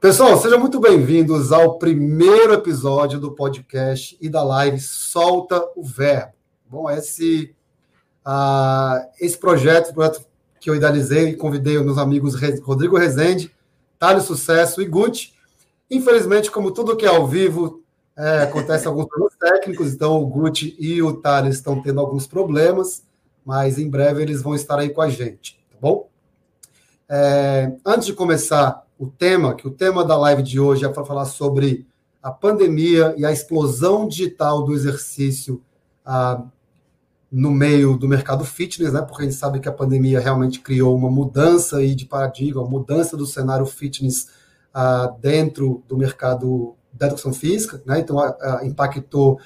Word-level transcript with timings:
Pessoal, 0.00 0.40
sejam 0.40 0.60
muito 0.60 0.78
bem-vindos 0.78 1.50
ao 1.50 1.76
primeiro 1.76 2.52
episódio 2.52 3.18
do 3.18 3.32
podcast 3.32 4.16
e 4.20 4.28
da 4.28 4.44
live 4.44 4.78
Solta 4.78 5.60
o 5.74 5.82
Verbo. 5.82 6.34
Bom, 6.70 6.88
esse, 6.88 7.52
uh, 8.24 9.04
esse 9.20 9.36
projeto, 9.36 9.92
projeto 9.92 10.24
que 10.60 10.70
eu 10.70 10.76
idealizei 10.76 11.30
e 11.30 11.36
convidei 11.36 11.76
meus 11.80 11.98
amigos 11.98 12.36
Rodrigo 12.60 12.96
Rezende, 12.96 13.52
Thales 13.98 14.22
Sucesso 14.22 14.80
e 14.80 14.86
Gucci. 14.86 15.32
Infelizmente, 15.90 16.48
como 16.48 16.70
tudo 16.70 16.96
que 16.96 17.04
é 17.04 17.08
ao 17.08 17.26
vivo, 17.26 17.82
é, 18.16 18.42
acontece 18.42 18.86
alguns 18.86 19.06
problemas 19.06 19.34
técnicos, 19.36 19.92
então 19.92 20.22
o 20.22 20.26
Gucci 20.28 20.76
e 20.78 21.02
o 21.02 21.12
Thales 21.12 21.56
estão 21.56 21.82
tendo 21.82 21.98
alguns 21.98 22.24
problemas, 22.24 23.02
mas 23.44 23.80
em 23.80 23.90
breve 23.90 24.22
eles 24.22 24.42
vão 24.42 24.54
estar 24.54 24.78
aí 24.78 24.90
com 24.90 25.02
a 25.02 25.08
gente, 25.08 25.58
tá 25.68 25.76
bom? 25.80 26.08
É, 27.08 27.72
antes 27.84 28.06
de 28.06 28.12
começar 28.12 28.86
o 28.98 29.06
tema, 29.06 29.54
que 29.54 29.66
o 29.66 29.70
tema 29.70 30.04
da 30.04 30.16
live 30.16 30.42
de 30.42 30.58
hoje 30.58 30.84
é 30.84 30.88
para 30.88 31.04
falar 31.04 31.24
sobre 31.24 31.86
a 32.22 32.32
pandemia 32.32 33.14
e 33.16 33.24
a 33.24 33.30
explosão 33.30 34.08
digital 34.08 34.64
do 34.64 34.74
exercício 34.74 35.62
ah, 36.04 36.42
no 37.30 37.50
meio 37.50 37.96
do 37.96 38.08
mercado 38.08 38.44
fitness, 38.44 38.92
né? 38.92 39.02
Porque 39.02 39.22
a 39.22 39.24
gente 39.26 39.36
sabe 39.36 39.60
que 39.60 39.68
a 39.68 39.72
pandemia 39.72 40.18
realmente 40.18 40.60
criou 40.60 40.96
uma 40.96 41.10
mudança 41.10 41.76
aí 41.76 41.94
de 41.94 42.06
paradigma, 42.06 42.62
uma 42.62 42.70
mudança 42.70 43.16
do 43.16 43.26
cenário 43.26 43.66
fitness 43.66 44.28
ah, 44.74 45.14
dentro 45.20 45.82
do 45.86 45.96
mercado 45.96 46.74
da 46.92 47.06
educação 47.06 47.32
física, 47.32 47.80
né? 47.86 48.00
Então 48.00 48.18
ah, 48.18 48.60
impactou 48.64 49.38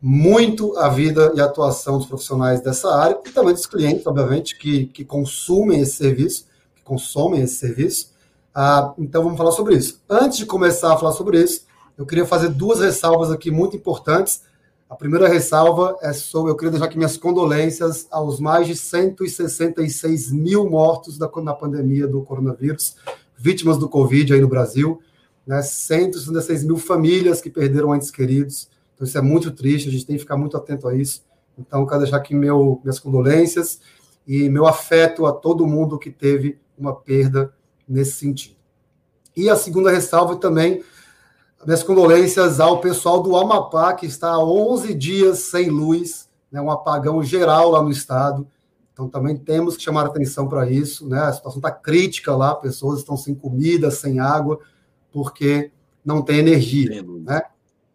muito 0.00 0.76
a 0.76 0.88
vida 0.90 1.32
e 1.34 1.40
a 1.40 1.46
atuação 1.46 1.96
dos 1.96 2.06
profissionais 2.06 2.60
dessa 2.60 2.94
área 2.94 3.18
e 3.24 3.30
também 3.30 3.54
dos 3.54 3.66
clientes, 3.66 4.06
obviamente, 4.06 4.58
que, 4.58 4.86
que 4.86 5.04
consumem 5.04 5.80
esse 5.80 5.96
serviço, 5.96 6.46
que 6.74 6.82
consomem 6.82 7.40
esse 7.40 7.54
serviço. 7.54 8.14
Ah, 8.58 8.94
então 8.96 9.22
vamos 9.22 9.36
falar 9.36 9.52
sobre 9.52 9.76
isso. 9.76 10.00
Antes 10.08 10.38
de 10.38 10.46
começar 10.46 10.94
a 10.94 10.96
falar 10.96 11.12
sobre 11.12 11.42
isso, 11.42 11.66
eu 11.98 12.06
queria 12.06 12.24
fazer 12.24 12.48
duas 12.48 12.80
ressalvas 12.80 13.30
aqui 13.30 13.50
muito 13.50 13.76
importantes. 13.76 14.44
A 14.88 14.96
primeira 14.96 15.28
ressalva 15.28 15.94
é 16.00 16.10
sobre, 16.14 16.52
eu 16.52 16.56
queria 16.56 16.70
deixar 16.70 16.86
aqui 16.86 16.96
minhas 16.96 17.18
condolências 17.18 18.06
aos 18.10 18.40
mais 18.40 18.66
de 18.66 18.74
166 18.74 20.32
mil 20.32 20.70
mortos 20.70 21.18
da, 21.18 21.30
na 21.42 21.52
pandemia 21.52 22.08
do 22.08 22.22
coronavírus, 22.22 22.96
vítimas 23.36 23.76
do 23.76 23.90
Covid 23.90 24.32
aí 24.32 24.40
no 24.40 24.48
Brasil, 24.48 25.02
né? 25.46 25.60
166 25.60 26.64
mil 26.64 26.78
famílias 26.78 27.42
que 27.42 27.50
perderam 27.50 27.94
entes 27.94 28.10
queridos. 28.10 28.70
Então 28.94 29.06
isso 29.06 29.18
é 29.18 29.20
muito 29.20 29.50
triste, 29.50 29.90
a 29.90 29.92
gente 29.92 30.06
tem 30.06 30.16
que 30.16 30.22
ficar 30.22 30.38
muito 30.38 30.56
atento 30.56 30.88
a 30.88 30.94
isso. 30.94 31.22
Então 31.58 31.82
eu 31.82 31.86
quero 31.86 32.00
deixar 32.00 32.16
aqui 32.16 32.34
meu, 32.34 32.80
minhas 32.82 32.98
condolências 32.98 33.80
e 34.26 34.48
meu 34.48 34.66
afeto 34.66 35.26
a 35.26 35.32
todo 35.32 35.66
mundo 35.66 35.98
que 35.98 36.10
teve 36.10 36.58
uma 36.78 36.94
perda 36.94 37.52
nesse 37.88 38.12
sentido. 38.12 38.56
E 39.36 39.50
a 39.50 39.56
segunda 39.56 39.90
ressalva 39.90 40.36
também, 40.36 40.82
minhas 41.64 41.82
condolências 41.82 42.60
ao 42.60 42.80
pessoal 42.80 43.22
do 43.22 43.36
Amapá, 43.36 43.92
que 43.92 44.06
está 44.06 44.30
há 44.30 44.42
11 44.42 44.94
dias 44.94 45.40
sem 45.40 45.68
luz, 45.68 46.28
né, 46.50 46.60
um 46.60 46.70
apagão 46.70 47.22
geral 47.22 47.70
lá 47.70 47.82
no 47.82 47.90
estado. 47.90 48.46
Então 48.92 49.08
também 49.08 49.36
temos 49.36 49.76
que 49.76 49.82
chamar 49.82 50.06
atenção 50.06 50.48
para 50.48 50.70
isso, 50.70 51.06
né? 51.06 51.20
A 51.20 51.32
situação 51.32 51.58
está 51.58 51.70
crítica 51.70 52.34
lá, 52.34 52.54
pessoas 52.54 53.00
estão 53.00 53.14
sem 53.14 53.34
comida, 53.34 53.90
sem 53.90 54.20
água, 54.20 54.58
porque 55.12 55.70
não 56.02 56.22
tem 56.22 56.38
energia, 56.38 57.04
né? 57.22 57.42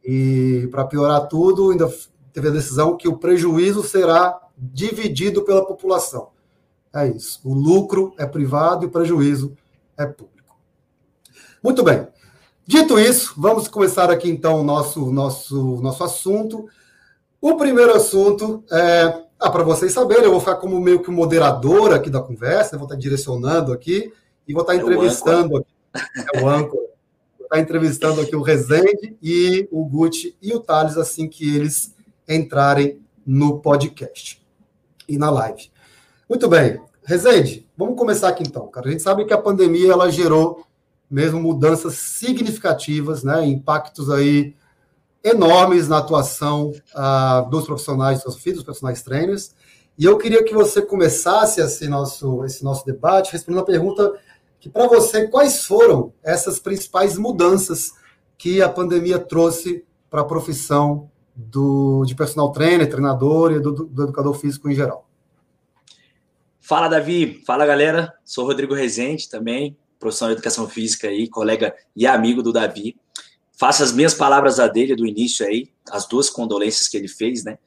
E 0.04 0.68
para 0.70 0.86
piorar 0.86 1.28
tudo, 1.28 1.72
ainda 1.72 1.92
teve 2.32 2.50
a 2.50 2.52
decisão 2.52 2.96
que 2.96 3.08
o 3.08 3.18
prejuízo 3.18 3.82
será 3.82 4.40
dividido 4.56 5.44
pela 5.44 5.66
população. 5.66 6.30
É 6.94 7.08
isso. 7.08 7.40
O 7.44 7.54
lucro 7.54 8.14
é 8.18 8.28
privado 8.28 8.86
e 8.86 8.88
o 8.88 8.92
prejuízo 8.92 9.58
é 9.98 10.06
público. 10.06 10.58
Muito 11.64 11.84
bem. 11.84 12.08
Dito 12.66 13.00
isso, 13.00 13.34
vamos 13.38 13.68
começar 13.68 14.10
aqui 14.10 14.30
então 14.30 14.62
o 14.62 14.64
nosso, 14.64 15.12
nosso, 15.12 15.82
nosso 15.82 16.04
assunto. 16.04 16.68
O 17.40 17.56
primeiro 17.56 17.94
assunto 17.94 18.64
é. 18.72 19.24
Ah, 19.40 19.50
para 19.50 19.64
vocês 19.64 19.92
saberem, 19.92 20.26
eu 20.26 20.32
vou 20.32 20.40
ficar 20.40 20.58
como 20.58 20.80
meio 20.80 21.02
que 21.02 21.10
moderador 21.10 21.94
aqui 21.94 22.12
da 22.12 22.22
conversa, 22.22 22.78
vou 22.78 22.86
estar 22.86 22.96
direcionando 22.96 23.74
aqui 23.74 24.14
e 24.48 24.54
vou 24.54 24.62
estar 24.62 24.76
é 24.76 24.78
entrevistando 24.78 25.58
aqui. 25.58 25.72
É 26.36 26.42
o 26.42 26.48
âncora. 26.48 26.84
Vou 27.40 27.46
estar 27.46 27.60
entrevistando 27.60 28.22
aqui 28.22 28.36
o 28.36 28.44
Rezende 28.44 29.18
e 29.22 29.68
o 29.72 29.84
Gucci 29.84 30.38
e 30.40 30.54
o 30.54 30.60
Thales 30.60 30.96
assim 30.96 31.28
que 31.28 31.56
eles 31.56 31.96
entrarem 32.30 33.02
no 33.26 33.60
podcast 33.60 34.42
e 35.08 35.18
na 35.18 35.32
live. 35.32 35.72
Muito 36.30 36.48
bem. 36.48 36.91
Rezende, 37.12 37.68
vamos 37.76 37.98
começar 37.98 38.30
aqui 38.30 38.42
então, 38.42 38.68
cara. 38.68 38.88
A 38.88 38.92
gente 38.92 39.04
sabe 39.04 39.26
que 39.26 39.34
a 39.34 39.38
pandemia 39.38 39.92
ela 39.92 40.10
gerou 40.10 40.66
mesmo 41.10 41.42
mudanças 41.42 41.96
significativas, 41.96 43.22
né, 43.22 43.46
impactos 43.46 44.10
aí 44.10 44.56
enormes 45.22 45.90
na 45.90 45.98
atuação 45.98 46.72
uh, 46.96 47.50
dos 47.50 47.66
profissionais, 47.66 48.24
dos 48.24 48.38
filhos, 48.38 48.60
dos 48.60 48.64
profissionais 48.64 49.02
trainers. 49.02 49.54
E 49.98 50.06
eu 50.06 50.18
queria 50.18 50.42
que 50.42 50.54
você 50.54 50.82
começasse 50.82 51.60
esse 51.60 51.86
nosso, 51.90 52.46
esse 52.46 52.64
nosso 52.64 52.86
debate 52.86 53.34
respondendo 53.34 53.64
a 53.64 53.66
pergunta 53.66 54.14
que, 54.58 54.70
para 54.70 54.88
você, 54.88 55.28
quais 55.28 55.66
foram 55.66 56.14
essas 56.24 56.60
principais 56.60 57.18
mudanças 57.18 57.92
que 58.38 58.62
a 58.62 58.70
pandemia 58.70 59.20
trouxe 59.20 59.84
para 60.10 60.22
a 60.22 60.26
profissão 60.26 61.12
do, 61.36 62.06
de 62.06 62.16
personal 62.16 62.54
trainer, 62.54 62.90
treinador 62.90 63.52
e 63.52 63.60
do, 63.60 63.74
do 63.74 64.04
educador 64.04 64.34
físico 64.34 64.70
em 64.70 64.74
geral? 64.74 65.11
Fala, 66.72 66.88
Davi. 66.88 67.44
Fala, 67.46 67.66
galera. 67.66 68.14
Sou 68.24 68.46
Rodrigo 68.46 68.74
Rezende 68.74 69.28
também, 69.28 69.76
profissional 70.00 70.34
de 70.34 70.40
educação 70.40 70.70
física 70.70 71.10
aí, 71.10 71.28
colega 71.28 71.76
e 71.94 72.08
amigo 72.08 72.42
do 72.42 72.54
Davi. 72.54 72.96
Faço 73.60 73.84
as 73.84 73.92
minhas 73.92 74.14
palavras 74.14 74.58
a 74.58 74.70
dele 74.70 74.96
do 74.96 75.06
início 75.06 75.46
aí, 75.46 75.68
as 75.90 76.08
duas 76.08 76.30
condolências 76.30 76.88
que 76.88 76.96
ele 76.96 77.10
fez, 77.10 77.44
né? 77.44 77.58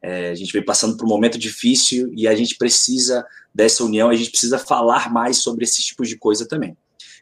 É, 0.00 0.30
a 0.30 0.34
gente 0.36 0.52
vem 0.52 0.64
passando 0.64 0.96
por 0.96 1.04
um 1.04 1.08
momento 1.08 1.36
difícil 1.38 2.12
e 2.14 2.28
a 2.28 2.36
gente 2.36 2.56
precisa 2.56 3.26
dessa 3.52 3.82
união, 3.82 4.10
a 4.10 4.14
gente 4.14 4.30
precisa 4.30 4.60
falar 4.60 5.12
mais 5.12 5.38
sobre 5.38 5.64
esse 5.64 5.82
tipo 5.82 6.04
de 6.04 6.16
coisa 6.16 6.46
também. 6.46 6.76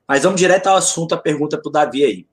Mas 0.06 0.24
vamos 0.24 0.38
direto 0.38 0.66
ao 0.66 0.76
assunto, 0.76 1.14
a 1.14 1.18
pergunta 1.18 1.56
para 1.56 1.70
o 1.70 1.72
Davi 1.72 2.04
aí. 2.04 2.26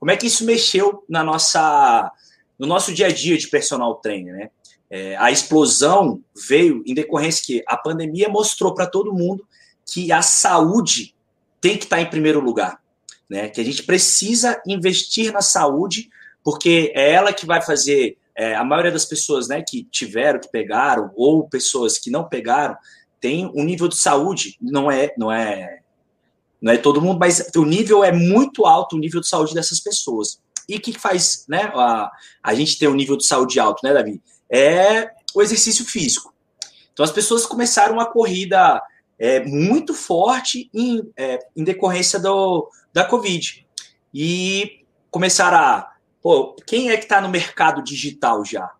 Como 0.00 0.10
é 0.10 0.16
que 0.16 0.26
isso 0.26 0.42
mexeu 0.42 1.04
na 1.06 1.22
nossa, 1.22 2.10
no 2.58 2.66
nosso 2.66 2.94
dia 2.94 3.08
a 3.08 3.12
dia 3.12 3.36
de 3.36 3.46
personal 3.46 3.96
trainer, 3.96 4.32
né? 4.32 4.50
É, 4.96 5.16
a 5.16 5.28
explosão 5.32 6.22
veio 6.48 6.80
em 6.86 6.94
decorrência 6.94 7.42
que 7.44 7.64
a 7.66 7.76
pandemia 7.76 8.28
mostrou 8.28 8.72
para 8.72 8.86
todo 8.86 9.12
mundo 9.12 9.44
que 9.84 10.12
a 10.12 10.22
saúde 10.22 11.16
tem 11.60 11.76
que 11.76 11.82
estar 11.82 11.96
tá 11.96 12.02
em 12.02 12.08
primeiro 12.08 12.38
lugar, 12.38 12.80
né? 13.28 13.48
Que 13.48 13.60
a 13.60 13.64
gente 13.64 13.82
precisa 13.82 14.62
investir 14.64 15.32
na 15.32 15.42
saúde, 15.42 16.08
porque 16.44 16.92
é 16.94 17.10
ela 17.10 17.32
que 17.32 17.44
vai 17.44 17.60
fazer 17.60 18.16
é, 18.36 18.54
a 18.54 18.62
maioria 18.62 18.92
das 18.92 19.04
pessoas, 19.04 19.48
né, 19.48 19.64
que 19.68 19.82
tiveram, 19.82 20.38
que 20.38 20.48
pegaram, 20.48 21.10
ou 21.16 21.48
pessoas 21.48 21.98
que 21.98 22.08
não 22.08 22.28
pegaram, 22.28 22.76
tem 23.20 23.50
um 23.52 23.64
nível 23.64 23.88
de 23.88 23.96
saúde, 23.96 24.56
não 24.60 24.88
é, 24.88 25.12
não 25.18 25.32
é, 25.32 25.80
não 26.62 26.72
é 26.72 26.76
todo 26.76 27.02
mundo, 27.02 27.18
mas 27.18 27.50
o 27.56 27.64
nível 27.64 28.04
é 28.04 28.12
muito 28.12 28.64
alto, 28.64 28.94
o 28.94 29.00
nível 29.00 29.20
de 29.20 29.26
saúde 29.26 29.54
dessas 29.54 29.80
pessoas. 29.80 30.40
E 30.68 30.76
o 30.76 30.80
que 30.80 30.96
faz, 30.96 31.46
né, 31.48 31.72
a, 31.74 32.12
a 32.40 32.54
gente 32.54 32.78
ter 32.78 32.86
um 32.86 32.94
nível 32.94 33.16
de 33.16 33.26
saúde 33.26 33.58
alto, 33.58 33.80
né, 33.82 33.92
Davi? 33.92 34.22
É 34.54 35.10
o 35.34 35.42
exercício 35.42 35.84
físico. 35.84 36.32
Então 36.92 37.04
as 37.04 37.10
pessoas 37.10 37.44
começaram 37.44 37.94
uma 37.94 38.06
corrida 38.06 38.80
é, 39.18 39.44
muito 39.44 39.92
forte 39.92 40.70
em, 40.72 41.10
é, 41.16 41.40
em 41.56 41.64
decorrência 41.64 42.20
do, 42.20 42.70
da 42.92 43.04
Covid. 43.04 43.66
E 44.12 44.84
começaram 45.10 45.58
a. 45.58 45.92
Pô, 46.22 46.54
quem 46.66 46.90
é 46.90 46.96
que 46.96 47.02
está 47.02 47.20
no 47.20 47.28
mercado 47.28 47.82
digital 47.82 48.44
já? 48.44 48.70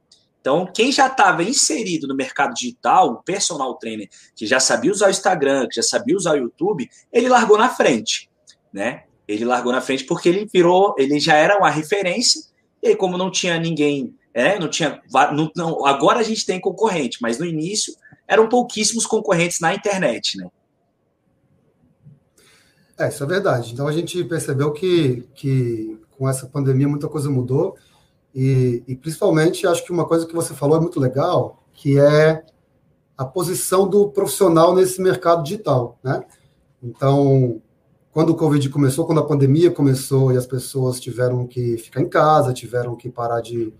Então, 0.41 0.67
quem 0.67 0.93
já 0.93 1.07
estava 1.07 1.43
inserido 1.43 2.06
no 2.06 2.15
mercado 2.15 2.55
digital, 2.55 3.12
o 3.12 3.23
personal 3.23 3.75
trainer, 3.77 4.09
que 4.37 4.47
já 4.47 4.61
sabia 4.61 4.93
usar 4.93 5.09
o 5.09 5.11
Instagram, 5.11 5.67
que 5.69 5.77
já 5.77 5.83
sabia 5.83 6.17
usar 6.17 6.35
o 6.35 6.37
YouTube, 6.37 6.89
ele 7.11 7.29
largou 7.29 7.56
na 7.56 7.71
frente, 7.71 8.31
né? 8.73 9.05
Ele 9.27 9.45
largou 9.45 9.73
na 9.73 9.81
frente 9.81 10.05
porque 10.05 10.29
ele 10.29 10.47
virou, 10.53 10.94
ele 10.99 11.19
já 11.19 11.35
era 11.35 11.56
uma 11.56 11.71
referência, 11.71 12.43
e 12.82 12.94
como 12.94 13.17
não 13.17 13.31
tinha 13.31 13.59
ninguém 13.59 14.15
é, 14.35 14.59
não 14.59 14.69
tinha. 14.69 15.01
Não, 15.33 15.51
não, 15.57 15.87
agora 15.87 16.19
a 16.19 16.23
gente 16.25 16.45
tem 16.45 16.61
concorrente, 16.61 17.19
mas 17.23 17.39
no 17.39 17.47
início 17.47 17.95
eram 18.27 18.49
pouquíssimos 18.49 19.07
concorrentes 19.07 19.61
na 19.61 19.73
internet, 19.73 20.37
né? 20.37 20.49
É, 22.99 23.09
isso 23.09 23.23
é 23.23 23.27
verdade. 23.27 23.73
Então 23.73 23.87
a 23.87 23.93
gente 23.93 24.23
percebeu 24.25 24.73
que, 24.73 25.29
que 25.35 25.99
com 26.19 26.29
essa 26.29 26.47
pandemia 26.47 26.89
muita 26.89 27.09
coisa 27.09 27.31
mudou. 27.31 27.77
E, 28.35 28.83
e 28.89 28.97
principalmente 28.97 29.67
acho 29.67 29.85
que 29.85 29.93
uma 29.93 30.05
coisa 30.05 30.27
que 30.27 30.35
você 30.35 30.53
falou 30.53 30.77
é 30.77 30.81
muito 30.81 30.99
legal, 30.99 31.63
que 31.73 31.99
é 31.99 32.45
a 33.17 33.25
posição 33.25 33.89
do 33.89 34.09
profissional 34.09 34.75
nesse 34.75 35.01
mercado 35.01 35.45
digital, 35.45 35.99
né? 36.03 36.25
Então, 36.83 37.63
quando 38.11 38.31
o 38.31 38.37
Covid 38.37 38.69
começou, 38.69 39.07
quando 39.07 39.21
a 39.21 39.27
pandemia 39.27 39.71
começou 39.71 40.33
e 40.33 40.37
as 40.37 40.47
pessoas 40.47 41.01
tiveram 41.01 41.47
que 41.47 41.79
ficar 41.79 42.01
em 42.01 42.09
casa, 42.09 42.53
tiveram 42.53 42.97
que 42.97 43.09
parar 43.09 43.41
de, 43.41 43.73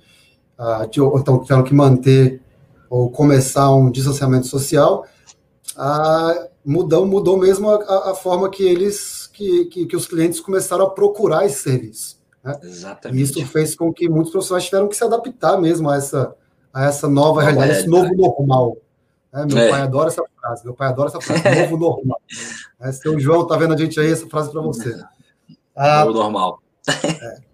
uh, 0.59 0.89
de, 0.89 1.01
então 1.01 1.41
tiveram 1.41 1.63
que 1.63 1.75
manter 1.75 2.43
ou 2.89 3.11
começar 3.11 3.75
um 3.75 3.91
distanciamento 3.91 4.47
social, 4.47 5.07
uh, 5.77 6.49
mudou, 6.65 7.07
mudou 7.07 7.37
mesmo 7.37 7.69
a, 7.71 8.13
a, 8.13 8.15
forma 8.15 8.49
que 8.49 8.63
eles 8.63 9.29
que, 9.33 9.65
que, 9.67 9.87
que 9.87 9.97
os 9.97 10.07
clientes 10.07 10.41
começaram 10.41 10.85
a 10.85 10.91
procurar 10.91 11.45
esse 11.45 11.63
serviço. 11.63 12.19
Né? 12.43 12.59
Exatamente. 12.63 13.19
E 13.19 13.23
isso 13.23 13.47
fez 13.47 13.75
com 13.75 13.93
que 13.93 14.09
muitos 14.09 14.31
profissionais 14.31 14.65
tiveram 14.65 14.89
que 14.89 14.97
se 14.97 15.05
adaptar 15.05 15.61
mesmo 15.61 15.91
a 15.91 15.97
essa, 15.97 16.35
a 16.73 16.85
essa 16.85 17.09
nova 17.09 17.41
Não 17.41 17.51
realidade, 17.51 17.73
é, 17.73 17.81
esse 17.81 17.89
novo 17.89 18.15
normal. 18.15 18.77
É, 19.33 19.45
meu 19.45 19.59
é. 19.59 19.69
pai 19.71 19.81
adora 19.81 20.09
essa 20.09 20.23
frase, 20.41 20.65
meu 20.65 20.75
pai 20.75 20.89
adora 20.89 21.09
essa 21.09 21.21
frase, 21.21 21.43
novo 21.63 21.77
normal. 21.77 22.21
É, 22.81 22.93
seu 22.93 23.19
João 23.19 23.47
tá 23.47 23.57
vendo 23.57 23.75
a 23.75 23.77
gente 23.77 23.99
aí, 23.99 24.13
essa 24.13 24.29
frase 24.29 24.53
para 24.53 24.61
você. 24.61 24.95
Ah, 25.75 26.05
novo 26.05 26.19
normal. 26.19 26.63
É. 26.87 27.54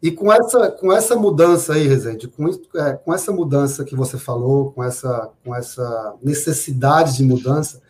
E 0.00 0.12
com 0.12 0.32
essa, 0.32 0.70
com 0.70 0.92
essa 0.92 1.16
mudança 1.16 1.74
aí, 1.74 1.88
Rezende, 1.88 2.28
com, 2.28 2.48
é, 2.48 2.92
com 2.92 3.12
essa 3.12 3.32
mudança 3.32 3.84
que 3.84 3.96
você 3.96 4.16
falou, 4.16 4.70
com 4.72 4.82
essa, 4.82 5.30
com 5.44 5.54
essa 5.54 6.14
necessidade 6.22 7.16
de 7.16 7.24
mudança, 7.24 7.80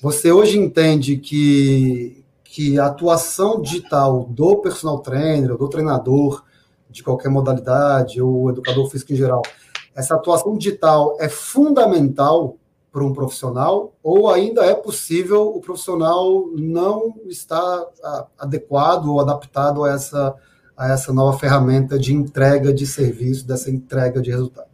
você 0.00 0.32
hoje 0.32 0.58
entende 0.58 1.16
que, 1.18 2.24
que 2.42 2.78
a 2.80 2.86
atuação 2.86 3.62
digital 3.62 4.26
do 4.28 4.56
personal 4.56 4.98
trainer, 4.98 5.56
do 5.56 5.68
treinador 5.68 6.44
de 6.90 7.02
qualquer 7.02 7.28
modalidade, 7.28 8.20
ou 8.20 8.50
educador 8.50 8.90
físico 8.90 9.12
em 9.12 9.16
geral, 9.16 9.42
essa 9.94 10.16
atuação 10.16 10.56
digital 10.56 11.16
é 11.20 11.28
fundamental 11.28 12.56
para 12.90 13.04
um 13.04 13.14
profissional, 13.14 13.94
ou 14.02 14.28
ainda 14.28 14.64
é 14.66 14.74
possível 14.74 15.54
o 15.54 15.60
profissional 15.60 16.48
não 16.52 17.14
estar 17.26 17.86
adequado 18.36 19.06
ou 19.06 19.20
adaptado 19.20 19.84
a 19.84 19.92
essa 19.92 20.34
a 20.82 20.92
essa 20.92 21.12
nova 21.12 21.38
ferramenta 21.38 21.96
de 21.96 22.12
entrega 22.12 22.74
de 22.74 22.84
serviço, 22.86 23.46
dessa 23.46 23.70
entrega 23.70 24.20
de 24.20 24.30
resultado. 24.30 24.66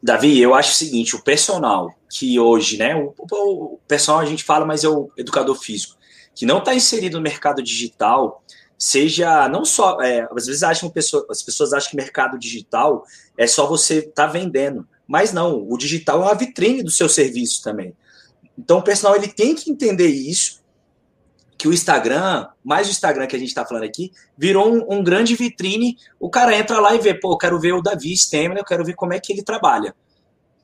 Davi, 0.00 0.40
eu 0.40 0.54
acho 0.54 0.70
o 0.70 0.74
seguinte, 0.74 1.16
o 1.16 1.22
personal 1.22 1.92
que 2.08 2.38
hoje, 2.38 2.76
né, 2.76 2.94
o, 2.94 3.12
o 3.18 3.80
personal 3.88 4.20
a 4.20 4.24
gente 4.24 4.44
fala, 4.44 4.64
mas 4.64 4.84
é 4.84 4.88
o 4.88 5.10
educador 5.16 5.56
físico, 5.56 5.96
que 6.32 6.46
não 6.46 6.58
está 6.58 6.74
inserido 6.74 7.16
no 7.16 7.22
mercado 7.22 7.60
digital, 7.60 8.44
seja 8.78 9.48
não 9.48 9.64
só, 9.64 10.00
é, 10.00 10.28
às 10.30 10.46
vezes 10.46 10.62
acham 10.62 10.88
pessoa, 10.90 11.26
as 11.28 11.42
pessoas 11.42 11.72
acham 11.72 11.90
que 11.90 11.96
mercado 11.96 12.38
digital 12.38 13.04
é 13.36 13.48
só 13.48 13.66
você 13.66 13.98
estar 13.98 14.26
tá 14.26 14.32
vendendo, 14.32 14.86
mas 15.08 15.32
não, 15.32 15.66
o 15.68 15.76
digital 15.76 16.22
é 16.22 16.26
uma 16.26 16.34
vitrine 16.34 16.84
do 16.84 16.90
seu 16.90 17.08
serviço 17.08 17.62
também. 17.64 17.96
Então 18.56 18.78
o 18.78 18.82
personal 18.82 19.16
ele 19.16 19.28
tem 19.28 19.56
que 19.56 19.70
entender 19.70 20.06
isso 20.06 20.62
que 21.64 21.68
o 21.68 21.72
Instagram, 21.72 22.46
mais 22.62 22.88
o 22.88 22.90
Instagram 22.90 23.26
que 23.26 23.34
a 23.34 23.38
gente 23.38 23.48
está 23.48 23.64
falando 23.64 23.84
aqui, 23.84 24.12
virou 24.36 24.70
um, 24.70 24.98
um, 24.98 25.02
grande 25.02 25.34
vitrine. 25.34 25.96
O 26.20 26.28
cara 26.28 26.54
entra 26.54 26.78
lá 26.78 26.94
e 26.94 26.98
vê, 26.98 27.14
pô, 27.14 27.32
eu 27.32 27.38
quero 27.38 27.58
ver 27.58 27.72
o 27.72 27.80
Davi 27.80 28.12
Stemmer, 28.12 28.58
eu 28.58 28.64
quero 28.66 28.84
ver 28.84 28.92
como 28.92 29.14
é 29.14 29.18
que 29.18 29.32
ele 29.32 29.42
trabalha. 29.42 29.94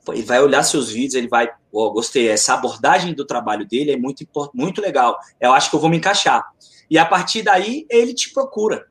Ele 0.09 0.21
vai 0.21 0.43
olhar 0.43 0.63
seus 0.63 0.91
vídeos, 0.91 1.15
ele 1.15 1.27
vai, 1.27 1.49
oh, 1.73 1.91
gostei, 1.91 2.29
essa 2.29 2.53
abordagem 2.53 3.15
do 3.15 3.25
trabalho 3.25 3.67
dele 3.67 3.93
é 3.93 3.97
muito, 3.97 4.29
muito 4.53 4.83
legal. 4.83 5.19
Eu 5.41 5.55
acho 5.55 5.71
que 5.71 5.77
eu 5.77 5.81
vou 5.81 5.89
me 5.89 5.97
encaixar. 5.97 6.45
E 6.91 6.99
a 6.99 7.07
partir 7.07 7.41
daí, 7.41 7.87
ele 7.89 8.13
te 8.13 8.31
procura. 8.35 8.87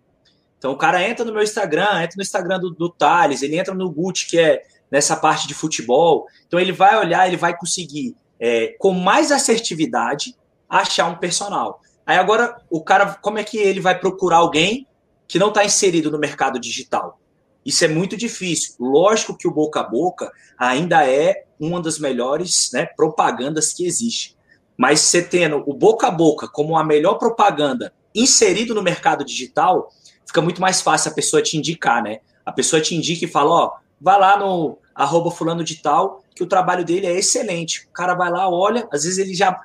Então, 0.58 0.72
o 0.72 0.78
cara 0.78 1.08
entra 1.08 1.24
no 1.24 1.32
meu 1.32 1.44
Instagram, 1.44 2.02
entra 2.02 2.16
no 2.18 2.24
Instagram 2.24 2.60
do, 2.60 2.72
do 2.72 2.90
Thales, 2.90 3.44
ele 3.44 3.56
entra 3.56 3.76
no 3.76 3.88
Gucci, 3.88 4.26
que 4.26 4.40
é 4.40 4.64
nessa 4.90 5.16
parte 5.16 5.48
de 5.48 5.54
futebol. 5.54 6.26
Então, 6.48 6.60
ele 6.60 6.72
vai 6.72 6.98
olhar, 6.98 7.28
ele 7.28 7.38
vai 7.38 7.56
conseguir, 7.56 8.16
é, 8.40 8.76
com 8.80 8.94
mais 8.94 9.32
assertividade, 9.32 10.36
achar 10.68 11.06
um 11.06 11.16
personal. 11.16 11.80
Aí 12.10 12.18
agora 12.18 12.60
o 12.72 12.82
cara, 12.82 13.20
como 13.22 13.38
é 13.38 13.44
que 13.44 13.60
ele 13.60 13.80
vai 13.80 14.00
procurar 14.00 14.38
alguém 14.38 14.88
que 15.28 15.38
não 15.38 15.50
está 15.50 15.64
inserido 15.64 16.10
no 16.10 16.18
mercado 16.18 16.60
digital? 16.60 17.20
Isso 17.64 17.86
é 17.86 17.88
muito 17.88 18.18
difícil. 18.18 18.74
Lógico 18.80 19.38
que 19.38 19.48
o 19.48 19.54
boca 19.54 19.82
a 19.82 19.84
boca 19.84 20.32
ainda 20.58 21.08
é 21.08 21.46
uma 21.60 21.80
das 21.80 22.00
melhores 22.00 22.72
né, 22.74 22.88
propagandas 22.98 23.74
que 23.74 23.86
existe. 23.86 24.36
Mas 24.76 25.02
você 25.02 25.22
tendo 25.22 25.64
o 25.68 25.72
boca 25.72 26.08
a 26.08 26.12
boca 26.12 26.48
como 26.48 26.76
a 26.76 26.84
melhor 26.84 27.20
propaganda 27.20 27.94
inserido 28.16 28.74
no 28.74 28.82
mercado 28.82 29.24
digital, 29.24 29.94
fica 30.26 30.42
muito 30.42 30.60
mais 30.60 30.82
fácil 30.82 31.12
a 31.12 31.14
pessoa 31.14 31.44
te 31.44 31.58
indicar, 31.58 32.02
né? 32.02 32.22
A 32.44 32.52
pessoa 32.52 32.82
te 32.82 32.96
indica 32.96 33.24
e 33.24 33.28
fala, 33.28 33.52
ó, 33.52 33.72
vai 34.02 34.20
lá 34.20 34.36
no 34.36 34.80
arroba 34.96 35.30
fulano 35.30 35.64
de 35.64 35.76
tal, 35.76 36.24
que 36.34 36.42
o 36.42 36.48
trabalho 36.48 36.84
dele 36.84 37.06
é 37.06 37.14
excelente. 37.14 37.86
O 37.88 37.94
cara 37.94 38.16
vai 38.16 38.32
lá, 38.32 38.50
olha, 38.50 38.88
às 38.92 39.04
vezes 39.04 39.20
ele 39.20 39.36
já 39.36 39.62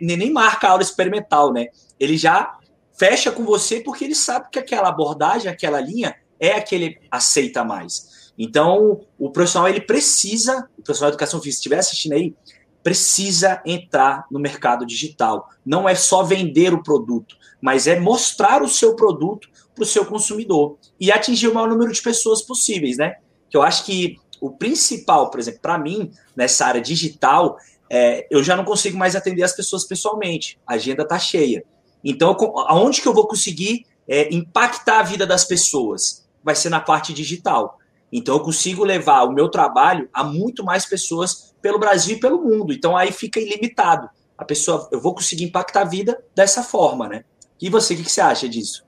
nem, 0.00 0.16
nem 0.16 0.32
marca 0.32 0.66
a 0.66 0.70
aula 0.70 0.82
experimental, 0.82 1.52
né? 1.52 1.66
Ele 2.00 2.16
já 2.16 2.58
fecha 2.98 3.30
com 3.30 3.44
você 3.44 3.80
porque 3.80 4.04
ele 4.04 4.14
sabe 4.14 4.48
que 4.50 4.58
aquela 4.58 4.88
abordagem, 4.88 5.50
aquela 5.50 5.78
linha 5.80 6.16
é 6.40 6.52
a 6.52 6.62
que 6.62 6.74
ele 6.74 6.98
aceita 7.10 7.62
mais. 7.62 8.32
Então, 8.38 9.02
o 9.18 9.30
profissional 9.30 9.68
ele 9.68 9.82
precisa, 9.82 10.68
o 10.78 10.82
profissional 10.82 11.10
de 11.10 11.14
educação 11.14 11.40
física, 11.40 11.52
se 11.52 11.58
estiver 11.58 11.78
assistindo 11.78 12.12
aí, 12.14 12.34
precisa 12.82 13.60
entrar 13.66 14.24
no 14.30 14.38
mercado 14.38 14.86
digital. 14.86 15.50
Não 15.64 15.86
é 15.88 15.94
só 15.94 16.22
vender 16.22 16.72
o 16.72 16.82
produto, 16.82 17.36
mas 17.60 17.86
é 17.86 17.98
mostrar 18.00 18.62
o 18.62 18.68
seu 18.68 18.94
produto 18.96 19.48
para 19.74 19.82
o 19.82 19.86
seu 19.86 20.06
consumidor 20.06 20.78
e 20.98 21.12
atingir 21.12 21.48
o 21.48 21.54
maior 21.54 21.68
número 21.68 21.92
de 21.92 22.00
pessoas 22.00 22.40
possíveis, 22.40 22.96
né? 22.96 23.16
Que 23.50 23.56
eu 23.56 23.62
acho 23.62 23.84
que 23.84 24.18
o 24.40 24.50
principal, 24.50 25.30
por 25.30 25.40
exemplo, 25.40 25.60
para 25.60 25.78
mim, 25.78 26.10
nessa 26.34 26.66
área 26.66 26.80
digital, 26.80 27.58
é, 27.90 28.26
eu 28.30 28.42
já 28.42 28.56
não 28.56 28.64
consigo 28.64 28.96
mais 28.96 29.14
atender 29.14 29.42
as 29.42 29.52
pessoas 29.52 29.84
pessoalmente. 29.84 30.58
A 30.66 30.74
agenda 30.74 31.02
está 31.02 31.18
cheia. 31.18 31.64
Então, 32.04 32.36
aonde 32.68 33.00
que 33.00 33.08
eu 33.08 33.14
vou 33.14 33.26
conseguir 33.26 33.86
é, 34.08 34.32
impactar 34.34 35.00
a 35.00 35.02
vida 35.02 35.26
das 35.26 35.44
pessoas? 35.44 36.26
Vai 36.42 36.54
ser 36.54 36.68
na 36.68 36.80
parte 36.80 37.12
digital. 37.12 37.78
Então, 38.12 38.36
eu 38.36 38.40
consigo 38.40 38.84
levar 38.84 39.24
o 39.24 39.32
meu 39.32 39.48
trabalho 39.48 40.08
a 40.12 40.22
muito 40.22 40.64
mais 40.64 40.86
pessoas 40.86 41.54
pelo 41.60 41.78
Brasil 41.78 42.16
e 42.16 42.20
pelo 42.20 42.40
mundo. 42.42 42.72
Então, 42.72 42.96
aí 42.96 43.10
fica 43.10 43.40
ilimitado. 43.40 44.08
A 44.38 44.44
pessoa, 44.44 44.88
eu 44.92 45.00
vou 45.00 45.14
conseguir 45.14 45.44
impactar 45.44 45.80
a 45.80 45.84
vida 45.84 46.22
dessa 46.34 46.62
forma, 46.62 47.08
né? 47.08 47.24
E 47.60 47.70
você, 47.70 47.94
o 47.94 47.96
que, 47.96 48.04
que 48.04 48.12
você 48.12 48.20
acha 48.20 48.48
disso? 48.48 48.84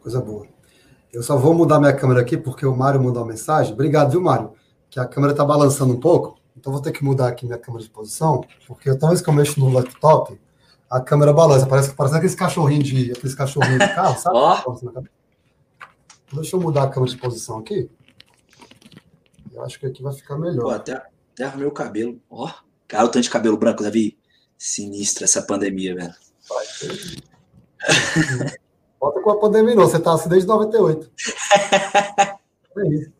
Coisa 0.00 0.20
boa. 0.20 0.46
Eu 1.12 1.22
só 1.22 1.36
vou 1.36 1.54
mudar 1.54 1.78
minha 1.78 1.92
câmera 1.92 2.20
aqui 2.20 2.36
porque 2.36 2.66
o 2.66 2.76
Mário 2.76 3.02
mandou 3.02 3.22
uma 3.22 3.28
mensagem. 3.28 3.72
Obrigado, 3.72 4.10
viu, 4.10 4.20
Mário? 4.20 4.52
Que 4.90 4.98
a 4.98 5.06
câmera 5.06 5.32
está 5.32 5.44
balançando 5.44 5.94
um 5.94 6.00
pouco. 6.00 6.36
Então 6.64 6.72
vou 6.72 6.80
ter 6.80 6.92
que 6.92 7.04
mudar 7.04 7.28
aqui 7.28 7.44
minha 7.44 7.58
câmera 7.58 7.84
de 7.84 7.90
posição, 7.90 8.42
porque 8.66 8.88
toda 8.92 9.08
vez 9.08 9.20
que 9.20 9.28
eu 9.28 9.34
mexo 9.34 9.60
no 9.60 9.68
laptop, 9.68 10.40
a 10.88 10.98
câmera 10.98 11.30
balança. 11.30 11.66
Parece, 11.66 11.92
parece 11.92 12.14
aqueles 12.14 12.34
cachorrinhos 12.34 12.88
de, 12.88 13.12
aqueles 13.12 13.34
cachorrinhos 13.34 13.80
de 13.80 13.94
carro, 13.94 14.18
sabe? 14.18 14.38
Oh. 16.32 16.36
Deixa 16.36 16.56
eu 16.56 16.60
mudar 16.60 16.84
a 16.84 16.88
câmera 16.88 17.12
de 17.12 17.18
posição 17.18 17.58
aqui. 17.58 17.90
Eu 19.52 19.62
acho 19.62 19.78
que 19.78 19.84
aqui 19.84 20.02
vai 20.02 20.14
ficar 20.14 20.38
melhor. 20.38 20.62
Pô, 20.62 20.70
até, 20.70 20.94
até 21.34 21.44
arrumei 21.44 21.66
o 21.66 21.70
cabelo. 21.70 22.18
Ó, 22.30 22.46
oh, 22.46 22.52
cara, 22.88 23.04
o 23.04 23.08
tanto 23.08 23.24
de 23.24 23.30
cabelo 23.30 23.58
branco, 23.58 23.82
Davi. 23.82 24.16
Sinistra 24.56 25.24
essa 25.24 25.42
pandemia, 25.42 25.94
velho. 25.94 26.14
Bota 28.98 29.20
com 29.20 29.30
a 29.30 29.38
pandemia, 29.38 29.74
não. 29.74 29.86
Você 29.86 30.00
tá 30.00 30.14
assim 30.14 30.30
desde 30.30 30.48
98. 30.48 31.10
é 32.78 32.88
isso. 32.88 33.13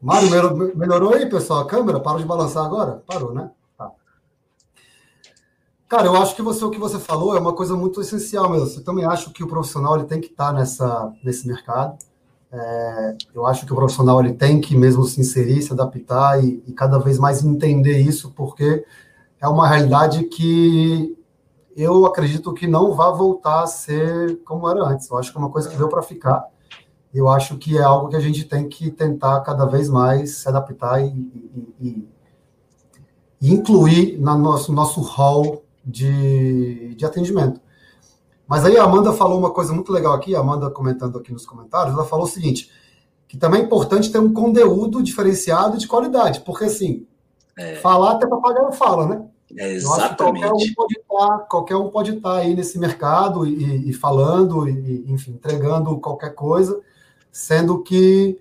Mário, 0.00 0.30
melhorou 0.76 1.14
aí, 1.14 1.28
pessoal? 1.28 1.60
A 1.60 1.66
câmera? 1.66 1.98
Parou 1.98 2.20
de 2.20 2.26
balançar 2.26 2.64
agora? 2.64 3.02
Parou, 3.06 3.34
né? 3.34 3.50
Tá. 3.76 3.90
Cara, 5.88 6.06
eu 6.06 6.16
acho 6.16 6.36
que 6.36 6.42
você, 6.42 6.64
o 6.64 6.70
que 6.70 6.78
você 6.78 6.98
falou 6.98 7.36
é 7.36 7.40
uma 7.40 7.52
coisa 7.52 7.76
muito 7.76 8.00
essencial 8.00 8.48
mesmo. 8.48 8.68
Eu 8.78 8.84
também 8.84 9.04
acho 9.04 9.32
que 9.32 9.42
o 9.42 9.48
profissional 9.48 9.96
ele 9.96 10.06
tem 10.06 10.20
que 10.20 10.28
estar 10.28 10.52
nessa, 10.52 11.12
nesse 11.24 11.48
mercado. 11.48 11.98
É, 12.50 13.16
eu 13.34 13.44
acho 13.44 13.66
que 13.66 13.72
o 13.72 13.76
profissional 13.76 14.20
ele 14.20 14.34
tem 14.34 14.60
que 14.60 14.76
mesmo 14.76 15.04
se 15.04 15.20
inserir, 15.20 15.62
se 15.62 15.72
adaptar 15.72 16.42
e, 16.42 16.62
e 16.66 16.72
cada 16.72 16.98
vez 16.98 17.18
mais 17.18 17.44
entender 17.44 17.98
isso, 17.98 18.32
porque 18.36 18.84
é 19.40 19.48
uma 19.48 19.68
realidade 19.68 20.24
que 20.24 21.16
eu 21.76 22.06
acredito 22.06 22.54
que 22.54 22.66
não 22.66 22.94
vai 22.94 23.12
voltar 23.12 23.64
a 23.64 23.66
ser 23.66 24.40
como 24.44 24.68
era 24.70 24.82
antes. 24.84 25.10
Eu 25.10 25.18
acho 25.18 25.30
que 25.30 25.36
é 25.36 25.40
uma 25.40 25.50
coisa 25.50 25.68
que 25.68 25.76
veio 25.76 25.88
para 25.88 26.02
ficar 26.02 26.44
eu 27.12 27.28
acho 27.28 27.56
que 27.56 27.76
é 27.76 27.82
algo 27.82 28.08
que 28.08 28.16
a 28.16 28.20
gente 28.20 28.44
tem 28.44 28.68
que 28.68 28.90
tentar 28.90 29.40
cada 29.40 29.64
vez 29.64 29.88
mais 29.88 30.36
se 30.36 30.48
adaptar 30.48 31.00
e, 31.02 31.08
e, 31.80 32.08
e, 33.40 33.54
incluir 33.54 34.18
no 34.18 34.36
nosso, 34.36 34.72
nosso 34.72 35.00
hall 35.00 35.62
de, 35.84 36.94
de 36.94 37.04
atendimento. 37.06 37.60
Mas 38.46 38.64
aí 38.64 38.76
a 38.76 38.84
Amanda 38.84 39.12
falou 39.12 39.38
uma 39.38 39.50
coisa 39.50 39.72
muito 39.72 39.92
legal 39.92 40.14
aqui, 40.14 40.34
a 40.34 40.40
Amanda 40.40 40.70
comentando 40.70 41.18
aqui 41.18 41.32
nos 41.32 41.46
comentários, 41.46 41.94
ela 41.94 42.04
falou 42.04 42.24
o 42.24 42.28
seguinte, 42.28 42.70
que 43.26 43.36
também 43.36 43.60
é 43.60 43.64
importante 43.64 44.10
ter 44.10 44.18
um 44.18 44.32
conteúdo 44.32 45.02
diferenciado 45.02 45.78
de 45.78 45.86
qualidade, 45.86 46.40
porque 46.40 46.64
assim, 46.64 47.06
é. 47.56 47.76
falar 47.76 48.12
até 48.12 48.26
papagaio 48.26 48.72
fala, 48.72 49.06
né? 49.06 49.26
É 49.56 49.72
exatamente. 49.72 50.42
qualquer 50.42 50.52
um 50.52 50.74
pode 50.74 50.98
estar, 50.98 51.38
qualquer 51.48 51.76
um 51.76 51.88
pode 51.88 52.16
estar 52.16 52.36
aí 52.36 52.54
nesse 52.54 52.78
mercado 52.78 53.46
e, 53.46 53.88
e 53.88 53.92
falando, 53.94 54.68
e, 54.68 55.10
enfim, 55.10 55.32
entregando 55.32 55.98
qualquer 55.98 56.34
coisa 56.34 56.78
sendo 57.38 57.84
que, 57.84 58.36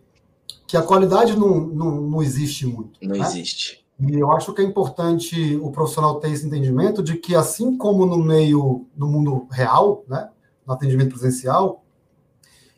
que 0.66 0.75
a 0.75 0.82
qualidade 0.82 1.38
não, 1.38 1.60
não, 1.60 2.01
não 2.01 2.24
existe 2.24 2.66
muito. 2.66 3.00
Não 3.00 3.16
né? 3.16 3.20
existe. 3.20 3.86
E 4.00 4.16
eu 4.16 4.32
acho 4.32 4.51
que 4.54 4.62
é 4.62 4.66
importante 4.66 5.56
o 5.58 5.70
profissional 5.72 6.20
ter 6.20 6.32
esse 6.32 6.48
entendimento 6.48 7.04
de 7.04 7.16
que, 7.16 7.36
assim 7.36 7.77
como 7.77 8.08
no 8.08 8.18
meio, 8.18 8.88
no 8.96 9.08
mundo 9.08 9.48
real, 9.51 10.04
né, 10.08 10.30
no 10.66 10.74
atendimento 10.74 11.12
presencial, 11.12 11.84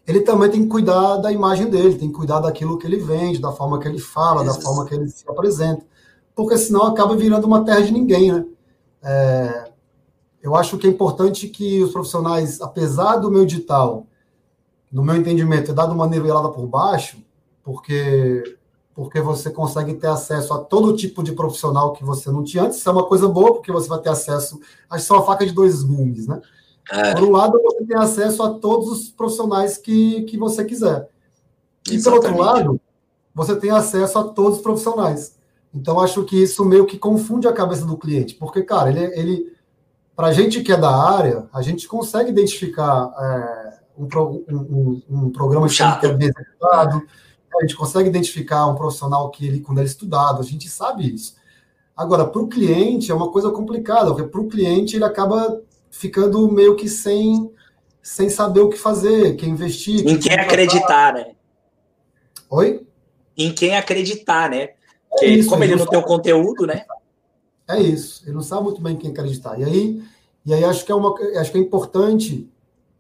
ele 0.05 0.19
também 0.19 0.49
tem 0.49 0.63
que 0.63 0.67
cuidar 0.67 1.17
da 1.17 1.31
imagem 1.31 1.69
dele, 1.69 1.97
tem 1.97 2.09
que 2.09 2.17
cuidar 2.17 2.41
daquilo 2.41 2.77
que 2.77 2.85
ele 2.85 2.97
vende, 2.97 3.39
da 3.39 3.53
forma 3.53 3.79
que 3.79 3.87
ele 3.87 3.99
fala, 3.99 4.43
da 4.43 4.53
forma 4.53 4.85
que 4.85 4.95
ele 4.95 5.07
se 5.07 5.23
apresenta, 5.25 5.85
porque 6.35 6.57
senão 6.57 6.83
acaba 6.83 7.15
virando 7.15 7.47
uma 7.47 7.63
terra 7.63 7.81
de 7.81 7.93
ninguém, 7.93 8.31
né? 8.31 8.45
É, 9.01 9.71
eu 10.43 10.53
acho 10.53 10.77
que 10.77 10.85
é 10.85 10.89
importante 10.89 11.47
que 11.47 11.81
os 11.81 11.93
profissionais, 11.93 12.59
apesar 12.59 13.17
do 13.17 13.31
meu 13.31 13.45
digital, 13.45 14.05
no 14.91 15.03
meu 15.03 15.15
entendimento, 15.15 15.67
ter 15.67 15.73
dado 15.73 15.93
uma 15.93 16.07
nivelada 16.07 16.49
por 16.49 16.65
baixo, 16.67 17.17
porque 17.63 18.57
porque 18.99 19.21
você 19.21 19.49
consegue 19.49 19.93
ter 19.93 20.07
acesso 20.07 20.53
a 20.53 20.57
todo 20.57 20.95
tipo 20.95 21.23
de 21.23 21.31
profissional 21.31 21.93
que 21.93 22.03
você 22.03 22.29
não 22.29 22.43
tinha 22.43 22.63
antes. 22.63 22.79
Isso 22.79 22.89
é 22.89 22.91
uma 22.91 23.05
coisa 23.05 23.29
boa, 23.29 23.53
porque 23.53 23.71
você 23.71 23.87
vai 23.87 23.99
ter 23.99 24.09
acesso. 24.09 24.59
Acho 24.89 25.03
que 25.03 25.07
são 25.07 25.15
uma 25.15 25.25
faca 25.25 25.45
de 25.45 25.53
dois 25.53 25.81
gumes, 25.81 26.27
né? 26.27 26.41
É. 26.91 27.13
Por 27.13 27.23
um 27.23 27.31
lado, 27.31 27.61
você 27.63 27.85
tem 27.85 27.95
acesso 27.95 28.43
a 28.43 28.55
todos 28.55 28.89
os 28.89 29.09
profissionais 29.09 29.77
que, 29.77 30.23
que 30.23 30.37
você 30.37 30.65
quiser. 30.65 31.07
E, 31.89 31.95
Exatamente. 31.95 32.03
pelo 32.03 32.15
outro 32.15 32.37
lado, 32.37 32.81
você 33.33 33.55
tem 33.55 33.69
acesso 33.69 34.19
a 34.19 34.23
todos 34.25 34.57
os 34.57 34.61
profissionais. 34.61 35.37
Então, 35.73 35.97
acho 36.01 36.25
que 36.25 36.35
isso 36.35 36.65
meio 36.65 36.85
que 36.85 36.97
confunde 36.97 37.47
a 37.47 37.53
cabeça 37.53 37.85
do 37.85 37.95
cliente. 37.95 38.35
Porque, 38.35 38.63
cara, 38.63 38.89
ele, 38.89 39.17
ele 39.17 39.53
para 40.13 40.27
a 40.27 40.33
gente 40.33 40.61
que 40.61 40.73
é 40.73 40.77
da 40.77 40.93
área, 40.93 41.47
a 41.53 41.61
gente 41.61 41.87
consegue 41.87 42.31
identificar 42.31 43.13
é, 43.17 43.68
um, 43.99 44.07
um, 44.49 45.01
um, 45.09 45.29
programa 45.29 45.67
que 45.67 46.05
é 46.05 46.13
bem 46.13 46.29
executado 46.29 47.05
a 47.57 47.61
gente 47.61 47.75
consegue 47.75 48.09
identificar 48.09 48.67
um 48.67 48.75
profissional 48.75 49.29
que 49.29 49.45
ele, 49.45 49.59
quando 49.59 49.79
ele 49.79 49.87
é 49.87 49.89
estudado, 49.89 50.39
a 50.39 50.45
gente 50.45 50.69
sabe 50.69 51.13
isso. 51.13 51.35
Agora, 51.95 52.25
para 52.25 52.41
o 52.41 52.47
cliente 52.47 53.11
é 53.11 53.13
uma 53.13 53.31
coisa 53.31 53.51
complicada, 53.51 54.13
porque 54.13 54.29
para 54.29 54.39
o 54.39 54.47
cliente 54.47 54.95
ele 54.95 55.03
acaba 55.03 55.61
ficando 55.91 56.49
meio 56.51 56.75
que 56.75 56.87
sem, 56.87 57.51
sem 58.01 58.29
saber 58.29 58.61
o 58.61 58.69
que 58.69 58.77
fazer, 58.77 59.35
que 59.35 59.45
investir. 59.45 60.07
Em 60.07 60.17
quem 60.17 60.33
acreditar, 60.33 61.13
né? 61.13 61.31
Oi? 62.49 62.85
Em 63.35 63.51
quem 63.53 63.75
acreditar, 63.75 64.49
né? 64.49 64.69
É 65.19 65.25
isso, 65.25 65.49
como 65.49 65.63
ele, 65.63 65.75
não, 65.75 65.85
tem 65.85 65.99
o 65.99 66.03
conteúdo, 66.03 66.65
né? 66.65 66.85
É 67.67 67.79
isso, 67.79 68.23
ele 68.25 68.33
não 68.33 68.41
sabe 68.41 68.63
muito 68.63 68.81
bem 68.81 68.93
em 68.93 68.97
quem 68.97 69.11
acreditar. 69.11 69.59
E 69.59 69.63
aí, 69.63 70.03
e 70.45 70.53
aí 70.53 70.63
acho 70.63 70.85
que 70.85 70.91
é 70.91 70.95
uma, 70.95 71.13
acho 71.39 71.51
que 71.51 71.57
é 71.57 71.61
importante 71.61 72.49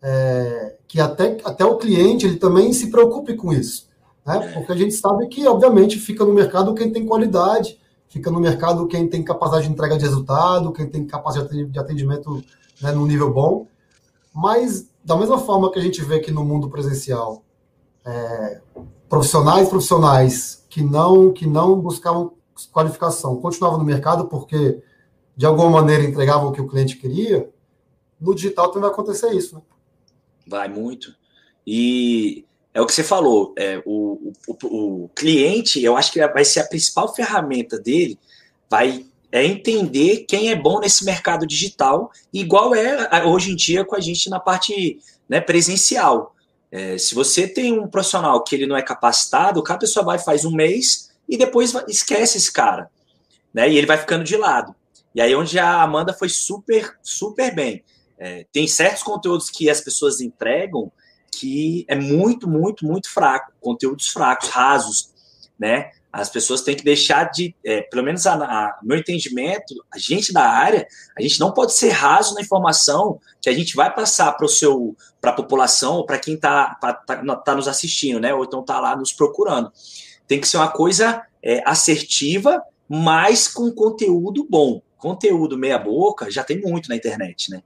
é, 0.01 0.75
que 0.87 0.99
até, 0.99 1.37
até 1.43 1.65
o 1.65 1.77
cliente 1.77 2.25
ele 2.25 2.37
também 2.37 2.71
se 2.73 2.89
preocupe 2.89 3.35
com 3.35 3.51
isso. 3.53 3.89
Né? 4.25 4.51
Porque 4.53 4.71
a 4.71 4.75
gente 4.75 4.93
sabe 4.93 5.27
que, 5.27 5.47
obviamente, 5.47 5.97
fica 5.97 6.23
no 6.25 6.33
mercado 6.33 6.73
quem 6.73 6.91
tem 6.91 7.05
qualidade, 7.05 7.79
fica 8.07 8.29
no 8.31 8.39
mercado 8.39 8.87
quem 8.87 9.07
tem 9.07 9.23
capacidade 9.23 9.67
de 9.67 9.73
entrega 9.73 9.97
de 9.97 10.03
resultado, 10.03 10.71
quem 10.71 10.87
tem 10.87 11.05
capacidade 11.05 11.65
de 11.65 11.79
atendimento 11.79 12.43
né, 12.81 12.91
no 12.91 13.05
nível 13.05 13.33
bom. 13.33 13.67
Mas, 14.33 14.89
da 15.03 15.17
mesma 15.17 15.37
forma 15.37 15.71
que 15.71 15.79
a 15.79 15.81
gente 15.81 16.01
vê 16.03 16.19
que 16.19 16.31
no 16.31 16.43
mundo 16.43 16.69
presencial, 16.69 17.43
é, 18.05 18.61
profissionais 19.09 19.67
profissionais 19.67 20.63
que 20.69 20.81
não, 20.81 21.33
que 21.33 21.47
não 21.47 21.79
buscavam 21.79 22.33
qualificação 22.71 23.37
continuavam 23.37 23.79
no 23.79 23.85
mercado 23.85 24.27
porque, 24.27 24.81
de 25.35 25.45
alguma 25.45 25.69
maneira, 25.69 26.03
entregavam 26.03 26.49
o 26.49 26.51
que 26.51 26.61
o 26.61 26.67
cliente 26.67 26.97
queria, 26.97 27.49
no 28.19 28.35
digital 28.35 28.67
também 28.67 28.81
vai 28.81 28.91
acontecer 28.91 29.31
isso. 29.31 29.55
Né? 29.55 29.61
Vai 30.49 30.67
muito. 30.67 31.13
E 31.65 32.43
é 32.73 32.81
o 32.81 32.85
que 32.85 32.93
você 32.93 33.03
falou, 33.03 33.53
é, 33.57 33.81
o, 33.85 34.33
o, 34.47 35.03
o, 35.03 35.09
cliente, 35.09 35.83
eu 35.83 35.95
acho 35.95 36.11
que 36.11 36.25
vai 36.27 36.43
ser 36.43 36.61
a 36.61 36.67
principal 36.67 37.13
ferramenta 37.13 37.79
dele, 37.79 38.17
vai 38.69 39.05
é 39.31 39.45
entender 39.45 40.25
quem 40.27 40.49
é 40.49 40.55
bom 40.55 40.79
nesse 40.79 41.05
mercado 41.05 41.45
digital, 41.45 42.11
igual 42.33 42.73
é 42.73 43.23
hoje 43.25 43.51
em 43.51 43.55
dia 43.55 43.85
com 43.85 43.95
a 43.95 43.99
gente 43.99 44.27
na 44.27 44.39
parte 44.39 44.99
né, 45.27 45.39
presencial. 45.39 46.35
É, 46.71 46.97
se 46.97 47.13
você 47.13 47.47
tem 47.47 47.79
um 47.79 47.87
profissional 47.87 48.43
que 48.43 48.55
ele 48.55 48.65
não 48.65 48.75
é 48.75 48.81
capacitado, 48.81 49.61
cada 49.61 49.79
pessoa 49.79 50.03
vai 50.03 50.17
faz 50.17 50.45
um 50.45 50.51
mês 50.51 51.11
e 51.27 51.37
depois 51.37 51.75
esquece 51.87 52.39
esse 52.39 52.51
cara, 52.51 52.89
né? 53.53 53.69
E 53.69 53.77
ele 53.77 53.85
vai 53.85 53.97
ficando 53.99 54.23
de 54.23 54.35
lado. 54.35 54.73
E 55.13 55.21
aí 55.21 55.35
onde 55.35 55.59
a 55.59 55.81
Amanda 55.81 56.11
foi 56.11 56.29
super, 56.29 56.97
super 57.03 57.53
bem. 57.53 57.83
É, 58.19 58.45
tem 58.51 58.67
certos 58.67 59.01
conteúdos 59.01 59.49
que 59.49 59.69
as 59.69 59.79
pessoas 59.79 60.19
entregam 60.19 60.91
que 61.31 61.85
é 61.87 61.95
muito, 61.95 62.49
muito, 62.49 62.85
muito 62.85 63.09
fraco, 63.09 63.53
conteúdos 63.61 64.09
fracos, 64.09 64.49
rasos, 64.49 65.13
né? 65.57 65.91
As 66.11 66.27
pessoas 66.27 66.61
têm 66.63 66.75
que 66.75 66.83
deixar 66.83 67.25
de, 67.25 67.55
é, 67.63 67.81
pelo 67.83 68.03
menos 68.03 68.25
a, 68.25 68.33
a, 68.33 68.79
meu 68.81 68.97
entendimento, 68.97 69.75
a 69.93 69.97
gente 69.99 70.33
da 70.33 70.43
área, 70.43 70.87
a 71.15 71.21
gente 71.21 71.39
não 71.39 71.53
pode 71.53 71.73
ser 71.73 71.89
raso 71.89 72.33
na 72.33 72.41
informação 72.41 73.19
que 73.39 73.47
a 73.47 73.53
gente 73.53 73.75
vai 73.75 73.93
passar 73.93 74.31
para 74.33 74.45
o 74.45 74.49
seu, 74.49 74.97
para 75.21 75.29
a 75.29 75.35
população, 75.35 75.97
ou 75.97 76.05
para 76.05 76.17
quem 76.17 76.33
está 76.33 76.75
tá, 76.75 76.93
tá, 76.93 77.55
nos 77.55 77.67
assistindo, 77.67 78.19
né? 78.19 78.33
Ou 78.33 78.43
então 78.43 78.61
está 78.61 78.79
lá 78.79 78.95
nos 78.95 79.13
procurando. 79.13 79.71
Tem 80.27 80.41
que 80.41 80.47
ser 80.47 80.57
uma 80.57 80.71
coisa 80.71 81.23
é, 81.43 81.61
assertiva, 81.65 82.61
mas 82.87 83.47
com 83.47 83.71
conteúdo 83.71 84.45
bom. 84.49 84.81
Conteúdo 84.97 85.57
meia 85.57 85.77
boca 85.77 86.29
já 86.29 86.43
tem 86.43 86.59
muito 86.59 86.89
na 86.89 86.95
internet, 86.95 87.51
né? 87.51 87.61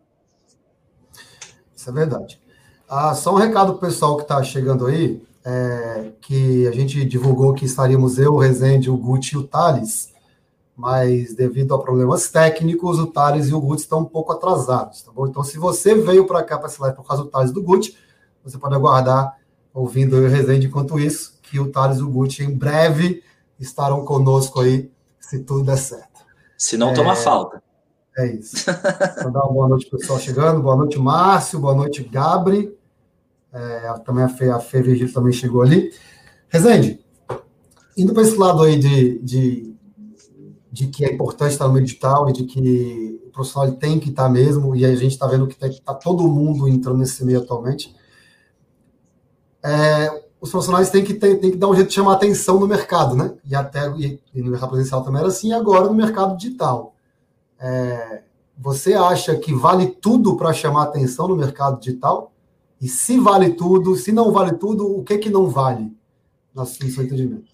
Isso 1.83 1.89
é 1.89 1.93
verdade. 1.93 2.39
Ah, 2.87 3.13
só 3.13 3.33
um 3.33 3.37
recado 3.37 3.73
para 3.73 3.77
o 3.77 3.89
pessoal 3.89 4.15
que 4.15 4.23
está 4.23 4.41
chegando 4.41 4.85
aí, 4.85 5.21
é, 5.43 6.11
que 6.21 6.65
a 6.65 6.71
gente 6.71 7.03
divulgou 7.03 7.53
que 7.53 7.65
estaríamos 7.65 8.17
eu, 8.17 8.35
o 8.35 8.37
Rezende, 8.37 8.89
o 8.89 8.95
Guti 8.95 9.35
e 9.35 9.37
o 9.37 9.43
Thales, 9.43 10.13
mas 10.75 11.35
devido 11.35 11.75
a 11.75 11.79
problemas 11.79 12.29
técnicos, 12.29 12.99
o 12.99 13.07
Thales 13.07 13.49
e 13.49 13.53
o 13.53 13.59
Guti 13.59 13.81
estão 13.81 13.99
um 13.99 14.05
pouco 14.05 14.31
atrasados, 14.31 15.01
tá 15.01 15.11
bom? 15.11 15.27
Então, 15.27 15.43
se 15.43 15.57
você 15.57 15.93
veio 15.93 16.25
para 16.25 16.41
cá 16.41 16.57
para 16.57 16.69
esse 16.69 16.79
live 16.79 16.95
por 16.95 17.05
causa 17.05 17.23
do 17.23 17.29
Thales 17.29 17.51
e 17.51 17.53
do 17.53 17.61
Guti, 17.61 17.97
você 18.41 18.57
pode 18.57 18.75
aguardar, 18.75 19.37
ouvindo 19.73 20.15
eu 20.15 20.23
e 20.23 20.25
o 20.27 20.29
Rezende, 20.29 20.67
enquanto 20.67 20.97
isso, 20.97 21.37
que 21.41 21.59
o 21.59 21.69
Thales 21.69 21.97
e 21.97 22.03
o 22.03 22.09
Guti 22.09 22.43
em 22.43 22.57
breve 22.57 23.21
estarão 23.59 24.05
conosco 24.05 24.61
aí, 24.61 24.89
se 25.19 25.39
tudo 25.39 25.65
der 25.65 25.77
certo. 25.77 26.21
Se 26.57 26.77
não, 26.77 26.91
é... 26.91 26.93
toma 26.93 27.13
falta. 27.13 27.61
É 28.17 28.27
isso. 28.27 28.65
Vou 29.23 29.31
dar 29.31 29.43
uma 29.43 29.53
boa 29.53 29.67
noite 29.69 29.89
pessoal 29.89 30.19
chegando. 30.19 30.61
Boa 30.61 30.75
noite, 30.75 30.99
Márcio. 30.99 31.59
Boa 31.59 31.73
noite, 31.73 32.03
Gabri. 32.03 32.77
É, 33.51 33.93
também 34.05 34.23
a 34.23 34.29
Fê, 34.29 34.49
a 34.49 34.59
Fê 34.59 34.81
Virgílio 34.81 35.13
também 35.13 35.31
chegou 35.31 35.61
ali. 35.61 35.91
Rezende, 36.49 37.03
indo 37.97 38.13
para 38.13 38.23
esse 38.23 38.35
lado 38.35 38.63
aí 38.63 38.77
de, 38.77 39.19
de, 39.19 39.75
de, 40.71 40.87
que 40.87 41.05
é 41.05 41.11
importante 41.11 41.51
estar 41.51 41.67
no 41.67 41.73
meio 41.73 41.85
digital 41.85 42.29
e 42.29 42.33
de 42.33 42.43
que 42.45 43.19
o 43.25 43.29
profissional 43.29 43.71
tem 43.73 43.99
que 43.99 44.09
estar 44.09 44.29
mesmo, 44.29 44.75
e 44.75 44.85
a 44.85 44.95
gente 44.95 45.13
está 45.13 45.27
vendo 45.27 45.47
que 45.47 45.63
está 45.65 45.93
todo 45.93 46.27
mundo 46.27 46.67
entrando 46.67 46.97
nesse 46.97 47.23
meio 47.25 47.39
atualmente, 47.39 47.95
é, 49.63 50.23
os 50.39 50.51
profissionais 50.51 50.89
têm 50.89 51.03
que, 51.03 51.13
têm 51.13 51.39
que 51.39 51.57
dar 51.57 51.69
um 51.69 51.75
jeito 51.75 51.87
de 51.87 51.93
chamar 51.95 52.13
atenção 52.13 52.59
no 52.59 52.67
mercado, 52.67 53.15
né? 53.15 53.33
E 53.45 53.55
até 53.55 53.89
e, 53.97 54.19
e 54.33 54.41
no 54.41 54.51
mercado 54.51 54.71
presencial 54.71 55.03
também 55.03 55.19
era 55.19 55.29
assim, 55.29 55.49
e 55.49 55.53
agora 55.53 55.85
no 55.85 55.93
mercado 55.93 56.35
digital. 56.37 56.92
É, 57.63 58.23
você 58.57 58.93
acha 58.93 59.37
que 59.37 59.53
vale 59.53 59.87
tudo 59.87 60.35
para 60.35 60.51
chamar 60.51 60.83
atenção 60.83 61.29
no 61.29 61.35
mercado 61.37 61.79
digital? 61.79 62.33
E 62.81 62.89
se 62.89 63.17
vale 63.17 63.51
tudo, 63.51 63.95
se 63.95 64.11
não 64.11 64.33
vale 64.33 64.57
tudo, 64.57 64.99
o 64.99 65.03
que 65.03 65.17
que 65.17 65.29
não 65.29 65.47
vale, 65.47 65.89
no 66.53 66.65
seu 66.65 67.03
entendimento? 67.03 67.45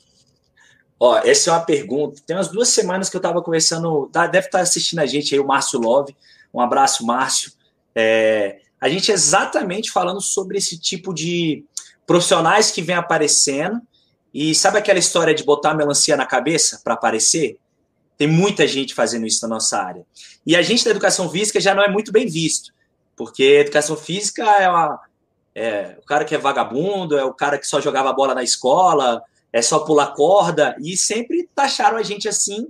Ó, 0.99 1.15
essa 1.19 1.51
é 1.51 1.53
uma 1.53 1.59
pergunta. 1.59 2.19
Tem 2.25 2.35
umas 2.35 2.47
duas 2.47 2.69
semanas 2.69 3.07
que 3.07 3.15
eu 3.15 3.19
estava 3.19 3.39
conversando, 3.43 4.09
tá, 4.11 4.25
deve 4.25 4.47
estar 4.47 4.61
assistindo 4.61 4.99
a 4.99 5.05
gente 5.05 5.33
aí, 5.33 5.39
o 5.39 5.45
Márcio 5.45 5.79
Love. 5.79 6.17
Um 6.51 6.59
abraço, 6.59 7.05
Márcio. 7.05 7.51
É, 7.93 8.59
a 8.81 8.89
gente 8.89 9.11
exatamente 9.11 9.91
falando 9.91 10.19
sobre 10.19 10.57
esse 10.57 10.79
tipo 10.79 11.13
de 11.13 11.63
profissionais 12.07 12.71
que 12.71 12.81
vem 12.81 12.95
aparecendo. 12.95 13.79
E 14.33 14.55
sabe 14.55 14.79
aquela 14.79 14.99
história 14.99 15.33
de 15.33 15.43
botar 15.43 15.75
melancia 15.75 16.17
na 16.17 16.25
cabeça 16.25 16.81
para 16.83 16.95
aparecer? 16.95 17.59
Tem 18.19 18.27
muita 18.27 18.67
gente 18.67 18.93
fazendo 18.93 19.25
isso 19.25 19.41
na 19.43 19.55
nossa 19.55 19.81
área. 19.81 20.05
E 20.45 20.53
a 20.53 20.61
gente 20.61 20.83
da 20.83 20.91
educação 20.91 21.29
física 21.29 21.57
já 21.57 21.73
não 21.73 21.81
é 21.81 21.87
muito 21.87 22.11
bem 22.11 22.27
visto, 22.27 22.73
porque 23.15 23.43
educação 23.43 23.95
física 23.95 24.43
é 24.43 24.69
uma, 24.69 24.99
é, 25.55 25.95
o 25.97 26.05
cara 26.05 26.25
que 26.25 26.35
é 26.35 26.37
vagabundo, 26.37 27.17
é 27.17 27.23
o 27.23 27.33
cara 27.33 27.57
que 27.57 27.65
só 27.65 27.79
jogava 27.79 28.11
bola 28.11 28.35
na 28.35 28.43
escola, 28.43 29.23
é 29.53 29.61
só 29.61 29.79
pular 29.79 30.07
corda, 30.07 30.75
e 30.81 30.97
sempre 30.97 31.49
taxaram 31.55 31.97
a 31.97 32.03
gente 32.03 32.27
assim, 32.27 32.67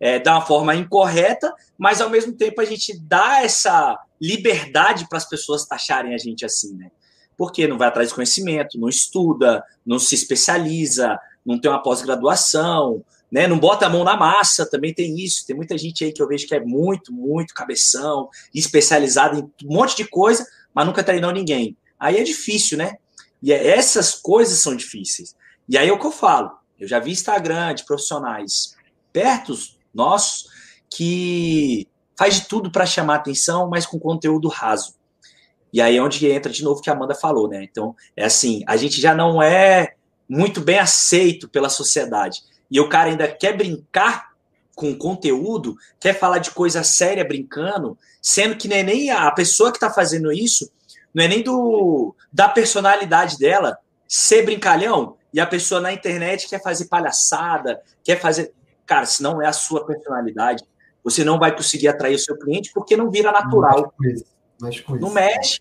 é, 0.00 0.18
da 0.18 0.32
uma 0.32 0.40
forma 0.40 0.74
incorreta, 0.74 1.54
mas 1.76 2.00
ao 2.00 2.08
mesmo 2.08 2.32
tempo 2.32 2.58
a 2.62 2.64
gente 2.64 2.98
dá 2.98 3.42
essa 3.42 3.98
liberdade 4.18 5.06
para 5.10 5.18
as 5.18 5.28
pessoas 5.28 5.66
taxarem 5.66 6.14
a 6.14 6.18
gente 6.18 6.42
assim, 6.42 6.74
né? 6.74 6.90
Porque 7.36 7.68
não 7.68 7.76
vai 7.76 7.88
atrás 7.88 8.08
de 8.08 8.14
conhecimento, 8.14 8.80
não 8.80 8.88
estuda, 8.88 9.62
não 9.84 9.98
se 9.98 10.14
especializa, 10.14 11.18
não 11.44 11.60
tem 11.60 11.70
uma 11.70 11.82
pós-graduação, 11.82 13.04
né? 13.30 13.46
Não 13.46 13.58
bota 13.58 13.86
a 13.86 13.88
mão 13.88 14.04
na 14.04 14.16
massa, 14.16 14.68
também 14.68 14.94
tem 14.94 15.18
isso. 15.18 15.46
Tem 15.46 15.54
muita 15.56 15.76
gente 15.76 16.04
aí 16.04 16.12
que 16.12 16.22
eu 16.22 16.28
vejo 16.28 16.46
que 16.46 16.54
é 16.54 16.60
muito, 16.60 17.12
muito 17.12 17.54
cabeção, 17.54 18.28
especializada 18.54 19.38
em 19.38 19.42
um 19.42 19.74
monte 19.74 19.96
de 19.96 20.06
coisa, 20.08 20.46
mas 20.74 20.86
nunca 20.86 21.02
treinou 21.02 21.32
ninguém. 21.32 21.76
Aí 21.98 22.16
é 22.18 22.22
difícil, 22.22 22.78
né? 22.78 22.96
E 23.42 23.52
é, 23.52 23.66
essas 23.76 24.14
coisas 24.14 24.58
são 24.58 24.76
difíceis. 24.76 25.34
E 25.68 25.76
aí 25.76 25.88
é 25.88 25.92
o 25.92 25.98
que 25.98 26.06
eu 26.06 26.12
falo. 26.12 26.50
Eu 26.78 26.86
já 26.86 26.98
vi 26.98 27.10
Instagram 27.10 27.74
de 27.74 27.84
profissionais 27.84 28.76
perto 29.12 29.54
nossos 29.94 30.48
que 30.90 31.88
faz 32.16 32.34
de 32.34 32.48
tudo 32.48 32.70
para 32.70 32.86
chamar 32.86 33.16
atenção, 33.16 33.68
mas 33.68 33.86
com 33.86 33.98
conteúdo 33.98 34.48
raso. 34.48 34.94
E 35.72 35.80
aí 35.80 35.96
é 35.96 36.02
onde 36.02 36.26
entra 36.30 36.50
de 36.50 36.62
novo 36.62 36.80
que 36.80 36.88
a 36.88 36.92
Amanda 36.92 37.14
falou, 37.14 37.48
né? 37.48 37.62
Então, 37.62 37.94
é 38.16 38.24
assim, 38.24 38.62
a 38.66 38.76
gente 38.76 39.00
já 39.00 39.14
não 39.14 39.42
é 39.42 39.94
muito 40.28 40.60
bem 40.60 40.78
aceito 40.78 41.48
pela 41.48 41.68
sociedade. 41.68 42.42
E 42.70 42.80
o 42.80 42.88
cara 42.88 43.10
ainda 43.10 43.28
quer 43.28 43.56
brincar 43.56 44.30
com 44.74 44.96
conteúdo, 44.96 45.76
quer 45.98 46.18
falar 46.18 46.38
de 46.38 46.50
coisa 46.50 46.82
séria 46.82 47.24
brincando, 47.24 47.98
sendo 48.20 48.56
que 48.56 48.68
não 48.68 48.76
é 48.76 48.82
nem 48.82 49.10
a 49.10 49.30
pessoa 49.30 49.70
que 49.70 49.78
está 49.78 49.90
fazendo 49.90 50.30
isso, 50.30 50.70
não 51.14 51.24
é 51.24 51.28
nem 51.28 51.42
do 51.42 52.14
da 52.30 52.48
personalidade 52.48 53.38
dela 53.38 53.78
ser 54.06 54.44
brincalhão 54.44 55.16
e 55.32 55.40
a 55.40 55.46
pessoa 55.46 55.80
na 55.80 55.92
internet 55.92 56.48
quer 56.48 56.62
fazer 56.62 56.86
palhaçada, 56.86 57.80
quer 58.04 58.20
fazer. 58.20 58.52
Cara, 58.84 59.06
se 59.06 59.22
não 59.22 59.40
é 59.40 59.46
a 59.46 59.52
sua 59.52 59.84
personalidade, 59.84 60.62
você 61.02 61.24
não 61.24 61.38
vai 61.38 61.54
conseguir 61.54 61.88
atrair 61.88 62.14
o 62.14 62.18
seu 62.18 62.38
cliente 62.38 62.70
porque 62.74 62.96
não 62.96 63.10
vira 63.10 63.32
natural. 63.32 63.80
Não 63.82 63.92
mexe. 63.98 64.24
Mexe 64.60 64.84
não 65.00 65.10
mexe. 65.10 65.58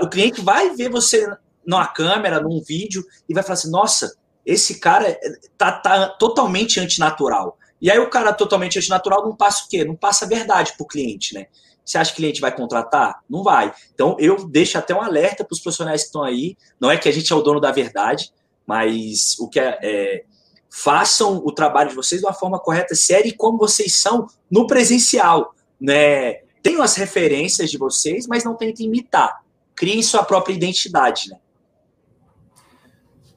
O 0.00 0.08
cliente 0.08 0.40
vai 0.40 0.74
ver 0.74 0.88
você 0.88 1.26
numa 1.64 1.86
câmera, 1.86 2.40
num 2.40 2.60
vídeo, 2.62 3.04
e 3.28 3.34
vai 3.34 3.42
falar 3.42 3.54
assim: 3.54 3.70
nossa, 3.70 4.14
esse 4.44 4.80
cara 4.80 5.18
tá, 5.56 5.72
tá 5.72 6.08
totalmente 6.08 6.80
antinatural. 6.80 7.58
E 7.80 7.90
aí 7.90 7.98
o 7.98 8.10
cara 8.10 8.32
totalmente 8.32 8.78
antinatural 8.78 9.24
não 9.24 9.34
passa 9.34 9.64
o 9.64 9.68
quê? 9.68 9.84
Não 9.84 9.96
passa 9.96 10.24
a 10.24 10.28
verdade 10.28 10.72
para 10.76 10.84
o 10.84 10.86
cliente, 10.86 11.34
né? 11.34 11.46
Você 11.84 11.98
acha 11.98 12.12
que 12.12 12.18
o 12.18 12.22
cliente 12.22 12.40
vai 12.40 12.54
contratar? 12.54 13.20
Não 13.28 13.42
vai. 13.42 13.74
Então 13.92 14.16
eu 14.20 14.48
deixo 14.48 14.78
até 14.78 14.94
um 14.94 15.02
alerta 15.02 15.44
para 15.44 15.52
os 15.52 15.60
profissionais 15.60 16.02
que 16.02 16.06
estão 16.06 16.22
aí. 16.22 16.56
Não 16.80 16.90
é 16.90 16.96
que 16.96 17.08
a 17.08 17.12
gente 17.12 17.32
é 17.32 17.36
o 17.36 17.42
dono 17.42 17.60
da 17.60 17.72
verdade, 17.72 18.32
mas 18.66 19.36
o 19.38 19.48
que 19.48 19.58
é, 19.58 19.78
é 19.82 20.24
façam 20.70 21.36
o 21.44 21.52
trabalho 21.52 21.90
de 21.90 21.96
vocês 21.96 22.20
de 22.20 22.26
uma 22.26 22.32
forma 22.32 22.58
correta, 22.58 22.94
séria 22.94 23.28
e 23.28 23.36
como 23.36 23.58
vocês 23.58 23.94
são 23.94 24.26
no 24.50 24.66
presencial, 24.66 25.54
né? 25.80 26.40
Tenham 26.62 26.82
as 26.82 26.94
referências 26.94 27.70
de 27.70 27.76
vocês, 27.76 28.26
mas 28.28 28.44
não 28.44 28.54
tentem 28.54 28.86
imitar. 28.86 29.42
Criem 29.74 30.02
sua 30.02 30.22
própria 30.22 30.54
identidade, 30.54 31.28
né? 31.30 31.38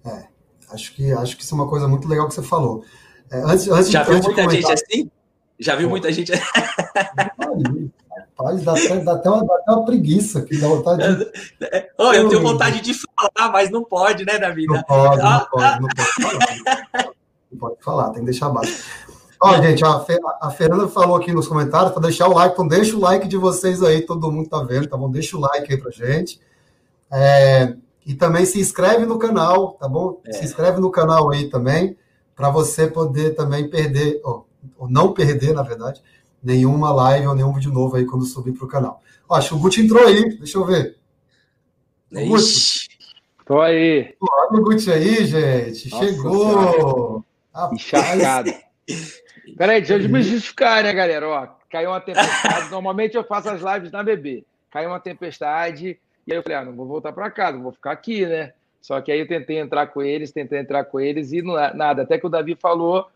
É, 0.06 0.28
acho 0.72 0.94
que 0.94 1.12
acho 1.12 1.38
que 1.38 1.44
isso 1.44 1.54
é 1.54 1.58
uma 1.58 1.68
coisa 1.68 1.88
muito 1.88 2.08
legal 2.08 2.28
que 2.28 2.34
você 2.34 2.44
falou. 2.44 2.84
É, 3.32 3.38
antes, 3.40 3.68
antes, 3.68 3.90
Já 3.92 4.04
viu 4.04 4.22
muita 4.22 4.50
gente 4.50 4.72
assim? 4.72 5.12
Já 5.60 5.76
viu 5.76 5.90
muita 5.90 6.12
gente. 6.12 6.32
Rapaz, 8.38 8.64
dá 8.64 8.74
até, 8.74 9.00
dá, 9.00 9.14
até 9.14 9.30
uma, 9.30 9.46
dá 9.46 9.56
até 9.56 9.72
uma 9.72 9.86
preguiça 9.86 10.40
aqui, 10.40 10.58
dá 10.58 10.68
vontade 10.68 11.16
de. 11.16 11.26
Oh, 11.98 12.12
eu 12.12 12.28
tenho 12.28 12.42
vontade 12.42 12.82
de 12.82 12.94
falar, 12.94 13.52
mas 13.52 13.70
não 13.70 13.84
pode, 13.84 14.26
né, 14.26 14.38
Davi? 14.38 14.66
Não 14.66 14.84
pode, 14.84 15.24
não 15.24 15.28
ah, 15.28 15.48
pode, 15.50 15.82
não 15.82 15.88
pode 15.88 16.12
falar. 16.22 17.10
Não 17.52 17.58
pode 17.58 17.76
falar, 17.82 18.10
tem 18.10 18.20
que 18.20 18.26
deixar 18.26 18.50
baixo. 18.50 18.84
Ó, 19.42 19.62
gente, 19.62 19.84
a, 19.86 20.06
a 20.42 20.50
Fernanda 20.50 20.88
falou 20.88 21.16
aqui 21.16 21.32
nos 21.32 21.48
comentários 21.48 21.92
para 21.92 22.02
deixar 22.02 22.28
o 22.28 22.34
like, 22.34 22.54
então 22.54 22.68
deixa 22.68 22.96
o 22.96 23.00
like 23.00 23.28
de 23.28 23.38
vocês 23.38 23.82
aí, 23.82 24.02
todo 24.02 24.32
mundo 24.32 24.50
tá 24.50 24.62
vendo, 24.64 24.88
tá 24.88 24.98
bom? 24.98 25.10
Deixa 25.10 25.38
o 25.38 25.40
like 25.40 25.72
aí 25.72 25.80
pra 25.80 25.92
gente. 25.92 26.40
É, 27.12 27.76
e 28.06 28.14
também 28.14 28.46
se 28.46 28.60
inscreve 28.60 29.06
no 29.06 29.18
canal, 29.18 29.74
tá 29.74 29.88
bom? 29.88 30.22
É. 30.26 30.34
Se 30.34 30.46
inscreve 30.46 30.80
no 30.80 30.92
canal 30.92 31.32
aí 31.32 31.50
também 31.50 31.98
para 32.36 32.50
você 32.50 32.88
poder 32.88 33.34
também 33.34 33.70
perder, 33.70 34.20
ou, 34.24 34.48
ou, 34.78 34.90
não 34.90 35.14
perder, 35.14 35.54
na 35.54 35.64
verdade, 35.64 36.04
nenhuma 36.44 36.94
live 36.94 37.28
ou 37.28 37.36
nenhum 37.36 37.54
vídeo 37.54 37.72
novo 37.72 37.96
aí 37.96 38.06
quando 38.06 38.26
subir 38.26 38.52
para 38.54 38.66
o 38.66 38.70
canal. 38.70 39.02
Ó, 39.28 39.36
acho 39.36 39.50
que 39.50 39.56
o 39.56 39.60
Guti 39.60 39.82
entrou 39.82 40.06
aí, 40.06 40.38
deixa 40.38 40.58
eu 40.58 40.66
ver. 40.66 40.98
Tô 43.46 43.62
aí. 43.62 44.16
Olha 44.22 44.60
o 44.60 44.64
Guti 44.64 44.92
aí, 44.92 45.26
gente. 45.26 45.90
Nossa, 45.90 46.06
Chegou. 46.06 47.26
Encharcado. 47.72 48.54
Peraí, 49.58 49.82
deixa 49.82 49.96
eu 49.96 50.10
me 50.10 50.22
justificar, 50.22 50.84
né, 50.84 50.94
galera? 50.94 51.28
Ó, 51.28 51.48
caiu 51.72 51.90
uma 51.90 52.02
tempestade. 52.02 52.70
Normalmente 52.70 53.16
eu 53.16 53.24
faço 53.24 53.50
as 53.50 53.62
lives 53.62 53.92
na 53.92 54.04
BB. 54.04 54.46
Caiu 54.70 54.90
uma 54.90 55.00
tempestade. 55.00 56.00
E 56.28 56.32
aí 56.32 56.38
eu 56.38 56.44
falei, 56.44 56.58
ah, 56.58 56.66
não 56.66 56.76
vou 56.76 56.88
voltar 56.88 57.14
para 57.14 57.30
casa, 57.30 57.58
vou 57.58 57.72
ficar 57.72 57.92
aqui, 57.92 58.26
né? 58.26 58.54
Só 58.82 59.02
que 59.02 59.12
aí 59.12 59.20
eu 59.20 59.28
tentei 59.28 59.58
entrar 59.58 59.88
com 59.88 60.02
eles, 60.02 60.32
tentei 60.32 60.60
entrar 60.60 60.86
com 60.86 61.00
eles 61.00 61.32
e 61.32 61.42
não, 61.42 61.54
nada. 61.74 62.04
Até 62.04 62.18
que 62.18 62.26
o 62.26 62.30
Davi 62.30 62.56
falou, 62.56 63.08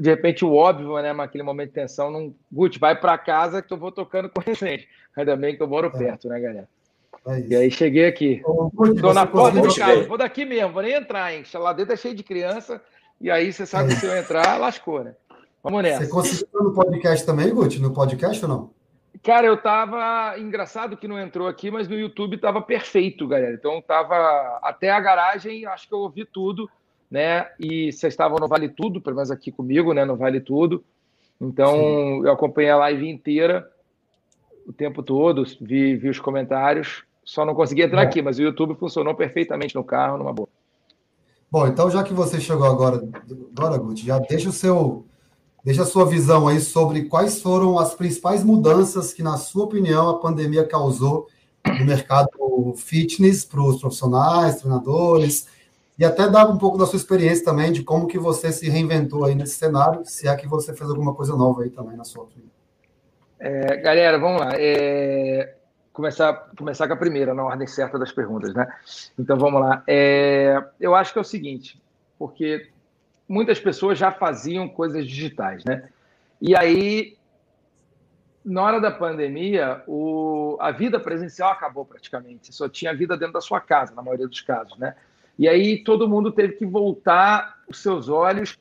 de 0.00 0.10
repente, 0.10 0.44
o 0.44 0.54
óbvio, 0.54 1.00
né? 1.00 1.12
Mas 1.12 1.28
aquele 1.28 1.44
momento 1.44 1.68
de 1.68 1.74
tensão, 1.74 2.10
não. 2.10 2.34
Guti, 2.52 2.78
vai 2.78 2.98
para 2.98 3.16
casa 3.18 3.62
que 3.62 3.72
eu 3.72 3.78
vou 3.78 3.92
tocando 3.92 4.28
com 4.28 4.40
recente. 4.40 4.88
Ainda 5.16 5.36
bem 5.36 5.56
que 5.56 5.62
eu 5.62 5.68
moro 5.68 5.86
é. 5.94 5.98
perto, 5.98 6.28
né, 6.28 6.40
galera? 6.40 6.68
É 7.26 7.40
e 7.40 7.56
aí 7.56 7.70
cheguei 7.70 8.06
aqui. 8.06 8.42
Estou 8.94 9.14
na 9.14 9.26
porta 9.26 9.60
de 9.60 9.78
casa, 9.78 10.04
vou 10.04 10.18
daqui 10.18 10.44
mesmo, 10.44 10.72
vou 10.72 10.82
nem 10.82 10.94
entrar, 10.94 11.32
hein? 11.32 11.42
Lá 11.54 11.72
dentro 11.72 11.94
é 11.94 11.96
cheio 11.96 12.14
de 12.14 12.22
criança, 12.22 12.82
e 13.20 13.30
aí 13.30 13.52
você 13.52 13.64
sabe 13.64 13.92
é. 13.92 13.94
que 13.94 14.00
se 14.00 14.06
eu 14.06 14.16
entrar, 14.16 14.58
lascou, 14.58 15.02
né? 15.02 15.14
Vamos 15.62 15.82
nessa. 15.82 16.04
Você 16.04 16.10
conseguiu 16.10 16.62
no 16.62 16.74
podcast 16.74 17.24
também, 17.24 17.54
Guti? 17.54 17.80
No 17.80 17.94
podcast 17.94 18.44
ou 18.44 18.48
não? 18.48 18.70
Cara, 19.22 19.46
eu 19.46 19.56
tava. 19.56 20.38
Engraçado 20.38 20.96
que 20.96 21.08
não 21.08 21.18
entrou 21.18 21.46
aqui, 21.46 21.70
mas 21.70 21.88
no 21.88 21.94
YouTube 21.94 22.38
tava 22.38 22.60
perfeito, 22.60 23.28
galera. 23.28 23.54
Então 23.54 23.80
tava. 23.80 24.58
Até 24.62 24.90
a 24.90 25.00
garagem, 25.00 25.66
acho 25.66 25.88
que 25.88 25.94
eu 25.94 25.98
ouvi 25.98 26.24
tudo, 26.24 26.68
né? 27.10 27.48
E 27.58 27.92
vocês 27.92 28.12
estavam 28.12 28.38
no 28.38 28.48
Vale 28.48 28.68
Tudo, 28.68 29.00
pelo 29.00 29.16
menos 29.16 29.30
aqui 29.30 29.52
comigo, 29.52 29.92
né? 29.92 30.04
No 30.04 30.16
Vale 30.16 30.40
Tudo. 30.40 30.84
Então 31.40 31.74
Sim. 31.74 32.26
eu 32.26 32.32
acompanhei 32.32 32.70
a 32.70 32.76
live 32.76 33.08
inteira 33.08 33.70
o 34.66 34.72
tempo 34.72 35.02
todo, 35.02 35.44
vi, 35.60 35.96
vi 35.96 36.08
os 36.08 36.18
comentários. 36.18 37.04
Só 37.24 37.44
não 37.44 37.54
consegui 37.54 37.82
entrar 37.82 38.02
Bom. 38.02 38.08
aqui, 38.08 38.20
mas 38.20 38.38
o 38.38 38.42
YouTube 38.42 38.74
funcionou 38.74 39.14
perfeitamente 39.14 39.74
no 39.74 39.84
carro, 39.84 40.18
numa 40.18 40.32
boa. 40.32 40.48
Bom, 41.50 41.66
então 41.66 41.90
já 41.90 42.02
que 42.02 42.12
você 42.12 42.40
chegou 42.40 42.66
agora, 42.66 43.02
agora, 43.56 43.78
Guti, 43.78 44.04
já 44.04 44.18
deixa 44.18 44.48
o 44.48 44.52
seu 44.52 45.06
Deixa 45.64 45.82
a 45.82 45.86
sua 45.86 46.04
visão 46.04 46.46
aí 46.46 46.60
sobre 46.60 47.04
quais 47.04 47.40
foram 47.40 47.78
as 47.78 47.94
principais 47.94 48.44
mudanças 48.44 49.14
que, 49.14 49.22
na 49.22 49.38
sua 49.38 49.64
opinião, 49.64 50.10
a 50.10 50.18
pandemia 50.18 50.66
causou 50.66 51.26
no 51.66 51.86
mercado 51.86 52.28
fitness 52.76 53.46
para 53.46 53.62
os 53.62 53.80
profissionais, 53.80 54.56
treinadores, 54.56 55.48
e 55.98 56.04
até 56.04 56.28
dar 56.28 56.46
um 56.48 56.58
pouco 56.58 56.76
da 56.76 56.84
sua 56.84 56.98
experiência 56.98 57.44
também 57.44 57.72
de 57.72 57.82
como 57.82 58.06
que 58.06 58.18
você 58.18 58.52
se 58.52 58.68
reinventou 58.68 59.24
aí 59.24 59.34
nesse 59.34 59.54
cenário, 59.54 60.04
se 60.04 60.28
é 60.28 60.36
que 60.36 60.46
você 60.46 60.74
fez 60.74 60.90
alguma 60.90 61.14
coisa 61.14 61.34
nova 61.34 61.62
aí 61.62 61.70
também 61.70 61.96
na 61.96 62.04
sua 62.04 62.24
opinião. 62.24 62.50
É, 63.40 63.76
galera, 63.76 64.18
vamos 64.18 64.42
lá. 64.42 64.50
É, 64.58 65.54
começar, 65.94 66.50
começar 66.58 66.86
com 66.86 66.92
a 66.92 66.98
primeira, 66.98 67.32
na 67.32 67.42
ordem 67.42 67.66
certa 67.66 67.98
das 67.98 68.12
perguntas, 68.12 68.52
né? 68.52 68.66
Então 69.18 69.38
vamos 69.38 69.62
lá. 69.62 69.82
É, 69.86 70.62
eu 70.78 70.94
acho 70.94 71.12
que 71.12 71.18
é 71.18 71.22
o 71.22 71.24
seguinte, 71.24 71.80
porque 72.18 72.68
muitas 73.28 73.58
pessoas 73.58 73.98
já 73.98 74.12
faziam 74.12 74.68
coisas 74.68 75.06
digitais, 75.06 75.64
né? 75.64 75.88
E 76.40 76.56
aí, 76.56 77.16
na 78.44 78.62
hora 78.62 78.80
da 78.80 78.90
pandemia, 78.90 79.82
o, 79.86 80.56
a 80.60 80.70
vida 80.70 81.00
presencial 81.00 81.50
acabou 81.50 81.84
praticamente. 81.84 82.54
Só 82.54 82.68
tinha 82.68 82.94
vida 82.94 83.16
dentro 83.16 83.34
da 83.34 83.40
sua 83.40 83.60
casa, 83.60 83.94
na 83.94 84.02
maioria 84.02 84.28
dos 84.28 84.40
casos, 84.40 84.78
né? 84.78 84.94
E 85.38 85.48
aí 85.48 85.82
todo 85.82 86.08
mundo 86.08 86.30
teve 86.30 86.54
que 86.54 86.66
voltar 86.66 87.62
os 87.68 87.78
seus 87.78 88.08
olhos 88.08 88.56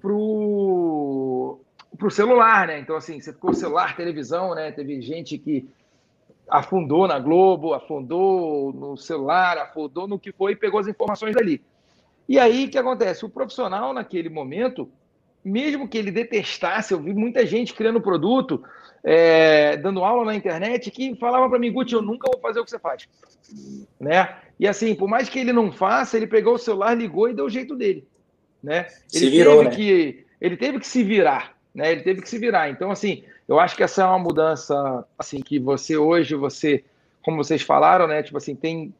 pro 0.00 1.60
pro 1.96 2.10
celular, 2.10 2.66
né? 2.66 2.78
Então 2.78 2.94
assim, 2.94 3.18
você 3.18 3.32
ficou 3.32 3.54
celular, 3.54 3.96
televisão, 3.96 4.54
né? 4.54 4.70
Teve 4.70 5.00
gente 5.00 5.38
que 5.38 5.66
afundou 6.48 7.08
na 7.08 7.18
Globo, 7.18 7.72
afundou 7.72 8.72
no 8.72 8.96
celular, 8.96 9.56
afundou 9.58 10.06
no 10.06 10.18
que 10.18 10.32
foi 10.32 10.52
e 10.52 10.56
pegou 10.56 10.78
as 10.78 10.86
informações 10.86 11.34
dali. 11.34 11.62
E 12.28 12.38
aí, 12.38 12.66
o 12.66 12.70
que 12.70 12.78
acontece? 12.78 13.24
O 13.24 13.28
profissional, 13.28 13.92
naquele 13.92 14.28
momento, 14.28 14.90
mesmo 15.44 15.88
que 15.88 15.96
ele 15.96 16.10
detestasse, 16.10 16.92
eu 16.92 17.00
vi 17.00 17.14
muita 17.14 17.46
gente 17.46 17.72
criando 17.72 18.00
produto, 18.00 18.62
é, 19.04 19.76
dando 19.76 20.02
aula 20.02 20.24
na 20.24 20.34
internet, 20.34 20.90
que 20.90 21.14
falava 21.16 21.48
para 21.48 21.58
mim, 21.58 21.72
Guti, 21.72 21.94
eu 21.94 22.02
nunca 22.02 22.28
vou 22.30 22.40
fazer 22.40 22.58
o 22.58 22.64
que 22.64 22.70
você 22.70 22.78
faz. 22.78 23.08
Né? 24.00 24.36
E 24.58 24.66
assim, 24.66 24.94
por 24.94 25.08
mais 25.08 25.28
que 25.28 25.38
ele 25.38 25.52
não 25.52 25.70
faça, 25.70 26.16
ele 26.16 26.26
pegou 26.26 26.54
o 26.54 26.58
celular, 26.58 26.94
ligou 26.94 27.28
e 27.30 27.34
deu 27.34 27.44
o 27.44 27.50
jeito 27.50 27.76
dele. 27.76 28.06
Né? 28.62 28.86
Ele, 29.12 29.24
se 29.24 29.30
virou, 29.30 29.58
teve 29.58 29.68
né? 29.68 29.76
que, 29.76 30.26
ele 30.40 30.56
teve 30.56 30.80
que 30.80 30.86
se 30.86 31.04
virar. 31.04 31.56
Né? 31.72 31.92
Ele 31.92 32.00
teve 32.00 32.22
que 32.22 32.28
se 32.28 32.38
virar. 32.38 32.68
Então, 32.68 32.90
assim, 32.90 33.22
eu 33.46 33.60
acho 33.60 33.76
que 33.76 33.84
essa 33.84 34.02
é 34.02 34.06
uma 34.06 34.18
mudança 34.18 35.04
assim 35.16 35.40
que 35.40 35.60
você 35.60 35.96
hoje, 35.96 36.34
você, 36.34 36.82
como 37.22 37.36
vocês 37.36 37.62
falaram, 37.62 38.08
né? 38.08 38.22
Tipo 38.22 38.38
assim, 38.38 38.56
tem 38.56 38.92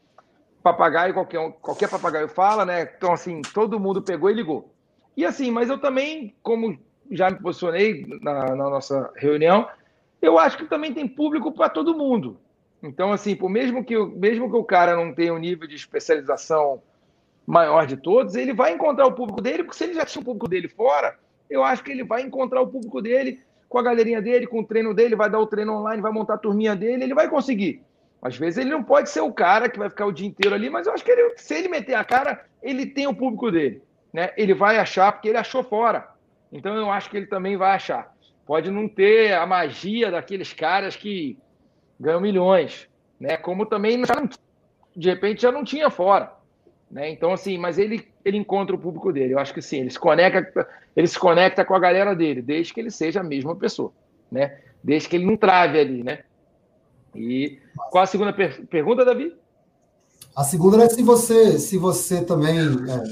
papagaio, 0.67 1.15
qualquer, 1.15 1.53
qualquer 1.63 1.89
papagaio 1.89 2.29
fala, 2.29 2.65
né? 2.65 2.91
Então, 2.97 3.13
assim, 3.13 3.41
todo 3.55 3.79
mundo 3.79 4.03
pegou 4.03 4.29
e 4.29 4.35
ligou. 4.35 4.69
E 5.17 5.25
assim, 5.25 5.49
mas 5.49 5.71
eu 5.71 5.79
também, 5.79 6.35
como 6.43 6.77
já 7.09 7.31
me 7.31 7.39
posicionei 7.39 8.05
na, 8.21 8.57
na 8.57 8.69
nossa 8.69 9.13
reunião, 9.15 9.69
eu 10.21 10.41
acho 10.41 10.57
que 10.57 10.65
também 10.65 10.93
tem 10.93 11.07
público 11.07 11.53
para 11.53 11.69
todo 11.69 11.97
mundo. 11.97 12.41
Então, 12.83 13.13
assim, 13.13 13.37
por 13.37 13.49
mesmo 13.49 13.85
que, 13.85 13.97
mesmo 13.97 14.51
que 14.51 14.57
o 14.57 14.65
cara 14.65 14.97
não 14.97 15.15
tenha 15.15 15.33
um 15.33 15.39
nível 15.39 15.69
de 15.69 15.77
especialização 15.77 16.83
maior 17.47 17.87
de 17.87 17.97
todos, 17.97 18.35
ele 18.35 18.53
vai 18.53 18.73
encontrar 18.73 19.07
o 19.07 19.13
público 19.13 19.41
dele, 19.41 19.63
porque 19.63 19.79
se 19.79 19.85
ele 19.85 19.95
já 19.95 20.05
tinha 20.05 20.21
o 20.21 20.25
público 20.25 20.49
dele 20.49 20.69
fora, 20.69 21.17
eu 21.49 21.63
acho 21.63 21.85
que 21.85 21.93
ele 21.93 22.03
vai 22.03 22.23
encontrar 22.23 22.61
o 22.61 22.67
público 22.67 23.01
dele 23.01 23.41
com 23.69 23.79
a 23.79 23.83
galerinha 23.83 24.21
dele, 24.21 24.49
com 24.49 24.61
o 24.61 24.67
treino 24.67 24.93
dele, 24.93 25.15
vai 25.15 25.31
dar 25.31 25.39
o 25.39 25.47
treino 25.47 25.75
online, 25.75 26.03
vai 26.03 26.11
montar 26.11 26.35
a 26.35 26.39
turminha 26.39 26.75
dele, 26.75 27.05
ele 27.05 27.15
vai 27.15 27.31
conseguir. 27.31 27.86
Às 28.27 28.37
vezes 28.37 28.59
ele 28.59 28.71
não 28.71 28.83
pode 28.83 29.09
ser 29.09 29.21
o 29.21 29.33
cara 29.33 29.69
que 29.69 29.79
vai 29.79 29.89
ficar 29.89 30.05
o 30.05 30.11
dia 30.11 30.27
inteiro 30.27 30.53
ali, 30.53 30.69
mas 30.69 30.89
eu 30.89 30.93
acho 30.93 31.05
que 31.05 31.12
ele, 31.12 31.35
se 31.37 31.55
ele 31.55 31.69
meter 31.69 31.95
a 31.95 32.03
cara, 32.03 32.45
ele 32.61 32.85
tem 32.85 33.07
o 33.07 33.15
público 33.15 33.53
dele. 33.53 33.81
Né? 34.12 34.33
Ele 34.37 34.53
vai 34.53 34.79
achar, 34.79 35.12
porque 35.12 35.29
ele 35.29 35.39
achou 35.39 35.62
fora. 35.62 36.09
Então 36.51 36.75
eu 36.75 36.91
acho 36.91 37.09
que 37.09 37.17
ele 37.17 37.27
também 37.27 37.57
vai 37.57 37.77
achar. 37.77 38.12
Pode 38.45 38.69
não 38.69 38.89
ter 38.89 39.33
a 39.33 39.47
magia 39.47 40.11
daqueles 40.11 40.53
caras 40.53 40.97
que 40.97 41.39
ganham 42.01 42.21
milhões, 42.21 42.89
né? 43.21 43.37
Como 43.37 43.65
também 43.65 43.97
não, 43.97 44.29
de 44.97 45.09
repente 45.09 45.43
já 45.43 45.53
não 45.53 45.62
tinha 45.62 45.89
fora. 45.89 46.33
Né? 46.91 47.09
Então, 47.11 47.33
assim, 47.33 47.57
mas 47.57 47.79
ele, 47.79 48.09
ele 48.25 48.39
encontra 48.39 48.75
o 48.75 48.79
público 48.79 49.12
dele. 49.12 49.35
Eu 49.35 49.39
acho 49.39 49.55
que 49.55 49.62
sim, 49.62 49.83
ele 49.83 49.91
se, 49.91 50.01
conecta, 50.01 50.69
ele 50.97 51.07
se 51.07 51.19
conecta 51.19 51.65
com 51.65 51.77
a 51.77 51.79
galera 51.79 52.12
dele, 52.12 52.43
desde 52.43 52.75
que 52.75 52.81
ele 52.81 52.91
seja 52.91 53.21
a 53.21 53.25
mesma 53.25 53.55
pessoa, 53.55 53.93
né? 54.33 54.59
Desde 54.83 55.09
que 55.09 55.15
ele 55.15 55.27
não 55.27 55.37
trave 55.37 55.79
ali, 55.79 56.03
né? 56.03 56.25
E 57.19 57.59
qual 57.91 58.05
a 58.05 58.07
segunda 58.07 58.33
per 58.33 58.67
pergunta, 58.67 59.05
Davi? 59.05 59.35
A 60.35 60.45
segunda 60.45 60.83
é 60.83 60.89
se 60.89 61.03
você, 61.03 61.59
se 61.59 61.79
você 61.79 62.23
também, 62.23 62.59
é, 62.59 63.03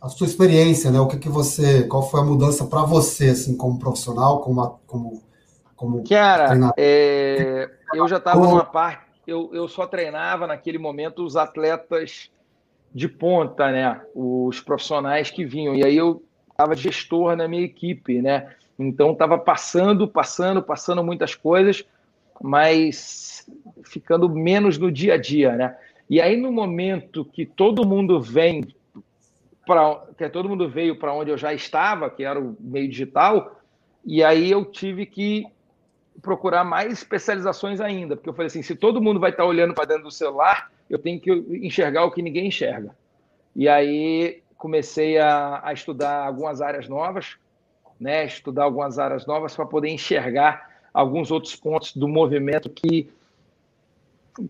a 0.00 0.08
sua 0.08 0.26
experiência, 0.26 0.90
né? 0.90 0.98
O 0.98 1.06
que, 1.06 1.16
que 1.16 1.28
você, 1.28 1.84
qual 1.84 2.02
foi 2.10 2.20
a 2.20 2.24
mudança 2.24 2.66
para 2.66 2.82
você, 2.82 3.30
assim, 3.30 3.56
como 3.56 3.78
profissional, 3.78 4.40
como, 4.40 4.80
como, 4.86 5.22
como 5.76 6.04
Cara, 6.08 6.72
é, 6.76 7.70
eu 7.94 8.08
já 8.08 8.16
estava 8.16 8.40
numa 8.40 8.64
parte, 8.64 9.04
eu, 9.26 9.50
eu 9.52 9.68
só 9.68 9.86
treinava 9.86 10.46
naquele 10.46 10.78
momento 10.78 11.24
os 11.24 11.36
atletas 11.36 12.30
de 12.92 13.08
ponta, 13.08 13.70
né? 13.70 14.00
Os 14.14 14.60
profissionais 14.60 15.30
que 15.30 15.44
vinham. 15.44 15.74
E 15.74 15.84
aí 15.84 15.96
eu 15.96 16.22
estava 16.50 16.74
gestor 16.74 17.36
na 17.36 17.46
minha 17.46 17.62
equipe, 17.62 18.20
né? 18.20 18.54
Então 18.78 19.12
estava 19.12 19.38
passando, 19.38 20.08
passando, 20.08 20.62
passando 20.62 21.04
muitas 21.04 21.34
coisas, 21.34 21.84
mas 22.42 23.48
ficando 23.84 24.28
menos 24.28 24.76
no 24.76 24.90
dia 24.90 25.14
a 25.14 25.16
dia, 25.16 25.54
né? 25.54 25.76
E 26.10 26.20
aí 26.20 26.36
no 26.36 26.52
momento 26.52 27.24
que 27.24 27.46
todo 27.46 27.86
mundo 27.86 28.20
vem 28.20 28.66
para 29.66 30.02
que 30.18 30.28
todo 30.28 30.48
mundo 30.48 30.68
veio 30.68 30.98
para 30.98 31.14
onde 31.14 31.30
eu 31.30 31.38
já 31.38 31.54
estava, 31.54 32.10
que 32.10 32.24
era 32.24 32.38
o 32.38 32.56
meio 32.58 32.88
digital, 32.88 33.60
e 34.04 34.22
aí 34.22 34.50
eu 34.50 34.64
tive 34.64 35.06
que 35.06 35.46
procurar 36.20 36.64
mais 36.64 36.92
especializações 36.92 37.80
ainda, 37.80 38.16
porque 38.16 38.28
eu 38.28 38.34
falei 38.34 38.48
assim, 38.48 38.62
se 38.62 38.74
todo 38.74 39.00
mundo 39.00 39.20
vai 39.20 39.30
estar 39.30 39.44
olhando 39.44 39.72
para 39.72 39.84
dentro 39.84 40.04
do 40.04 40.10
celular, 40.10 40.70
eu 40.90 40.98
tenho 40.98 41.20
que 41.20 41.30
enxergar 41.30 42.04
o 42.04 42.10
que 42.10 42.20
ninguém 42.20 42.48
enxerga. 42.48 42.94
E 43.54 43.68
aí 43.68 44.42
comecei 44.58 45.18
a, 45.18 45.60
a 45.62 45.72
estudar 45.72 46.26
algumas 46.26 46.60
áreas 46.60 46.88
novas, 46.88 47.36
né? 47.98 48.24
Estudar 48.24 48.64
algumas 48.64 48.98
áreas 48.98 49.26
novas 49.26 49.54
para 49.54 49.64
poder 49.64 49.88
enxergar 49.88 50.71
alguns 50.92 51.30
outros 51.30 51.56
pontos 51.56 51.96
do 51.96 52.06
movimento 52.06 52.68
que, 52.68 53.10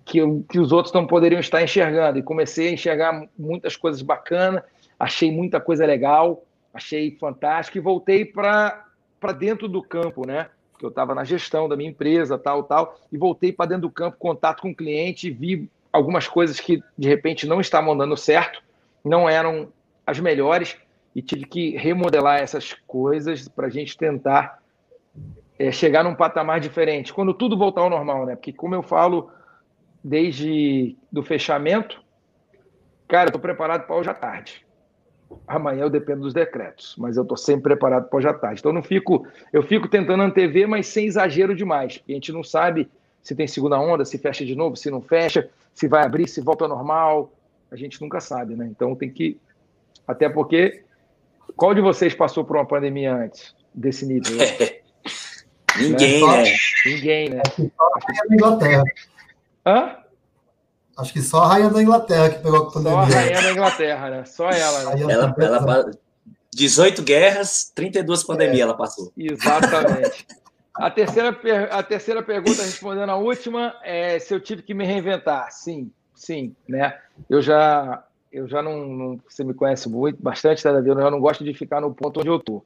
que, 0.05 0.21
que 0.49 0.59
os 0.59 0.73
outros 0.73 0.93
não 0.93 1.07
poderiam 1.07 1.41
estar 1.41 1.63
enxergando. 1.63 2.19
E 2.19 2.23
comecei 2.23 2.69
a 2.69 2.73
enxergar 2.73 3.29
muitas 3.39 3.77
coisas 3.77 4.03
bacanas, 4.03 4.63
achei 4.99 5.31
muita 5.31 5.61
coisa 5.61 5.87
legal, 5.87 6.45
achei 6.73 7.17
fantástico 7.19 7.79
e 7.79 7.81
voltei 7.81 8.25
para 8.25 8.85
dentro 9.39 9.69
do 9.69 9.83
campo, 9.83 10.27
né? 10.27 10.49
que 10.83 10.87
eu 10.87 10.91
estava 10.91 11.15
na 11.15 11.23
gestão 11.23 11.69
da 11.69 11.77
minha 11.77 11.91
empresa, 11.91 12.37
tal, 12.37 12.65
tal, 12.65 12.99
e 13.13 13.17
voltei 13.17 13.53
para 13.53 13.67
dentro 13.67 13.83
do 13.83 13.91
campo, 13.91 14.17
contato 14.19 14.63
com 14.63 14.73
o 14.73 14.75
cliente, 14.75 15.31
vi 15.31 15.71
algumas 15.93 16.27
coisas 16.27 16.59
que 16.59 16.83
de 16.99 17.07
repente 17.07 17.47
não 17.47 17.61
estavam 17.61 17.97
dando 17.97 18.17
certo, 18.17 18.61
não 19.05 19.29
eram 19.29 19.73
as 20.05 20.19
melhores, 20.19 20.77
e 21.15 21.23
tive 21.23 21.45
que 21.45 21.77
remodelar 21.77 22.41
essas 22.41 22.73
coisas 22.87 23.47
para 23.47 23.69
a 23.69 23.71
gente 23.71 23.97
tentar 23.97 24.61
é, 25.67 25.73
chegar 25.73 26.03
num 26.03 26.15
patamar 26.15 26.61
diferente, 26.61 27.13
quando 27.13 27.35
tudo 27.35 27.57
voltar 27.57 27.83
ao 27.83 27.91
normal, 27.91 28.27
né? 28.27 28.37
Porque, 28.37 28.53
como 28.53 28.75
eu 28.75 28.83
falo, 28.83 29.31
desde 30.03 30.97
do 31.11 31.23
fechamento, 31.23 32.03
cara, 33.09 33.25
eu 33.25 33.29
estou 33.29 33.41
preparado 33.41 33.87
para 33.87 33.97
hoje 33.97 34.11
à 34.11 34.15
tarde 34.15 34.65
amanhã 35.47 35.83
eu 35.83 35.91
dependo 35.91 36.23
dos 36.23 36.35
decretos, 36.35 36.95
mas 36.99 37.17
eu 37.17 37.23
estou 37.23 37.37
sempre 37.37 37.63
preparado 37.63 38.09
para 38.09 38.17
hoje 38.19 38.29
à 38.29 38.35
tarde. 38.35 38.61
Então 38.61 38.73
não 38.73 38.83
fico, 38.83 39.27
eu 39.53 39.63
fico 39.63 39.89
tentando 39.89 40.23
antever, 40.23 40.69
mas 40.69 40.87
sem 40.87 41.07
exagero 41.07 41.55
demais, 41.55 41.99
porque 41.99 42.13
a 42.13 42.15
gente 42.15 42.33
não 42.33 42.43
sabe 42.43 42.91
se 43.23 43.35
tem 43.35 43.47
segunda 43.47 43.79
onda, 43.79 44.05
se 44.05 44.19
fecha 44.19 44.45
de 44.45 44.55
novo, 44.55 44.77
se 44.77 44.91
não 44.91 45.01
fecha, 45.01 45.49
se 45.75 45.87
vai 45.87 46.05
abrir, 46.05 46.29
se 46.29 46.41
volta 46.41 46.65
ao 46.65 46.69
normal, 46.69 47.33
a 47.71 47.77
gente 47.77 48.01
nunca 48.01 48.21
sabe, 48.21 48.55
né? 48.57 48.67
Então 48.67 48.95
tem 48.95 49.11
que, 49.11 49.39
até 50.07 50.29
porque, 50.29 50.83
qual 51.57 51.75
de 51.75 51.81
vocês 51.81 52.15
passou 52.15 52.45
por 52.45 52.57
uma 52.57 52.67
pandemia 52.67 53.15
antes 53.15 53.55
desse 53.73 54.05
nível? 54.05 54.37
Ninguém, 55.79 56.27
né? 56.27 56.43
né? 56.43 56.53
Ninguém, 56.87 57.29
né? 57.31 57.43
Inglaterra. 58.31 58.85
Hã? 59.67 59.97
Acho 60.97 61.13
que 61.13 61.23
só 61.23 61.43
a 61.43 61.49
rainha 61.49 61.71
da 61.71 61.83
Inglaterra 61.83 62.31
que 62.31 62.43
pegou 62.43 62.59
a 62.59 62.71
pandemia. 62.71 62.93
Só 62.93 62.99
a 62.99 63.21
rainha 63.21 63.43
da 63.43 63.53
Inglaterra, 63.53 64.11
né? 64.11 64.25
Só 64.25 64.51
ela, 64.51 64.95
né? 64.95 65.03
Ela, 65.03 65.35
ela, 65.39 65.91
18 66.55 67.03
guerras, 67.03 67.73
32 67.75 68.25
pandemias 68.25 68.59
é. 68.59 68.63
ela 68.63 68.77
passou. 68.77 69.13
Exatamente. 69.17 70.27
A 70.75 70.91
terceira, 70.91 71.31
a 71.71 71.83
terceira 71.83 72.23
pergunta, 72.23 72.63
respondendo 72.63 73.11
a 73.11 73.17
última, 73.17 73.75
é 73.83 74.19
se 74.19 74.35
eu 74.35 74.41
tive 74.41 74.63
que 74.63 74.75
me 74.75 74.85
reinventar. 74.85 75.51
Sim, 75.51 75.91
sim, 76.15 76.55
né? 76.69 76.99
Eu 77.29 77.43
já, 77.43 78.05
eu 78.33 78.49
já 78.49 78.63
não, 78.63 78.87
não 78.87 79.21
você 79.29 79.45
me 79.45 79.55
conhece 79.55 79.89
muito, 79.89 80.23
bastante, 80.23 80.63
tá, 80.63 80.71
Eu 80.71 81.11
não 81.11 81.21
gosto 81.21 81.45
de 81.45 81.53
ficar 81.53 81.81
no 81.81 81.95
ponto 81.95 82.21
onde 82.21 82.29
eu 82.29 82.39
tô. 82.39 82.65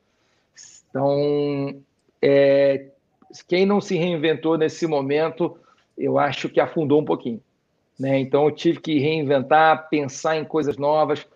Então, 0.88 1.82
é, 2.22 2.86
quem 3.42 3.66
não 3.66 3.80
se 3.80 3.96
reinventou 3.96 4.56
nesse 4.56 4.86
momento, 4.86 5.58
eu 5.96 6.18
acho 6.18 6.48
que 6.48 6.60
afundou 6.60 7.00
um 7.00 7.04
pouquinho. 7.04 7.40
Né? 7.98 8.18
Então, 8.18 8.44
eu 8.44 8.50
tive 8.50 8.80
que 8.80 8.98
reinventar, 8.98 9.88
pensar 9.88 10.36
em 10.36 10.44
coisas 10.44 10.76
novas, 10.76 11.26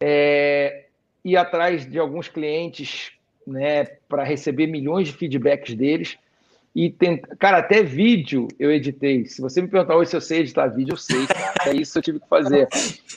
é, 0.00 0.86
ir 1.24 1.36
atrás 1.36 1.88
de 1.88 1.98
alguns 1.98 2.28
clientes 2.28 3.12
né, 3.46 3.84
para 4.08 4.24
receber 4.24 4.66
milhões 4.66 5.08
de 5.08 5.14
feedbacks 5.14 5.74
deles. 5.74 6.18
E 6.74 6.90
tentar... 6.90 7.34
Cara, 7.36 7.58
até 7.58 7.82
vídeo 7.82 8.46
eu 8.58 8.70
editei. 8.70 9.26
Se 9.26 9.40
você 9.40 9.60
me 9.60 9.68
perguntar 9.68 9.96
hoje 9.96 10.10
se 10.10 10.16
eu 10.16 10.20
sei 10.20 10.40
editar 10.40 10.68
vídeo, 10.68 10.92
eu 10.92 10.96
sei, 10.96 11.26
cara. 11.26 11.52
Até 11.58 11.72
isso 11.74 11.98
eu 11.98 12.02
tive 12.02 12.20
que 12.20 12.28
fazer. 12.28 12.68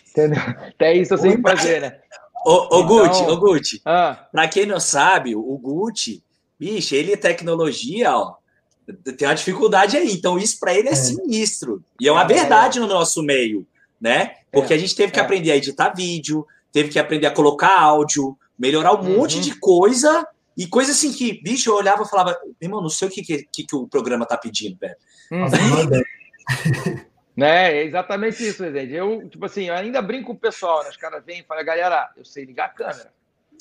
Entendeu? 0.10 0.40
Até 0.40 0.94
isso 0.94 1.14
eu 1.14 1.18
sei 1.18 1.38
fazer, 1.38 1.82
né? 1.82 2.00
Ô, 2.46 2.52
ô 2.52 2.66
então... 2.66 2.88
Gucci, 2.88 3.24
ô 3.24 3.38
Gucci. 3.38 3.82
Ah. 3.86 4.28
Pra 4.32 4.48
quem 4.48 4.66
não 4.66 4.80
sabe, 4.80 5.36
o 5.36 5.58
Gucci, 5.58 6.24
bicho, 6.62 6.94
ele 6.94 7.14
é 7.14 7.18
tecnologia, 7.18 8.16
ó 8.16 8.36
tem 9.16 9.28
uma 9.28 9.36
dificuldade 9.36 9.98
aí. 9.98 10.12
Então, 10.12 10.38
isso 10.38 10.60
para 10.60 10.74
ele 10.74 10.90
é, 10.90 10.92
é, 10.92 10.96
sinistro. 10.96 11.84
E 12.00 12.08
é 12.08 12.12
uma 12.12 12.24
verdade 12.24 12.80
no 12.80 12.88
nosso 12.88 13.24
meio, 13.24 13.66
né? 14.00 14.36
Porque 14.52 14.74
é, 14.74 14.76
a 14.76 14.80
gente 14.80 14.96
teve 14.96 15.12
que 15.12 15.20
é. 15.20 15.22
aprender 15.22 15.52
a 15.52 15.56
editar 15.56 15.94
vídeo, 15.94 16.46
teve 16.72 16.90
que 16.90 17.00
aprender 17.00 17.28
a 17.28 17.32
colocar 17.32 17.80
áudio, 17.80 18.38
melhorar 18.58 18.94
um 18.94 19.02
uhum. 19.02 19.18
monte 19.18 19.40
de 19.40 19.58
coisa. 19.60 20.28
E 20.58 20.68
coisa 20.68 20.92
assim 20.92 21.12
que, 21.12 21.42
bicho, 21.42 21.70
eu 21.70 21.76
olhava 21.76 22.04
e 22.04 22.10
falava, 22.10 22.38
irmão, 22.60 22.82
não 22.82 22.90
sei 22.90 23.08
o 23.08 23.12
que, 23.12 23.22
que, 23.24 23.64
que 23.64 23.76
o 23.76 23.88
programa 23.88 24.26
tá 24.26 24.38
pedindo, 24.38 24.78
velho. 24.78 24.96
Uhum. 25.32 25.46
né, 27.36 27.74
é 27.78 27.86
exatamente 27.86 28.46
isso, 28.46 28.70
gente. 28.72 28.94
Eu, 28.94 29.28
tipo 29.30 29.46
assim, 29.46 29.66
eu 29.66 29.76
ainda 29.76 30.02
brinco 30.02 30.28
com 30.28 30.34
o 30.34 30.38
pessoal, 30.38 30.84
né? 30.84 30.90
Os 30.90 30.98
caras 30.98 31.24
vêm 31.26 31.40
e 31.40 31.44
falam, 31.44 31.64
galera, 31.64 32.10
eu 32.18 32.26
sei 32.26 32.46
ligar 32.46 32.66
a 32.66 32.70
câmera. 32.70 33.12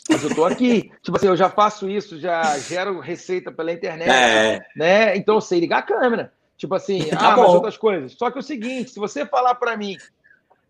Mas 0.08 0.22
eu 0.22 0.34
tô 0.34 0.44
aqui. 0.44 0.90
tipo 1.02 1.16
assim, 1.16 1.26
eu 1.26 1.36
já 1.36 1.48
faço 1.48 1.88
isso, 1.88 2.18
já 2.18 2.58
gero 2.58 3.00
receita 3.00 3.52
pela 3.52 3.72
internet, 3.72 4.10
é. 4.10 4.60
né? 4.74 5.16
Então 5.16 5.36
eu 5.36 5.40
sei 5.40 5.60
ligar 5.60 5.78
a 5.78 5.82
câmera. 5.82 6.32
Tipo 6.56 6.74
assim, 6.74 7.04
tá 7.08 7.32
ah, 7.32 7.36
bom. 7.36 7.42
mas 7.42 7.54
outras 7.54 7.76
coisas. 7.76 8.12
Só 8.12 8.30
que 8.30 8.38
é 8.38 8.40
o 8.40 8.42
seguinte, 8.42 8.90
se 8.90 8.98
você 8.98 9.24
falar 9.24 9.54
para 9.54 9.76
mim, 9.76 9.96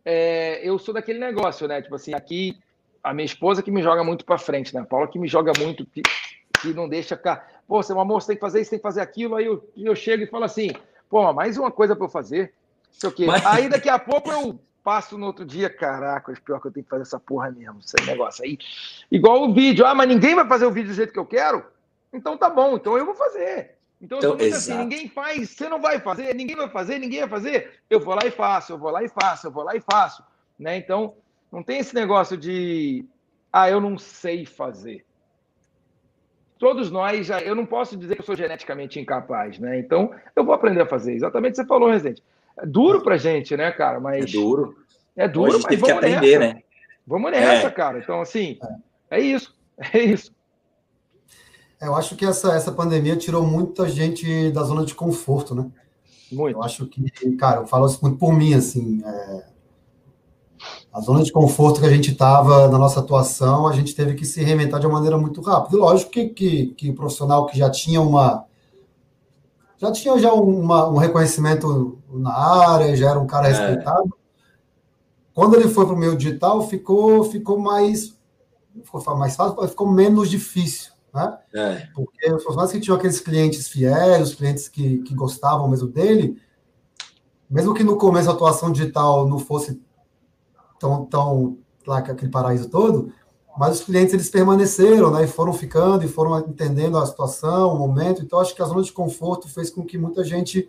é, 0.05 0.61
eu 0.63 0.79
sou 0.79 0.95
daquele 0.95 1.19
negócio, 1.19 1.67
né? 1.67 1.83
Tipo 1.83 1.97
assim, 1.97 2.15
aqui 2.15 2.57
a 3.03 3.13
minha 3.13 3.27
esposa 3.27 3.63
que 3.63 3.71
me 3.71 3.83
joga 3.83 4.05
muito 4.05 4.25
para 4.25 4.39
frente, 4.39 4.75
né? 4.75 4.83
A 4.83 4.85
Paula 4.85 5.09
que 5.09 5.19
me 5.19 5.27
joga 5.27 5.53
muito, 5.59 5.85
que, 5.87 6.03
que 6.61 6.73
não 6.73 6.89
deixa 6.89 7.17
ficar. 7.17 7.63
Pô, 7.67 7.83
você 7.83 7.93
é 7.93 7.97
um 7.97 8.01
amor, 8.01 8.21
você 8.21 8.29
tem 8.29 8.37
que 8.37 8.41
fazer 8.41 8.61
isso, 8.61 8.71
tem 8.71 8.79
que 8.79 8.83
fazer 8.85 9.01
aquilo. 9.01 9.37
Aí 9.37 9.47
eu, 9.47 9.69
eu 9.77 9.97
chego 9.97 10.23
e 10.23 10.27
falo 10.27 10.45
assim, 10.45 10.71
pô, 11.09 11.33
mais 11.33 11.57
uma 11.57 11.71
coisa 11.71 11.97
para 11.97 12.05
eu 12.05 12.11
fazer. 12.11 12.53
Sei 12.91 13.09
o 13.09 13.13
quê. 13.13 13.27
Mas... 13.27 13.45
Aí 13.47 13.69
daqui 13.69 13.89
a 13.89 13.99
pouco 13.99 14.31
eu 14.31 14.61
passo 14.83 15.19
no 15.19 15.27
outro 15.27 15.45
dia, 15.45 15.69
caraca, 15.71 16.33
pior 16.45 16.61
que 16.61 16.69
eu 16.69 16.73
tenho 16.73 16.85
que 16.85 16.91
fazer 16.91 17.03
essa 17.03 17.21
porra 17.21 17.51
mesmo, 17.51 17.81
esse 17.81 17.97
negócio 18.07 18.45
aí. 18.45 18.59
Igual 19.11 19.49
o 19.49 19.55
vídeo, 19.55 19.87
ah, 19.87 19.95
mas 19.95 20.09
ninguém 20.09 20.35
vai 20.35 20.47
fazer 20.47 20.67
o 20.67 20.73
vídeo 20.73 20.89
do 20.89 20.95
jeito 20.95 21.13
que 21.13 21.19
eu 21.19 21.27
quero? 21.27 21.65
Então 22.13 22.37
tá 22.37 22.51
bom, 22.51 22.77
então 22.77 22.97
eu 22.97 23.05
vou 23.05 23.15
fazer. 23.15 23.77
Então, 24.01 24.19
então 24.19 24.35
assim, 24.35 24.77
ninguém 24.77 25.09
faz, 25.09 25.51
você 25.51 25.69
não 25.69 25.81
vai 25.81 26.01
fazer, 26.01 26.35
ninguém 26.35 26.57
vai 26.57 26.69
fazer, 26.69 26.99
ninguém 26.99 27.21
vai 27.21 27.29
fazer. 27.29 27.81
Eu 27.89 28.01
vou 28.01 28.15
lá 28.15 28.23
e 28.25 28.31
faço, 28.31 28.73
eu 28.73 28.79
vou 28.79 28.91
lá 28.91 29.05
e 29.05 29.09
faço, 29.09 29.47
eu 29.47 29.51
vou 29.51 29.63
lá 29.63 29.77
e 29.77 29.81
faço. 29.81 30.25
Né? 30.59 30.77
Então, 30.77 31.15
não 31.53 31.63
tem 31.63 31.79
esse 31.79 31.95
negócio 31.95 32.37
de, 32.37 33.05
ah, 33.53 33.69
eu 33.69 33.81
não 33.81 33.99
sei 33.99 34.47
fazer. 34.47 35.05
Todos 36.59 36.91
nós, 36.91 37.27
já, 37.27 37.41
eu 37.41 37.55
não 37.55 37.65
posso 37.65 37.97
dizer 37.97 38.15
que 38.15 38.21
eu 38.21 38.27
sou 38.27 38.37
geneticamente 38.37 39.01
incapaz, 39.01 39.59
né? 39.59 39.79
Então, 39.79 40.15
eu 40.37 40.45
vou 40.45 40.55
aprender 40.55 40.83
a 40.83 40.87
fazer. 40.87 41.15
Exatamente 41.15 41.53
o 41.53 41.55
que 41.55 41.63
você 41.63 41.67
falou, 41.67 41.91
Residente. 41.91 42.23
É 42.59 42.67
duro 42.67 43.03
pra 43.03 43.17
gente, 43.17 43.57
né, 43.57 43.71
cara? 43.71 44.01
Mas, 44.01 44.25
é 44.25 44.27
duro. 44.27 44.77
É 45.17 45.29
duro, 45.29 45.61
mas 45.63 45.79
vamos 45.79 45.85
que 45.87 45.91
aprender, 45.91 46.39
nessa. 46.39 46.55
né? 46.55 46.63
Vamos 47.07 47.31
nessa, 47.31 47.67
é. 47.67 47.71
cara. 47.71 47.99
Então, 47.99 48.21
assim, 48.21 48.59
é. 49.11 49.19
é 49.19 49.21
isso. 49.21 49.55
É 49.95 49.99
isso. 49.99 50.31
É, 51.81 51.87
eu 51.87 51.95
acho 51.95 52.15
que 52.15 52.27
essa, 52.27 52.55
essa 52.55 52.71
pandemia 52.71 53.17
tirou 53.17 53.43
muita 53.43 53.89
gente 53.89 54.51
da 54.51 54.63
zona 54.63 54.85
de 54.85 54.95
conforto, 54.95 55.55
né? 55.55 55.71
Muito. 56.31 56.57
Eu 56.57 56.63
acho 56.63 56.87
que, 56.87 57.03
cara, 57.37 57.63
eu 57.63 57.67
falo 57.67 57.87
isso 57.87 57.99
muito 58.03 58.19
por 58.19 58.33
mim, 58.33 58.53
assim. 58.53 59.03
É... 59.03 59.51
A 60.93 61.01
zona 61.01 61.23
de 61.23 61.33
conforto 61.33 61.81
que 61.81 61.87
a 61.87 61.91
gente 61.91 62.11
estava 62.11 62.69
na 62.69 62.77
nossa 62.77 63.01
atuação, 63.01 63.67
a 63.67 63.73
gente 63.73 63.95
teve 63.95 64.15
que 64.15 64.27
se 64.27 64.43
reinventar 64.43 64.79
de 64.79 64.87
uma 64.87 64.97
maneira 64.97 65.17
muito 65.17 65.41
rápida. 65.41 65.77
E 65.77 65.81
lógico 65.81 66.11
que, 66.11 66.29
que, 66.29 66.67
que 66.75 66.91
o 66.91 66.95
profissional 66.95 67.47
que 67.47 67.57
já 67.57 67.71
tinha 67.71 68.01
uma 68.01 68.45
já 69.81 69.91
tinha 69.91 70.19
já 70.19 70.33
uma, 70.35 70.89
um 70.89 70.99
reconhecimento 70.99 71.99
na 72.13 72.33
área, 72.33 72.95
já 72.95 73.11
era 73.11 73.19
um 73.19 73.27
cara 73.27 73.49
é. 73.49 73.51
respeitado. 73.51 74.15
quando 75.33 75.57
ele 75.57 75.69
foi 75.69 75.87
para 75.87 75.95
o 75.95 75.99
meio 75.99 76.17
digital, 76.17 76.69
ficou, 76.69 77.25
ficou 77.25 77.59
mais 77.59 78.15
ficou 78.85 79.17
mais 79.17 79.35
fácil, 79.35 79.67
ficou 79.69 79.91
menos 79.91 80.29
difícil, 80.29 80.93
né? 81.15 81.39
É. 81.55 81.89
Porque 81.95 82.31
os 82.31 82.43
funcionários 82.43 82.73
que 82.73 82.81
tinham 82.81 82.97
aqueles 82.97 83.21
clientes 83.21 83.69
fiéis, 83.69 84.29
os 84.29 84.35
clientes 84.35 84.69
que, 84.69 84.99
que 84.99 85.15
gostavam 85.15 85.69
mesmo 85.69 85.89
dele, 85.89 86.41
mesmo 87.49 87.73
que 87.75 87.83
no 87.83 87.97
começo 87.97 88.29
a 88.31 88.35
atuação 88.35 88.71
digital 88.71 89.27
não 89.27 89.39
fosse 89.39 89.81
tão, 90.79 91.07
tão 91.07 91.59
lá 91.87 91.99
aquele 91.99 92.31
paraíso 92.31 92.69
todo, 92.69 93.13
mas 93.61 93.81
os 93.81 93.85
clientes 93.85 94.15
eles 94.15 94.31
permaneceram, 94.31 95.11
né? 95.11 95.25
E 95.25 95.27
foram 95.27 95.53
ficando 95.53 96.03
e 96.03 96.09
foram 96.09 96.39
entendendo 96.39 96.97
a 96.97 97.05
situação, 97.05 97.75
o 97.75 97.79
momento. 97.79 98.23
Então 98.23 98.41
acho 98.41 98.55
que 98.55 98.63
a 98.63 98.65
zona 98.65 98.83
de 98.83 98.91
conforto 98.91 99.51
fez 99.51 99.69
com 99.69 99.85
que 99.85 99.99
muita 99.99 100.25
gente, 100.25 100.67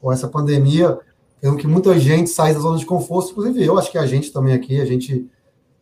ou 0.00 0.12
essa 0.12 0.28
pandemia, 0.28 1.00
fez 1.40 1.52
com 1.52 1.58
que 1.58 1.66
muita 1.66 1.98
gente 1.98 2.30
saísse 2.30 2.54
da 2.54 2.60
zona 2.60 2.78
de 2.78 2.86
conforto. 2.86 3.32
Inclusive 3.32 3.64
eu 3.64 3.76
acho 3.76 3.90
que 3.90 3.98
a 3.98 4.06
gente 4.06 4.32
também 4.32 4.54
aqui, 4.54 4.80
a 4.80 4.84
gente 4.84 5.28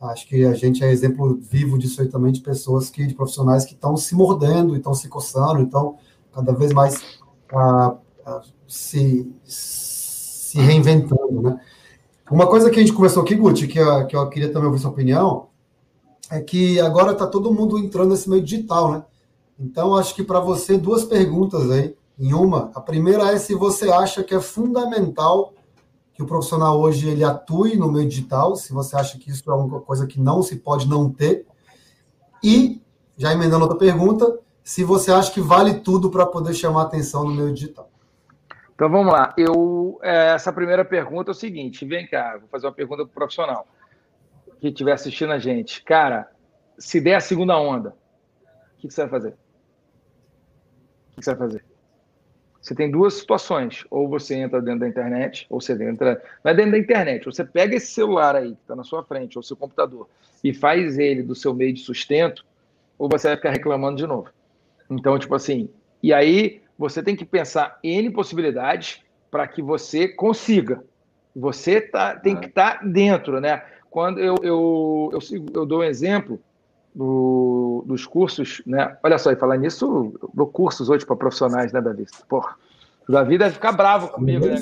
Acho 0.01 0.29
que 0.29 0.45
a 0.45 0.55
gente 0.55 0.85
é 0.85 0.91
exemplo 0.91 1.39
vivo 1.41 1.79
disso 1.79 2.03
aí 2.03 2.09
também, 2.09 2.31
de 2.31 2.41
pessoas 2.41 2.91
que, 2.91 3.07
de 3.07 3.15
profissionais 3.15 3.65
que 3.65 3.73
estão 3.73 3.97
se 3.97 4.15
mordendo, 4.15 4.77
estão 4.77 4.95
se 4.95 5.09
coçando, 5.09 5.61
então 5.61 5.97
cada 6.33 6.53
vez 6.53 6.71
mais 6.73 7.19
se, 8.69 9.31
se 9.43 10.59
reinventando, 10.59 11.41
né? 11.41 11.61
Uma 12.31 12.47
coisa 12.47 12.71
que 12.71 12.79
a 12.79 12.83
gente 12.83 12.93
começou 12.93 13.23
aqui, 13.23 13.35
Guti, 13.35 13.67
que, 13.67 13.79
que 14.07 14.17
eu 14.17 14.29
queria 14.29 14.53
também 14.53 14.67
ouvir 14.67 14.81
sua 14.81 14.91
opinião, 14.91 15.49
é 16.31 16.41
que 16.41 16.81
agora 16.81 17.13
está 17.13 17.27
todo 17.27 17.53
mundo 17.53 17.79
entrando 17.79 18.11
nesse 18.11 18.29
meio 18.29 18.43
digital, 18.43 18.93
né? 18.93 19.05
Então, 19.59 19.95
acho 19.95 20.15
que 20.15 20.23
para 20.23 20.41
você, 20.41 20.77
duas 20.77 21.05
perguntas 21.05 21.71
aí, 21.71 21.97
em 22.19 22.33
uma. 22.33 22.71
A 22.75 22.81
primeira 22.81 23.33
é 23.33 23.39
se 23.39 23.55
você 23.55 23.91
acha 23.91 24.23
que 24.23 24.35
é 24.35 24.41
fundamental 24.41 25.55
que 26.15 26.23
o 26.23 26.27
profissional 26.27 26.81
hoje 26.81 27.09
ele 27.09 27.23
atue 27.23 27.77
no 27.77 27.91
meio 27.91 28.09
digital, 28.09 28.57
se 28.57 28.73
você 28.73 28.97
acha 28.97 29.19
que 29.19 29.31
isso 29.31 29.51
é 29.51 29.55
uma 29.55 29.81
coisa 29.81 30.07
que 30.07 30.19
não 30.19 30.43
se 30.43 30.57
pode 30.57 30.89
não 30.89 31.11
ter. 31.11 31.47
E, 32.43 32.83
já 33.17 33.33
emendando 33.33 33.65
outra 33.65 33.79
pergunta, 33.79 34.39
se 34.65 34.83
você 34.83 35.13
acha 35.13 35.31
que 35.31 35.41
vale 35.41 35.75
tudo 35.75 36.11
para 36.11 36.27
poder 36.27 36.55
chamar 36.55 36.83
atenção 36.83 37.25
no 37.25 37.35
meio 37.35 37.53
digital. 37.53 37.91
Então 38.75 38.91
vamos 38.91 39.13
lá. 39.13 39.33
Eu, 39.37 39.99
é, 40.03 40.33
essa 40.35 40.53
primeira 40.53 40.85
pergunta 40.85 41.31
é 41.31 41.33
o 41.33 41.35
seguinte: 41.35 41.85
vem 41.85 42.07
cá, 42.07 42.37
vou 42.39 42.49
fazer 42.49 42.67
uma 42.67 42.73
pergunta 42.73 43.05
para 43.05 43.11
o 43.11 43.15
profissional 43.15 43.67
que 44.61 44.69
estiver 44.69 44.93
assistindo 44.93 45.33
a 45.33 45.39
gente. 45.39 45.83
Cara, 45.83 46.31
se 46.79 47.01
der 47.01 47.17
a 47.17 47.21
segunda 47.21 47.59
onda, 47.59 47.91
o 47.91 48.81
que, 48.81 48.89
que 48.89 48.95
você 48.95 49.03
vai 49.03 49.11
fazer? 49.11 49.37
O 51.13 51.17
que 51.17 51.25
você 51.25 51.35
vai 51.35 51.49
fazer? 51.49 51.65
Você 52.67 52.75
tem 52.75 52.91
duas 52.91 53.15
situações. 53.15 53.85
Ou 53.89 54.09
você 54.09 54.35
entra 54.35 54.61
dentro 54.61 54.81
da 54.81 54.89
internet, 54.89 55.47
ou 55.49 55.61
você 55.61 55.73
entra. 55.85 56.21
Não 56.43 56.51
é 56.51 56.55
dentro 56.55 56.73
da 56.73 56.79
internet. 56.79 57.25
Você 57.25 57.45
pega 57.45 57.77
esse 57.77 57.93
celular 57.93 58.35
aí, 58.35 58.57
que 58.57 58.61
está 58.63 58.75
na 58.75 58.83
sua 58.83 59.05
frente, 59.05 59.39
ou 59.39 59.43
seu 59.43 59.57
computador, 59.57 60.09
e 60.43 60.53
faz 60.53 60.99
ele 60.99 61.23
do 61.23 61.35
seu 61.35 61.55
meio 61.55 61.73
de 61.73 61.81
sustento, 61.81 62.45
ou 62.99 63.09
você 63.09 63.29
vai 63.29 63.37
ficar 63.37 63.51
reclamando 63.51 63.99
de 63.99 64.07
novo. 64.07 64.31
Então, 64.91 65.17
tipo 65.17 65.35
assim. 65.35 65.69
E 66.03 66.13
aí, 66.13 66.61
você 66.77 67.03
tem 67.03 67.15
que 67.15 67.25
pensar 67.25 67.79
N 67.85 68.11
possibilidades 68.11 69.01
para 69.31 69.47
que 69.47 69.63
você 69.63 70.09
consiga. 70.09 70.83
Você 71.37 71.81
tá, 71.81 72.17
tem 72.17 72.35
que 72.35 72.47
estar 72.47 72.81
tá 72.81 72.85
dentro, 72.85 73.41
né? 73.41 73.63
Quando 73.97 74.21
eu, 74.21 74.35
eu, 74.43 75.11
eu, 75.11 75.21
eu 75.55 75.65
dou 75.65 75.81
um 75.81 75.83
exemplo 75.83 76.39
do, 76.95 77.83
dos 77.87 78.05
cursos, 78.05 78.61
né? 78.67 78.95
Olha 79.03 79.17
só, 79.17 79.33
e 79.33 79.37
falar 79.37 79.57
nisso, 79.57 79.87
eu 80.23 80.31
dou 80.35 80.47
cursos 80.47 80.91
hoje 80.91 81.07
para 81.07 81.17
profissionais, 81.17 81.73
né, 81.73 81.81
Davi? 81.81 82.05
Porra, 82.29 82.57
o 83.09 83.13
Davi 83.13 83.39
deve 83.39 83.55
ficar 83.55 83.73
bravo 83.73 84.09
comigo, 84.09 84.45
né? 84.45 84.57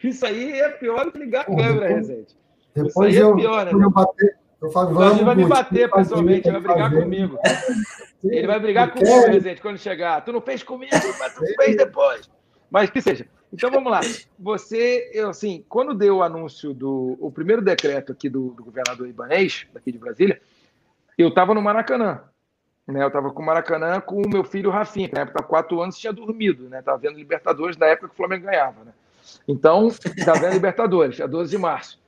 Isso 0.00 0.24
aí 0.24 0.52
é 0.62 0.68
pior 0.68 1.06
do 1.06 1.10
que 1.10 1.18
ligar 1.18 1.40
a 1.40 1.44
câmera, 1.44 1.88
Rezende. 1.88 2.36
Isso 2.76 3.02
aí 3.02 3.16
é 3.16 3.34
pior, 3.34 3.66
né? 3.66 3.72
Bater, 3.88 4.38
eu 4.62 4.70
falo, 4.70 4.94
o 4.94 4.98
Davi 5.00 5.24
vai 5.24 5.34
me 5.34 5.46
bater 5.46 5.90
pessoalmente, 5.90 6.48
vai 6.52 6.60
brigar 6.60 6.92
comigo. 6.92 7.36
Ele 8.22 8.46
vai 8.46 8.60
brigar 8.60 8.92
comigo, 8.92 9.26
Rezende, 9.26 9.60
quando 9.60 9.78
chegar. 9.78 10.24
Tu 10.24 10.32
não 10.32 10.40
fez 10.40 10.62
comigo, 10.62 10.94
mas 11.18 11.34
tu 11.34 11.44
fez 11.56 11.76
depois. 11.76 12.30
Mas 12.70 12.90
que 12.90 13.02
seja. 13.02 13.26
Então 13.52 13.70
vamos 13.70 13.92
lá. 13.92 14.00
Você, 14.38 15.10
eu, 15.12 15.28
assim, 15.28 15.64
quando 15.68 15.94
deu 15.94 16.18
o 16.18 16.22
anúncio 16.22 16.72
do 16.72 17.18
o 17.20 17.30
primeiro 17.30 17.60
decreto 17.60 18.12
aqui 18.12 18.28
do, 18.28 18.50
do 18.50 18.64
governador 18.64 19.06
Ibanez, 19.06 19.66
daqui 19.72 19.92
de 19.92 19.98
Brasília, 19.98 20.40
eu 21.18 21.28
estava 21.28 21.52
no 21.52 21.60
Maracanã. 21.60 22.22
Né? 22.86 23.02
Eu 23.02 23.08
estava 23.08 23.30
com 23.30 23.42
o 23.42 23.46
Maracanã 23.46 24.00
com 24.00 24.22
o 24.22 24.28
meu 24.28 24.42
filho 24.42 24.70
Rafinha, 24.70 25.08
que 25.08 25.14
na 25.14 25.22
época, 25.22 25.42
quatro 25.42 25.80
anos, 25.82 25.98
tinha 25.98 26.12
dormido. 26.12 26.68
Né? 26.68 26.78
Estava 26.78 26.98
vendo 26.98 27.16
Libertadores 27.16 27.76
da 27.76 27.86
época 27.86 28.08
que 28.08 28.14
o 28.14 28.16
Flamengo 28.16 28.46
ganhava. 28.46 28.84
Né? 28.84 28.92
Então, 29.46 29.88
estava 29.88 30.40
vendo 30.40 30.54
Libertadores, 30.54 31.16
dia 31.16 31.28
12 31.28 31.50
de 31.50 31.58
março. 31.58 32.00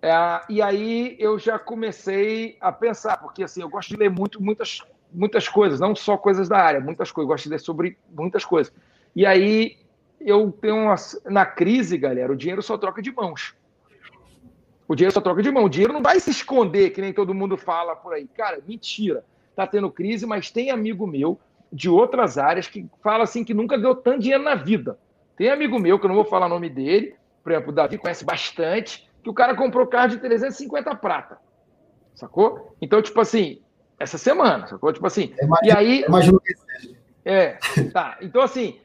É, 0.00 0.12
e 0.48 0.62
aí 0.62 1.16
eu 1.18 1.36
já 1.40 1.58
comecei 1.58 2.56
a 2.60 2.70
pensar, 2.70 3.16
porque 3.16 3.42
assim, 3.42 3.62
eu 3.62 3.68
gosto 3.68 3.88
de 3.88 3.96
ler 3.96 4.08
muito, 4.08 4.40
muitas, 4.40 4.80
muitas 5.12 5.48
coisas, 5.48 5.80
não 5.80 5.96
só 5.96 6.16
coisas 6.16 6.48
da 6.48 6.56
área, 6.56 6.80
muitas 6.80 7.10
coisas, 7.10 7.26
eu 7.26 7.34
gosto 7.34 7.44
de 7.44 7.50
ler 7.50 7.58
sobre 7.58 7.98
muitas 8.08 8.44
coisas. 8.44 8.72
E 9.16 9.26
aí 9.26 9.76
eu 10.20 10.50
tenho 10.52 10.76
uma, 10.76 10.94
na 11.26 11.46
crise, 11.46 11.96
galera, 11.96 12.32
o 12.32 12.36
dinheiro 12.36 12.62
só 12.62 12.76
troca 12.76 13.00
de 13.00 13.12
mãos. 13.12 13.54
O 14.86 14.94
dinheiro 14.94 15.12
só 15.12 15.20
troca 15.20 15.42
de 15.42 15.50
mão. 15.50 15.64
O 15.64 15.68
dinheiro 15.68 15.92
não 15.92 16.02
vai 16.02 16.18
se 16.18 16.30
esconder, 16.30 16.90
que 16.90 17.00
nem 17.00 17.12
todo 17.12 17.34
mundo 17.34 17.56
fala 17.56 17.94
por 17.94 18.14
aí. 18.14 18.26
Cara, 18.28 18.58
mentira. 18.66 19.24
Tá 19.54 19.66
tendo 19.66 19.90
crise, 19.90 20.24
mas 20.24 20.50
tem 20.50 20.70
amigo 20.70 21.06
meu 21.06 21.38
de 21.70 21.90
outras 21.90 22.38
áreas 22.38 22.66
que 22.66 22.86
fala 23.02 23.24
assim 23.24 23.44
que 23.44 23.52
nunca 23.52 23.76
ganhou 23.76 23.94
tanto 23.94 24.20
dinheiro 24.20 24.42
na 24.42 24.54
vida. 24.54 24.98
Tem 25.36 25.50
amigo 25.50 25.78
meu, 25.78 25.98
que 25.98 26.06
eu 26.06 26.08
não 26.08 26.16
vou 26.16 26.24
falar 26.24 26.46
o 26.46 26.48
nome 26.48 26.70
dele, 26.70 27.14
por 27.42 27.52
exemplo, 27.52 27.70
o 27.70 27.74
Davi 27.74 27.98
conhece 27.98 28.24
bastante, 28.24 29.08
que 29.22 29.30
o 29.30 29.34
cara 29.34 29.54
comprou 29.54 29.86
carro 29.86 30.08
de 30.08 30.18
350 30.18 30.94
prata. 30.96 31.38
Sacou? 32.14 32.74
Então, 32.80 33.00
tipo 33.00 33.20
assim, 33.20 33.60
essa 33.98 34.18
semana, 34.18 34.66
sacou? 34.66 34.92
Tipo 34.92 35.06
assim. 35.06 35.34
Imagino, 35.40 35.58
e 35.62 35.70
aí. 35.70 36.04
Imagino 36.06 36.40
que 36.40 36.54
seja. 36.54 36.96
É, 37.24 37.58
tá. 37.92 38.18
Então, 38.20 38.42
assim, 38.42 38.80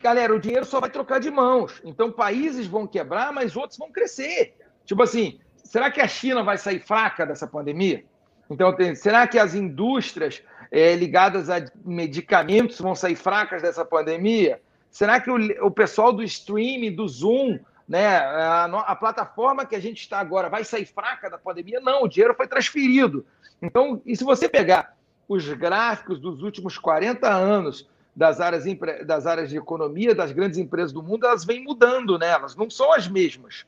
galera, 0.00 0.34
o 0.34 0.38
dinheiro 0.38 0.64
só 0.64 0.80
vai 0.80 0.90
trocar 0.90 1.18
de 1.18 1.30
mãos. 1.30 1.80
Então, 1.84 2.12
países 2.12 2.66
vão 2.66 2.86
quebrar, 2.86 3.32
mas 3.32 3.56
outros 3.56 3.78
vão 3.78 3.90
crescer. 3.90 4.54
Tipo 4.84 5.02
assim, 5.02 5.40
será 5.64 5.90
que 5.90 6.00
a 6.00 6.06
China 6.06 6.42
vai 6.42 6.56
sair 6.56 6.78
fraca 6.78 7.26
dessa 7.26 7.46
pandemia? 7.46 8.04
Então, 8.48 8.72
tem, 8.74 8.94
será 8.94 9.26
que 9.26 9.38
as 9.38 9.54
indústrias 9.54 10.42
é, 10.70 10.94
ligadas 10.94 11.50
a 11.50 11.56
medicamentos 11.84 12.78
vão 12.80 12.94
sair 12.94 13.16
fracas 13.16 13.60
dessa 13.60 13.84
pandemia? 13.84 14.60
Será 14.90 15.20
que 15.20 15.30
o, 15.30 15.66
o 15.66 15.70
pessoal 15.70 16.12
do 16.12 16.22
streaming, 16.22 16.94
do 16.94 17.08
Zoom, 17.08 17.58
né, 17.88 18.18
a, 18.18 18.64
a, 18.64 18.96
plataforma 18.96 19.66
que 19.66 19.74
a 19.74 19.80
gente 19.80 20.00
está 20.00 20.20
agora 20.20 20.48
vai 20.48 20.64
sair 20.64 20.86
fraca 20.86 21.28
da 21.28 21.38
pandemia? 21.38 21.80
Não, 21.80 22.04
o 22.04 22.08
dinheiro 22.08 22.34
foi 22.34 22.46
transferido. 22.46 23.26
Então, 23.60 24.00
e 24.06 24.16
se 24.16 24.22
você 24.22 24.48
pegar 24.48 24.96
os 25.28 25.46
gráficos 25.54 26.20
dos 26.20 26.42
últimos 26.42 26.78
40 26.78 27.28
anos 27.28 27.88
das 28.16 28.40
áreas, 28.40 28.64
das 29.04 29.26
áreas 29.26 29.50
de 29.50 29.58
economia 29.58 30.14
das 30.14 30.32
grandes 30.32 30.58
empresas 30.58 30.90
do 30.90 31.02
mundo, 31.02 31.26
elas 31.26 31.44
vêm 31.44 31.62
mudando, 31.62 32.18
né? 32.18 32.28
elas 32.28 32.56
não 32.56 32.70
são 32.70 32.92
as 32.94 33.06
mesmas. 33.06 33.66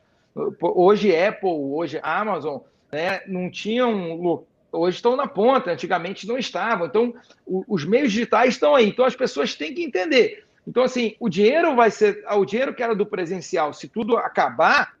Hoje 0.59 1.15
Apple, 1.15 1.49
hoje 1.49 1.99
Amazon, 2.01 2.59
né, 2.91 3.21
não 3.27 3.49
tinham. 3.51 4.43
Hoje 4.71 4.97
estão 4.97 5.15
na 5.15 5.27
ponta, 5.27 5.71
antigamente 5.71 6.27
não 6.27 6.37
estavam. 6.37 6.87
Então, 6.87 7.13
os 7.45 7.83
meios 7.83 8.11
digitais 8.11 8.53
estão 8.53 8.75
aí. 8.75 8.87
Então, 8.87 9.05
as 9.05 9.15
pessoas 9.15 9.55
têm 9.55 9.73
que 9.73 9.83
entender. 9.83 10.45
Então, 10.67 10.83
assim, 10.83 11.15
o 11.19 11.27
dinheiro 11.27 11.75
vai 11.75 11.91
ser. 11.91 12.23
O 12.31 12.45
dinheiro 12.45 12.73
que 12.73 12.83
era 12.83 12.95
do 12.95 13.05
presencial, 13.05 13.73
se 13.73 13.87
tudo 13.87 14.17
acabar, 14.17 14.95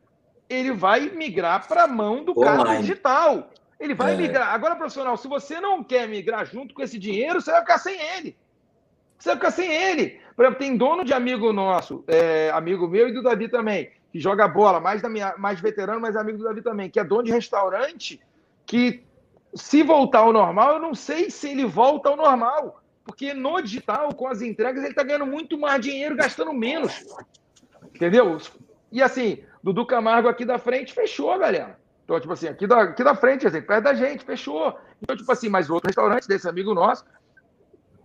ele 0.49 0.71
vai 0.71 1.09
migrar 1.09 1.67
para 1.67 1.83
a 1.83 1.87
mão 1.87 2.23
do 2.23 2.31
Online. 2.31 2.63
cara 2.63 2.79
digital. 2.79 3.51
Ele 3.79 3.93
vai 3.93 4.13
é. 4.13 4.17
migrar. 4.17 4.53
Agora, 4.53 4.75
profissional, 4.75 5.15
se 5.15 5.27
você 5.27 5.61
não 5.61 5.83
quer 5.83 6.07
migrar 6.07 6.45
junto 6.45 6.73
com 6.73 6.81
esse 6.81 6.97
dinheiro, 6.97 7.39
você 7.39 7.51
vai 7.51 7.61
ficar 7.61 7.77
sem 7.77 7.99
ele. 8.17 8.35
Você 9.19 9.29
vai 9.29 9.35
ficar 9.35 9.51
sem 9.51 9.71
ele. 9.71 10.21
Por 10.35 10.45
exemplo, 10.45 10.59
tem 10.59 10.77
dono 10.77 11.03
de 11.03 11.13
amigo 11.13 11.51
nosso, 11.51 12.03
é, 12.07 12.49
amigo 12.51 12.87
meu 12.87 13.09
e 13.09 13.13
do 13.13 13.21
Davi 13.21 13.49
também, 13.49 13.91
que 14.09 14.19
joga 14.19 14.47
bola, 14.47 14.79
mais, 14.79 15.01
da 15.01 15.09
minha, 15.09 15.35
mais 15.37 15.59
veterano, 15.59 15.99
mas 15.99 16.15
amigo 16.15 16.37
do 16.37 16.45
Davi 16.45 16.61
também, 16.61 16.89
que 16.89 16.99
é 16.99 17.03
dono 17.03 17.23
de 17.23 17.31
restaurante, 17.31 18.21
que 18.65 19.03
se 19.53 19.83
voltar 19.83 20.19
ao 20.19 20.31
normal, 20.31 20.75
eu 20.75 20.79
não 20.79 20.95
sei 20.95 21.29
se 21.29 21.49
ele 21.49 21.65
volta 21.65 22.09
ao 22.09 22.15
normal. 22.15 22.81
Porque 23.03 23.33
no 23.33 23.59
digital, 23.59 24.13
com 24.13 24.27
as 24.27 24.41
entregas, 24.41 24.83
ele 24.83 24.91
está 24.91 25.03
ganhando 25.03 25.25
muito 25.25 25.57
mais 25.57 25.81
dinheiro, 25.81 26.15
gastando 26.15 26.53
menos. 26.53 27.05
Entendeu? 27.93 28.37
E 28.91 29.01
assim, 29.01 29.43
Dudu 29.63 29.85
Camargo 29.85 30.29
aqui 30.29 30.45
da 30.45 30.57
frente 30.57 30.93
fechou, 30.93 31.37
galera. 31.37 31.77
Então, 32.05 32.19
tipo 32.19 32.31
assim, 32.33 32.47
aqui 32.47 32.65
da, 32.65 32.83
aqui 32.83 33.03
da 33.03 33.15
frente, 33.15 33.45
assim, 33.45 33.61
perto 33.61 33.83
da 33.83 33.93
gente, 33.93 34.23
fechou. 34.23 34.77
Então, 35.01 35.17
tipo 35.17 35.31
assim, 35.31 35.49
mas 35.49 35.69
outro 35.69 35.87
restaurante 35.87 36.27
desse 36.27 36.47
amigo 36.47 36.73
nosso 36.73 37.03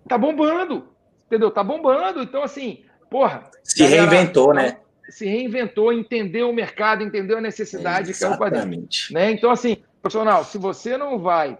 tá 0.08 0.18
bombando. 0.18 0.93
Entendeu? 1.34 1.50
Tá 1.50 1.64
bombando. 1.64 2.22
Então, 2.22 2.42
assim, 2.42 2.84
porra. 3.10 3.50
Se 3.62 3.80
galera, 3.80 4.02
reinventou, 4.02 4.54
né? 4.54 4.76
se 5.08 5.26
reinventou, 5.26 5.92
entendeu 5.92 6.48
o 6.48 6.54
mercado, 6.54 7.02
entendeu 7.02 7.38
a 7.38 7.40
necessidade 7.40 8.10
é, 8.10 8.14
caiu 8.14 8.38
para 8.38 8.64
dentro. 8.64 9.12
Né? 9.12 9.32
Então, 9.32 9.50
assim, 9.50 9.78
profissional, 10.00 10.44
se 10.44 10.58
você 10.58 10.96
não 10.96 11.18
vai 11.18 11.58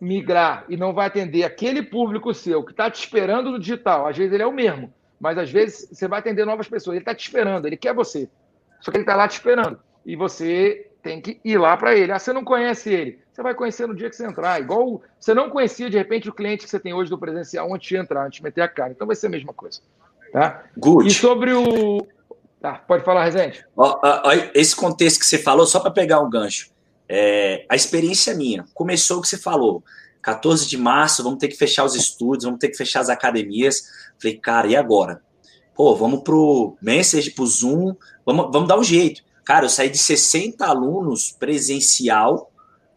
migrar 0.00 0.64
e 0.68 0.76
não 0.76 0.92
vai 0.92 1.06
atender 1.06 1.44
aquele 1.44 1.82
público 1.82 2.34
seu 2.34 2.62
que 2.62 2.72
está 2.72 2.90
te 2.90 3.00
esperando 3.00 3.50
no 3.50 3.58
digital, 3.58 4.06
às 4.06 4.16
vezes 4.16 4.32
ele 4.32 4.42
é 4.42 4.46
o 4.46 4.52
mesmo, 4.52 4.92
mas 5.18 5.38
às 5.38 5.50
vezes 5.50 5.88
você 5.90 6.06
vai 6.06 6.18
atender 6.18 6.44
novas 6.44 6.68
pessoas, 6.68 6.94
ele 6.94 7.02
está 7.02 7.14
te 7.14 7.26
esperando, 7.26 7.66
ele 7.66 7.76
quer 7.76 7.94
você, 7.94 8.28
só 8.80 8.90
que 8.90 8.98
ele 8.98 9.04
está 9.04 9.16
lá 9.16 9.26
te 9.26 9.32
esperando. 9.32 9.80
e 10.04 10.14
você 10.14 10.90
tem 11.02 11.20
que 11.20 11.40
ir 11.44 11.58
lá 11.58 11.76
para 11.76 11.94
ele. 11.94 12.12
Ah, 12.12 12.18
você 12.18 12.32
não 12.32 12.44
conhece 12.44 12.90
ele. 12.90 13.18
Você 13.34 13.42
vai 13.42 13.52
conhecer 13.52 13.88
no 13.88 13.96
dia 13.96 14.08
que 14.08 14.14
você 14.14 14.24
entrar. 14.24 14.60
Igual 14.60 15.02
você 15.18 15.34
não 15.34 15.50
conhecia, 15.50 15.90
de 15.90 15.98
repente, 15.98 16.28
o 16.28 16.32
cliente 16.32 16.62
que 16.62 16.70
você 16.70 16.78
tem 16.78 16.94
hoje 16.94 17.10
do 17.10 17.18
presencial 17.18 17.74
antes 17.74 17.88
de 17.88 17.96
entrar, 17.96 18.26
antes 18.26 18.36
de 18.36 18.44
meter 18.44 18.60
a 18.60 18.68
cara. 18.68 18.92
Então 18.92 19.08
vai 19.08 19.16
ser 19.16 19.26
a 19.26 19.30
mesma 19.30 19.52
coisa. 19.52 19.80
Tá? 20.32 20.62
Good. 20.78 21.08
E 21.08 21.10
sobre 21.10 21.52
o. 21.52 22.06
Tá, 22.60 22.74
pode 22.74 23.04
falar, 23.04 23.24
Rezende. 23.24 23.66
Esse 24.54 24.76
contexto 24.76 25.18
que 25.18 25.26
você 25.26 25.36
falou, 25.36 25.66
só 25.66 25.80
para 25.80 25.90
pegar 25.90 26.20
um 26.20 26.30
gancho. 26.30 26.70
É, 27.08 27.66
a 27.68 27.74
experiência 27.74 28.30
é 28.30 28.34
minha. 28.34 28.64
Começou 28.72 29.18
o 29.18 29.20
que 29.20 29.26
você 29.26 29.36
falou. 29.36 29.82
14 30.22 30.68
de 30.68 30.78
março, 30.78 31.24
vamos 31.24 31.40
ter 31.40 31.48
que 31.48 31.56
fechar 31.56 31.84
os 31.84 31.96
estúdios, 31.96 32.44
vamos 32.44 32.60
ter 32.60 32.68
que 32.68 32.76
fechar 32.76 33.00
as 33.00 33.08
academias. 33.08 33.82
Falei, 34.22 34.38
cara, 34.38 34.68
e 34.68 34.76
agora? 34.76 35.20
Pô, 35.74 35.96
vamos 35.96 36.22
pro 36.22 36.76
Message, 36.80 37.32
pro 37.32 37.44
Zoom, 37.44 37.96
vamos, 38.24 38.50
vamos 38.52 38.68
dar 38.68 38.78
um 38.78 38.84
jeito. 38.84 39.22
Cara, 39.44 39.66
eu 39.66 39.70
saí 39.70 39.90
de 39.90 39.98
60 39.98 40.64
alunos 40.64 41.32
presencial, 41.32 42.50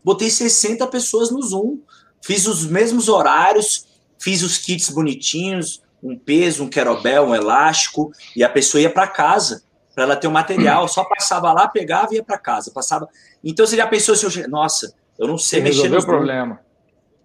botei 0.08 0.30
60 0.30 0.88
pessoas 0.88 1.30
no 1.30 1.41
Zoom, 1.41 1.80
fiz 2.22 2.48
os 2.48 2.65
mesmos 2.65 3.10
horários, 3.10 3.86
fiz 4.17 4.41
os 4.41 4.58
kits 4.58 4.89
bonitinhos, 4.89 5.84
um 6.02 6.17
peso, 6.17 6.63
um 6.63 6.70
querobel, 6.70 7.26
um 7.26 7.36
elástico, 7.36 8.13
e 8.34 8.41
a 8.41 8.48
pessoa 8.48 8.82
ia 8.82 8.89
para 8.89 9.06
casa 9.06 9.63
para 9.93 10.06
ela 10.06 10.15
ter 10.15 10.28
o 10.28 10.30
um 10.30 10.34
material, 10.34 10.88
só 10.88 11.04
passava 11.04 11.52
lá, 11.52 11.67
pegava 11.67 12.13
e 12.13 12.17
ia 12.17 12.24
para 12.24 12.38
casa, 12.38 12.72
passava. 12.72 13.10
Então 13.43 13.67
você 13.67 13.76
já 13.76 13.86
pensou 13.86 14.15
eu, 14.15 14.48
nossa, 14.48 14.93
eu 15.20 15.28
não 15.28 15.38
sei 15.38 15.60
mexer 15.60 15.89
no 15.89 16.00
Zoom. 16.00 16.08
problema. 16.08 16.62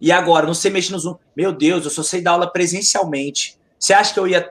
E 0.00 0.10
agora, 0.10 0.44
não 0.44 0.54
sei 0.54 0.72
mexer 0.72 0.90
no 0.90 0.98
Zoom. 0.98 1.14
Meu 1.36 1.52
Deus, 1.52 1.84
eu 1.84 1.90
só 1.90 2.02
sei 2.02 2.20
dar 2.20 2.32
aula 2.32 2.50
presencialmente. 2.50 3.56
Você 3.78 3.92
acha 3.92 4.12
que 4.12 4.18
eu 4.18 4.26
ia 4.26 4.50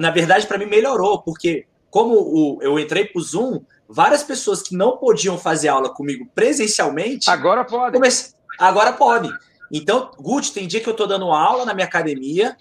na 0.00 0.10
verdade 0.10 0.48
para 0.48 0.58
mim 0.58 0.66
melhorou, 0.66 1.22
porque 1.22 1.66
como 1.90 2.58
eu 2.60 2.76
entrei 2.76 3.04
para 3.04 3.20
o 3.20 3.22
Zoom, 3.22 3.60
várias 3.88 4.22
pessoas 4.22 4.62
que 4.62 4.76
não 4.76 4.96
podiam 4.96 5.36
fazer 5.38 5.68
aula 5.68 5.90
comigo 5.90 6.26
presencialmente. 6.34 7.28
Agora 7.28 7.64
pode. 7.64 7.94
Comece... 7.94 8.34
Agora 8.58 8.92
pode. 8.92 9.30
Então, 9.70 10.10
Gucci, 10.18 10.52
tem 10.52 10.66
dia 10.66 10.80
que 10.80 10.88
eu 10.88 10.92
estou 10.92 11.06
dando 11.06 11.30
aula 11.30 11.64
na 11.64 11.72
minha 11.72 11.86
academia, 11.86 12.56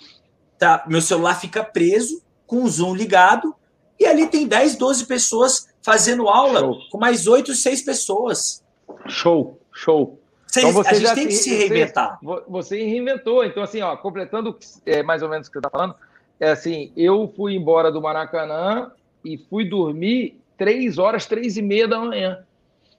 tá, 0.57 0.86
meu 0.88 1.01
celular 1.01 1.36
fica 1.36 1.63
preso, 1.63 2.21
com 2.47 2.63
o 2.63 2.69
Zoom 2.69 2.95
ligado, 2.95 3.53
e 3.99 4.05
ali 4.05 4.27
tem 4.27 4.47
10, 4.47 4.77
12 4.77 5.05
pessoas 5.05 5.69
fazendo 5.81 6.29
aula 6.29 6.60
show. 6.60 6.77
com 6.89 6.97
mais 6.97 7.27
8, 7.27 7.53
6 7.53 7.81
pessoas. 7.81 8.63
Show, 9.07 9.60
show. 9.73 10.19
Vocês, 10.47 10.65
então 10.65 10.84
você 10.84 10.89
a 10.89 10.93
gente 10.93 11.13
tem 11.15 11.27
que 11.27 11.34
se 11.34 11.55
reinventar. 11.55 12.19
Você, 12.21 12.43
você 12.47 12.84
reinventou. 12.84 13.45
Então, 13.45 13.63
assim, 13.63 13.81
ó, 13.81 13.95
completando 13.95 14.57
é, 14.86 15.01
mais 15.01 15.21
ou 15.21 15.29
menos 15.29 15.47
o 15.47 15.51
que 15.51 15.55
você 15.55 15.60
está 15.60 15.69
falando, 15.69 15.95
é 16.39 16.49
assim, 16.49 16.91
eu 16.95 17.31
fui 17.36 17.55
embora 17.55 17.91
do 17.91 18.01
Maracanã 18.01 18.91
e 19.23 19.38
fui 19.38 19.63
dormir 19.63 20.41
três 20.62 21.00
horas, 21.00 21.26
três 21.26 21.58
e 21.58 21.62
meia 21.63 21.88
da 21.88 21.97
manhã, 21.97 22.38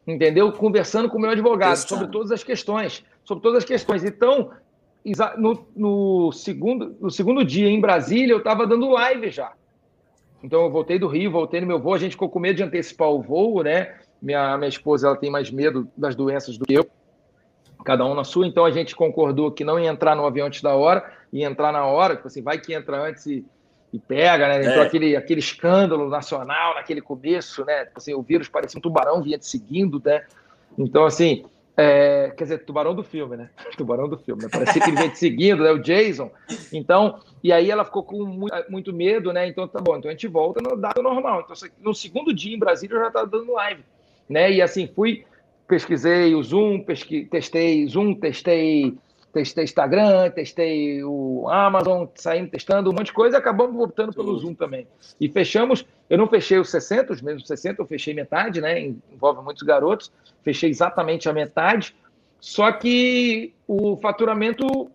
entendeu? 0.05 0.51
Conversando 0.51 1.09
com 1.09 1.17
o 1.17 1.21
meu 1.21 1.31
advogado 1.31 1.77
sobre 1.77 2.09
todas 2.09 2.33
as 2.33 2.43
questões, 2.43 3.05
sobre 3.23 3.41
todas 3.41 3.59
as 3.59 3.65
questões. 3.65 4.03
Então, 4.03 4.51
no, 5.39 5.65
no 5.77 6.33
segundo, 6.33 6.97
no 7.01 7.09
segundo 7.09 7.45
dia 7.45 7.69
em 7.69 7.81
Brasília, 7.81 8.33
eu 8.33 8.39
estava 8.39 8.67
dando 8.67 8.91
live 8.91 9.31
já. 9.31 9.53
Então, 10.43 10.63
eu 10.63 10.71
voltei 10.73 10.99
do 10.99 11.07
Rio, 11.07 11.31
voltei 11.31 11.61
no 11.61 11.69
meu 11.69 11.79
voo, 11.79 11.95
a 11.95 11.99
gente 11.99 12.13
ficou 12.13 12.29
com 12.29 12.41
medo 12.41 12.57
de 12.57 12.65
antecipar 12.65 13.11
o 13.11 13.23
voo, 13.23 13.63
né? 13.63 13.95
Minha, 14.21 14.59
minha 14.59 14.69
esposa 14.69 15.07
ela 15.07 15.17
tem 15.17 15.31
mais 15.31 15.49
medo 15.49 15.89
das 15.97 16.17
doenças 16.17 16.59
do 16.59 16.67
que 16.67 16.75
eu, 16.75 16.85
cada 17.85 18.05
um 18.05 18.13
na 18.13 18.25
sua, 18.25 18.45
então 18.45 18.65
a 18.65 18.73
gente 18.73 18.97
concordou 18.97 19.53
que 19.53 19.63
não 19.63 19.79
ia 19.79 19.89
entrar 19.89 20.17
no 20.17 20.27
avião 20.27 20.49
antes 20.49 20.63
da 20.63 20.75
hora, 20.75 21.13
ia 21.33 21.47
entrar 21.47 21.73
na 21.73 21.87
hora, 21.87 22.17
tipo 22.17 22.27
assim, 22.27 22.43
vai 22.43 22.59
que 22.59 22.75
entra 22.75 23.01
antes 23.01 23.25
e 23.27 23.47
e 23.93 23.99
pega, 23.99 24.49
né? 24.49 24.61
Então, 24.61 24.83
é. 24.83 24.87
aquele, 24.87 25.15
aquele 25.15 25.41
escândalo 25.41 26.09
nacional 26.09 26.75
naquele 26.75 27.03
começo, 27.03 27.65
né? 27.65 27.85
Tipo 27.85 27.99
assim, 27.99 28.15
o 28.15 28.23
vírus 28.23 28.49
parecia 28.49 28.79
um 28.79 28.83
tubarão 28.83 29.23
vinha 29.23 29.39
te 29.39 29.47
seguindo, 29.47 30.01
né? 30.03 30.25
Então, 30.79 31.05
assim, 31.05 31.45
é, 31.77 32.33
quer 32.37 32.45
dizer, 32.45 32.65
tubarão 32.65 32.95
do 32.95 33.05
filme, 33.05 33.37
né? 33.37 33.51
Tubarão 33.77 34.09
do 34.09 34.17
filme, 34.17 34.43
né? 34.43 34.49
Parecia 34.51 34.81
que 34.81 34.89
ele 34.89 34.97
vinha 34.97 35.11
te 35.11 35.19
seguindo, 35.19 35.63
né? 35.63 35.71
O 35.73 35.79
Jason. 35.79 36.31
Então, 36.73 37.21
e 37.45 37.53
aí 37.53 37.71
ela 37.71 37.85
ficou 37.85 38.03
com 38.03 38.25
muito, 38.25 38.55
muito, 38.71 38.93
medo, 38.95 39.33
né? 39.33 39.47
Então, 39.47 39.69
tá 39.69 39.81
bom, 39.81 39.97
então 39.97 40.11
a 40.11 40.13
gente 40.13 40.27
volta 40.27 40.63
no 40.63 40.75
data 40.77 41.03
normal. 41.03 41.45
Então, 41.45 41.69
no 41.81 41.95
segundo 41.95 42.33
dia 42.33 42.55
em 42.55 42.59
Brasília, 42.59 42.97
eu 42.97 43.01
já 43.01 43.09
estava 43.09 43.27
dando 43.27 43.53
live, 43.53 43.83
né? 44.29 44.51
E 44.51 44.63
assim, 44.63 44.87
fui, 44.87 45.25
pesquisei 45.69 46.35
o 46.35 46.43
Zoom, 46.43 46.81
pesqui, 46.81 47.25
testei 47.27 47.87
Zoom, 47.87 48.15
testei 48.15 48.95
testei 49.33 49.65
Instagram, 49.65 50.31
testei 50.31 51.03
o 51.03 51.49
Amazon, 51.49 52.07
saímos 52.15 52.51
testando 52.51 52.91
um 52.91 52.93
monte 52.93 53.07
de 53.07 53.13
coisa 53.13 53.37
e 53.37 53.39
acabamos 53.39 53.75
voltando 53.75 54.13
pelo 54.13 54.39
Zoom 54.39 54.55
também. 54.55 54.87
E 55.21 55.29
fechamos, 55.29 55.87
eu 56.11 56.19
não 56.19 56.29
fechei 56.29 56.59
os 56.59 56.71
60, 56.71 57.13
os 57.15 57.23
mesmos 57.23 57.47
60, 57.47 57.81
eu 57.81 57.87
fechei 57.87 58.13
metade, 58.13 58.61
né? 58.61 58.79
Envolve 58.81 59.43
muitos 59.43 59.63
garotos, 59.63 60.13
fechei 60.43 60.71
exatamente 60.71 61.29
a 61.29 61.33
metade, 61.33 61.97
só 62.39 62.71
que 62.73 63.55
o 63.67 63.97
faturamento 63.97 64.91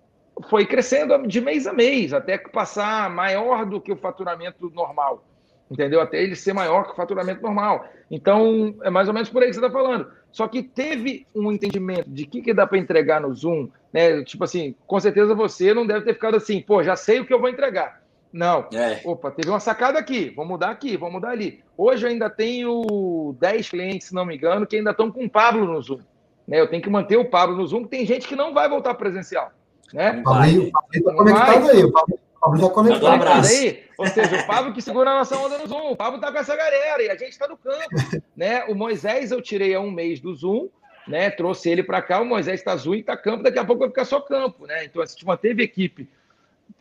foi 0.50 0.65
crescendo 0.65 1.28
de 1.28 1.41
mês 1.41 1.65
a 1.65 1.73
mês, 1.73 2.13
até 2.13 2.38
passar 2.38 3.10
maior 3.10 3.65
do 3.65 3.82
que 3.82 3.91
o 3.91 3.97
faturamento 3.97 4.69
normal 4.69 5.23
entendeu? 5.69 6.02
Até 6.02 6.21
ele 6.23 6.36
ser 6.36 6.54
maior 6.54 6.86
que 6.86 6.91
o 6.91 6.95
faturamento 6.95 7.41
normal. 7.41 7.86
Então, 8.10 8.76
é 8.84 8.89
mais 8.89 9.08
ou 9.08 9.13
menos 9.13 9.30
por 9.30 9.43
aí 9.43 9.50
que 9.50 9.54
você 9.56 9.60
está 9.60 9.71
falando. 9.71 10.10
Só 10.38 10.47
que 10.47 10.62
teve 10.62 11.26
um 11.34 11.52
entendimento 11.52 12.08
de 12.08 12.23
que, 12.23 12.43
que 12.43 12.54
dá 12.54 12.67
para 12.67 12.78
entregar 12.78 13.19
no 13.19 13.34
Zoom, 13.34 13.69
né? 13.91 14.23
Tipo 14.23 14.43
assim, 14.43 14.76
com 14.86 15.00
certeza 15.00 15.34
você 15.34 15.73
não 15.73 15.84
deve 15.84 16.06
ter 16.06 16.13
ficado 16.13 16.38
assim, 16.38 16.62
pô, 16.62 16.84
já 16.84 16.95
sei 16.95 17.19
o 17.19 17.26
que 17.26 17.34
eu 17.34 17.41
vou 17.41 17.50
entregar. 17.50 18.04
Não. 18.32 18.67
É. 18.71 19.02
Opa, 19.04 19.32
teve 19.32 19.50
uma 19.50 19.60
sacada 19.60 19.97
aqui, 19.97 20.30
vou 20.30 20.45
mudar 20.45 20.69
aqui, 20.69 20.95
vou 20.95 21.12
mudar 21.12 21.32
ali. 21.32 21.63
Hoje 21.76 22.06
eu 22.06 22.12
ainda 22.12 22.30
tenho 22.30 23.36
10 23.39 23.67
clientes, 23.67 24.10
se 24.10 24.13
não 24.13 24.28
me 24.28 24.36
engano, 24.36 24.67
que 24.67 24.76
ainda 24.76 24.91
estão 24.91 25.12
com 25.12 25.26
o 25.26 25.30
Pablo 25.30 25.65
no 25.65 25.82
Zoom. 25.82 26.02
Né? 26.47 26.60
Eu 26.60 26.67
tenho 26.67 26.84
que 26.84 26.89
manter 26.91 27.17
o 27.17 27.26
Pablo 27.26 27.58
no 27.58 27.65
Zoom, 27.65 27.86
tem 27.86 28.06
gente 28.06 28.28
que 28.28 28.36
não 28.36 28.54
vai 28.54 28.69
voltar 28.69 28.93
presencial. 28.93 29.52
Né? 29.91 30.19
O 30.19 30.23
Pablo 30.23 30.71
está 30.93 31.13
conectado 31.15 31.69
aí, 31.71 31.84
o 31.84 31.91
Pablo 31.91 32.19
Pablo 32.39 32.60
já 32.60 32.69
conectou. 32.69 33.10
Um 33.10 33.13
abraço. 33.13 33.52
Aí, 33.52 33.84
ou 33.97 34.08
seja, 34.08 34.41
o 34.41 34.47
Pablo 34.47 34.73
que 34.73 34.82
segura 34.82 35.12
a 35.12 35.15
nossa 35.15 35.38
onda 35.38 35.58
no 35.58 35.67
Zoom. 35.67 35.91
O 35.91 35.95
Pablo 35.95 36.19
tá 36.19 36.32
com 36.32 36.38
essa 36.38 36.56
galera 36.56 37.04
e 37.04 37.10
a 37.10 37.15
gente 37.15 37.32
está 37.32 37.47
no 37.47 37.58
campo. 37.58 38.21
né? 38.36 38.63
O 38.65 38.76
Moisés 38.76 39.32
eu 39.32 39.41
tirei 39.41 39.73
há 39.73 39.80
um 39.80 39.91
mês 39.91 40.19
do 40.19 40.34
Zoom, 40.34 40.69
né? 41.08 41.30
Trouxe 41.30 41.69
ele 41.69 41.84
para 41.84 42.02
cá. 42.02 42.21
O 42.21 42.26
Moisés 42.26 42.60
está 42.60 42.76
Zoom 42.76 42.95
e 42.95 43.00
está 43.00 43.17
campo. 43.17 43.43
Daqui 43.43 43.60
a 43.60 43.65
pouco 43.65 43.80
vai 43.82 43.89
ficar 43.89 44.06
só 44.06 44.19
campo, 44.19 44.65
né? 44.65 44.86
Então 44.86 45.02
a 45.02 45.06
gente 45.06 45.26
manteve 45.26 45.63
equipe, 45.63 46.10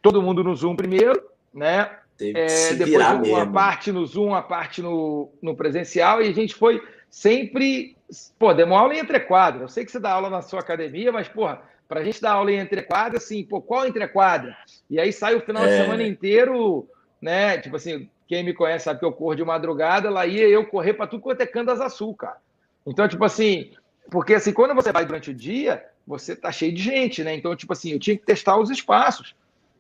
todo 0.03 0.23
mundo 0.23 0.45
no 0.45 0.55
Zoom 0.55 0.77
primeiro, 0.77 1.23
né? 1.53 1.91
É, 2.19 2.73
depois 2.75 2.95
uma 2.95 3.19
mesmo. 3.19 3.53
parte 3.53 3.93
no 3.93 4.07
Zoom, 4.07 4.29
uma 4.29 4.43
parte 4.43 4.81
no, 4.81 5.31
no 5.43 5.55
presencial 5.55 6.23
e 6.23 6.29
a 6.29 6.33
gente 6.33 6.55
foi 6.55 6.83
sempre. 7.11 7.97
Pô, 8.39 8.55
demos 8.55 8.77
aula 8.79 8.95
em 8.95 9.01
entrequadra. 9.01 9.63
Eu 9.63 9.69
sei 9.69 9.85
que 9.85 9.93
você 9.93 9.99
dá 9.99 10.13
aula 10.13 10.31
na 10.31 10.41
sua 10.41 10.61
academia, 10.61 11.13
mas, 11.13 11.29
porra, 11.29 11.63
para 11.89 12.01
a 12.01 12.05
gente 12.05 12.21
dar 12.21 12.33
aula 12.33 12.51
em 12.51 12.61
entrequadra, 12.61 13.19
assim, 13.19 13.45
pô, 13.45 13.61
qual 13.61 13.87
entrequadra? 13.87 14.57
E 14.91 14.99
aí 14.99 15.13
sai 15.13 15.35
o 15.35 15.41
final 15.41 15.65
é. 15.65 15.69
de 15.69 15.83
semana 15.83 16.03
inteiro, 16.03 16.89
né? 17.21 17.59
Tipo 17.59 17.77
assim, 17.77 18.09
quem 18.27 18.45
me 18.45 18.53
conhece 18.53 18.85
sabe 18.85 18.99
que 18.99 19.05
eu 19.05 19.13
corro 19.13 19.35
de 19.35 19.45
madrugada, 19.45 20.11
lá 20.11 20.27
ia 20.27 20.49
eu 20.49 20.67
correr 20.67 20.95
para 20.95 21.07
tudo 21.07 21.23
quanto 21.23 21.41
é 21.41 21.47
Candas 21.47 21.81
Azul, 21.81 22.15
cara. 22.15 22.39
Então, 22.87 23.07
tipo 23.09 23.25
assim, 23.25 23.73
porque 24.11 24.35
assim, 24.35 24.53
quando 24.53 24.75
você 24.75 24.93
vai 24.93 25.05
durante 25.05 25.31
o 25.31 25.35
dia, 25.35 25.85
você 26.07 26.35
tá 26.35 26.53
cheio 26.53 26.75
de 26.75 26.83
gente, 26.83 27.23
né? 27.23 27.35
Então, 27.35 27.55
tipo 27.57 27.73
assim, 27.73 27.93
eu 27.93 27.99
tinha 27.99 28.17
que 28.17 28.25
testar 28.25 28.57
os 28.59 28.71
espaços. 28.71 29.35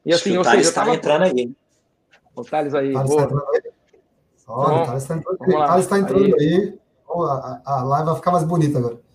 E 0.05 0.12
assim, 0.12 0.37
ou 0.37 0.45
seja, 0.45 0.69
eu 0.69 0.75
tava... 0.75 0.95
entrando 0.95 1.23
aí. 1.25 1.53
O 2.35 2.45
Thales 2.45 2.75
aí. 2.75 2.92
Thales 2.92 3.14
tá 3.14 3.23
entrando 3.23 3.45
aí. 3.55 3.62
Olha, 4.49 4.83
o 4.83 4.87
Thales 4.87 5.03
está 5.03 5.16
entrando. 5.16 5.38
Thales 5.38 5.87
tá 5.87 5.99
entrando 5.99 6.25
aí. 6.25 6.35
aí. 6.35 6.79
A, 7.09 7.62
a 7.64 7.83
live 7.85 8.07
vai 8.07 8.14
ficar 8.16 8.31
mais 8.33 8.45
bonita 8.45 8.79
agora. 8.79 8.99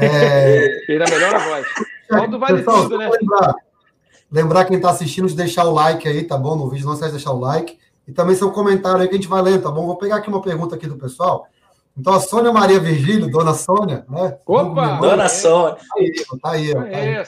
É... 0.00 0.64
Ele 0.88 1.02
é 1.02 1.10
melhor 1.10 1.34
a 1.34 1.38
voz. 1.38 1.66
Falta 2.08 2.38
vale 2.38 2.58
Pessoal, 2.58 2.82
tudo, 2.82 2.98
né? 2.98 3.10
Lembrar, 3.10 3.54
lembrar 4.30 4.64
quem 4.64 4.76
está 4.76 4.90
assistindo 4.90 5.28
de 5.28 5.36
deixar 5.36 5.64
o 5.64 5.72
like 5.72 6.08
aí, 6.08 6.24
tá 6.24 6.36
bom? 6.36 6.56
No 6.56 6.68
vídeo, 6.68 6.86
não 6.86 6.94
esquece 6.94 7.12
de 7.12 7.16
deixar 7.18 7.32
o 7.32 7.40
like. 7.40 7.78
E 8.06 8.12
também 8.12 8.34
seu 8.34 8.50
comentário 8.50 9.00
aí 9.00 9.08
que 9.08 9.14
a 9.14 9.18
gente 9.18 9.28
vai 9.28 9.42
lendo, 9.42 9.62
tá 9.62 9.70
bom? 9.70 9.86
Vou 9.86 9.96
pegar 9.96 10.16
aqui 10.16 10.28
uma 10.28 10.40
pergunta 10.40 10.74
aqui 10.74 10.86
do 10.86 10.96
pessoal. 10.96 11.46
Então, 11.96 12.12
a 12.14 12.20
Sônia 12.20 12.52
Maria 12.52 12.78
Virgílio, 12.78 13.30
dona 13.30 13.52
Sônia, 13.52 14.06
né? 14.08 14.38
Opa! 14.46 14.98
Dona 15.00 15.28
Sônia. 15.28 15.74
Tá 15.74 15.82
aí, 15.96 16.12
tá 16.40 16.50
aí. 16.50 16.72
Tá 16.72 16.80
aí. 16.80 17.24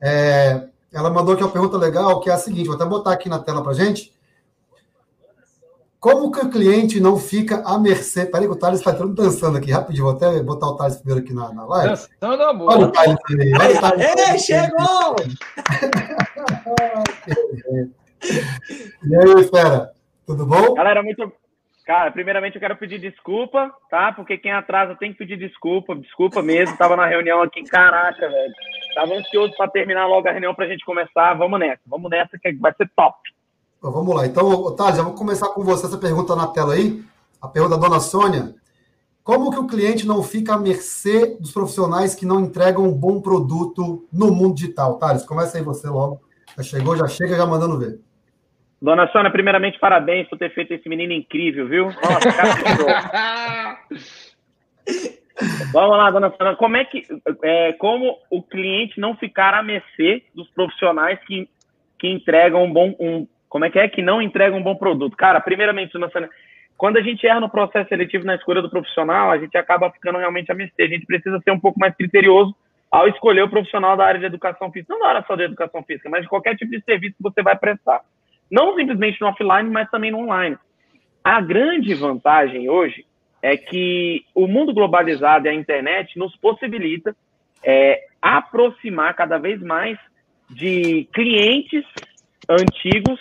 É, 0.00 0.68
ela 0.92 1.10
mandou 1.10 1.34
aqui 1.34 1.42
uma 1.42 1.52
pergunta 1.52 1.76
legal, 1.76 2.20
que 2.20 2.28
é 2.28 2.32
a 2.32 2.38
seguinte, 2.38 2.66
vou 2.66 2.74
até 2.74 2.84
botar 2.84 3.12
aqui 3.12 3.28
na 3.28 3.38
tela 3.38 3.62
para 3.62 3.72
gente. 3.74 4.12
Como 5.98 6.30
que 6.30 6.40
o 6.40 6.50
cliente 6.50 7.00
não 7.00 7.18
fica 7.18 7.62
à 7.64 7.78
mercê? 7.78 8.26
Peraí, 8.26 8.46
que 8.46 8.52
o 8.52 8.56
Thales 8.56 8.80
está 8.80 8.92
dançando 8.92 9.56
aqui 9.58 9.72
rapidinho. 9.72 10.04
Vou 10.04 10.14
até 10.14 10.42
botar 10.42 10.66
o 10.66 10.76
Thales 10.76 10.96
primeiro 10.96 11.24
aqui 11.24 11.32
na, 11.34 11.50
na 11.52 11.64
live. 11.64 11.88
Dançando, 11.88 12.42
amor. 12.44 12.72
Olha 12.72 12.86
o 12.86 12.92
Thales 12.92 13.16
aí. 13.30 13.52
Olha 13.54 13.76
o 13.76 13.80
Thales 13.80 14.30
Ei, 14.30 14.38
chegou! 14.38 15.16
e 19.04 19.16
aí, 19.16 19.48
fera? 19.48 19.90
Tudo 20.26 20.46
bom? 20.46 20.74
Galera, 20.74 21.02
muito. 21.02 21.32
Cara, 21.86 22.10
primeiramente 22.10 22.56
eu 22.56 22.60
quero 22.60 22.76
pedir 22.76 22.98
desculpa, 22.98 23.72
tá? 23.88 24.12
Porque 24.12 24.36
quem 24.36 24.52
atrasa 24.52 24.94
tem 24.96 25.12
que 25.12 25.18
pedir 25.18 25.38
desculpa. 25.38 25.94
Desculpa 25.94 26.42
mesmo. 26.42 26.76
Tava 26.76 26.96
na 26.96 27.06
reunião 27.06 27.40
aqui, 27.42 27.62
caraca, 27.62 28.28
velho. 28.28 28.52
Tava 28.94 29.14
ansioso 29.14 29.54
para 29.56 29.70
terminar 29.70 30.06
logo 30.06 30.28
a 30.28 30.32
reunião 30.32 30.54
pra 30.54 30.66
gente 30.66 30.84
começar. 30.84 31.32
Vamos 31.34 31.58
nessa. 31.58 31.80
Vamos 31.86 32.10
nessa 32.10 32.38
que 32.38 32.52
vai 32.54 32.74
ser 32.74 32.90
top. 32.96 33.16
Então, 33.86 33.94
vamos 33.94 34.16
lá. 34.16 34.26
Então, 34.26 34.50
Otávio, 34.50 34.96
já 34.96 35.02
vou 35.04 35.14
começar 35.14 35.46
com 35.50 35.62
você 35.62 35.86
essa 35.86 35.96
pergunta 35.96 36.34
na 36.34 36.48
tela 36.48 36.74
aí. 36.74 37.04
A 37.40 37.46
pergunta 37.46 37.76
da 37.76 37.86
dona 37.86 38.00
Sônia. 38.00 38.52
Como 39.22 39.52
que 39.52 39.60
o 39.60 39.66
cliente 39.68 40.04
não 40.04 40.24
fica 40.24 40.54
à 40.54 40.58
mercê 40.58 41.36
dos 41.38 41.52
profissionais 41.52 42.12
que 42.12 42.26
não 42.26 42.40
entregam 42.40 42.82
um 42.82 42.92
bom 42.92 43.20
produto 43.20 44.04
no 44.12 44.32
mundo 44.32 44.56
digital? 44.56 44.98
Thales, 44.98 45.24
começa 45.24 45.56
aí 45.56 45.62
você 45.62 45.86
logo. 45.86 46.20
Já 46.56 46.64
chegou, 46.64 46.96
já 46.96 47.06
chega, 47.06 47.36
já 47.36 47.46
mandando 47.46 47.78
ver. 47.78 48.00
Dona 48.82 49.06
Sônia, 49.12 49.30
primeiramente, 49.30 49.78
parabéns 49.78 50.28
por 50.28 50.36
ter 50.36 50.52
feito 50.52 50.74
esse 50.74 50.88
menino 50.88 51.12
incrível, 51.12 51.68
viu? 51.68 51.84
Nossa, 51.84 52.32
cara 52.32 53.78
Vamos 55.72 55.96
lá, 55.96 56.10
dona 56.10 56.34
Sônia. 56.36 56.56
Como 56.56 56.76
é 56.76 56.84
que 56.84 57.06
é, 57.44 57.72
como 57.74 58.18
o 58.30 58.42
cliente 58.42 58.98
não 58.98 59.16
ficar 59.16 59.54
à 59.54 59.62
mercê 59.62 60.24
dos 60.34 60.48
profissionais 60.50 61.20
que, 61.24 61.48
que 62.00 62.08
entregam 62.08 62.64
um 62.64 62.72
bom. 62.72 62.92
Um, 62.98 63.28
como 63.48 63.64
é 63.64 63.70
que 63.70 63.78
é? 63.78 63.88
Que 63.88 64.02
não 64.02 64.20
entregam 64.20 64.58
um 64.58 64.62
bom 64.62 64.76
produto? 64.76 65.16
Cara, 65.16 65.40
primeiramente, 65.40 65.92
quando 66.76 66.96
a 66.98 67.02
gente 67.02 67.26
erra 67.26 67.40
no 67.40 67.48
processo 67.48 67.88
seletivo 67.88 68.24
na 68.24 68.34
escolha 68.34 68.60
do 68.60 68.70
profissional, 68.70 69.30
a 69.30 69.38
gente 69.38 69.56
acaba 69.56 69.90
ficando 69.90 70.18
realmente 70.18 70.50
a 70.50 70.54
mercê. 70.54 70.82
A 70.82 70.88
gente 70.88 71.06
precisa 71.06 71.40
ser 71.40 71.50
um 71.50 71.60
pouco 71.60 71.78
mais 71.78 71.94
criterioso 71.94 72.54
ao 72.90 73.08
escolher 73.08 73.42
o 73.42 73.48
profissional 73.48 73.96
da 73.96 74.04
área 74.04 74.20
de 74.20 74.26
educação 74.26 74.70
física. 74.70 74.92
Não 74.92 75.00
da 75.00 75.08
área 75.08 75.24
só 75.26 75.36
de 75.36 75.42
educação 75.42 75.82
física, 75.82 76.08
mas 76.08 76.22
de 76.22 76.28
qualquer 76.28 76.56
tipo 76.56 76.70
de 76.70 76.82
serviço 76.82 77.16
que 77.16 77.22
você 77.22 77.42
vai 77.42 77.56
prestar. 77.56 78.00
Não 78.50 78.74
simplesmente 78.74 79.20
no 79.20 79.28
offline, 79.28 79.70
mas 79.70 79.90
também 79.90 80.10
no 80.10 80.18
online. 80.18 80.56
A 81.24 81.40
grande 81.40 81.94
vantagem 81.94 82.68
hoje 82.68 83.04
é 83.42 83.56
que 83.56 84.24
o 84.34 84.46
mundo 84.46 84.72
globalizado 84.72 85.46
e 85.46 85.48
a 85.48 85.54
internet 85.54 86.18
nos 86.18 86.36
possibilita 86.36 87.14
é, 87.64 88.04
aproximar 88.20 89.14
cada 89.14 89.38
vez 89.38 89.60
mais 89.60 89.98
de 90.48 91.08
clientes 91.12 91.84
antigos 92.48 93.18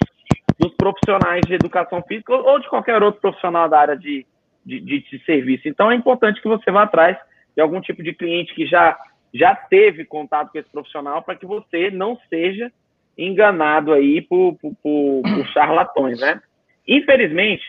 dos 0.60 0.74
profissionais 0.76 1.42
de 1.46 1.54
educação 1.54 2.02
física 2.04 2.34
ou 2.34 2.60
de 2.60 2.70
qualquer 2.70 3.02
outro 3.04 3.22
profissional 3.22 3.68
da 3.68 3.80
área 3.80 3.98
de, 3.98 4.26
de, 4.66 4.80
de, 4.80 5.24
serviço. 5.26 5.68
Então, 5.68 5.92
é 5.92 5.96
importante 5.96 6.42
que 6.42 6.48
você 6.48 6.72
vá 6.72 6.84
atrás 6.84 7.18
de 7.56 7.62
algum 7.62 7.82
tipo 7.82 8.02
de 8.02 8.14
cliente 8.14 8.54
que 8.54 8.66
já, 8.66 8.98
já 9.34 9.56
teve 9.56 10.06
contato 10.06 10.52
com 10.52 10.58
esse 10.58 10.70
profissional 10.70 11.22
para 11.22 11.36
que 11.36 11.46
você 11.46 11.92
não 11.92 12.18
seja 12.30 12.72
enganado 13.18 13.94
aí 13.94 14.22
por, 14.22 14.56
por, 14.56 14.74
por, 14.82 15.22
por 15.22 15.48
charlatões, 15.48 16.20
né? 16.20 16.42
Infelizmente, 16.88 17.64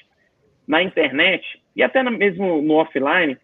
na 0.67 0.83
internet 0.83 1.45
e 1.75 1.83
até 1.83 2.03
mesmo 2.03 2.63
no 2.63 2.75
offline, 2.75 3.37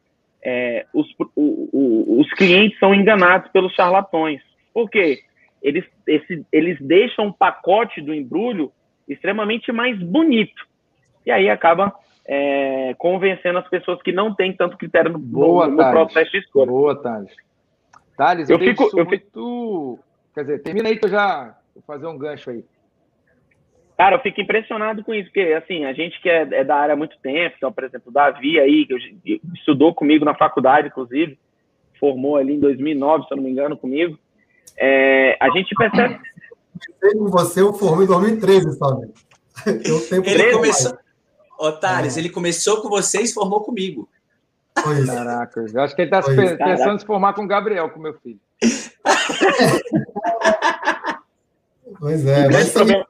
é, 0.43 0.86
os, 0.93 1.07
o, 1.36 1.68
o, 1.72 2.20
os 2.20 2.30
clientes 2.32 2.78
são 2.78 2.95
enganados 2.95 3.51
pelos 3.53 3.72
charlatões. 3.74 4.40
Por 4.74 4.90
quê? 4.90 5.20
Eles, 5.62 5.84
esse, 6.07 6.45
eles 6.51 6.80
deixam 6.80 7.28
o 7.28 7.32
pacote 7.32 8.01
do 8.01 8.12
embrulho 8.12 8.72
extremamente 9.09 9.70
mais 9.72 9.98
bonito. 9.98 10.66
E 11.24 11.30
aí 11.30 11.48
acaba 11.48 11.94
é, 12.26 12.94
convencendo 12.98 13.59
as 13.59 13.68
pessoas 13.68 14.00
que 14.03 14.12
não 14.12 14.34
têm 14.34 14.53
tanto 14.53 14.76
critério 14.76 15.12
no, 15.12 15.18
Boa, 15.18 15.66
no, 15.66 15.76
no 15.76 15.90
processo 15.90 16.30
de 16.30 16.38
escolha. 16.38 16.70
Boa, 16.70 17.03
Thales. 17.03 17.34
Thales, 18.16 18.50
eu, 18.50 18.59
eu 18.59 18.64
fico, 18.64 18.98
eu 18.98 19.05
muito... 19.05 19.24
Fico... 19.24 19.98
Quer 20.34 20.40
dizer, 20.42 20.62
termina 20.62 20.88
aí 20.88 20.96
que 20.96 21.05
eu 21.05 21.11
já 21.11 21.57
vou 21.74 21.82
fazer 21.86 22.07
um 22.07 22.16
gancho 22.16 22.50
aí. 22.50 22.64
Cara, 23.96 24.16
eu 24.16 24.20
fico 24.20 24.40
impressionado 24.40 25.05
com 25.05 25.14
isso, 25.14 25.26
porque, 25.26 25.53
assim, 25.53 25.84
a 25.84 25.92
gente 25.92 26.20
que 26.20 26.28
é, 26.28 26.40
é 26.50 26.64
da 26.64 26.76
área 26.76 26.94
há 26.94 26.96
muito 26.96 27.16
tempo, 27.18 27.55
então, 27.57 27.72
por 27.72 27.84
exemplo, 27.84 28.09
o 28.09 28.12
Davi 28.12 28.59
aí, 28.59 28.86
que 28.86 29.40
estudou 29.55 29.94
comigo 29.94 30.24
na 30.24 30.34
faculdade, 30.34 30.88
inclusive, 30.88 31.38
formou 32.00 32.36
ali 32.36 32.55
em 32.55 32.61
2009, 32.61 33.26
se 33.26 33.32
eu 33.32 33.36
não 33.36 33.44
me 33.44 33.50
engano, 33.50 33.76
comigo, 33.76 34.18
é, 34.76 35.36
a 35.38 35.50
gente 35.50 35.74
percebe 35.74 36.18
com 37.18 37.28
você, 37.28 37.61
eu 37.61 37.72
formei 37.72 38.05
em 38.05 38.09
2013, 38.09 38.78
sabe? 38.78 39.12
ele 40.24 40.53
começou. 40.53 40.97
Otários, 41.59 42.16
é. 42.16 42.20
ele 42.20 42.28
começou 42.28 42.83
com 42.83 42.89
vocês 42.89 43.30
e 43.30 43.35
formou 43.35 43.62
comigo. 43.62 44.09
Pois. 44.83 45.07
Caraca, 45.07 45.64
eu 45.72 45.80
acho 45.80 45.95
que 45.95 46.03
ele 46.03 46.14
está 46.14 46.20
pensando 46.22 46.95
em 46.95 46.99
se 46.99 47.07
formar 47.07 47.35
com 47.35 47.45
o 47.45 47.47
Gabriel, 47.47 47.89
com 47.91 48.01
meu 48.01 48.14
filho. 48.14 48.41
pois 52.01 52.26
é, 52.26 52.49
mas 52.49 52.66
isso 52.68 52.78
aí, 52.80 53.05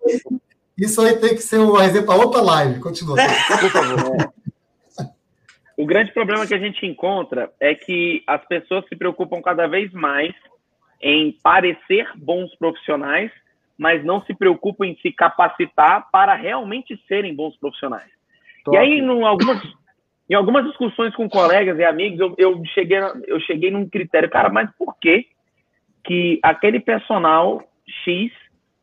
isso 0.76 1.00
aí 1.00 1.16
tem 1.16 1.34
que 1.34 1.42
ser 1.42 1.58
um 1.58 1.80
exemplo 1.80 2.08
para 2.08 2.22
outra 2.22 2.42
live. 2.42 2.78
Continua. 2.80 3.16
Por 3.16 3.70
favor. 3.70 4.32
O 5.76 5.86
grande 5.86 6.12
problema 6.12 6.46
que 6.46 6.54
a 6.54 6.58
gente 6.58 6.84
encontra 6.84 7.50
é 7.58 7.74
que 7.74 8.22
as 8.26 8.46
pessoas 8.46 8.86
se 8.88 8.96
preocupam 8.96 9.40
cada 9.40 9.66
vez 9.66 9.90
mais 9.92 10.34
em 11.00 11.32
parecer 11.42 12.06
bons 12.16 12.54
profissionais 12.56 13.32
mas 13.78 14.04
não 14.04 14.22
se 14.22 14.34
preocupam 14.34 14.86
em 14.86 14.96
se 14.96 15.12
capacitar 15.12 16.08
para 16.10 16.34
realmente 16.34 17.00
serem 17.08 17.34
bons 17.34 17.56
profissionais. 17.56 18.10
Top. 18.64 18.76
E 18.76 18.80
aí, 18.80 18.98
em 18.98 19.24
algumas, 19.24 19.62
em 20.30 20.34
algumas 20.34 20.64
discussões 20.66 21.14
com 21.14 21.28
colegas 21.28 21.78
e 21.78 21.84
amigos, 21.84 22.20
eu, 22.20 22.34
eu, 22.38 22.62
cheguei, 22.66 22.98
eu 23.26 23.40
cheguei 23.40 23.70
num 23.70 23.88
critério, 23.88 24.30
cara, 24.30 24.48
mas 24.48 24.70
por 24.76 24.96
que, 24.98 25.26
que 26.04 26.38
aquele 26.42 26.80
personal 26.80 27.62
X 28.04 28.32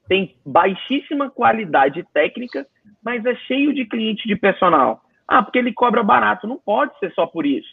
tem 0.07 0.35
baixíssima 0.45 1.29
qualidade 1.29 2.05
técnica, 2.13 2.65
mas 3.03 3.25
é 3.25 3.35
cheio 3.35 3.73
de 3.73 3.85
cliente 3.85 4.27
de 4.27 4.35
personal? 4.35 5.01
Ah, 5.27 5.43
porque 5.43 5.59
ele 5.59 5.71
cobra 5.71 6.01
barato. 6.01 6.47
Não 6.47 6.57
pode 6.57 6.97
ser 6.97 7.13
só 7.13 7.27
por 7.27 7.45
isso. 7.45 7.69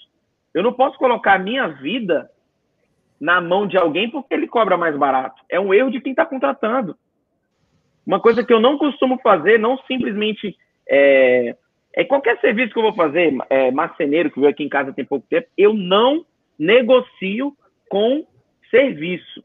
Eu 0.52 0.62
não 0.62 0.72
posso 0.72 0.98
colocar 0.98 1.34
a 1.34 1.38
minha 1.38 1.66
vida 1.68 2.30
na 3.18 3.40
mão 3.40 3.66
de 3.66 3.78
alguém 3.78 4.10
porque 4.10 4.34
ele 4.34 4.46
cobra 4.46 4.76
mais 4.76 4.96
barato. 4.96 5.42
É 5.48 5.58
um 5.58 5.72
erro 5.72 5.90
de 5.90 6.00
quem 6.00 6.12
está 6.12 6.26
contratando. 6.26 6.96
Uma 8.06 8.20
coisa 8.20 8.44
que 8.44 8.52
eu 8.52 8.60
não 8.60 8.78
costumo 8.78 9.18
fazer, 9.18 9.58
não 9.58 9.76
simplesmente 9.78 10.56
é, 10.88 11.56
é 11.92 12.04
qualquer 12.04 12.38
serviço 12.40 12.72
que 12.72 12.78
eu 12.78 12.84
vou 12.84 12.94
fazer, 12.94 13.34
é, 13.50 13.70
marceneiro 13.70 14.30
que 14.30 14.38
veio 14.38 14.52
aqui 14.52 14.62
em 14.62 14.68
casa 14.68 14.92
tem 14.92 15.04
pouco 15.04 15.26
tempo, 15.28 15.48
eu 15.58 15.74
não 15.74 16.24
negocio 16.58 17.56
com 17.88 18.24
serviço. 18.70 19.42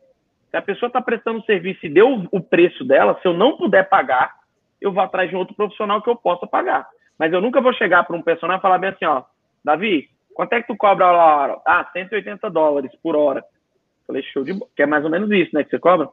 Se 0.49 0.57
a 0.57 0.61
pessoa 0.61 0.87
está 0.87 1.01
prestando 1.01 1.43
serviço 1.45 1.85
e 1.85 1.89
deu 1.89 2.27
o 2.31 2.41
preço 2.41 2.83
dela, 2.83 3.17
se 3.21 3.27
eu 3.27 3.33
não 3.33 3.57
puder 3.57 3.87
pagar, 3.89 4.35
eu 4.79 4.91
vou 4.91 5.01
atrás 5.01 5.29
de 5.29 5.35
um 5.35 5.39
outro 5.39 5.55
profissional 5.55 6.01
que 6.01 6.09
eu 6.09 6.15
possa 6.15 6.45
pagar. 6.45 6.87
Mas 7.17 7.31
eu 7.31 7.41
nunca 7.41 7.61
vou 7.61 7.73
chegar 7.73 8.03
para 8.03 8.15
um 8.15 8.21
personal 8.21 8.57
e 8.57 8.61
falar 8.61 8.77
bem 8.77 8.89
assim, 8.89 9.05
ó, 9.05 9.23
Davi, 9.63 10.09
quanto 10.33 10.53
é 10.53 10.61
que 10.61 10.67
tu 10.67 10.75
cobra 10.75 11.05
a 11.05 11.11
hora? 11.11 11.61
Ah, 11.65 11.89
180 11.93 12.49
dólares 12.49 12.91
por 13.01 13.15
hora. 13.15 13.43
Falei, 14.05 14.23
show 14.23 14.43
de 14.43 14.53
bola. 14.53 14.69
Que 14.75 14.83
é 14.83 14.85
mais 14.85 15.03
ou 15.03 15.09
menos 15.09 15.31
isso, 15.31 15.51
né, 15.53 15.63
que 15.63 15.69
você 15.69 15.79
cobra? 15.79 16.09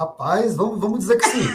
Rapaz, 0.00 0.56
vamos, 0.56 0.80
vamos 0.80 1.00
dizer 1.00 1.18
que 1.18 1.26
sim. 1.26 1.46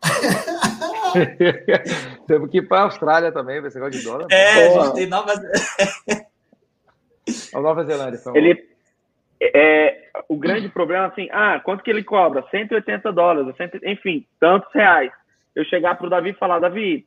Temos 2.28 2.48
que 2.48 2.58
ir 2.58 2.68
para 2.68 2.78
a 2.78 2.84
Austrália 2.84 3.32
também, 3.32 3.60
ver 3.60 3.66
esse 3.66 3.76
negócio 3.76 3.98
de 3.98 4.06
dólar. 4.06 4.28
É, 4.30 4.68
Pô. 4.68 4.80
a 4.80 4.84
gente 4.84 4.94
tem 4.94 5.08
Nova 5.08 5.32
A 7.52 7.60
Nova 7.60 7.84
Zelândia. 7.84 8.20
Então. 8.20 8.36
Ele, 8.36 8.64
é, 9.42 10.10
o 10.28 10.36
grande 10.36 10.68
problema 10.68 11.06
assim, 11.06 11.28
ah, 11.32 11.58
quanto 11.58 11.82
que 11.82 11.90
ele 11.90 12.04
cobra? 12.04 12.46
180 12.52 13.12
dólares, 13.12 13.52
enfim, 13.82 14.24
tantos 14.38 14.72
reais. 14.72 15.10
Eu 15.52 15.64
chegar 15.64 15.96
para 15.96 16.06
o 16.06 16.10
Davi 16.10 16.30
e 16.30 16.34
falar, 16.34 16.60
Davi, 16.60 17.04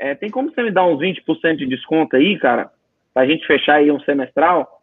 é, 0.00 0.16
tem 0.16 0.30
como 0.30 0.52
você 0.52 0.64
me 0.64 0.72
dar 0.72 0.84
uns 0.84 0.98
20% 0.98 1.58
de 1.58 1.66
desconto 1.66 2.16
aí, 2.16 2.40
cara? 2.40 2.72
Para 3.14 3.22
a 3.22 3.26
gente 3.26 3.46
fechar 3.46 3.76
aí 3.76 3.92
um 3.92 4.00
semestral? 4.00 4.82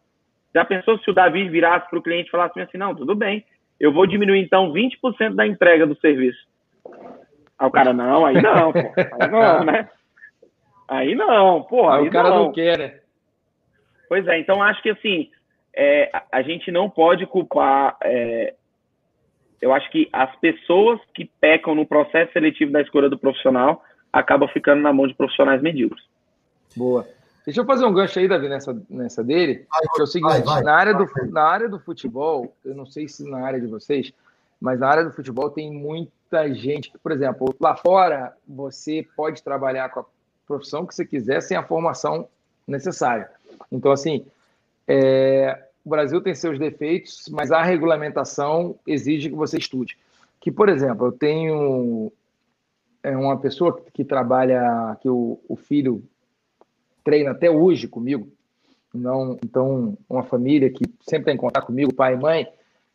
Já 0.54 0.64
pensou 0.64 0.98
se 0.98 1.10
o 1.10 1.14
Davi 1.14 1.46
virasse 1.50 1.90
para 1.90 1.98
o 1.98 2.02
cliente 2.02 2.28
e 2.28 2.30
falasse 2.30 2.58
assim, 2.58 2.78
não, 2.78 2.94
tudo 2.94 3.14
bem, 3.14 3.44
eu 3.80 3.92
vou 3.92 4.06
diminuir 4.06 4.40
então 4.40 4.72
20% 4.72 5.34
da 5.34 5.46
entrega 5.46 5.86
do 5.86 5.98
serviço. 5.98 6.38
Aí 7.58 7.66
o 7.66 7.70
cara, 7.70 7.92
não, 7.92 8.26
aí 8.26 8.40
não, 8.40 8.72
pô. 8.72 8.78
Aí 9.20 9.30
não, 9.30 9.64
né? 9.64 9.88
Aí 10.86 11.14
não, 11.14 11.62
pô. 11.62 11.88
Aí, 11.88 12.02
aí 12.02 12.08
o 12.08 12.10
cara 12.10 12.28
não. 12.28 12.44
não 12.44 12.52
quer, 12.52 12.78
né? 12.78 13.00
Pois 14.08 14.26
é, 14.28 14.38
então 14.38 14.62
acho 14.62 14.82
que 14.82 14.90
assim, 14.90 15.30
é, 15.74 16.10
a 16.30 16.42
gente 16.42 16.70
não 16.70 16.90
pode 16.90 17.26
culpar. 17.26 17.96
É, 18.02 18.54
eu 19.62 19.72
acho 19.72 19.90
que 19.90 20.08
as 20.12 20.34
pessoas 20.36 21.00
que 21.14 21.24
pecam 21.40 21.74
no 21.74 21.86
processo 21.86 22.32
seletivo 22.32 22.72
da 22.72 22.80
escolha 22.80 23.08
do 23.08 23.18
profissional 23.18 23.82
acabam 24.12 24.48
ficando 24.48 24.82
na 24.82 24.92
mão 24.92 25.06
de 25.06 25.14
profissionais 25.14 25.62
medíocres. 25.62 26.04
Boa. 26.76 27.06
Deixa 27.44 27.60
eu 27.60 27.64
fazer 27.64 27.84
um 27.84 27.92
gancho 27.92 28.18
aí, 28.18 28.28
Davi, 28.28 28.48
nessa, 28.48 28.82
nessa 28.88 29.24
dele. 29.24 29.66
Vai, 29.70 29.80
que 29.94 30.00
é 30.00 30.04
o 30.04 30.06
seguinte: 30.06 30.30
vai, 30.30 30.42
vai, 30.42 30.62
na, 30.62 30.74
área 30.74 30.94
do, 30.94 31.06
na 31.30 31.42
área 31.42 31.68
do 31.68 31.78
futebol, 31.78 32.54
eu 32.64 32.74
não 32.74 32.86
sei 32.86 33.08
se 33.08 33.28
na 33.28 33.44
área 33.44 33.60
de 33.60 33.66
vocês, 33.66 34.12
mas 34.60 34.78
na 34.78 34.88
área 34.88 35.04
do 35.04 35.12
futebol 35.12 35.50
tem 35.50 35.72
muita 35.72 36.52
gente 36.52 36.90
que, 36.90 36.98
por 36.98 37.12
exemplo, 37.12 37.54
lá 37.58 37.74
fora 37.74 38.36
você 38.46 39.06
pode 39.16 39.42
trabalhar 39.42 39.88
com 39.88 40.00
a 40.00 40.04
profissão 40.46 40.84
que 40.84 40.94
você 40.94 41.04
quiser 41.04 41.40
sem 41.40 41.56
a 41.56 41.62
formação 41.62 42.28
necessária. 42.66 43.30
Então, 43.72 43.90
assim, 43.90 44.26
é, 44.86 45.66
o 45.84 45.88
Brasil 45.88 46.20
tem 46.20 46.34
seus 46.34 46.58
defeitos, 46.58 47.28
mas 47.30 47.50
a 47.50 47.62
regulamentação 47.62 48.76
exige 48.86 49.30
que 49.30 49.36
você 49.36 49.58
estude. 49.58 49.96
Que, 50.38 50.50
por 50.50 50.68
exemplo, 50.68 51.06
eu 51.06 51.12
tenho 51.12 52.12
é, 53.02 53.16
uma 53.16 53.38
pessoa 53.38 53.82
que 53.92 54.04
trabalha, 54.04 54.96
que 55.00 55.08
o, 55.08 55.38
o 55.48 55.56
filho 55.56 56.02
treina 57.04 57.30
até 57.30 57.50
hoje 57.50 57.88
comigo. 57.88 58.28
Não, 58.92 59.38
então, 59.44 59.96
uma 60.08 60.22
família 60.22 60.70
que 60.70 60.84
sempre 61.02 61.26
tem 61.26 61.36
contato 61.36 61.66
comigo, 61.66 61.94
pai 61.94 62.14
e 62.14 62.18
mãe, 62.18 62.48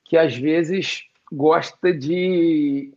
que 0.04 0.18
às 0.18 0.36
vezes 0.36 1.06
gosta 1.32 1.94
de 1.94 2.94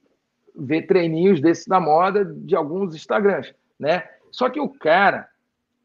ver 0.55 0.83
treininhos 0.83 1.41
desses 1.41 1.67
da 1.67 1.81
moda 1.81 2.25
de 2.25 2.57
alguns 2.57 2.95
Instagrams, 2.95 3.55
né? 3.79 4.05
Só 4.31 4.51
que 4.51 4.61
o 4.61 4.69
cara, 4.69 5.29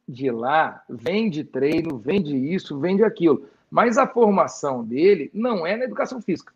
de 0.07 0.29
lá 0.31 0.83
vende 0.89 1.43
treino, 1.43 1.97
vende 1.97 2.35
isso, 2.35 2.79
vende 2.79 3.03
aquilo. 3.03 3.47
Mas 3.69 3.97
a 3.97 4.07
formação 4.07 4.83
dele 4.83 5.31
não 5.33 5.65
é 5.65 5.77
na 5.77 5.85
educação 5.85 6.21
física. 6.21 6.53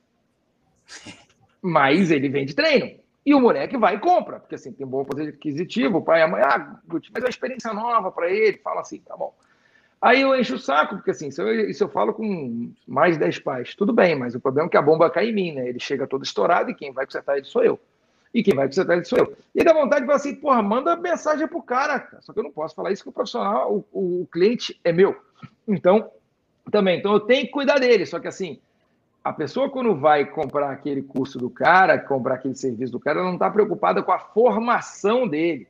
Mas 1.62 2.12
ele 2.12 2.30
vende 2.30 2.54
treino. 2.54 3.00
E 3.28 3.36
o 3.36 3.42
moleque 3.42 3.76
vai 3.76 3.96
e 3.96 4.00
compra, 4.00 4.40
porque 4.40 4.56
assim, 4.56 4.72
tem 4.72 4.88
bom 4.88 5.04
poder 5.04 5.28
aquisitivo, 5.28 5.98
o 5.98 6.02
pai 6.02 6.22
e 6.22 6.24
a 6.24 6.30
mãe, 6.30 6.42
ah, 6.42 6.80
mas 6.88 7.04
é 7.04 7.20
uma 7.20 7.28
experiência 7.28 7.74
nova 7.74 8.10
para 8.10 8.32
ele, 8.32 8.58
fala 8.60 8.80
assim, 8.80 9.00
tá 9.00 9.18
bom. 9.18 9.36
Aí 10.02 10.22
eu 10.22 10.34
encho 10.34 10.56
o 10.56 10.58
saco, 10.58 10.96
porque 10.96 11.12
assim, 11.12 11.28
isso 11.28 11.42
eu, 11.42 11.70
isso 11.70 11.84
eu 11.84 11.90
falo 11.90 12.14
com 12.14 12.72
mais 12.88 13.16
de 13.16 13.20
10 13.20 13.40
pais. 13.40 13.76
Tudo 13.76 13.92
bem, 13.92 14.16
mas 14.16 14.34
o 14.34 14.40
problema 14.40 14.70
é 14.70 14.72
que 14.72 14.78
a 14.78 14.82
bomba 14.82 15.10
cai 15.10 15.28
em 15.28 15.34
mim, 15.34 15.52
né? 15.52 15.68
Ele 15.68 15.78
chega 15.78 16.08
todo 16.08 16.24
estourado 16.24 16.72
e 16.72 16.74
quem 16.74 16.94
vai 16.94 17.06
consertar 17.06 17.36
ele 17.36 17.46
sou 17.46 17.62
eu. 17.62 17.78
E 18.34 18.42
quem 18.42 18.56
vai 18.56 18.68
consertar 18.68 18.94
ele 18.94 19.04
sou 19.04 19.20
eu. 19.20 19.36
E 19.54 19.62
dá 19.62 19.74
vontade 19.74 20.04
de 20.04 20.06
falar 20.06 20.20
assim, 20.20 20.36
porra, 20.36 20.62
manda 20.62 20.96
mensagem 20.96 21.50
pro 21.50 21.62
cara, 21.62 22.00
cara. 22.00 22.22
Só 22.22 22.32
que 22.32 22.40
eu 22.40 22.44
não 22.44 22.52
posso 22.52 22.76
falar 22.76 22.94
isso 22.94 23.04
que 23.04 23.10
o 23.10 23.12
profissional, 23.12 23.84
o, 23.92 24.22
o 24.22 24.28
cliente 24.32 24.80
é 24.86 24.94
meu. 24.94 25.14
Então, 25.68 26.10
também, 26.72 27.00
então 27.00 27.12
eu 27.12 27.20
tenho 27.20 27.46
que 27.46 27.52
cuidar 27.52 27.78
dele. 27.78 28.06
Só 28.06 28.22
que 28.22 28.28
assim, 28.30 28.58
a 29.28 29.34
pessoa, 29.34 29.70
quando 29.70 29.94
vai 29.94 30.26
comprar 30.26 30.72
aquele 30.72 31.02
curso 31.02 31.38
do 31.38 31.50
cara, 31.50 32.00
comprar 32.00 32.36
aquele 32.36 32.56
serviço 32.56 32.94
do 32.94 33.00
cara, 33.00 33.20
ela 33.20 33.28
não 33.28 33.34
está 33.34 33.50
preocupada 33.50 34.02
com 34.02 34.12
a 34.12 34.20
formação 34.20 35.28
dele. 35.28 35.68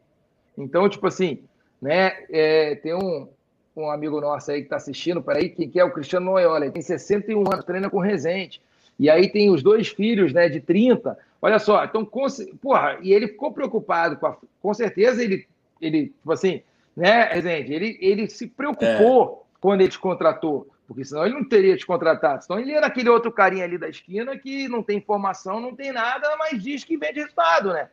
Então, 0.56 0.88
tipo 0.88 1.08
assim, 1.08 1.40
né? 1.82 2.24
É, 2.30 2.76
tem 2.76 2.94
um, 2.94 3.28
um 3.76 3.90
amigo 3.90 4.22
nosso 4.22 4.52
aí 4.52 4.60
que 4.60 4.66
está 4.66 4.76
assistindo, 4.76 5.24
peraí, 5.24 5.50
que, 5.50 5.68
que 5.68 5.80
é 5.80 5.84
o 5.84 5.92
Cristiano 5.92 6.28
Noiola, 6.28 6.66
ele 6.66 6.72
tem 6.72 6.84
61 6.84 7.40
anos, 7.52 7.66
treina 7.66 7.90
com 7.90 8.00
Resente. 8.00 8.62
E 9.00 9.10
aí 9.10 9.28
tem 9.28 9.50
os 9.50 9.64
dois 9.64 9.88
filhos, 9.88 10.34
né, 10.34 10.50
de 10.50 10.60
30. 10.60 11.18
Olha 11.42 11.58
só, 11.58 11.84
então, 11.84 12.06
com, 12.06 12.28
porra, 12.62 13.00
e 13.02 13.12
ele 13.12 13.28
ficou 13.28 13.52
preocupado 13.52 14.18
com 14.18 14.28
a, 14.28 14.38
com 14.62 14.74
certeza 14.74 15.24
ele, 15.24 15.48
ele, 15.82 16.10
tipo 16.10 16.32
assim, 16.32 16.62
né, 16.96 17.24
Resente, 17.26 17.74
ele, 17.74 17.98
ele 18.02 18.30
se 18.30 18.46
preocupou 18.46 19.46
é. 19.46 19.48
quando 19.60 19.82
ele 19.82 19.90
te 19.90 20.00
contratou. 20.00 20.68
Porque 20.88 21.04
senão 21.04 21.26
ele 21.26 21.36
não 21.36 21.44
teria 21.44 21.76
te 21.76 21.86
contratado. 21.86 22.44
Senão 22.44 22.60
ele 22.60 22.72
era 22.72 22.88
aquele 22.88 23.10
outro 23.10 23.32
carinha 23.32 23.66
ali 23.66 23.78
da 23.78 23.90
esquina 23.90 24.38
que 24.38 24.68
não 24.70 24.82
tem 24.82 24.98
informação, 24.98 25.60
não 25.60 25.76
tem 25.76 25.92
nada, 25.92 26.36
mas 26.38 26.64
diz 26.64 26.84
que 26.84 26.98
vende 26.98 27.20
resultado, 27.20 27.74
né? 27.74 27.90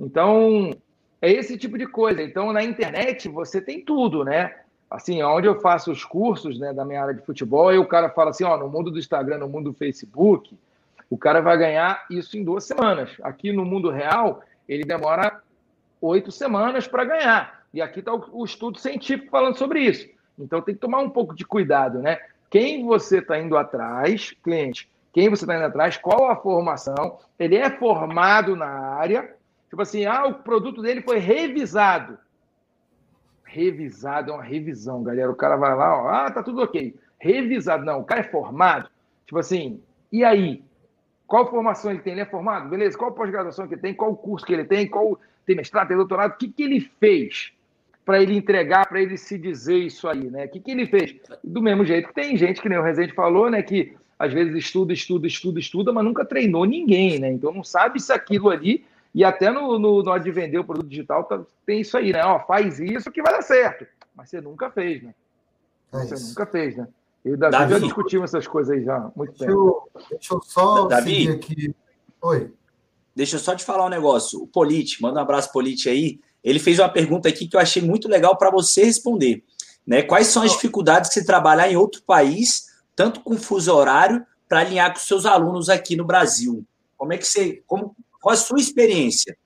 Então, 0.00 0.70
é 1.20 1.30
esse 1.30 1.58
tipo 1.58 1.76
de 1.76 1.86
coisa. 1.86 2.22
Então, 2.22 2.52
na 2.52 2.62
internet, 2.62 3.28
você 3.28 3.60
tem 3.60 3.84
tudo, 3.84 4.24
né? 4.24 4.56
Assim, 4.90 5.22
onde 5.22 5.46
eu 5.46 5.60
faço 5.60 5.90
os 5.90 6.04
cursos 6.04 6.58
né, 6.58 6.72
da 6.72 6.84
minha 6.84 7.02
área 7.02 7.14
de 7.14 7.24
futebol, 7.24 7.72
e 7.72 7.78
o 7.78 7.86
cara 7.86 8.08
fala 8.08 8.30
assim, 8.30 8.44
ó, 8.44 8.56
no 8.56 8.68
mundo 8.68 8.90
do 8.90 8.98
Instagram, 8.98 9.38
no 9.38 9.48
mundo 9.48 9.70
do 9.70 9.76
Facebook, 9.76 10.56
o 11.10 11.18
cara 11.18 11.40
vai 11.40 11.58
ganhar 11.58 12.06
isso 12.10 12.38
em 12.38 12.44
duas 12.44 12.64
semanas. 12.64 13.10
Aqui 13.22 13.52
no 13.52 13.64
mundo 13.64 13.90
real, 13.90 14.42
ele 14.68 14.84
demora 14.84 15.42
oito 16.00 16.30
semanas 16.30 16.86
para 16.86 17.04
ganhar. 17.04 17.64
E 17.72 17.82
aqui 17.82 18.00
está 18.00 18.14
o, 18.14 18.24
o 18.32 18.44
estudo 18.44 18.78
científico 18.78 19.30
falando 19.30 19.56
sobre 19.56 19.80
isso. 19.80 20.08
Então 20.38 20.60
tem 20.60 20.74
que 20.74 20.80
tomar 20.80 21.00
um 21.00 21.10
pouco 21.10 21.34
de 21.34 21.44
cuidado, 21.44 21.98
né? 22.00 22.18
Quem 22.50 22.84
você 22.84 23.18
está 23.18 23.38
indo 23.38 23.56
atrás, 23.56 24.32
cliente, 24.42 24.88
quem 25.12 25.28
você 25.28 25.44
está 25.44 25.56
indo 25.56 25.64
atrás, 25.64 25.96
qual 25.96 26.30
a 26.30 26.36
formação, 26.36 27.18
ele 27.38 27.56
é 27.56 27.70
formado 27.70 28.56
na 28.56 28.66
área, 28.66 29.34
tipo 29.68 29.80
assim, 29.80 30.04
ah, 30.04 30.26
o 30.26 30.34
produto 30.34 30.82
dele 30.82 31.02
foi 31.02 31.18
revisado. 31.18 32.18
Revisado 33.44 34.30
é 34.30 34.34
uma 34.34 34.42
revisão, 34.42 35.02
galera. 35.02 35.30
O 35.30 35.36
cara 35.36 35.56
vai 35.56 35.74
lá, 35.74 36.02
ó, 36.02 36.08
ah, 36.08 36.30
tá 36.30 36.42
tudo 36.42 36.62
ok. 36.62 36.94
Revisado, 37.18 37.84
não, 37.84 38.00
o 38.00 38.04
cara 38.04 38.20
é 38.20 38.24
formado. 38.24 38.88
Tipo 39.26 39.38
assim, 39.38 39.80
e 40.10 40.24
aí? 40.24 40.64
Qual 41.26 41.48
formação 41.48 41.90
ele 41.90 42.00
tem? 42.00 42.12
Ele 42.12 42.22
é 42.22 42.26
formado? 42.26 42.68
Beleza? 42.68 42.98
Qual 42.98 43.12
pós-graduação 43.12 43.66
que 43.66 43.74
ele 43.74 43.80
tem? 43.80 43.94
Qual 43.94 44.14
curso 44.16 44.44
que 44.44 44.52
ele 44.52 44.64
tem? 44.64 44.88
Qual 44.88 45.18
tem 45.46 45.56
mestrado, 45.56 45.88
tem 45.88 45.96
doutorado? 45.96 46.32
O 46.32 46.36
que, 46.36 46.48
que 46.48 46.62
ele 46.62 46.80
fez? 47.00 47.52
Para 48.04 48.22
ele 48.22 48.36
entregar, 48.36 48.86
para 48.88 49.00
ele 49.00 49.16
se 49.16 49.38
dizer 49.38 49.78
isso 49.78 50.06
aí, 50.06 50.30
né? 50.30 50.44
O 50.44 50.48
que, 50.48 50.60
que 50.60 50.70
ele 50.70 50.86
fez? 50.86 51.16
Do 51.42 51.62
mesmo 51.62 51.84
jeito 51.84 52.08
que 52.08 52.14
tem 52.14 52.36
gente, 52.36 52.60
que 52.60 52.68
nem 52.68 52.78
o 52.78 52.82
Rezende 52.82 53.14
falou, 53.14 53.50
né? 53.50 53.62
Que 53.62 53.96
às 54.18 54.32
vezes 54.32 54.54
estuda, 54.54 54.92
estuda, 54.92 55.26
estuda, 55.26 55.58
estuda, 55.58 55.92
mas 55.92 56.04
nunca 56.04 56.24
treinou 56.24 56.64
ninguém, 56.64 57.18
né? 57.18 57.30
Então 57.32 57.52
não 57.52 57.64
sabe 57.64 58.00
se 58.00 58.12
aquilo 58.12 58.50
ali, 58.50 58.84
e 59.14 59.24
até 59.24 59.50
no, 59.50 59.78
no, 59.78 60.02
no 60.02 60.18
de 60.18 60.30
vender 60.30 60.58
o 60.58 60.64
produto 60.64 60.88
digital 60.88 61.24
tá, 61.24 61.40
tem 61.64 61.80
isso 61.80 61.96
aí, 61.96 62.12
né? 62.12 62.24
Ó, 62.24 62.38
faz 62.40 62.78
isso 62.78 63.10
que 63.10 63.22
vai 63.22 63.32
dar 63.32 63.42
certo. 63.42 63.86
Mas 64.14 64.28
você 64.28 64.40
nunca 64.40 64.70
fez, 64.70 65.02
né? 65.02 65.14
É 65.92 65.98
você 65.98 66.28
nunca 66.28 66.46
fez, 66.46 66.76
né? 66.76 66.86
Eu 67.24 67.32
e 67.32 67.34
o 67.34 67.38
Davi, 67.38 67.52
Davi 67.52 67.72
já 67.72 67.78
discutimos 67.78 68.30
essas 68.30 68.46
coisas 68.46 68.76
aí 68.76 68.84
já 68.84 68.96
há 68.96 69.10
muito 69.16 69.30
deixa 69.30 69.46
tempo. 69.46 69.90
Eu, 69.94 70.02
deixa 70.10 70.34
eu 70.34 70.42
só 70.42 70.86
Davi, 70.86 71.28
aqui. 71.30 71.74
Oi. 72.20 72.52
Deixa 73.16 73.36
eu 73.36 73.40
só 73.40 73.54
te 73.56 73.64
falar 73.64 73.86
um 73.86 73.90
negócio. 73.90 74.42
O 74.42 74.46
Polite, 74.46 75.00
manda 75.00 75.20
um 75.20 75.22
abraço, 75.22 75.52
Polite 75.52 75.88
aí 75.88 76.20
ele 76.44 76.58
fez 76.58 76.78
uma 76.78 76.88
pergunta 76.90 77.28
aqui 77.28 77.48
que 77.48 77.56
eu 77.56 77.60
achei 77.60 77.80
muito 77.80 78.06
legal 78.06 78.36
para 78.36 78.50
você 78.50 78.84
responder. 78.84 79.42
Né? 79.86 80.02
Quais 80.02 80.26
são 80.26 80.42
as 80.42 80.52
dificuldades 80.52 81.08
de 81.08 81.14
se 81.14 81.24
trabalhar 81.24 81.70
em 81.70 81.76
outro 81.76 82.02
país, 82.02 82.66
tanto 82.94 83.20
com 83.20 83.38
fuso 83.38 83.72
horário, 83.72 84.24
para 84.46 84.60
alinhar 84.60 84.92
com 84.92 85.00
seus 85.00 85.24
alunos 85.24 85.70
aqui 85.70 85.96
no 85.96 86.04
Brasil? 86.04 86.64
Como 86.98 87.14
é 87.14 87.18
que 87.18 87.26
você. 87.26 87.62
Como, 87.66 87.96
qual 88.20 88.34
a 88.34 88.36
sua 88.36 88.60
experiência? 88.60 89.36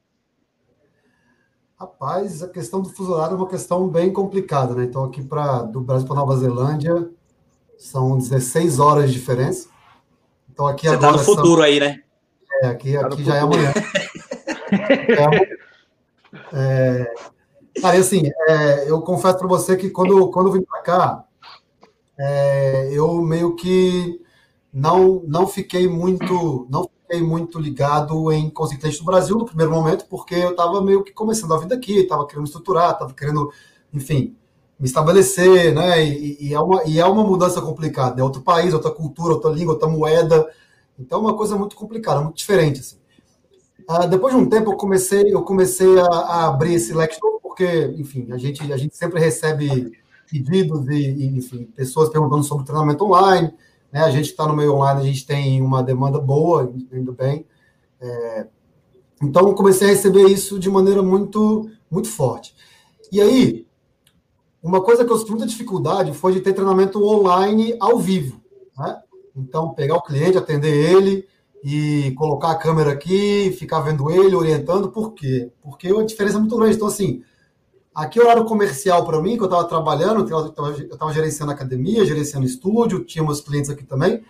Rapaz, 1.79 2.43
a 2.43 2.49
questão 2.49 2.83
do 2.83 2.89
fuso 2.89 3.13
horário 3.13 3.35
é 3.35 3.37
uma 3.37 3.49
questão 3.49 3.89
bem 3.89 4.13
complicada, 4.13 4.75
né? 4.75 4.83
Então, 4.83 5.05
aqui 5.05 5.23
para 5.23 5.63
do 5.63 5.81
Brasil 5.81 6.09
para 6.09 6.17
Nova 6.17 6.37
Zelândia 6.37 7.09
são 7.79 8.19
16 8.19 8.81
horas 8.81 9.07
de 9.09 9.13
diferença. 9.13 9.69
Então, 10.53 10.67
aqui 10.67 10.89
Você 10.89 10.97
está 10.97 11.13
no 11.13 11.19
futuro 11.21 11.57
são... 11.57 11.63
aí, 11.63 11.79
né? 11.79 12.03
É, 12.63 12.67
aqui, 12.67 12.95
tá 12.95 13.07
aqui 13.07 13.25
já 13.25 13.37
é 13.37 13.41
amanhã. 13.41 13.73
é, 14.73 15.58
é, 16.53 17.15
cara, 17.81 17.99
assim, 17.99 18.23
é, 18.49 18.91
eu 18.91 19.01
confesso 19.03 19.39
para 19.39 19.49
você 19.49 19.77
que 19.77 19.91
quando, 19.91 20.31
quando 20.31 20.49
eu 20.49 20.53
vim 20.53 20.63
para 20.63 20.83
cá, 20.83 21.25
é, 22.19 22.91
eu 22.93 23.21
meio 23.23 23.55
que 23.55 24.21
não, 24.73 25.23
não 25.27 25.47
fiquei 25.47 25.89
muito 25.89 26.67
não 26.69 26.89
fiquei 27.09 27.23
muito 27.23 27.59
ligado 27.59 28.31
em 28.31 28.51
consequências 28.51 28.99
do 28.99 29.05
Brasil 29.05 29.37
no 29.37 29.47
primeiro 29.47 29.73
momento, 29.73 30.07
porque 30.07 30.35
eu 30.35 30.51
estava 30.51 30.81
meio 30.83 31.03
que 31.03 31.13
começando 31.13 31.55
a 31.55 31.59
vida 31.59 31.75
aqui, 31.75 32.01
estava 32.01 32.27
querendo 32.27 32.47
estruturar, 32.47 32.93
estava 32.93 33.15
querendo, 33.15 33.51
enfim, 33.93 34.37
me 34.79 34.87
estabelecer, 34.87 35.75
né? 35.75 36.05
E, 36.05 36.49
e, 36.49 36.55
é 36.55 36.61
uma, 36.61 36.85
e 36.85 36.99
é 36.99 37.05
uma 37.05 37.25
mudança 37.25 37.63
complicada, 37.63 38.21
é 38.21 38.25
outro 38.25 38.43
país, 38.43 38.75
outra 38.75 38.91
cultura, 38.91 39.35
outra 39.35 39.51
língua, 39.51 39.75
outra 39.75 39.89
moeda. 39.89 40.49
Então, 40.99 41.19
é 41.19 41.23
uma 41.23 41.37
coisa 41.37 41.57
muito 41.57 41.75
complicada, 41.77 42.21
muito 42.21 42.37
diferente. 42.37 42.81
Assim. 42.81 42.99
Uh, 43.89 44.07
depois 44.07 44.35
de 44.35 44.41
um 44.41 44.49
tempo, 44.49 44.73
eu 44.73 44.77
comecei, 44.77 45.33
eu 45.33 45.43
comecei 45.43 45.99
a, 45.99 46.05
a, 46.05 46.47
abrir 46.49 46.75
esse 46.75 46.93
todo, 47.19 47.41
porque, 47.41 47.95
enfim, 47.97 48.31
a 48.31 48.37
gente, 48.37 48.71
a 48.71 48.77
gente 48.77 48.95
sempre 48.95 49.19
recebe 49.19 49.93
pedidos 50.31 50.87
e, 50.89 50.95
e 50.95 51.27
enfim, 51.39 51.65
pessoas 51.75 52.11
perguntando 52.11 52.45
sobre 52.45 52.67
treinamento 52.67 53.05
online. 53.05 53.51
Né? 53.91 54.01
A 54.01 54.11
gente 54.11 54.27
está 54.27 54.47
no 54.47 54.55
meio 54.55 54.75
online, 54.75 55.01
a 55.01 55.05
gente 55.05 55.27
tem 55.27 55.63
uma 55.63 55.83
demanda 55.83 56.19
boa, 56.21 56.71
indo 56.93 57.13
bem. 57.13 57.47
É, 57.99 58.47
então, 59.23 59.55
comecei 59.55 59.89
a 59.89 59.91
receber 59.91 60.27
isso 60.27 60.59
de 60.59 60.71
maneira 60.71 61.03
muito, 61.03 61.71
muito 61.91 62.09
forte. 62.09 62.55
E 63.11 63.21
aí, 63.21 63.67
uma 64.63 64.83
coisa 64.83 65.05
que 65.05 65.11
eu 65.11 65.19
tive 65.19 65.31
muita 65.31 65.47
dificuldade 65.47 66.13
foi 66.13 66.33
de 66.33 66.41
ter 66.41 66.53
treinamento 66.53 67.03
online 67.03 67.75
ao 67.81 67.99
vivo. 67.99 68.41
Né? 68.77 69.01
Então, 69.35 69.73
pegar 69.73 69.97
o 69.97 70.03
cliente, 70.03 70.37
atender 70.37 70.75
ele, 70.75 71.27
e 71.63 72.13
colocar 72.17 72.51
a 72.51 72.57
câmera 72.57 72.93
aqui, 72.93 73.55
ficar 73.59 73.81
vendo 73.81 74.11
ele, 74.11 74.35
orientando. 74.35 74.91
Por 74.91 75.13
quê? 75.13 75.51
Porque 75.61 75.89
a 75.89 76.05
diferença 76.05 76.37
é 76.37 76.41
muito 76.41 76.57
grande. 76.57 76.77
Então, 76.77 76.89
assim, 76.89 77.23
aqui 77.95 78.19
é 78.19 78.23
horário 78.23 78.45
comercial 78.45 79.05
para 79.05 79.21
mim, 79.21 79.37
que 79.37 79.43
eu 79.43 79.47
estava 79.47 79.65
trabalhando, 79.65 80.29
eu 80.29 80.47
estava 80.93 81.13
gerenciando 81.13 81.53
academia, 81.53 82.05
gerenciando 82.07 82.47
estúdio, 82.47 83.05
tinha 83.05 83.25
meus 83.25 83.41
clientes 83.41 83.71
aqui 83.71 83.85
também. 83.85 84.23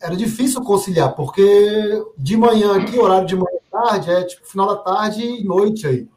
Era 0.00 0.14
difícil 0.14 0.62
conciliar, 0.62 1.14
porque 1.14 2.04
de 2.18 2.36
manhã 2.36 2.76
aqui, 2.76 2.98
horário 2.98 3.26
de 3.26 3.34
manhã 3.34 3.62
tarde, 3.72 4.10
é 4.10 4.22
tipo 4.24 4.46
final 4.46 4.66
da 4.66 4.76
tarde 4.76 5.22
e 5.22 5.44
noite 5.44 5.86
aí. 5.86 6.08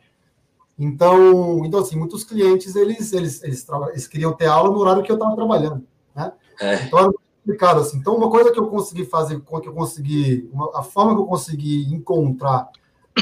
Então, 0.77 1.63
então 1.65 1.79
assim, 1.79 1.95
muitos 1.95 2.25
clientes, 2.25 2.75
eles, 2.75 3.13
eles, 3.13 3.41
eles, 3.41 3.65
eles 3.91 4.07
queriam 4.07 4.33
ter 4.33 4.47
aula 4.47 4.69
no 4.69 4.77
horário 4.77 5.01
que 5.01 5.11
eu 5.11 5.15
estava 5.15 5.33
trabalhando, 5.33 5.87
né? 6.13 6.33
É. 6.59 6.83
Então, 6.83 7.13
complicado 7.45 7.79
assim. 7.79 7.97
Então, 7.97 8.15
uma 8.15 8.29
coisa 8.29 8.51
que 8.51 8.59
eu 8.59 8.67
consegui 8.67 9.05
fazer, 9.05 9.39
que 9.39 9.69
eu 9.69 9.73
consegui, 9.73 10.49
uma, 10.51 10.71
a 10.73 10.81
forma 10.81 11.13
que 11.13 11.21
eu 11.21 11.25
consegui 11.25 11.93
encontrar 11.93 12.67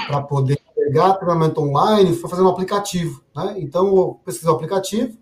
para 0.08 0.22
poder 0.22 0.60
pegar 0.74 1.14
treinamento 1.16 1.62
online 1.62 2.16
foi 2.16 2.30
fazer 2.30 2.42
um 2.42 2.48
aplicativo, 2.48 3.22
né? 3.36 3.56
Então, 3.58 3.88
eu 3.96 4.20
pesquisei 4.24 4.50
o 4.50 4.56
aplicativo 4.56 5.18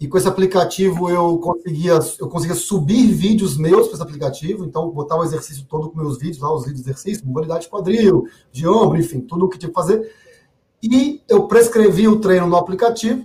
e 0.00 0.08
com 0.08 0.18
esse 0.18 0.26
aplicativo 0.26 1.08
eu 1.08 1.38
conseguia, 1.38 1.98
eu 2.18 2.28
conseguia 2.28 2.56
subir 2.56 3.06
vídeos 3.12 3.56
meus 3.56 3.86
para 3.86 3.94
esse 3.94 4.02
aplicativo, 4.02 4.64
então 4.64 4.90
botar 4.90 5.16
o 5.16 5.22
exercício 5.22 5.64
todo 5.68 5.90
com 5.90 5.98
meus 5.98 6.18
vídeos, 6.18 6.40
lá 6.40 6.52
os 6.52 6.64
vídeos 6.64 6.82
de 6.82 6.90
exercício, 6.90 7.24
mobilidade 7.24 7.64
de 7.64 7.70
quadril, 7.70 8.26
de 8.50 8.66
ombro, 8.66 8.98
enfim, 8.98 9.20
tudo 9.20 9.44
o 9.44 9.48
que 9.48 9.58
tinha 9.58 9.68
que 9.68 9.74
fazer. 9.74 10.12
E 10.82 11.22
eu 11.28 11.46
prescrevi 11.46 12.08
o 12.08 12.18
treino 12.18 12.48
no 12.48 12.56
aplicativo 12.56 13.24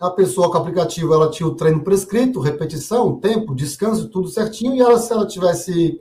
a 0.00 0.10
pessoa 0.10 0.50
com 0.50 0.58
o 0.58 0.60
aplicativo 0.60 1.14
ela 1.14 1.30
tinha 1.30 1.46
o 1.46 1.54
treino 1.54 1.82
prescrito, 1.82 2.40
repetição, 2.40 3.18
tempo, 3.18 3.54
descanso, 3.54 4.08
tudo 4.08 4.28
certinho, 4.28 4.74
e 4.74 4.80
ela, 4.80 4.98
se 4.98 5.12
ela 5.12 5.26
tivesse 5.26 6.00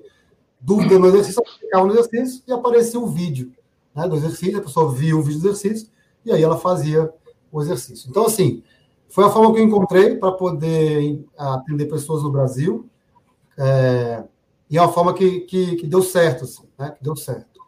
dúvida 0.59 0.99
no 0.99 1.07
exercício, 1.07 1.41
ela 1.45 1.57
clicava 1.57 1.87
no 1.87 1.93
exercício 1.93 2.43
e 2.47 2.51
aparecia 2.51 2.99
o 2.99 3.07
vídeo 3.07 3.53
né, 3.95 4.07
do 4.07 4.15
exercício, 4.15 4.57
a 4.57 4.61
pessoa 4.61 4.91
via 4.91 5.15
o 5.15 5.21
vídeo 5.21 5.39
do 5.39 5.47
exercício, 5.47 5.89
e 6.25 6.31
aí 6.31 6.43
ela 6.43 6.57
fazia 6.57 7.11
o 7.51 7.61
exercício. 7.61 8.09
Então, 8.09 8.25
assim, 8.25 8.61
foi 9.07 9.23
a 9.23 9.29
forma 9.29 9.53
que 9.53 9.59
eu 9.59 9.63
encontrei 9.63 10.15
para 10.17 10.31
poder 10.33 11.23
atender 11.37 11.85
pessoas 11.85 12.21
no 12.21 12.31
Brasil. 12.31 12.89
É, 13.57 14.23
e 14.69 14.77
é 14.77 14.81
uma 14.81 14.91
forma 14.91 15.13
que, 15.13 15.41
que, 15.41 15.77
que 15.77 15.87
deu 15.87 16.01
certo, 16.01 16.43
assim, 16.43 16.63
né? 16.77 16.91
Que 16.91 17.03
deu 17.03 17.15
certo. 17.15 17.61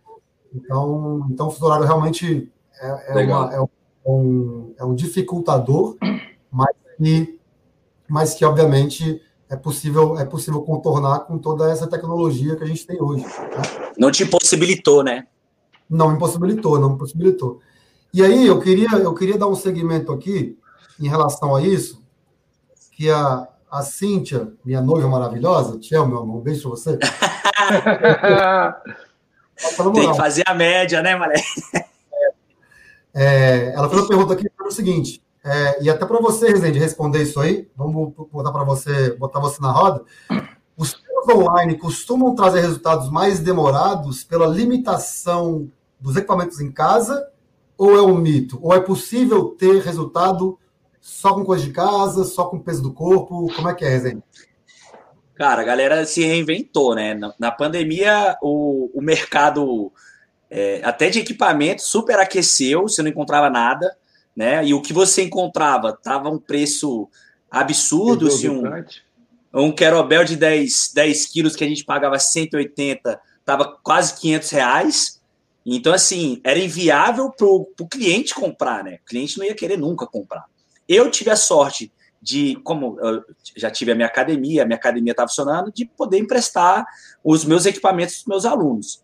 Então, 0.54 1.26
então 1.30 1.48
o 1.48 1.52
fuso 1.52 1.66
horário 1.66 1.86
realmente 1.86 2.52
é, 2.82 3.22
é, 3.22 3.26
uma, 3.26 3.54
é, 3.54 3.68
um, 4.08 4.74
é 4.78 4.86
um 4.86 4.96
dificultador, 4.96 5.98
mas 6.52 6.76
que, 6.98 7.40
mas 8.08 8.34
que 8.34 8.46
obviamente 8.46 9.22
é 9.50 9.56
possível, 9.56 10.18
é 10.18 10.26
possível 10.26 10.62
contornar 10.62 11.20
com 11.22 11.38
toda 11.38 11.72
essa 11.72 11.88
tecnologia 11.88 12.56
que 12.56 12.64
a 12.64 12.68
gente 12.68 12.86
tem 12.86 13.02
hoje. 13.02 13.24
Né? 13.24 13.32
Não 13.98 14.12
te 14.12 14.24
impossibilitou, 14.24 15.04
né? 15.04 15.28
Não 15.90 16.14
impossibilitou, 16.14 16.80
não 16.80 16.94
impossibilitou. 16.94 17.60
E 18.14 18.24
aí 18.24 18.48
eu 18.48 18.60
queria, 18.60 18.90
eu 18.98 19.14
queria 19.14 19.38
dar 19.38 19.48
um 19.48 19.56
segmento 19.56 20.12
aqui 20.12 20.58
em 21.00 21.08
relação 21.08 21.56
a 21.56 21.62
isso, 21.62 22.04
que 22.92 23.10
a, 23.10 23.48
a 23.70 23.82
Cíntia, 23.84 24.52
minha 24.66 24.82
noiva 24.82 25.08
maravilhosa, 25.08 25.78
te 25.78 25.96
amo, 25.96 26.08
meu 26.08 26.20
amor, 26.20 26.38
um 26.38 26.42
beijo 26.42 26.62
pra 26.62 26.70
você. 26.72 26.98
Tem 29.94 30.12
que 30.12 30.18
fazer 30.18 30.44
a 30.46 30.54
média, 30.54 31.02
né, 31.02 31.16
Malé? 31.16 31.36
É, 33.20 33.74
ela 33.74 33.90
fez 33.90 34.00
uma 34.00 34.08
pergunta 34.08 34.34
aqui 34.34 34.46
o 34.64 34.72
seguinte, 34.72 35.24
é, 35.44 35.82
e 35.82 35.90
até 35.90 36.06
para 36.06 36.20
você, 36.20 36.50
Rezende, 36.50 36.78
responder 36.78 37.24
isso 37.24 37.40
aí, 37.40 37.68
vamos 37.76 38.14
botar 38.32 38.52
para 38.52 38.64
você, 38.64 39.16
botar 39.16 39.40
você 39.40 39.60
na 39.60 39.72
roda. 39.72 40.04
Os 40.78 40.94
treinos 40.94 41.28
online 41.30 41.80
costumam 41.80 42.36
trazer 42.36 42.60
resultados 42.60 43.10
mais 43.10 43.40
demorados 43.40 44.24
pela 44.24 44.46
limitação 44.46 45.68
dos 46.00 46.16
equipamentos 46.16 46.60
em 46.60 46.72
casa, 46.72 47.28
ou 47.76 47.98
é 47.98 48.02
um 48.04 48.18
mito? 48.18 48.60
Ou 48.62 48.72
é 48.72 48.80
possível 48.80 49.46
ter 49.58 49.82
resultado 49.82 50.60
só 51.02 51.34
com 51.34 51.44
coisa 51.44 51.64
de 51.64 51.72
casa, 51.72 52.24
só 52.24 52.46
com 52.46 52.60
peso 52.60 52.84
do 52.84 52.94
corpo? 52.94 53.48
Como 53.56 53.68
é 53.68 53.74
que 53.74 53.84
é, 53.84 53.90
Rezende? 53.90 54.24
Cara, 55.34 55.64
a 55.64 55.66
galera 55.66 56.06
se 56.06 56.24
reinventou, 56.24 56.94
né? 56.94 57.16
Na, 57.16 57.34
na 57.40 57.52
pandemia, 57.52 58.38
o, 58.44 58.92
o 58.94 59.02
mercado 59.02 59.92
é, 60.50 60.82
até 60.84 61.10
de 61.10 61.20
equipamento 61.20 61.82
superaqueceu, 61.82 62.84
você 62.84 63.02
não 63.02 63.10
encontrava 63.10 63.50
nada, 63.50 63.96
né? 64.36 64.64
E 64.66 64.74
o 64.74 64.82
que 64.82 64.94
você 64.94 65.24
encontrava 65.24 65.94
tava 65.94 66.30
um 66.30 66.38
preço 66.38 67.10
absurdo, 67.50 68.30
se 68.30 68.48
um, 68.48 68.64
um 69.54 69.72
querobel 69.72 70.24
de 70.24 70.36
10, 70.36 70.92
10 70.94 71.26
quilos 71.28 71.56
que 71.56 71.64
a 71.64 71.68
gente 71.68 71.84
pagava 71.84 72.20
180, 72.20 73.20
tava 73.44 73.78
quase 73.84 74.20
500 74.20 74.50
reais. 74.52 75.22
Então, 75.66 75.94
assim, 75.94 76.40
era 76.44 76.60
inviável 76.60 77.32
para 77.32 77.48
o 77.48 77.88
cliente 77.90 78.34
comprar, 78.34 78.84
né? 78.84 79.00
O 79.04 79.06
cliente 79.06 79.38
não 79.38 79.46
ia 79.46 79.56
querer 79.56 79.78
nunca 79.78 80.06
comprar. 80.06 80.46
Eu 80.88 81.12
tive 81.12 81.30
a 81.30 81.36
sorte 81.36 81.92
de, 82.22 82.56
como 82.64 82.98
eu 83.00 83.24
já 83.56 83.70
tive 83.70 83.92
a 83.92 83.96
minha 83.96 84.08
academia, 84.08 84.64
a 84.64 84.66
minha 84.66 84.78
academia 84.78 85.12
estava 85.12 85.28
funcionando, 85.28 85.72
de 85.72 85.86
poder 85.86 86.20
emprestar 86.20 86.86
os 87.24 87.44
meus 87.44 87.66
equipamentos 87.66 88.16
para 88.16 88.22
os 88.22 88.28
meus 88.28 88.46
alunos. 88.46 89.04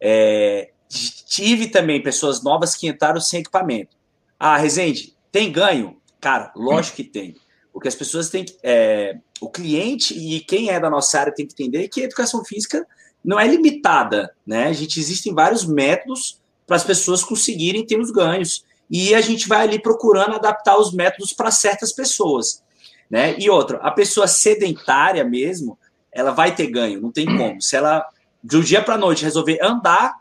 É, 0.00 0.70
tive 0.88 1.68
também 1.68 2.02
pessoas 2.02 2.42
novas 2.42 2.74
que 2.74 2.86
entraram 2.86 3.20
sem 3.20 3.40
equipamento. 3.40 3.96
Ah, 4.38 4.56
Rezende, 4.56 5.14
tem 5.32 5.50
ganho? 5.50 5.96
Cara, 6.20 6.52
lógico 6.54 6.96
que 6.96 7.04
tem. 7.04 7.36
Porque 7.72 7.88
as 7.88 7.94
pessoas 7.94 8.28
têm 8.28 8.44
que. 8.44 8.56
É, 8.62 9.18
o 9.40 9.50
cliente 9.50 10.14
e 10.16 10.40
quem 10.40 10.70
é 10.70 10.78
da 10.78 10.88
nossa 10.88 11.18
área 11.18 11.34
tem 11.34 11.46
que 11.46 11.52
entender 11.52 11.88
que 11.88 12.00
a 12.00 12.04
educação 12.04 12.44
física 12.44 12.86
não 13.24 13.38
é 13.38 13.46
limitada, 13.46 14.32
né? 14.46 14.68
A 14.68 14.72
gente 14.72 15.00
existem 15.00 15.34
vários 15.34 15.66
métodos 15.66 16.40
para 16.66 16.76
as 16.76 16.84
pessoas 16.84 17.24
conseguirem 17.24 17.84
ter 17.84 17.98
os 17.98 18.10
ganhos 18.10 18.64
e 18.90 19.14
a 19.14 19.20
gente 19.20 19.48
vai 19.48 19.62
ali 19.62 19.78
procurando 19.80 20.34
adaptar 20.34 20.78
os 20.78 20.92
métodos 20.92 21.32
para 21.32 21.50
certas 21.50 21.92
pessoas, 21.92 22.62
né? 23.10 23.34
E 23.38 23.50
outra, 23.50 23.78
a 23.78 23.90
pessoa 23.90 24.26
sedentária 24.26 25.24
mesmo, 25.24 25.78
ela 26.12 26.30
vai 26.30 26.54
ter 26.54 26.68
ganho, 26.68 27.00
não 27.00 27.10
tem 27.10 27.26
como. 27.26 27.60
Se 27.60 27.76
ela 27.76 28.06
do 28.42 28.62
dia 28.62 28.82
para 28.82 28.98
noite 28.98 29.24
resolver 29.24 29.58
andar, 29.62 30.14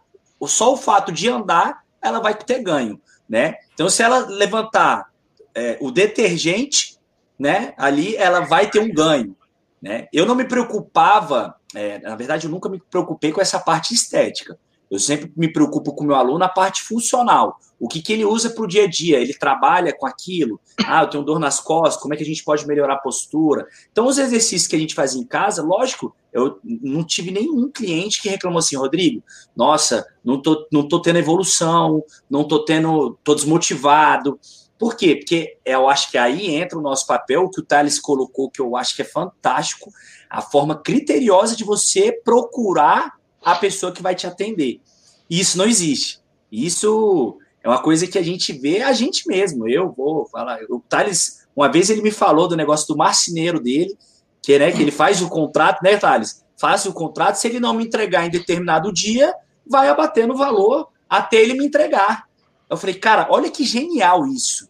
só 0.48 0.74
o 0.74 0.78
fato 0.78 1.12
de 1.12 1.30
andar, 1.30 1.84
ela 2.02 2.20
vai 2.20 2.36
ter 2.36 2.62
ganho, 2.62 3.00
né? 3.28 3.56
Então, 3.74 3.90
se 3.90 4.04
ela 4.04 4.20
levantar 4.20 5.10
é, 5.56 5.78
o 5.82 5.92
detergente, 5.92 6.98
né, 7.38 7.74
ali 7.78 8.16
ela 8.16 8.42
vai 8.42 8.70
ter 8.70 8.80
um 8.80 8.94
ganho, 8.94 9.36
né? 9.82 10.08
Eu 10.14 10.26
não 10.26 10.36
me 10.36 10.46
preocupava, 10.46 11.56
é, 11.76 12.00
na 12.00 12.16
verdade, 12.16 12.46
eu 12.48 12.52
nunca 12.52 12.70
me 12.70 12.80
preocupei 12.80 13.32
com 13.32 13.42
essa 13.42 13.60
parte 13.60 13.94
estética. 13.94 14.58
Eu 14.94 15.00
sempre 15.00 15.34
me 15.36 15.52
preocupo 15.52 15.92
com 15.92 16.04
o 16.04 16.08
meu 16.08 16.16
aluno 16.16 16.38
na 16.38 16.48
parte 16.48 16.84
funcional. 16.84 17.60
O 17.80 17.88
que, 17.88 18.00
que 18.00 18.14
ele 18.14 18.24
usa 18.24 18.52
para 18.52 18.64
o 18.64 18.68
dia 18.68 18.84
a 18.84 18.88
dia? 18.88 19.18
Ele 19.18 19.34
trabalha 19.34 19.92
com 19.92 20.06
aquilo? 20.06 20.62
Ah, 20.86 21.02
eu 21.02 21.10
tenho 21.10 21.24
dor 21.24 21.40
nas 21.40 21.60
costas, 21.60 22.00
como 22.00 22.14
é 22.14 22.18
que 22.18 22.22
a 22.22 22.26
gente 22.26 22.44
pode 22.44 22.68
melhorar 22.68 22.94
a 22.94 23.00
postura? 23.00 23.68
Então, 23.92 24.06
os 24.06 24.20
exercícios 24.20 24.68
que 24.68 24.76
a 24.76 24.80
gente 24.80 24.94
faz 24.94 25.16
em 25.16 25.26
casa, 25.26 25.64
lógico, 25.64 26.16
eu 26.32 26.60
não 26.64 27.04
tive 27.04 27.32
nenhum 27.32 27.72
cliente 27.72 28.22
que 28.22 28.30
reclamou 28.30 28.60
assim, 28.60 28.76
Rodrigo, 28.76 29.24
nossa, 29.56 30.06
não 30.24 30.40
tô, 30.40 30.68
não 30.72 30.88
tô 30.88 31.02
tendo 31.02 31.18
evolução, 31.18 32.04
não 32.30 32.44
tô 32.48 32.64
tendo, 32.64 33.18
tô 33.24 33.34
desmotivado. 33.34 34.40
Por 34.78 34.96
quê? 34.96 35.16
Porque 35.16 35.58
eu 35.66 35.90
acho 35.90 36.12
que 36.12 36.20
aí 36.20 36.54
entra 36.54 36.78
o 36.78 36.84
nosso 36.84 37.08
papel, 37.08 37.50
que 37.50 37.62
o 37.62 37.66
Thales 37.66 38.00
colocou, 38.00 38.52
que 38.52 38.62
eu 38.62 38.78
acho 38.78 38.96
que 38.96 39.02
é 39.02 39.06
fantástico, 39.06 39.92
a 40.30 40.40
forma 40.40 40.76
criteriosa 40.76 41.56
de 41.56 41.64
você 41.64 42.12
procurar 42.12 43.23
a 43.44 43.56
pessoa 43.56 43.92
que 43.92 44.02
vai 44.02 44.16
te 44.16 44.28
atender. 44.28 44.82
Isso 45.30 45.58
não 45.58 45.66
existe. 45.66 46.20
Isso 46.52 47.38
é 47.64 47.68
uma 47.68 47.82
coisa 47.82 48.08
que 48.08 48.18
a 48.18 48.24
gente 48.24 48.54
vê 48.54 48.82
a 48.82 48.94
gente 48.94 49.28
mesmo. 49.28 49.68
Eu 49.68 49.92
vou 49.92 50.26
falar. 50.26 50.60
O 50.70 50.80
Thales, 50.80 51.48
uma 51.56 51.72
vez 51.72 51.90
ele 51.90 52.02
me 52.02 52.12
falou 52.12 52.48
do 52.48 52.56
negócio 52.56 52.88
do 52.88 52.98
marceneiro 52.98 53.60
dele, 53.60 53.98
que, 54.42 54.60
né, 54.60 54.72
que 54.72 54.82
ele 54.82 54.92
faz 54.92 55.22
o 55.22 55.30
contrato, 55.30 55.82
né, 55.82 55.98
Thales? 55.98 56.44
Faz 56.58 56.86
o 56.86 56.94
contrato, 56.94 57.36
se 57.36 57.48
ele 57.48 57.60
não 57.60 57.74
me 57.74 57.86
entregar 57.86 58.26
em 58.26 58.30
determinado 58.30 58.94
dia, 58.94 59.34
vai 59.66 59.90
abater 59.90 60.28
no 60.28 60.36
valor 60.36 60.90
até 61.10 61.38
ele 61.38 61.54
me 61.54 61.66
entregar. 61.66 62.28
Eu 62.70 62.78
falei, 62.78 62.96
cara, 62.96 63.28
olha 63.30 63.50
que 63.50 63.64
genial 63.64 64.28
isso. 64.28 64.70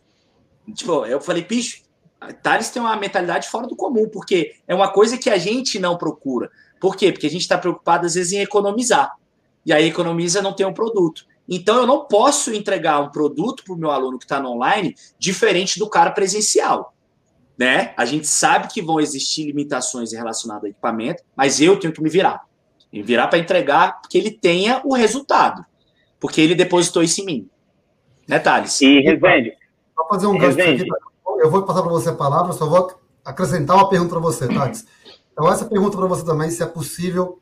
Tipo, 0.74 1.06
eu 1.06 1.20
falei, 1.20 1.44
bicho, 1.44 1.84
Thales 2.42 2.70
tem 2.70 2.82
uma 2.82 2.96
mentalidade 2.96 3.50
fora 3.50 3.68
do 3.68 3.76
comum, 3.76 4.08
porque 4.10 4.56
é 4.68 4.74
uma 4.74 4.90
coisa 4.92 5.18
que 5.18 5.30
a 5.30 5.38
gente 5.38 5.80
não 5.80 5.98
procura. 5.98 6.50
Por 6.84 6.98
quê? 6.98 7.14
Porque 7.14 7.28
a 7.28 7.30
gente 7.30 7.44
está 7.44 7.58
preocupado, 7.58 8.06
às 8.06 8.16
vezes, 8.16 8.34
em 8.34 8.42
economizar. 8.42 9.16
E 9.66 9.72
aí 9.72 9.88
economiza 9.88 10.42
não 10.42 10.52
tem 10.52 10.66
um 10.66 10.74
produto. 10.74 11.26
Então, 11.48 11.78
eu 11.78 11.88
não 11.88 12.04
posso 12.04 12.54
entregar 12.54 13.00
um 13.00 13.08
produto 13.10 13.64
para 13.64 13.74
o 13.74 13.78
meu 13.78 13.90
aluno 13.90 14.20
que 14.20 14.26
está 14.26 14.38
no 14.38 14.50
online 14.50 14.94
diferente 15.18 15.80
do 15.80 15.90
cara 15.90 16.12
presencial. 16.12 16.94
Né? 17.58 17.94
A 17.96 18.04
gente 18.04 18.28
sabe 18.28 18.68
que 18.68 18.82
vão 18.82 19.00
existir 19.00 19.46
limitações 19.46 20.12
relacionadas 20.12 20.66
ao 20.66 20.70
equipamento, 20.72 21.24
mas 21.38 21.62
eu 21.62 21.80
tenho 21.80 21.94
que 21.94 22.04
me 22.04 22.10
virar. 22.10 22.44
Me 22.92 23.02
virar 23.02 23.30
para 23.30 23.40
entregar 23.40 24.02
que 24.10 24.18
ele 24.18 24.32
tenha 24.32 24.82
o 24.84 24.94
resultado. 24.94 25.66
Porque 26.20 26.42
ele 26.42 26.54
depositou 26.54 27.02
isso 27.02 27.22
em 27.22 27.26
mim. 27.26 27.50
Né, 28.28 28.40
Thales? 28.40 28.82
E, 28.82 29.00
Rezende. 29.00 29.54
Vou 29.96 30.06
fazer 30.10 30.28
um 30.28 30.38
gancho 30.38 30.60
aqui. 30.60 30.86
Eu 31.40 31.50
vou 31.50 31.64
passar 31.64 31.82
para 31.82 31.92
você 31.92 32.10
a 32.10 32.14
palavra, 32.14 32.52
só 32.52 32.68
vou 32.68 32.94
acrescentar 33.24 33.78
uma 33.78 33.88
pergunta 33.88 34.10
para 34.10 34.20
você, 34.20 34.50
Thales. 34.50 34.86
Então, 35.34 35.52
essa 35.52 35.66
pergunta 35.66 35.98
para 35.98 36.08
você 36.08 36.24
também, 36.24 36.50
se 36.50 36.64
é 36.64 36.66
possível 36.66 37.40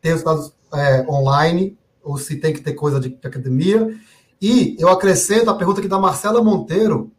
ter 0.00 0.10
resultados 0.10 0.52
é, 0.72 1.04
online 1.08 1.76
ou 2.02 2.16
se 2.16 2.36
tem 2.36 2.52
que 2.52 2.60
ter 2.60 2.74
coisa 2.74 3.00
de, 3.00 3.08
de, 3.08 3.26
academia. 3.26 3.98
E 4.40 4.76
eu 4.78 4.88
acrescento 4.88 5.50
a 5.50 5.54
pergunta 5.54 5.80
aqui 5.80 5.88
da 5.88 5.98
Marcela 5.98 6.42
Monteiro, 6.42 7.10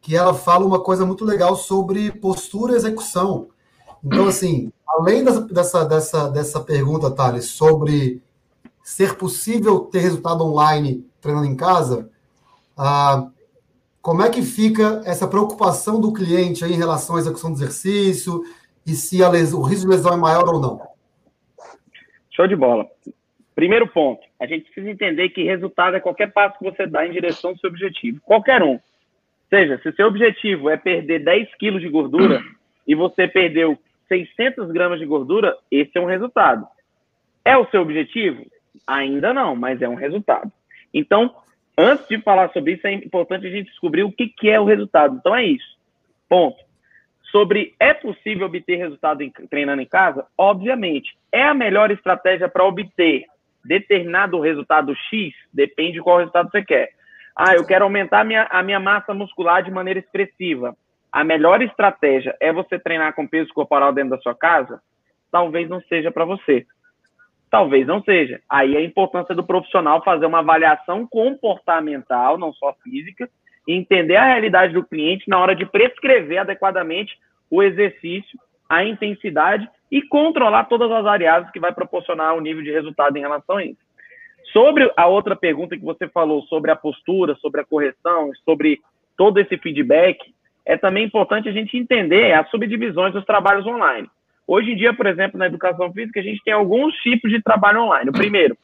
que 0.00 0.16
ela 0.16 0.32
fala 0.32 0.64
uma 0.64 0.80
coisa 0.80 1.04
muito 1.04 1.24
legal 1.24 1.56
sobre 1.56 2.10
postura 2.12 2.72
e 2.72 2.76
execução. 2.76 3.48
Então, 4.02 4.28
assim, 4.28 4.72
além 4.86 5.24
dessa, 5.24 5.84
dessa, 5.84 6.28
dessa, 6.28 6.60
pergunta, 6.60 7.10
Thales, 7.10 7.46
sobre 7.46 8.22
ser 8.82 9.16
possível 9.16 9.80
ter 9.80 10.00
resultado 10.00 10.44
online 10.44 11.04
treinando 11.20 11.46
em 11.46 11.56
casa, 11.56 12.08
ah, 12.76 13.28
como 14.00 14.22
é 14.22 14.30
que 14.30 14.40
fica 14.40 15.02
essa 15.04 15.26
preocupação 15.26 16.00
do 16.00 16.12
cliente 16.12 16.64
em 16.64 16.76
relação 16.76 17.16
à 17.16 17.18
execução 17.18 17.52
do 17.52 17.58
exercício, 17.58 18.42
e 18.88 18.94
se 18.94 19.22
lesão, 19.28 19.60
o 19.60 19.62
risco 19.62 19.86
de 19.86 19.96
lesão 19.96 20.14
é 20.14 20.16
maior 20.16 20.48
ou 20.48 20.58
não. 20.58 20.80
Show 22.30 22.46
de 22.46 22.56
bola. 22.56 22.86
Primeiro 23.54 23.86
ponto, 23.86 24.22
a 24.40 24.46
gente 24.46 24.64
precisa 24.64 24.90
entender 24.90 25.28
que 25.28 25.42
resultado 25.42 25.96
é 25.96 26.00
qualquer 26.00 26.32
passo 26.32 26.58
que 26.58 26.64
você 26.64 26.86
dá 26.86 27.06
em 27.06 27.10
direção 27.10 27.50
ao 27.50 27.58
seu 27.58 27.68
objetivo, 27.68 28.20
qualquer 28.22 28.62
um. 28.62 28.80
Seja, 29.50 29.78
se 29.82 29.88
o 29.90 29.94
seu 29.94 30.06
objetivo 30.06 30.70
é 30.70 30.76
perder 30.76 31.22
10 31.22 31.54
quilos 31.56 31.82
de 31.82 31.88
gordura 31.88 32.40
e 32.86 32.94
você 32.94 33.28
perdeu 33.28 33.78
600 34.08 34.70
gramas 34.70 34.98
de 34.98 35.04
gordura, 35.06 35.54
esse 35.70 35.90
é 35.94 36.00
um 36.00 36.06
resultado. 36.06 36.66
É 37.44 37.56
o 37.56 37.68
seu 37.70 37.82
objetivo? 37.82 38.46
Ainda 38.86 39.34
não, 39.34 39.54
mas 39.54 39.82
é 39.82 39.88
um 39.88 39.96
resultado. 39.96 40.50
Então, 40.94 41.34
antes 41.76 42.08
de 42.08 42.18
falar 42.22 42.50
sobre 42.52 42.74
isso, 42.74 42.86
é 42.86 42.92
importante 42.92 43.46
a 43.46 43.50
gente 43.50 43.70
descobrir 43.70 44.04
o 44.04 44.12
que, 44.12 44.28
que 44.28 44.48
é 44.48 44.58
o 44.58 44.64
resultado. 44.64 45.16
Então, 45.16 45.34
é 45.34 45.44
isso. 45.44 45.76
Ponto 46.28 46.67
sobre 47.30 47.74
é 47.78 47.92
possível 47.94 48.46
obter 48.46 48.76
resultado 48.76 49.22
em, 49.22 49.30
treinando 49.50 49.82
em 49.82 49.86
casa? 49.86 50.26
Obviamente. 50.36 51.16
É 51.30 51.42
a 51.42 51.54
melhor 51.54 51.90
estratégia 51.90 52.48
para 52.48 52.64
obter 52.64 53.24
determinado 53.64 54.40
resultado 54.40 54.94
X? 55.10 55.34
Depende 55.52 55.92
de 55.94 56.02
qual 56.02 56.18
resultado 56.18 56.50
você 56.50 56.64
quer. 56.64 56.90
Ah, 57.36 57.54
eu 57.54 57.66
quero 57.66 57.84
aumentar 57.84 58.20
a 58.20 58.24
minha, 58.24 58.44
a 58.50 58.62
minha 58.62 58.80
massa 58.80 59.14
muscular 59.14 59.62
de 59.62 59.70
maneira 59.70 60.00
expressiva. 60.00 60.74
a 61.12 61.24
melhor 61.24 61.62
estratégia 61.62 62.36
é 62.40 62.52
você 62.52 62.78
treinar 62.78 63.14
com 63.14 63.26
peso 63.26 63.52
corporal 63.54 63.92
dentro 63.92 64.10
da 64.10 64.18
sua 64.18 64.34
casa, 64.34 64.80
talvez 65.30 65.68
não 65.68 65.80
seja 65.82 66.10
para 66.10 66.24
você. 66.24 66.66
Talvez 67.50 67.86
não 67.86 68.02
seja. 68.02 68.40
Aí 68.48 68.76
a 68.76 68.82
importância 68.82 69.34
do 69.34 69.42
profissional 69.44 70.02
fazer 70.04 70.26
uma 70.26 70.40
avaliação 70.40 71.06
comportamental, 71.06 72.36
não 72.36 72.52
só 72.52 72.74
física, 72.82 73.28
entender 73.68 74.16
a 74.16 74.24
realidade 74.24 74.72
do 74.72 74.84
cliente 74.84 75.28
na 75.28 75.38
hora 75.38 75.54
de 75.54 75.66
prescrever 75.66 76.38
adequadamente 76.38 77.18
o 77.50 77.62
exercício, 77.62 78.38
a 78.68 78.84
intensidade 78.84 79.68
e 79.90 80.02
controlar 80.02 80.64
todas 80.64 80.90
as 80.90 81.04
variáveis 81.04 81.50
que 81.52 81.60
vai 81.60 81.72
proporcionar 81.72 82.34
o 82.34 82.40
nível 82.40 82.62
de 82.62 82.70
resultado 82.70 83.16
em 83.16 83.20
relação 83.20 83.56
a 83.58 83.64
isso. 83.64 83.80
Sobre 84.52 84.90
a 84.96 85.06
outra 85.06 85.36
pergunta 85.36 85.76
que 85.76 85.84
você 85.84 86.08
falou 86.08 86.42
sobre 86.44 86.70
a 86.70 86.76
postura, 86.76 87.34
sobre 87.36 87.60
a 87.60 87.64
correção, 87.64 88.30
sobre 88.44 88.80
todo 89.16 89.38
esse 89.38 89.56
feedback, 89.58 90.18
é 90.64 90.76
também 90.76 91.04
importante 91.04 91.48
a 91.48 91.52
gente 91.52 91.76
entender 91.76 92.32
as 92.32 92.48
subdivisões 92.50 93.12
dos 93.12 93.24
trabalhos 93.24 93.66
online. 93.66 94.08
Hoje 94.46 94.72
em 94.72 94.76
dia, 94.76 94.94
por 94.94 95.06
exemplo, 95.06 95.38
na 95.38 95.46
educação 95.46 95.92
física, 95.92 96.20
a 96.20 96.22
gente 96.22 96.42
tem 96.42 96.54
alguns 96.54 96.94
tipos 96.96 97.30
de 97.30 97.42
trabalho 97.42 97.82
online. 97.82 98.08
O 98.08 98.14
primeiro, 98.14 98.56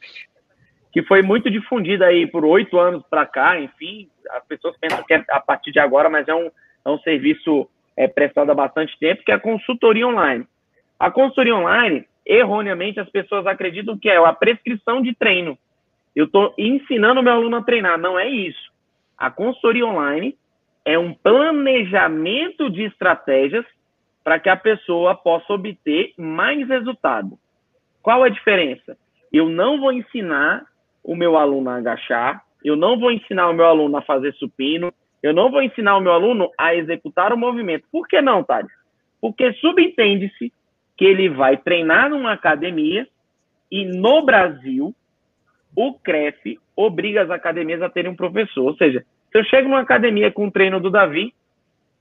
que 0.95 1.03
foi 1.03 1.23
muito 1.23 1.51
difundido 1.51 2.05
aí 2.05 2.25
por 2.25 2.45
oito 2.45 2.79
anos 2.79 3.03
para 3.11 3.27
cá, 3.27 3.59
enfim, 3.59 4.09
as 4.31 4.47
pessoas 4.47 4.77
pensam 4.79 5.03
que 5.03 5.13
é 5.13 5.25
a 5.29 5.41
partir 5.41 5.73
de 5.73 5.81
agora, 5.81 6.09
mas 6.09 6.29
é 6.29 6.35
um, 6.35 6.49
é 6.85 6.89
um 6.89 6.99
serviço 7.01 7.69
é, 7.97 8.07
prestado 8.07 8.53
há 8.53 8.55
bastante 8.55 8.97
tempo, 9.01 9.25
que 9.25 9.33
é 9.33 9.35
a 9.35 9.41
consultoria 9.41 10.07
online. 10.07 10.47
A 10.97 11.11
consultoria 11.11 11.57
online, 11.57 12.07
erroneamente, 12.25 13.01
as 13.01 13.11
pessoas 13.11 13.45
acreditam 13.45 13.99
que 13.99 14.09
é 14.09 14.17
a 14.19 14.33
prescrição 14.33 15.03
de 15.03 15.13
treino. 15.17 15.59
Eu 16.15 16.27
estou 16.27 16.55
ensinando 16.57 17.25
meu 17.25 17.33
aluno 17.33 17.57
a 17.57 17.63
treinar. 17.65 17.99
Não 17.99 18.17
é 18.17 18.29
isso. 18.29 18.73
A 19.19 19.33
consultoria 19.33 19.85
online 19.85 20.39
é 20.85 20.97
um 20.97 21.13
planejamento 21.13 22.71
de 22.71 22.85
estratégias 22.85 23.67
para 24.23 24.39
que 24.39 24.49
a 24.49 24.57
pessoa 24.57 25.17
possa 25.17 25.55
obter 25.55 26.15
mais 26.17 26.69
resultado. 26.69 27.37
Qual 28.01 28.23
a 28.23 28.29
diferença? 28.29 28.97
Eu 29.33 29.49
não 29.49 29.81
vou 29.81 29.93
ensinar 29.93 30.65
o 31.05 31.15
meu 31.15 31.37
aluno 31.37 31.71
a 31.71 31.77
agachar, 31.77 32.43
eu 32.65 32.75
não 32.75 32.99
vou 32.99 33.13
ensinar 33.13 33.51
o 33.51 33.53
meu 33.53 33.67
aluno 33.67 33.97
a 33.99 34.03
fazer 34.03 34.33
supino, 34.35 34.93
eu 35.23 35.35
não 35.35 35.51
vou 35.51 35.63
ensinar 35.63 35.97
o 35.97 36.01
meu 36.01 36.13
aluno 36.13 36.51
a 36.59 36.75
executar 36.75 37.33
o 37.33 37.39
movimento. 37.39 37.87
Por 37.93 38.09
que 38.09 38.21
não, 38.21 38.43
Thales? 38.43 38.73
Porque 39.21 39.53
subentende-se 39.55 40.53
que 40.97 41.05
ele 41.05 41.29
vai 41.29 41.57
treinar 41.57 42.09
numa 42.09 42.33
academia 42.33 43.07
e 43.71 43.85
no 43.85 44.23
Brasil 44.25 44.95
o 45.77 45.95
CREF 45.95 46.59
obriga 46.77 47.23
as 47.23 47.31
academias 47.31 47.83
a 47.83 47.89
terem 47.89 48.11
um 48.11 48.17
professor. 48.17 48.65
Ou 48.65 48.77
seja, 48.77 49.05
se 49.31 49.39
eu 49.39 49.45
chego 49.45 49.69
numa 49.69 49.81
academia 49.81 50.31
com 50.31 50.47
o 50.47 50.51
treino 50.51 50.81
do 50.81 50.91
Davi 50.91 51.35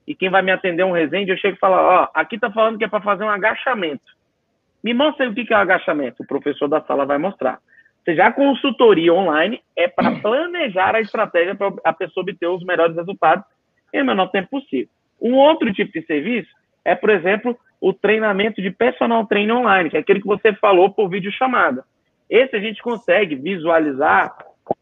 e 0.06 0.14
quem 0.14 0.30
vai 0.30 0.42
me 0.42 0.52
atender 0.52 0.84
é 0.84 0.86
um 0.86 0.92
resende, 0.92 1.32
eu 1.32 1.38
chego 1.38 1.56
e 1.56 1.60
falo, 1.60 1.76
ó, 1.76 2.10
aqui 2.14 2.38
tá 2.38 2.52
falando 2.52 2.78
que 2.78 2.84
é 2.84 2.88
para 2.88 3.02
fazer 3.02 3.24
um 3.24 3.30
agachamento. 3.30 4.06
Me 4.84 4.94
mostra 4.94 5.26
aí 5.26 5.32
o 5.32 5.34
que 5.34 5.54
é 5.54 5.58
o 5.58 5.60
agachamento. 5.60 6.22
O 6.22 6.28
professor 6.28 6.68
da 6.68 6.82
sala 6.82 7.06
vai 7.06 7.18
mostrar. 7.18 7.60
Ou 8.04 8.12
seja, 8.14 8.26
a 8.26 8.32
consultoria 8.34 9.14
online 9.14 9.62
é 9.78 9.88
para 9.88 10.20
planejar 10.20 10.94
a 10.94 11.00
estratégia 11.00 11.56
para 11.56 11.74
a 11.86 11.94
pessoa 11.94 12.22
obter 12.22 12.48
os 12.48 12.64
melhores 12.64 12.96
resultados 12.98 13.46
em 13.94 14.02
o 14.02 14.06
menor 14.06 14.28
tempo 14.28 14.50
possível. 14.50 14.90
Um 15.22 15.36
outro 15.36 15.74
tipo 15.74 15.94
de 15.94 16.06
serviço 16.06 16.50
é, 16.84 16.94
por 16.94 17.10
exemplo, 17.10 17.58
o 17.80 17.94
treinamento 17.94 18.62
de 18.62 18.70
personal 18.72 19.26
training 19.26 19.54
online, 19.54 19.90
que 19.90 19.96
é 19.96 20.02
aquele 20.02 20.20
que 20.20 20.28
você 20.28 20.54
falou 20.54 20.90
por 20.90 21.10
vídeo 21.10 21.32
chamada. 21.32 21.86
Esse 22.30 22.58
a 22.58 22.60
gente 22.60 22.82
consegue 22.82 23.36
visualizar, 23.36 24.36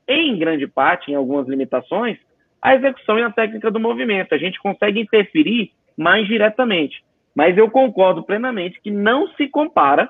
em 0.07 0.35
grande 0.39 0.65
parte, 0.65 1.11
em 1.11 1.15
algumas 1.15 1.47
limitações, 1.47 2.17
a 2.59 2.73
execução 2.73 3.19
e 3.19 3.23
a 3.23 3.29
técnica 3.29 3.69
do 3.69 3.79
movimento. 3.79 4.33
A 4.33 4.37
gente 4.37 4.59
consegue 4.59 4.99
interferir 4.99 5.71
mais 5.95 6.27
diretamente. 6.27 7.03
Mas 7.35 7.55
eu 7.55 7.69
concordo 7.69 8.23
plenamente 8.23 8.81
que 8.81 8.89
não 8.89 9.27
se 9.29 9.47
compara 9.47 10.09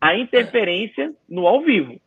a 0.00 0.16
interferência 0.16 1.12
no 1.28 1.46
ao 1.46 1.62
vivo. 1.62 2.00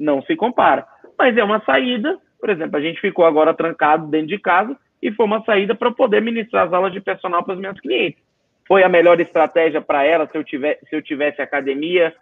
Não 0.00 0.22
se 0.22 0.34
compara. 0.34 0.86
Mas 1.18 1.36
é 1.36 1.44
uma 1.44 1.60
saída, 1.60 2.18
por 2.40 2.48
exemplo, 2.48 2.78
a 2.78 2.80
gente 2.80 3.00
ficou 3.00 3.26
agora 3.26 3.54
trancado 3.54 4.06
dentro 4.08 4.28
de 4.28 4.38
casa 4.38 4.76
e 5.02 5.12
foi 5.12 5.26
uma 5.26 5.44
saída 5.44 5.74
para 5.74 5.90
poder 5.90 6.22
ministrar 6.22 6.66
as 6.66 6.72
aulas 6.72 6.92
de 6.92 7.00
personal 7.00 7.44
para 7.44 7.54
os 7.54 7.60
meus 7.60 7.78
clientes. 7.78 8.20
Foi 8.66 8.82
a 8.82 8.88
melhor 8.88 9.20
estratégia 9.20 9.82
para 9.82 10.02
ela 10.04 10.26
se 10.26 10.38
eu, 10.38 10.42
tiver, 10.42 10.78
se 10.88 10.96
eu 10.96 11.02
tivesse 11.02 11.42
academia, 11.42 12.14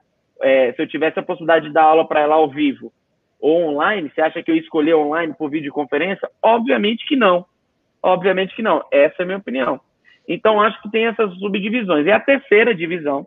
é, 0.43 0.73
se 0.73 0.83
eu 0.83 0.87
tivesse 0.89 1.19
a 1.19 1.23
possibilidade 1.23 1.69
de 1.69 1.73
dar 1.73 1.85
aula 1.85 2.07
para 2.07 2.21
ela 2.21 2.35
ao 2.35 2.51
vivo 2.51 2.93
ou 3.41 3.69
online, 3.69 4.11
você 4.11 4.21
acha 4.21 4.43
que 4.43 4.51
eu 4.51 4.57
escolher 4.57 4.95
online 4.95 5.33
por 5.35 5.49
videoconferência? 5.49 6.29
Obviamente 6.43 7.07
que 7.07 7.17
não. 7.17 7.47
Obviamente 8.03 8.55
que 8.55 8.63
não. 8.63 8.85
Essa 8.91 9.17
é 9.21 9.23
a 9.23 9.27
minha 9.27 9.39
opinião. 9.39 9.81
Então, 10.27 10.61
acho 10.61 10.81
que 10.83 10.91
tem 10.91 11.07
essas 11.07 11.33
subdivisões. 11.39 12.07
E 12.07 12.11
a 12.11 12.21
terceira 12.21 12.75
divisão, 12.75 13.27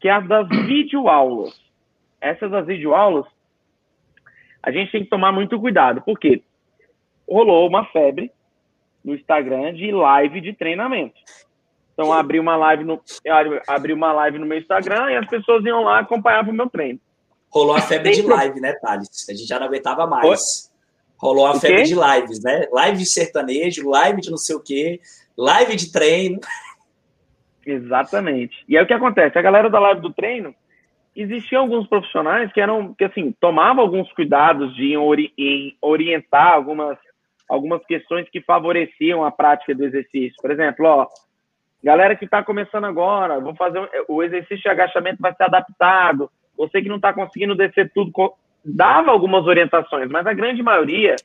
que 0.00 0.08
é 0.08 0.12
a 0.12 0.20
das 0.20 0.48
videoaulas. 0.66 1.58
Essas 2.20 2.50
das 2.50 2.66
videoaulas, 2.66 3.26
a 4.62 4.70
gente 4.70 4.92
tem 4.92 5.04
que 5.04 5.10
tomar 5.10 5.32
muito 5.32 5.58
cuidado, 5.58 6.02
porque 6.02 6.42
rolou 7.28 7.68
uma 7.68 7.84
febre 7.86 8.30
no 9.04 9.14
Instagram 9.14 9.72
de 9.74 9.90
live 9.90 10.40
de 10.40 10.52
treinamento. 10.52 11.14
Então, 11.92 12.12
abri 12.12 12.40
uma 12.40 12.56
live 12.56 12.84
no, 12.84 13.00
abri 13.66 13.92
uma 13.92 14.12
live 14.12 14.38
no 14.38 14.46
meu 14.46 14.58
Instagram 14.58 15.10
e 15.10 15.16
as 15.16 15.26
pessoas 15.28 15.64
iam 15.64 15.82
lá 15.82 16.00
acompanhar 16.00 16.48
o 16.48 16.52
meu 16.52 16.68
treino. 16.68 16.98
Rolou 17.50 17.76
a 17.76 17.80
febre 17.80 18.12
de 18.12 18.22
live, 18.22 18.60
né, 18.60 18.72
Thales? 18.74 19.28
A 19.28 19.32
gente 19.32 19.46
já 19.46 19.58
não 19.58 19.66
aguentava 19.66 20.06
mais. 20.06 20.70
Rolou 21.18 21.46
a 21.46 21.60
febre 21.60 21.82
de 21.82 21.94
lives, 21.94 22.42
né? 22.42 22.66
Live 22.72 22.98
de 22.98 23.06
sertanejo, 23.06 23.88
live 23.88 24.22
de 24.22 24.30
não 24.30 24.38
sei 24.38 24.56
o 24.56 24.60
quê, 24.60 25.00
live 25.36 25.76
de 25.76 25.92
treino. 25.92 26.40
Exatamente. 27.66 28.64
E 28.68 28.78
aí 28.78 28.84
o 28.84 28.86
que 28.86 28.94
acontece? 28.94 29.38
A 29.38 29.42
galera 29.42 29.68
da 29.68 29.78
live 29.78 30.00
do 30.00 30.12
treino, 30.12 30.54
existiam 31.14 31.62
alguns 31.62 31.86
profissionais 31.88 32.52
que 32.52 32.60
eram, 32.60 32.94
que 32.94 33.04
assim, 33.04 33.32
tomavam 33.40 33.82
alguns 33.82 34.10
cuidados 34.12 34.74
de 34.74 34.96
ori 34.96 35.32
em 35.36 35.76
orientar 35.80 36.54
algumas, 36.54 36.98
algumas 37.48 37.84
questões 37.86 38.28
que 38.30 38.40
favoreciam 38.40 39.24
a 39.24 39.30
prática 39.30 39.74
do 39.74 39.84
exercício. 39.84 40.36
Por 40.40 40.50
exemplo, 40.50 40.86
ó, 40.86 41.06
Galera 41.82 42.14
que 42.14 42.26
está 42.26 42.42
começando 42.42 42.84
agora, 42.84 43.40
vou 43.40 43.54
fazer 43.54 43.80
o 44.06 44.22
exercício 44.22 44.62
de 44.62 44.68
agachamento 44.68 45.16
vai 45.18 45.34
ser 45.34 45.44
adaptado. 45.44 46.30
Você 46.56 46.82
que 46.82 46.90
não 46.90 46.96
está 46.96 47.12
conseguindo 47.12 47.56
descer 47.56 47.90
tudo, 47.94 48.12
dava 48.62 49.10
algumas 49.10 49.46
orientações, 49.46 50.10
mas 50.10 50.26
a 50.26 50.34
grande 50.34 50.62
maioria 50.62 51.16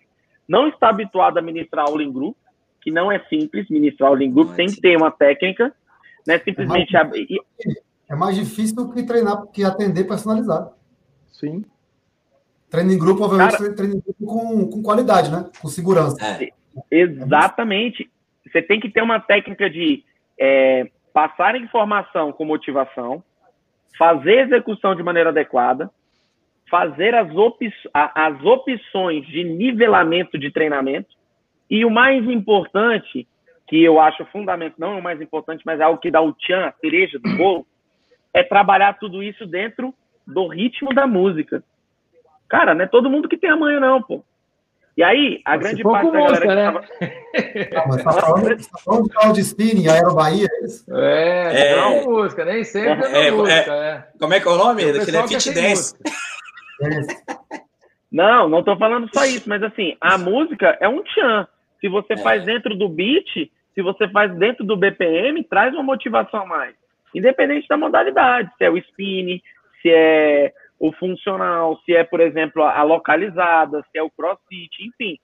não 0.48 0.70
está 0.70 0.90
habituada 0.90 1.42
a 1.42 1.44
ministrar 1.44 1.86
aula 1.86 2.02
em 2.02 2.12
grupo, 2.12 2.38
que 2.80 2.90
não 2.90 3.12
é 3.12 3.20
simples 3.28 3.70
ministrar 3.70 4.12
aula 4.12 4.24
em 4.24 4.32
grupo, 4.32 4.56
tem 4.56 4.68
que 4.68 4.80
ter 4.80 4.96
uma 4.96 5.12
técnica, 5.12 5.74
né? 6.26 6.40
Simplesmente 6.40 6.96
é 6.96 7.02
é 8.10 8.16
mais 8.16 8.36
difícil 8.36 8.76
do 8.76 8.92
que 8.92 9.04
treinar, 9.04 9.46
que 9.48 9.64
atender 9.64 10.06
personalizado. 10.06 10.72
Sim. 11.32 11.64
Treino 12.70 12.92
em 12.92 12.98
grupo, 12.98 13.24
obviamente, 13.24 13.58
Cara, 13.58 13.76
treino 13.76 13.96
em 13.96 14.00
grupo 14.00 14.26
com, 14.26 14.70
com 14.70 14.84
qualidade, 14.84 15.32
né? 15.32 15.50
Com 15.62 15.68
segurança. 15.68 16.18
É. 16.24 16.50
Exatamente. 16.92 18.10
Você 18.46 18.62
tem 18.62 18.80
que 18.80 18.90
ter 18.90 19.02
uma 19.02 19.20
técnica 19.20 19.70
de 19.70 20.04
é, 20.40 20.90
passar 21.14 21.56
informação 21.56 22.32
com 22.32 22.46
motivação, 22.46 23.24
fazer 23.98 24.46
execução 24.46 24.96
de 24.96 25.04
maneira 25.04 25.30
adequada, 25.30 25.90
fazer 26.70 27.16
as, 27.16 27.34
op 27.36 27.58
as 27.94 28.44
opções 28.44 29.26
de 29.28 29.44
nivelamento 29.44 30.38
de 30.38 30.52
treinamento 30.52 31.16
e 31.70 31.86
o 31.86 31.90
mais 31.90 32.24
importante, 32.30 33.28
que 33.68 33.84
eu 33.84 34.00
acho 34.00 34.26
fundamental, 34.26 34.76
não 34.78 34.96
é 34.96 35.00
o 35.00 35.04
mais 35.04 35.22
importante, 35.22 35.64
mas 35.66 35.80
é 35.80 35.84
algo 35.84 36.00
que 36.00 36.12
dá 36.12 36.22
o 36.22 36.34
tchan, 36.34 36.66
a 36.66 36.74
cereja 36.74 37.18
do 37.18 37.36
bolo, 37.38 37.66
é 38.36 38.44
trabalhar 38.44 39.00
tudo 39.00 39.24
isso 39.24 39.46
dentro 39.46 39.94
do 40.28 40.48
ritmo 40.48 40.94
da 40.94 41.08
música. 41.08 41.64
Cara, 42.50 42.76
não 42.76 42.84
é 42.84 42.88
todo 42.88 43.10
mundo 43.10 43.30
que 43.30 43.38
tem 43.38 43.50
amanhã, 43.50 43.80
não, 43.80 44.02
pô. 44.02 44.22
E 44.98 45.04
aí, 45.04 45.42
a 45.46 45.58
grande 45.58 45.82
parte 45.84 46.12
da 46.12 46.20
galera 46.20 46.42
que 46.42 46.48
né? 46.48 46.66
tava... 46.66 46.82
Não, 47.76 47.88
mas 47.88 48.04
tá 48.04 48.12
falando, 48.14 48.58
tá 48.58 48.78
falando 48.80 49.34
de 49.34 49.90
Aero 49.90 50.16
Bahia, 50.16 50.48
é 50.50 50.66
isso? 50.66 50.86
É, 50.96 51.54
é, 51.54 51.72
é 51.74 52.06
música, 52.06 52.46
nem 52.46 52.64
sempre 52.64 53.06
é, 53.08 53.28
é 53.28 53.32
música. 53.32 53.74
É. 53.74 54.08
Como 54.18 54.34
é 54.34 54.40
que 54.40 54.48
é 54.48 54.52
o 54.52 54.58
nome? 54.58 54.84
Aquele 54.84 55.18
é 55.18 55.28
Fit 55.28 55.54
Dance. 55.54 55.96
Não, 58.10 58.48
não 58.48 58.64
tô 58.64 58.78
falando 58.78 59.10
só 59.14 59.26
isso, 59.26 59.50
mas 59.50 59.62
assim, 59.62 59.98
a 60.00 60.18
música 60.18 60.78
é 60.80 60.88
um 60.88 61.04
tchan. 61.04 61.46
Se 61.82 61.90
você 61.90 62.14
é. 62.14 62.18
faz 62.18 62.46
dentro 62.46 62.74
do 62.74 62.88
beat, 62.88 63.52
se 63.74 63.82
você 63.82 64.08
faz 64.08 64.34
dentro 64.38 64.64
do 64.64 64.78
BPM, 64.78 65.44
traz 65.44 65.74
uma 65.74 65.84
motivação 65.84 66.44
a 66.44 66.46
mais. 66.46 66.76
Independente 67.18 67.68
da 67.68 67.78
modalidade, 67.78 68.52
se 68.58 68.66
é 68.66 68.70
o 68.70 68.78
spin, 68.78 69.42
se 69.82 69.90
é 69.90 70.54
o 70.80 70.92
funcional, 70.92 71.80
se 71.86 71.96
é, 71.96 72.04
por 72.04 72.20
exemplo, 72.20 72.62
a 72.64 72.84
localizada, 72.84 73.84
se 73.92 73.98
é 73.98 74.04
o 74.04 74.10
crossfit, 74.10 74.72
enfim. 74.82 75.18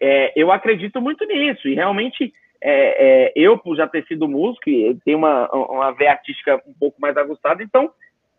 É, 0.00 0.32
eu 0.36 0.50
acredito 0.50 1.00
muito 1.00 1.24
nisso. 1.24 1.68
E 1.68 1.74
realmente, 1.74 2.32
é, 2.60 3.28
é, 3.28 3.32
eu, 3.36 3.56
por 3.56 3.76
já 3.76 3.86
ter 3.86 4.04
sido 4.06 4.28
músico, 4.28 4.64
tenho 5.04 5.18
uma, 5.18 5.48
uma 5.52 5.92
veia 5.92 6.12
artística 6.12 6.60
um 6.66 6.74
pouco 6.74 7.00
mais 7.00 7.16
aguçada, 7.16 7.62
então 7.62 7.90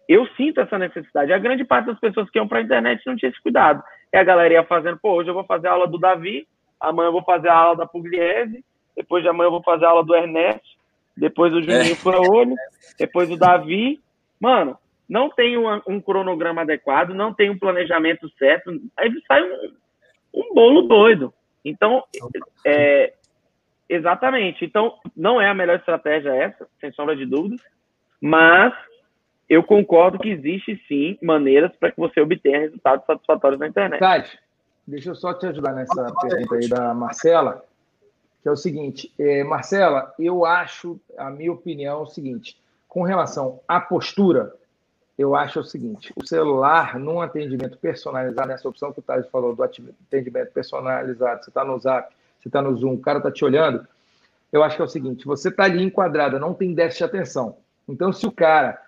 eu 0.07 0.25
sinto 0.35 0.61
essa 0.61 0.77
necessidade. 0.77 1.33
A 1.33 1.37
grande 1.37 1.65
parte 1.65 1.87
das 1.87 1.99
pessoas 1.99 2.29
que 2.29 2.39
iam 2.39 2.47
para 2.47 2.59
a 2.59 2.61
internet 2.61 3.01
não 3.05 3.15
tinha 3.15 3.29
esse 3.29 3.41
cuidado. 3.41 3.83
É 4.11 4.19
a 4.19 4.23
galera 4.23 4.53
ia 4.53 4.63
fazendo, 4.63 4.97
pô, 5.01 5.13
hoje 5.13 5.29
eu 5.29 5.33
vou 5.33 5.43
fazer 5.43 5.67
a 5.67 5.71
aula 5.71 5.87
do 5.87 5.97
Davi, 5.99 6.47
amanhã 6.79 7.07
eu 7.07 7.13
vou 7.13 7.23
fazer 7.23 7.49
a 7.49 7.55
aula 7.55 7.75
da 7.75 7.85
Pugliese, 7.85 8.63
depois 8.95 9.21
de 9.21 9.29
amanhã 9.29 9.47
eu 9.47 9.51
vou 9.51 9.63
fazer 9.63 9.85
a 9.85 9.89
aula 9.89 10.03
do 10.03 10.15
Ernesto, 10.15 10.76
depois 11.17 11.53
o 11.53 11.61
Juninho 11.61 11.91
é. 11.91 11.95
Fura-Olho, 11.95 12.55
depois 12.97 13.29
o 13.29 13.37
Davi. 13.37 13.99
Mano, 14.39 14.77
não 15.09 15.29
tem 15.29 15.57
um, 15.57 15.81
um, 15.87 15.99
cronograma 15.99 16.61
adequado, 16.61 17.13
não 17.13 17.33
tem 17.33 17.49
um 17.49 17.57
planejamento 17.57 18.29
certo, 18.37 18.71
aí 18.95 19.11
sai 19.27 19.41
um, 19.41 19.73
um 20.33 20.53
bolo 20.53 20.83
doido. 20.83 21.33
Então, 21.65 22.03
é, 22.65 23.13
exatamente. 23.89 24.63
Então, 24.63 24.97
não 25.15 25.41
é 25.41 25.49
a 25.49 25.53
melhor 25.53 25.77
estratégia 25.77 26.35
essa, 26.35 26.67
sem 26.79 26.91
sombra 26.91 27.15
de 27.15 27.25
dúvidas, 27.25 27.61
mas 28.21 28.73
eu 29.49 29.63
concordo 29.63 30.19
que 30.19 30.29
existe 30.29 30.81
sim 30.87 31.17
maneiras 31.21 31.71
para 31.77 31.91
que 31.91 31.99
você 31.99 32.19
obtenha 32.19 32.59
resultados 32.59 33.05
satisfatórios 33.05 33.59
na 33.59 33.67
internet. 33.67 33.99
Tati, 33.99 34.37
deixa 34.85 35.09
eu 35.09 35.15
só 35.15 35.33
te 35.33 35.47
ajudar 35.47 35.73
nessa 35.73 36.13
pergunta 36.21 36.55
aí 36.55 36.67
da 36.67 36.93
Marcela, 36.93 37.63
que 38.41 38.47
é 38.47 38.51
o 38.51 38.55
seguinte, 38.55 39.13
é, 39.17 39.43
Marcela, 39.43 40.13
eu 40.17 40.45
acho, 40.45 40.99
a 41.17 41.29
minha 41.29 41.51
opinião 41.51 41.99
é 41.99 42.03
o 42.03 42.07
seguinte, 42.07 42.59
com 42.87 43.03
relação 43.03 43.59
à 43.67 43.79
postura, 43.79 44.53
eu 45.17 45.35
acho 45.35 45.59
o 45.59 45.63
seguinte: 45.63 46.13
o 46.15 46.25
celular, 46.25 46.99
num 46.99 47.19
atendimento 47.19 47.77
personalizado, 47.77 48.51
essa 48.51 48.69
opção 48.69 48.93
que 48.93 48.99
o 48.99 49.03
Thales 49.03 49.27
falou 49.29 49.55
do 49.55 49.63
atendimento 49.63 50.51
personalizado, 50.53 51.43
você 51.43 51.49
está 51.49 51.65
no 51.65 51.79
Zap, 51.79 52.13
você 52.39 52.47
está 52.47 52.61
no 52.61 52.75
Zoom, 52.75 52.93
o 52.93 52.99
cara 52.99 53.17
está 53.17 53.31
te 53.31 53.43
olhando. 53.43 53.85
Eu 54.51 54.63
acho 54.63 54.75
que 54.75 54.81
é 54.81 54.85
o 54.85 54.89
seguinte: 54.89 55.25
você 55.25 55.49
está 55.49 55.63
ali 55.63 55.83
enquadrada, 55.83 56.39
não 56.39 56.53
tem 56.53 56.73
déficit 56.73 56.99
de 56.99 57.03
atenção. 57.05 57.57
Então, 57.87 58.13
se 58.13 58.27
o 58.27 58.31
cara 58.31 58.81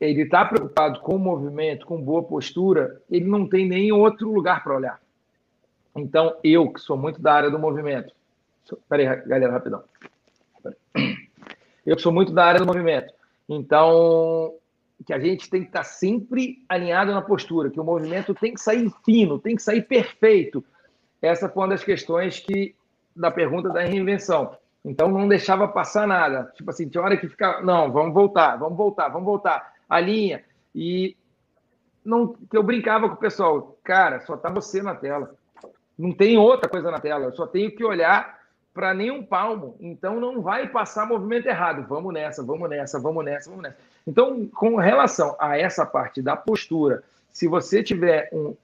ele 0.00 0.22
está 0.22 0.44
preocupado 0.44 1.00
com 1.00 1.14
o 1.14 1.18
movimento, 1.18 1.86
com 1.86 2.00
boa 2.00 2.22
postura, 2.24 3.00
ele 3.08 3.26
não 3.26 3.48
tem 3.48 3.68
nem 3.68 3.92
outro 3.92 4.32
lugar 4.32 4.62
para 4.62 4.74
olhar. 4.74 5.00
Então, 5.94 6.36
eu, 6.42 6.72
que 6.72 6.80
sou 6.80 6.96
muito 6.96 7.20
da 7.20 7.32
área 7.34 7.50
do 7.50 7.58
movimento, 7.58 8.12
peraí, 8.88 9.06
galera, 9.26 9.52
rapidão. 9.52 9.84
Eu 11.84 11.98
sou 11.98 12.12
muito 12.12 12.32
da 12.32 12.44
área 12.44 12.60
do 12.60 12.66
movimento. 12.66 13.12
Então, 13.48 14.54
que 15.02 15.12
a 15.12 15.18
gente 15.18 15.50
tem 15.50 15.62
que 15.62 15.68
estar 15.68 15.84
sempre 15.84 16.64
alinhado 16.68 17.12
na 17.12 17.22
postura, 17.22 17.70
que 17.70 17.80
o 17.80 17.84
movimento 17.84 18.34
tem 18.34 18.54
que 18.54 18.60
sair 18.60 18.90
fino, 19.04 19.38
tem 19.38 19.56
que 19.56 19.62
sair 19.62 19.82
perfeito. 19.82 20.64
Essa 21.20 21.48
foi 21.48 21.62
uma 21.62 21.70
das 21.70 21.84
questões 21.84 22.38
que 22.38 22.74
da 23.14 23.30
pergunta 23.30 23.68
da 23.68 23.82
reinvenção. 23.82 24.56
Então 24.84 25.08
não 25.08 25.28
deixava 25.28 25.68
passar 25.68 26.06
nada. 26.06 26.50
Tipo 26.54 26.70
assim, 26.70 26.88
tinha 26.88 27.02
hora 27.02 27.16
que 27.16 27.28
fica, 27.28 27.60
não, 27.62 27.92
vamos 27.92 28.14
voltar, 28.14 28.56
vamos 28.56 28.76
voltar, 28.76 29.08
vamos 29.08 29.26
voltar. 29.26 29.72
A 29.88 30.00
linha 30.00 30.42
e 30.74 31.16
não 32.04 32.32
que 32.32 32.56
eu 32.56 32.62
brincava 32.62 33.08
com 33.08 33.14
o 33.14 33.18
pessoal, 33.18 33.78
cara, 33.84 34.20
só 34.20 34.36
tá 34.36 34.50
você 34.50 34.82
na 34.82 34.94
tela. 34.94 35.34
Não 35.96 36.12
tem 36.12 36.36
outra 36.38 36.68
coisa 36.68 36.90
na 36.90 36.98
tela, 36.98 37.26
eu 37.26 37.32
só 37.32 37.46
tenho 37.46 37.70
que 37.70 37.84
olhar 37.84 38.41
para 38.74 38.94
nenhum 38.94 39.22
palmo. 39.22 39.76
Então 39.80 40.18
não 40.18 40.40
vai 40.40 40.68
passar 40.68 41.06
movimento 41.06 41.46
errado. 41.46 41.86
Vamos 41.88 42.12
nessa, 42.12 42.42
vamos 42.42 42.68
nessa, 42.68 42.98
vamos 42.98 43.24
nessa, 43.24 43.50
vamos 43.50 43.62
nessa. 43.64 43.76
Então, 44.06 44.46
com 44.46 44.76
relação 44.76 45.36
a 45.38 45.58
essa 45.58 45.86
parte 45.86 46.20
da 46.20 46.36
postura, 46.36 47.02
se 47.30 47.46
você 47.46 47.82
tiver 47.82 48.28
um. 48.32 48.54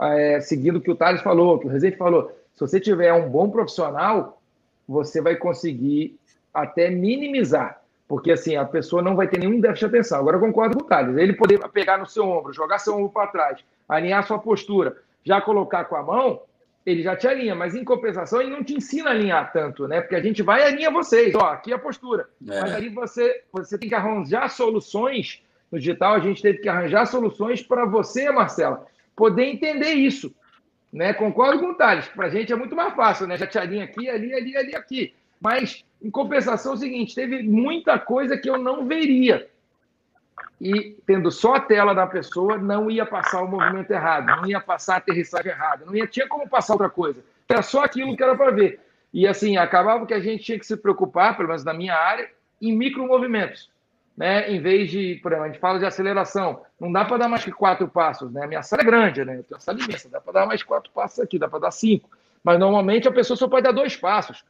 É, 0.00 0.38
seguindo 0.40 0.76
o 0.76 0.80
que 0.82 0.90
o 0.90 0.94
Thales 0.94 1.22
falou, 1.22 1.58
que 1.58 1.66
o 1.66 1.70
Rezende 1.70 1.96
falou, 1.96 2.30
se 2.54 2.60
você 2.60 2.78
tiver 2.78 3.10
um 3.14 3.30
bom 3.30 3.48
profissional, 3.48 4.38
você 4.86 5.20
vai 5.20 5.34
conseguir 5.34 6.18
até 6.52 6.90
minimizar. 6.90 7.80
Porque 8.06 8.32
assim, 8.32 8.54
a 8.56 8.64
pessoa 8.64 9.02
não 9.02 9.16
vai 9.16 9.28
ter 9.28 9.38
nenhum 9.38 9.60
déficit 9.60 9.88
de 9.88 9.96
atenção. 9.96 10.18
Agora 10.18 10.36
eu 10.36 10.40
concordo 10.40 10.76
com 10.76 10.84
o 10.84 10.86
Thales. 10.86 11.16
Ele 11.16 11.32
poder 11.32 11.58
pegar 11.70 11.98
no 11.98 12.06
seu 12.06 12.28
ombro, 12.28 12.52
jogar 12.52 12.78
seu 12.78 12.96
ombro 12.96 13.10
para 13.10 13.28
trás, 13.28 13.60
alinhar 13.88 14.26
sua 14.26 14.38
postura, 14.38 14.96
já 15.24 15.40
colocar 15.40 15.84
com 15.84 15.96
a 15.96 16.02
mão, 16.02 16.42
ele 16.88 17.02
já 17.02 17.14
te 17.14 17.28
alinha, 17.28 17.54
mas 17.54 17.74
em 17.74 17.84
compensação 17.84 18.40
ele 18.40 18.50
não 18.50 18.64
te 18.64 18.74
ensina 18.74 19.10
a 19.10 19.12
alinhar 19.12 19.52
tanto, 19.52 19.86
né? 19.86 20.00
Porque 20.00 20.14
a 20.14 20.22
gente 20.22 20.42
vai 20.42 20.62
e 20.62 20.64
alinha 20.64 20.90
vocês, 20.90 21.34
ó, 21.34 21.52
aqui 21.52 21.70
é 21.70 21.74
a 21.74 21.78
postura. 21.78 22.28
É. 22.48 22.60
Mas 22.62 22.74
aí 22.74 22.88
você, 22.88 23.42
você 23.52 23.76
tem 23.76 23.90
que 23.90 23.94
arranjar 23.94 24.48
soluções 24.48 25.42
no 25.70 25.78
digital, 25.78 26.14
a 26.14 26.18
gente 26.18 26.40
teve 26.40 26.58
que 26.58 26.68
arranjar 26.68 27.04
soluções 27.04 27.62
para 27.62 27.84
você, 27.84 28.30
Marcela, 28.30 28.86
poder 29.14 29.44
entender 29.44 29.92
isso. 29.92 30.34
Né? 30.90 31.12
Concordo 31.12 31.60
com 31.60 31.72
o 31.72 31.74
Thales, 31.74 32.08
para 32.08 32.26
a 32.26 32.30
gente 32.30 32.50
é 32.50 32.56
muito 32.56 32.74
mais 32.74 32.94
fácil, 32.94 33.26
né? 33.26 33.36
Já 33.36 33.46
te 33.46 33.58
alinha 33.58 33.84
aqui, 33.84 34.08
ali, 34.08 34.32
ali, 34.32 34.56
ali, 34.56 34.74
aqui. 34.74 35.14
Mas, 35.38 35.84
em 36.02 36.10
compensação, 36.10 36.72
é 36.72 36.74
o 36.74 36.78
seguinte: 36.78 37.14
teve 37.14 37.42
muita 37.42 37.98
coisa 37.98 38.38
que 38.38 38.48
eu 38.48 38.56
não 38.56 38.86
veria 38.86 39.46
e 40.60 40.96
tendo 41.06 41.30
só 41.30 41.54
a 41.54 41.60
tela 41.60 41.94
da 41.94 42.06
pessoa, 42.06 42.56
não 42.58 42.90
ia 42.90 43.06
passar 43.06 43.42
o 43.42 43.48
movimento 43.48 43.90
errado, 43.90 44.26
não 44.26 44.46
ia 44.46 44.60
passar 44.60 44.94
a 44.94 44.96
aterrissagem 44.98 45.52
errada, 45.52 45.84
não 45.84 45.94
ia 45.94 46.06
tinha 46.06 46.26
como 46.26 46.48
passar 46.48 46.72
outra 46.72 46.90
coisa. 46.90 47.22
Era 47.48 47.62
só 47.62 47.84
aquilo 47.84 48.16
que 48.16 48.22
era 48.22 48.36
para 48.36 48.50
ver. 48.50 48.80
E 49.12 49.26
assim, 49.26 49.56
acabava 49.56 50.04
que 50.04 50.12
a 50.12 50.20
gente 50.20 50.42
tinha 50.42 50.58
que 50.58 50.66
se 50.66 50.76
preocupar, 50.76 51.36
pelo 51.36 51.48
menos 51.48 51.64
na 51.64 51.72
minha 51.72 51.94
área, 51.94 52.28
em 52.60 52.76
micromovimentos. 52.76 53.70
Né? 54.16 54.50
Em 54.50 54.60
vez 54.60 54.90
de, 54.90 55.20
por 55.22 55.30
exemplo, 55.30 55.44
a 55.44 55.52
gente 55.52 55.60
fala 55.60 55.78
de 55.78 55.86
aceleração, 55.86 56.62
não 56.78 56.90
dá 56.90 57.04
para 57.04 57.18
dar 57.18 57.28
mais 57.28 57.44
que 57.44 57.52
quatro 57.52 57.86
passos, 57.86 58.32
né? 58.32 58.42
A 58.42 58.48
minha 58.48 58.64
sala 58.64 58.82
é 58.82 58.84
grande, 58.84 59.24
né? 59.24 59.38
Eu 59.38 59.44
tenho 59.44 59.54
uma 59.54 59.60
sala 59.60 59.78
imensa, 59.80 60.08
dá 60.08 60.20
para 60.20 60.32
dar 60.32 60.46
mais 60.46 60.60
quatro 60.60 60.90
passos 60.90 61.20
aqui, 61.20 61.38
dá 61.38 61.46
para 61.46 61.60
dar 61.60 61.70
cinco. 61.70 62.10
Mas 62.42 62.58
normalmente 62.58 63.06
a 63.06 63.12
pessoa 63.12 63.36
só 63.36 63.46
pode 63.46 63.62
dar 63.62 63.72
dois 63.72 63.96
passos. 63.96 64.44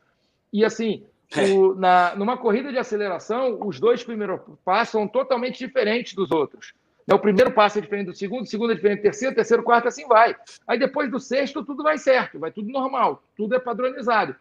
E 0.51 0.65
assim. 0.65 1.05
O, 1.37 1.75
na, 1.75 2.15
numa 2.17 2.39
corrida 2.39 2.73
de 2.73 2.79
aceleração, 2.79 3.59
os 3.63 3.79
dois 3.79 4.03
primeiros 4.03 4.41
passos 4.65 4.93
são 4.93 5.07
totalmente 5.07 5.59
diferentes 5.59 6.15
dos 6.15 6.31
outros. 6.31 6.73
Né, 7.07 7.15
o 7.15 7.19
primeiro 7.19 7.53
passo 7.53 7.79
é 7.79 7.83
diferente 7.83 8.07
do 8.07 8.15
segundo, 8.15 8.43
o 8.43 8.47
segundo 8.47 8.73
é 8.73 8.75
diferente 8.75 9.01
do 9.01 9.03
terceiro, 9.03 9.35
terceiro, 9.35 9.63
quarto, 9.63 9.89
assim 9.89 10.07
vai. 10.07 10.35
Aí 10.67 10.79
depois 10.79 11.11
do 11.11 11.21
sexto, 11.21 11.65
tudo 11.65 11.83
vai 11.83 11.99
certo, 11.99 12.39
vai 12.39 12.51
tudo 12.51 12.71
normal, 12.71 13.23
tudo 13.37 13.55
é 13.55 13.59
padronizado, 13.59 14.35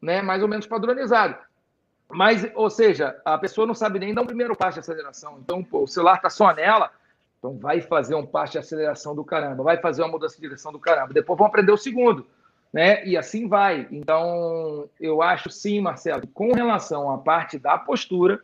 né? 0.00 0.20
mais 0.20 0.42
ou 0.42 0.48
menos 0.48 0.66
padronizado. 0.66 1.36
Mas, 2.10 2.46
ou 2.54 2.68
seja, 2.68 3.18
a 3.24 3.38
pessoa 3.38 3.66
não 3.66 3.74
sabe 3.74 3.98
nem 3.98 4.12
dar 4.12 4.22
um 4.22 4.26
primeiro 4.26 4.54
passo 4.54 4.74
de 4.74 4.80
aceleração. 4.80 5.38
Então, 5.42 5.64
pô, 5.64 5.82
o 5.82 5.88
celular 5.88 6.16
está 6.16 6.28
só 6.28 6.52
nela, 6.54 6.90
então 7.38 7.56
vai 7.58 7.80
fazer 7.80 8.14
um 8.14 8.26
passo 8.26 8.52
de 8.52 8.58
aceleração 8.58 9.14
do 9.14 9.24
caramba, 9.24 9.62
vai 9.62 9.78
fazer 9.78 10.02
uma 10.02 10.12
mudança 10.12 10.36
de 10.36 10.42
direção 10.42 10.70
do 10.72 10.78
caramba. 10.78 11.14
Depois 11.14 11.38
vão 11.38 11.46
aprender 11.46 11.72
o 11.72 11.78
segundo 11.78 12.26
né? 12.74 13.06
E 13.06 13.16
assim 13.16 13.46
vai. 13.46 13.86
Então, 13.92 14.90
eu 15.00 15.22
acho 15.22 15.48
sim, 15.48 15.80
Marcelo, 15.80 16.26
com 16.26 16.52
relação 16.52 17.08
à 17.08 17.16
parte 17.16 17.56
da 17.56 17.78
postura, 17.78 18.40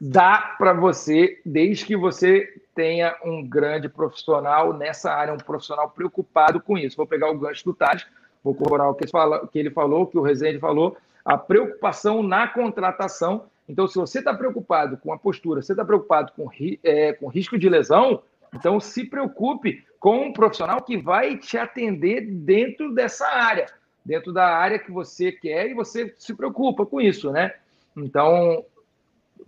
dá 0.00 0.54
para 0.56 0.72
você, 0.72 1.38
desde 1.44 1.84
que 1.84 1.94
você 1.94 2.48
tenha 2.74 3.14
um 3.22 3.46
grande 3.46 3.90
profissional 3.90 4.72
nessa 4.72 5.12
área, 5.12 5.34
um 5.34 5.36
profissional 5.36 5.90
preocupado 5.90 6.62
com 6.62 6.78
isso. 6.78 6.96
Vou 6.96 7.06
pegar 7.06 7.30
o 7.30 7.38
gancho 7.38 7.62
do 7.62 7.74
Tades, 7.74 8.06
vou 8.42 8.54
corroborar 8.54 8.88
o 8.88 8.94
que 8.94 9.04
ele, 9.04 9.10
falou, 9.10 9.46
que 9.48 9.58
ele 9.58 9.70
falou, 9.70 10.06
que 10.06 10.16
o 10.16 10.22
Rezende 10.22 10.58
falou, 10.58 10.96
a 11.22 11.36
preocupação 11.36 12.22
na 12.22 12.48
contratação. 12.48 13.44
Então, 13.68 13.86
se 13.86 13.96
você 13.96 14.20
está 14.20 14.32
preocupado 14.32 14.96
com 14.96 15.12
a 15.12 15.18
postura, 15.18 15.60
você 15.60 15.74
está 15.74 15.84
preocupado 15.84 16.32
com, 16.32 16.48
é, 16.82 17.12
com 17.12 17.28
risco 17.28 17.58
de 17.58 17.68
lesão, 17.68 18.22
então 18.54 18.80
se 18.80 19.04
preocupe 19.04 19.84
com 20.00 20.28
um 20.28 20.32
profissional 20.32 20.82
que 20.82 20.96
vai 20.96 21.36
te 21.36 21.58
atender 21.58 22.22
dentro 22.22 22.94
dessa 22.94 23.28
área, 23.28 23.66
dentro 24.02 24.32
da 24.32 24.46
área 24.46 24.78
que 24.78 24.90
você 24.90 25.30
quer 25.30 25.68
e 25.68 25.74
você 25.74 26.14
se 26.18 26.34
preocupa 26.34 26.86
com 26.86 27.00
isso, 27.00 27.30
né? 27.30 27.54
Então, 27.94 28.64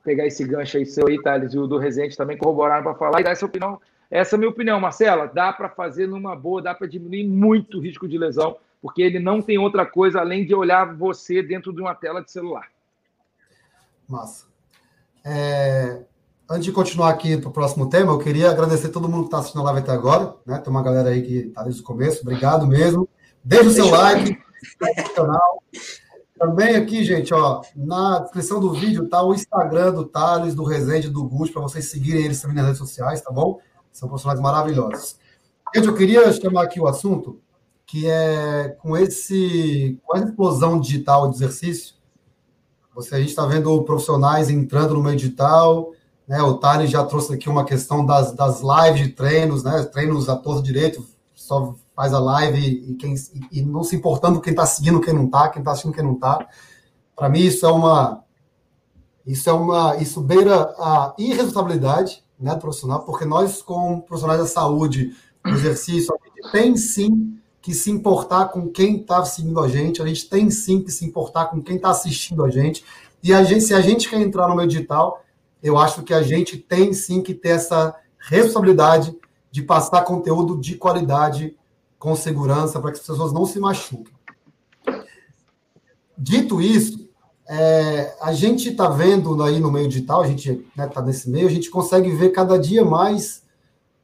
pegar 0.04 0.26
esse 0.26 0.44
gancho 0.44 0.76
aí 0.76 0.84
seu 0.84 1.08
aí, 1.08 1.20
Thales, 1.22 1.54
e 1.54 1.58
o 1.58 1.66
do 1.66 1.78
Resende 1.78 2.16
também 2.16 2.36
corroboraram 2.36 2.82
para 2.82 2.94
falar 2.94 3.20
e 3.20 3.24
dar 3.24 3.30
essa 3.30 3.46
opinião. 3.46 3.80
Essa 4.10 4.34
é 4.34 4.36
a 4.36 4.38
minha 4.38 4.50
opinião, 4.50 4.78
Marcela. 4.78 5.26
Dá 5.26 5.50
para 5.54 5.70
fazer 5.70 6.06
numa 6.06 6.36
boa, 6.36 6.60
dá 6.60 6.74
para 6.74 6.86
diminuir 6.86 7.26
muito 7.26 7.78
o 7.78 7.80
risco 7.80 8.06
de 8.06 8.18
lesão, 8.18 8.58
porque 8.82 9.00
ele 9.00 9.18
não 9.18 9.40
tem 9.40 9.56
outra 9.56 9.86
coisa 9.86 10.20
além 10.20 10.44
de 10.44 10.54
olhar 10.54 10.94
você 10.94 11.42
dentro 11.42 11.72
de 11.72 11.80
uma 11.80 11.94
tela 11.94 12.22
de 12.22 12.30
celular. 12.30 12.68
Massa. 14.06 14.46
É, 15.24 16.02
Antes 16.52 16.66
de 16.66 16.72
continuar 16.72 17.08
aqui 17.08 17.38
para 17.38 17.48
o 17.48 17.52
próximo 17.52 17.88
tema, 17.88 18.12
eu 18.12 18.18
queria 18.18 18.50
agradecer 18.50 18.90
todo 18.90 19.08
mundo 19.08 19.20
que 19.20 19.28
está 19.28 19.38
assistindo 19.38 19.62
a 19.62 19.64
live 19.72 19.80
até 19.80 19.92
agora. 19.92 20.34
Né? 20.44 20.58
Tem 20.58 20.70
uma 20.70 20.82
galera 20.82 21.08
aí 21.08 21.22
que 21.22 21.34
está 21.48 21.62
desde 21.62 21.80
o 21.80 21.84
começo. 21.84 22.20
Obrigado 22.20 22.66
mesmo. 22.66 23.08
Deixe 23.42 23.68
o 23.68 23.70
seu 23.70 23.88
like 23.88 24.38
no 24.70 25.14
canal. 25.14 25.62
Também 26.38 26.76
aqui, 26.76 27.04
gente, 27.04 27.32
ó, 27.32 27.62
na 27.74 28.18
descrição 28.18 28.60
do 28.60 28.70
vídeo 28.70 29.08
tá 29.08 29.22
o 29.22 29.32
Instagram 29.32 29.94
do 29.94 30.04
Thales, 30.04 30.54
do 30.54 30.62
Resende, 30.62 31.08
do 31.08 31.24
Gusto, 31.26 31.54
para 31.54 31.62
vocês 31.62 31.86
seguirem 31.86 32.26
eles 32.26 32.42
também 32.42 32.56
nas 32.56 32.66
redes 32.66 32.80
sociais, 32.80 33.22
tá 33.22 33.32
bom? 33.32 33.58
São 33.90 34.10
personagens 34.10 34.42
maravilhosos. 34.42 35.16
Gente, 35.74 35.88
eu 35.88 35.94
queria 35.94 36.30
chamar 36.34 36.64
aqui 36.64 36.78
o 36.78 36.86
assunto 36.86 37.40
que 37.86 38.06
é 38.06 38.76
com 38.78 38.94
esse 38.94 39.98
com 40.04 40.14
essa 40.14 40.26
explosão 40.26 40.78
digital 40.78 41.30
de 41.30 41.36
exercício. 41.36 41.94
Você 42.94 43.14
a 43.14 43.18
gente 43.18 43.30
está 43.30 43.46
vendo 43.46 43.82
profissionais 43.84 44.50
entrando 44.50 44.92
no 44.92 45.02
meio 45.02 45.16
digital, 45.16 45.92
né, 46.32 46.42
o 46.42 46.54
Thales 46.54 46.90
já 46.90 47.04
trouxe 47.04 47.34
aqui 47.34 47.46
uma 47.46 47.62
questão 47.62 48.06
das, 48.06 48.32
das 48.32 48.62
lives 48.62 49.06
de 49.06 49.08
treinos, 49.10 49.62
né? 49.62 49.82
Treinos 49.82 50.30
a 50.30 50.34
todo 50.34 50.62
direito, 50.62 51.06
só 51.34 51.74
faz 51.94 52.14
a 52.14 52.18
live 52.18 52.58
e, 52.88 52.94
quem, 52.94 53.14
e 53.50 53.60
não 53.60 53.84
se 53.84 53.94
importando 53.94 54.40
quem 54.40 54.52
está 54.52 54.64
seguindo, 54.64 54.98
quem 54.98 55.12
não 55.12 55.26
está, 55.26 55.50
quem 55.50 55.60
está 55.60 55.72
assistindo, 55.72 55.92
quem 55.92 56.02
não 56.02 56.14
está. 56.14 56.48
Para 57.14 57.28
mim, 57.28 57.40
isso 57.40 57.66
é 57.66 57.70
uma. 57.70 58.24
Isso 59.26 59.50
é 59.50 59.52
uma. 59.52 59.96
Isso 59.98 60.22
beira 60.22 60.74
a 60.78 61.14
irresponsabilidade 61.18 62.24
né, 62.40 62.54
do 62.54 62.60
profissional, 62.60 63.00
porque 63.00 63.26
nós, 63.26 63.60
como 63.60 64.00
profissionais 64.00 64.40
da 64.40 64.46
saúde, 64.46 65.14
do 65.44 65.50
exercício, 65.50 66.14
a 66.14 66.26
gente 66.26 66.50
tem 66.50 66.74
sim 66.78 67.38
que 67.60 67.74
se 67.74 67.90
importar 67.90 68.46
com 68.46 68.70
quem 68.70 69.02
está 69.02 69.22
seguindo 69.26 69.60
a 69.60 69.68
gente, 69.68 70.00
a 70.00 70.06
gente 70.06 70.30
tem 70.30 70.48
sim 70.48 70.82
que 70.82 70.90
se 70.90 71.04
importar 71.04 71.48
com 71.50 71.60
quem 71.60 71.76
está 71.76 71.90
assistindo 71.90 72.42
a 72.42 72.48
gente. 72.48 72.82
E 73.22 73.34
a 73.34 73.44
gente, 73.44 73.64
se 73.64 73.74
a 73.74 73.82
gente 73.82 74.08
quer 74.08 74.18
entrar 74.18 74.48
no 74.48 74.56
meio 74.56 74.66
digital, 74.66 75.22
eu 75.62 75.78
acho 75.78 76.02
que 76.02 76.12
a 76.12 76.22
gente 76.22 76.58
tem 76.58 76.92
sim 76.92 77.22
que 77.22 77.34
ter 77.34 77.50
essa 77.50 77.94
responsabilidade 78.18 79.16
de 79.50 79.62
passar 79.62 80.02
conteúdo 80.02 80.58
de 80.58 80.76
qualidade 80.76 81.56
com 81.98 82.16
segurança 82.16 82.80
para 82.80 82.90
que 82.90 82.98
as 82.98 83.06
pessoas 83.06 83.32
não 83.32 83.46
se 83.46 83.60
machuquem. 83.60 84.12
Dito 86.16 86.60
isso, 86.60 87.08
é, 87.48 88.16
a 88.20 88.32
gente 88.32 88.70
está 88.70 88.88
vendo 88.88 89.40
aí 89.42 89.60
no 89.60 89.70
meio 89.70 89.88
digital, 89.88 90.22
a 90.22 90.26
gente 90.26 90.50
está 90.50 90.86
né, 90.86 90.88
tá 90.88 91.02
nesse 91.02 91.28
meio, 91.28 91.46
a 91.46 91.50
gente 91.50 91.70
consegue 91.70 92.10
ver 92.10 92.30
cada 92.30 92.58
dia 92.58 92.84
mais 92.84 93.42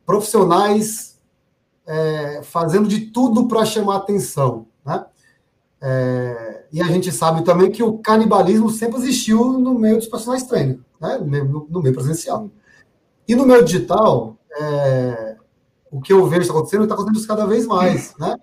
profissionais 0.05 1.19
é, 1.87 2.43
fazendo 2.43 2.87
de 2.87 3.07
tudo 3.07 3.49
para 3.49 3.65
chamar 3.65 3.97
atenção. 3.97 4.67
Né? 4.85 5.05
É, 5.81 6.58
e 6.73 6.83
a 6.83 6.87
gente 6.87 7.11
sabe 7.11 7.45
também 7.45 7.71
que 7.71 7.83
o 7.83 7.99
canibalismo 7.99 8.69
sempre 8.69 8.99
existiu 8.99 9.59
no 9.59 9.79
meio 9.79 9.97
dos 9.97 10.07
profissionais 10.07 10.43
treinos, 10.43 10.81
né? 11.01 11.19
no, 11.19 11.67
no 11.69 11.83
meio 11.83 11.95
presencial. 11.95 12.51
E 13.27 13.35
no 13.35 13.47
meio 13.47 13.65
digital, 13.65 14.37
é, 14.59 15.37
o 15.91 16.01
que 16.01 16.13
eu 16.13 16.27
vejo 16.27 16.43
está 16.43 16.53
acontecendo 16.55 16.83
está 16.83 16.95
acontecendo 16.95 17.27
cada 17.27 17.47
vez 17.47 17.67
mais. 17.67 18.15
Né? 18.19 18.37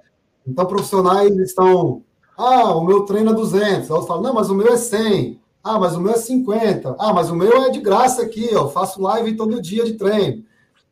Então, 0.45 0.65
profissionais 0.65 1.35
estão. 1.37 2.03
Ah, 2.37 2.75
o 2.75 2.83
meu 2.83 3.01
treino 3.01 3.31
é 3.31 3.33
200. 3.33 3.89
Aí 3.89 3.97
eu 3.97 4.03
falo, 4.03 4.21
não, 4.21 4.33
mas 4.33 4.49
o 4.49 4.55
meu 4.55 4.67
é 4.67 4.77
100. 4.77 5.39
Ah, 5.63 5.79
mas 5.79 5.95
o 5.95 6.01
meu 6.01 6.13
é 6.13 6.17
50. 6.17 6.95
Ah, 6.99 7.13
mas 7.13 7.29
o 7.29 7.35
meu 7.35 7.63
é 7.63 7.69
de 7.69 7.79
graça 7.79 8.21
aqui, 8.21 8.45
eu 8.51 8.69
faço 8.69 9.01
live 9.01 9.35
todo 9.35 9.61
dia 9.61 9.83
de 9.83 9.93
treino. 9.93 10.43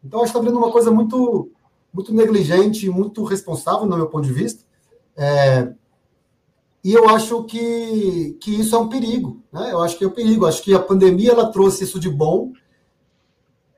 Então, 0.04 0.22
acho 0.22 0.32
que 0.32 0.38
está 0.38 0.50
vendo 0.50 0.58
uma 0.58 0.72
coisa 0.72 0.90
muito, 0.90 1.52
muito 1.94 2.14
negligente, 2.14 2.90
muito 2.90 3.24
responsável, 3.24 3.86
no 3.86 3.96
meu 3.96 4.08
ponto 4.08 4.26
de 4.26 4.34
vista. 4.34 4.64
É, 5.16 5.72
e 6.84 6.94
eu 6.94 7.08
acho 7.08 7.44
que, 7.46 8.38
que 8.42 8.60
isso 8.60 8.76
é 8.76 8.80
um 8.80 8.90
perigo, 8.90 9.42
né? 9.52 9.70
Eu 9.72 9.82
acho 9.82 9.98
que 9.98 10.04
é 10.04 10.08
um 10.08 10.12
perigo. 10.12 10.46
Acho 10.46 10.62
que 10.62 10.74
a 10.74 10.80
pandemia 10.80 11.32
ela 11.32 11.52
trouxe 11.52 11.86
isso 11.86 11.98
de 11.98 12.10
bom, 12.10 12.52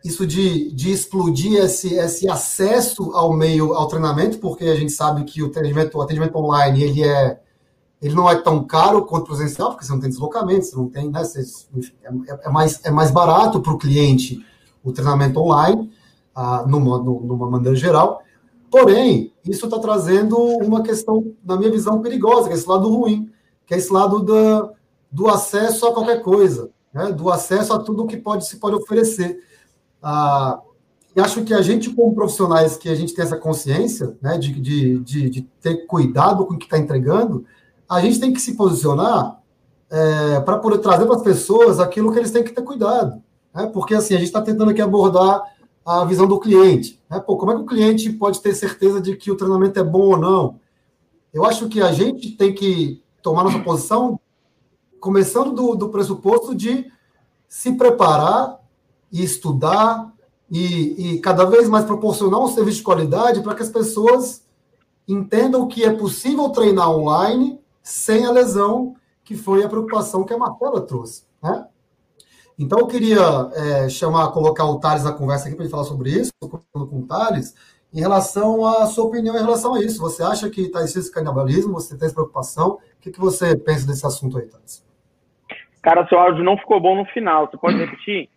isso 0.03 0.25
de, 0.25 0.71
de 0.71 0.91
explodir 0.91 1.59
esse, 1.59 1.93
esse 1.95 2.27
acesso 2.27 3.11
ao 3.13 3.31
meio, 3.31 3.73
ao 3.73 3.87
treinamento, 3.87 4.39
porque 4.39 4.65
a 4.65 4.75
gente 4.75 4.91
sabe 4.91 5.23
que 5.23 5.43
o 5.43 5.47
atendimento, 5.47 5.95
o 5.97 6.01
atendimento 6.01 6.35
online 6.37 6.83
ele 6.83 7.03
é 7.03 7.39
ele 8.01 8.13
não 8.13 8.29
é 8.29 8.35
tão 8.35 8.63
caro 8.63 9.05
quanto 9.05 9.25
presencial, 9.25 9.71
porque 9.71 9.85
você 9.85 9.91
não 9.91 9.99
tem 9.99 10.09
deslocamento, 10.09 10.65
você 10.65 10.75
não 10.75 10.89
tem, 10.89 11.09
né? 11.09 11.23
Você, 11.23 11.41
enfim, 11.75 11.93
é, 12.03 12.47
é, 12.47 12.49
mais, 12.49 12.79
é 12.83 12.91
mais 12.91 13.09
barato 13.09 13.61
para 13.61 13.73
o 13.73 13.77
cliente 13.77 14.45
o 14.83 14.91
treinamento 14.91 15.39
online, 15.39 15.91
ah, 16.35 16.63
numa, 16.67 16.99
numa 16.99 17.49
maneira 17.49 17.75
geral. 17.75 18.21
Porém, 18.69 19.33
isso 19.45 19.65
está 19.65 19.79
trazendo 19.79 20.37
uma 20.37 20.81
questão, 20.81 21.33
na 21.43 21.55
minha 21.55 21.71
visão, 21.71 22.01
perigosa, 22.01 22.47
que 22.47 22.53
é 22.53 22.57
esse 22.57 22.67
lado 22.67 22.89
ruim, 22.89 23.29
que 23.65 23.73
é 23.73 23.77
esse 23.77 23.91
lado 23.91 24.23
da, 24.23 24.71
do 25.11 25.27
acesso 25.27 25.85
a 25.85 25.93
qualquer 25.93 26.21
coisa, 26.21 26.69
né? 26.93 27.11
do 27.11 27.29
acesso 27.29 27.73
a 27.73 27.79
tudo 27.79 28.07
que 28.07 28.17
pode 28.17 28.47
se 28.47 28.57
pode 28.57 28.75
oferecer. 28.75 29.39
Ah, 30.01 30.59
e 31.15 31.21
acho 31.21 31.43
que 31.43 31.53
a 31.53 31.61
gente, 31.61 31.89
como 31.91 32.13
profissionais, 32.13 32.75
que 32.75 32.89
a 32.89 32.95
gente 32.95 33.13
tem 33.13 33.23
essa 33.23 33.37
consciência 33.37 34.17
né, 34.21 34.37
de, 34.37 34.51
de, 34.59 34.99
de, 34.99 35.29
de 35.29 35.41
ter 35.61 35.85
cuidado 35.85 36.45
com 36.45 36.55
o 36.55 36.57
que 36.57 36.65
está 36.65 36.77
entregando, 36.77 37.45
a 37.87 38.01
gente 38.01 38.19
tem 38.19 38.33
que 38.33 38.41
se 38.41 38.55
posicionar 38.55 39.39
é, 39.89 40.39
para 40.41 40.57
poder 40.57 40.79
trazer 40.79 41.05
para 41.05 41.15
as 41.15 41.21
pessoas 41.21 41.79
aquilo 41.79 42.11
que 42.11 42.19
eles 42.19 42.31
têm 42.31 42.43
que 42.43 42.51
ter 42.51 42.61
cuidado. 42.61 43.21
Né? 43.53 43.67
Porque 43.67 43.95
assim, 43.95 44.13
a 44.13 44.17
gente 44.17 44.27
está 44.27 44.41
tentando 44.41 44.71
aqui 44.71 44.81
abordar 44.81 45.41
a 45.85 46.03
visão 46.03 46.25
do 46.25 46.39
cliente. 46.39 46.99
Né? 47.09 47.19
Pô, 47.19 47.37
como 47.37 47.51
é 47.51 47.55
que 47.55 47.61
o 47.61 47.65
cliente 47.65 48.11
pode 48.11 48.41
ter 48.41 48.55
certeza 48.55 48.99
de 48.99 49.15
que 49.15 49.31
o 49.31 49.37
treinamento 49.37 49.79
é 49.79 49.83
bom 49.83 50.11
ou 50.11 50.17
não? 50.17 50.59
Eu 51.31 51.45
acho 51.45 51.69
que 51.69 51.81
a 51.81 51.91
gente 51.91 52.31
tem 52.31 52.53
que 52.53 53.03
tomar 53.21 53.43
nossa 53.43 53.59
posição 53.59 54.19
começando 54.99 55.51
do, 55.51 55.75
do 55.75 55.89
pressuposto 55.89 56.55
de 56.55 56.91
se 57.47 57.73
preparar 57.73 58.59
e 59.11 59.23
estudar 59.23 60.11
e, 60.49 61.13
e, 61.13 61.19
cada 61.19 61.45
vez 61.45 61.69
mais 61.69 61.85
proporcionar 61.85 62.39
um 62.39 62.47
serviço 62.47 62.77
de 62.77 62.83
qualidade 62.83 63.41
para 63.41 63.55
que 63.55 63.63
as 63.63 63.69
pessoas 63.69 64.43
entendam 65.07 65.67
que 65.67 65.83
é 65.83 65.91
possível 65.91 66.49
treinar 66.49 66.89
online 66.89 67.59
sem 67.83 68.25
a 68.25 68.31
lesão, 68.31 68.95
que 69.23 69.35
foi 69.35 69.63
a 69.63 69.69
preocupação 69.69 70.23
que 70.23 70.33
a 70.33 70.37
Marcela 70.37 70.81
trouxe. 70.81 71.23
Né? 71.41 71.67
Então, 72.57 72.79
eu 72.79 72.87
queria 72.87 73.51
é, 73.53 73.89
chamar, 73.89 74.31
colocar 74.31 74.65
o 74.65 74.79
Thales 74.79 75.03
na 75.03 75.11
conversa 75.11 75.47
aqui 75.47 75.55
para 75.55 75.65
ele 75.65 75.71
falar 75.71 75.83
sobre 75.83 76.09
isso, 76.09 76.31
com 76.41 76.99
o 76.99 77.05
Thales, 77.05 77.53
em 77.93 77.99
relação 77.99 78.65
à 78.65 78.85
sua 78.85 79.05
opinião 79.05 79.35
em 79.35 79.41
relação 79.41 79.73
a 79.73 79.81
isso. 79.81 79.99
Você 80.01 80.23
acha 80.23 80.49
que 80.49 80.61
está 80.61 80.83
esse 80.83 81.11
canibalismo? 81.11 81.73
Você 81.73 81.97
tem 81.97 82.05
essa 82.05 82.15
preocupação? 82.15 82.73
O 82.73 82.79
que, 83.01 83.11
que 83.11 83.19
você 83.19 83.57
pensa 83.57 83.85
desse 83.87 84.05
assunto 84.05 84.37
aí, 84.37 84.47
Thales? 84.47 84.85
Cara, 85.81 86.07
seu 86.07 86.17
áudio 86.17 86.43
não 86.43 86.57
ficou 86.57 86.81
bom 86.81 86.95
no 86.95 87.05
final. 87.05 87.47
Você 87.47 87.57
pode 87.57 87.77
repetir? 87.77 88.29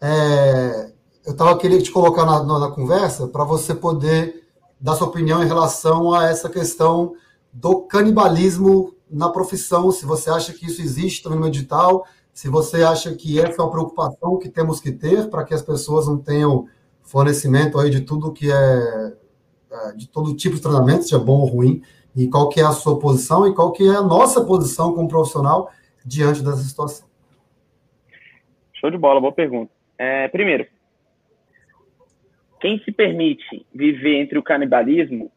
É, 0.00 0.92
eu 1.26 1.32
estava 1.32 1.58
querendo 1.58 1.82
te 1.82 1.90
colocar 1.90 2.24
na, 2.24 2.42
na, 2.44 2.58
na 2.58 2.70
conversa 2.70 3.26
para 3.26 3.44
você 3.44 3.74
poder 3.74 4.44
dar 4.80 4.94
sua 4.94 5.08
opinião 5.08 5.42
em 5.42 5.46
relação 5.46 6.14
a 6.14 6.28
essa 6.28 6.48
questão 6.48 7.14
do 7.52 7.82
canibalismo 7.82 8.94
na 9.10 9.30
profissão, 9.30 9.90
se 9.90 10.04
você 10.04 10.30
acha 10.30 10.52
que 10.52 10.66
isso 10.66 10.82
existe 10.82 11.22
também 11.22 11.40
no 11.40 11.50
digital, 11.50 12.04
se 12.38 12.48
você 12.48 12.84
acha 12.84 13.12
que 13.16 13.40
essa 13.40 13.60
é 13.60 13.64
uma 13.64 13.70
preocupação 13.72 14.38
que 14.38 14.48
temos 14.48 14.80
que 14.80 14.92
ter 14.92 15.28
para 15.28 15.44
que 15.44 15.52
as 15.52 15.60
pessoas 15.60 16.06
não 16.06 16.22
tenham 16.22 16.68
fornecimento 17.02 17.80
aí 17.80 17.90
de 17.90 18.02
tudo 18.02 18.32
que 18.32 18.48
é, 18.48 18.54
é, 19.72 19.92
de 19.96 20.08
todo 20.08 20.36
tipo 20.36 20.54
de 20.54 20.62
treinamento, 20.62 21.02
seja 21.02 21.18
bom 21.18 21.40
ou 21.40 21.46
ruim, 21.46 21.82
e 22.14 22.28
qual 22.28 22.48
que 22.48 22.60
é 22.60 22.62
a 22.62 22.70
sua 22.70 22.96
posição 22.96 23.44
e 23.44 23.52
qual 23.52 23.72
que 23.72 23.82
é 23.82 23.96
a 23.96 24.02
nossa 24.02 24.44
posição 24.44 24.94
como 24.94 25.08
profissional 25.08 25.72
diante 26.06 26.40
dessa 26.44 26.58
situação. 26.58 27.08
Show 28.74 28.88
de 28.88 28.96
bola, 28.96 29.20
boa 29.20 29.32
pergunta. 29.32 29.72
É, 29.98 30.28
primeiro, 30.28 30.64
quem 32.60 32.78
se 32.84 32.92
permite 32.92 33.66
viver 33.74 34.14
entre 34.14 34.38
o 34.38 34.44
canibalismo 34.44 35.28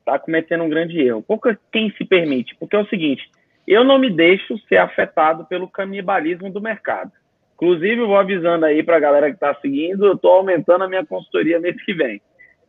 está 0.00 0.18
cometendo 0.18 0.64
um 0.64 0.68
grande 0.68 1.00
erro. 1.00 1.24
Que 1.26 1.58
quem 1.72 1.90
se 1.92 2.04
permite? 2.04 2.54
Porque 2.56 2.76
é 2.76 2.80
o 2.80 2.88
seguinte, 2.88 3.30
eu 3.66 3.84
não 3.84 3.98
me 3.98 4.10
deixo 4.10 4.58
ser 4.68 4.78
afetado 4.78 5.44
pelo 5.46 5.68
canibalismo 5.68 6.50
do 6.50 6.60
mercado. 6.60 7.12
Inclusive, 7.54 8.00
eu 8.00 8.06
vou 8.06 8.16
avisando 8.16 8.64
aí 8.64 8.82
para 8.82 8.96
a 8.96 9.00
galera 9.00 9.28
que 9.28 9.34
está 9.34 9.54
seguindo, 9.56 10.06
eu 10.06 10.14
estou 10.14 10.32
aumentando 10.32 10.84
a 10.84 10.88
minha 10.88 11.04
consultoria 11.04 11.60
mês 11.60 11.80
que 11.84 11.92
vem. 11.92 12.20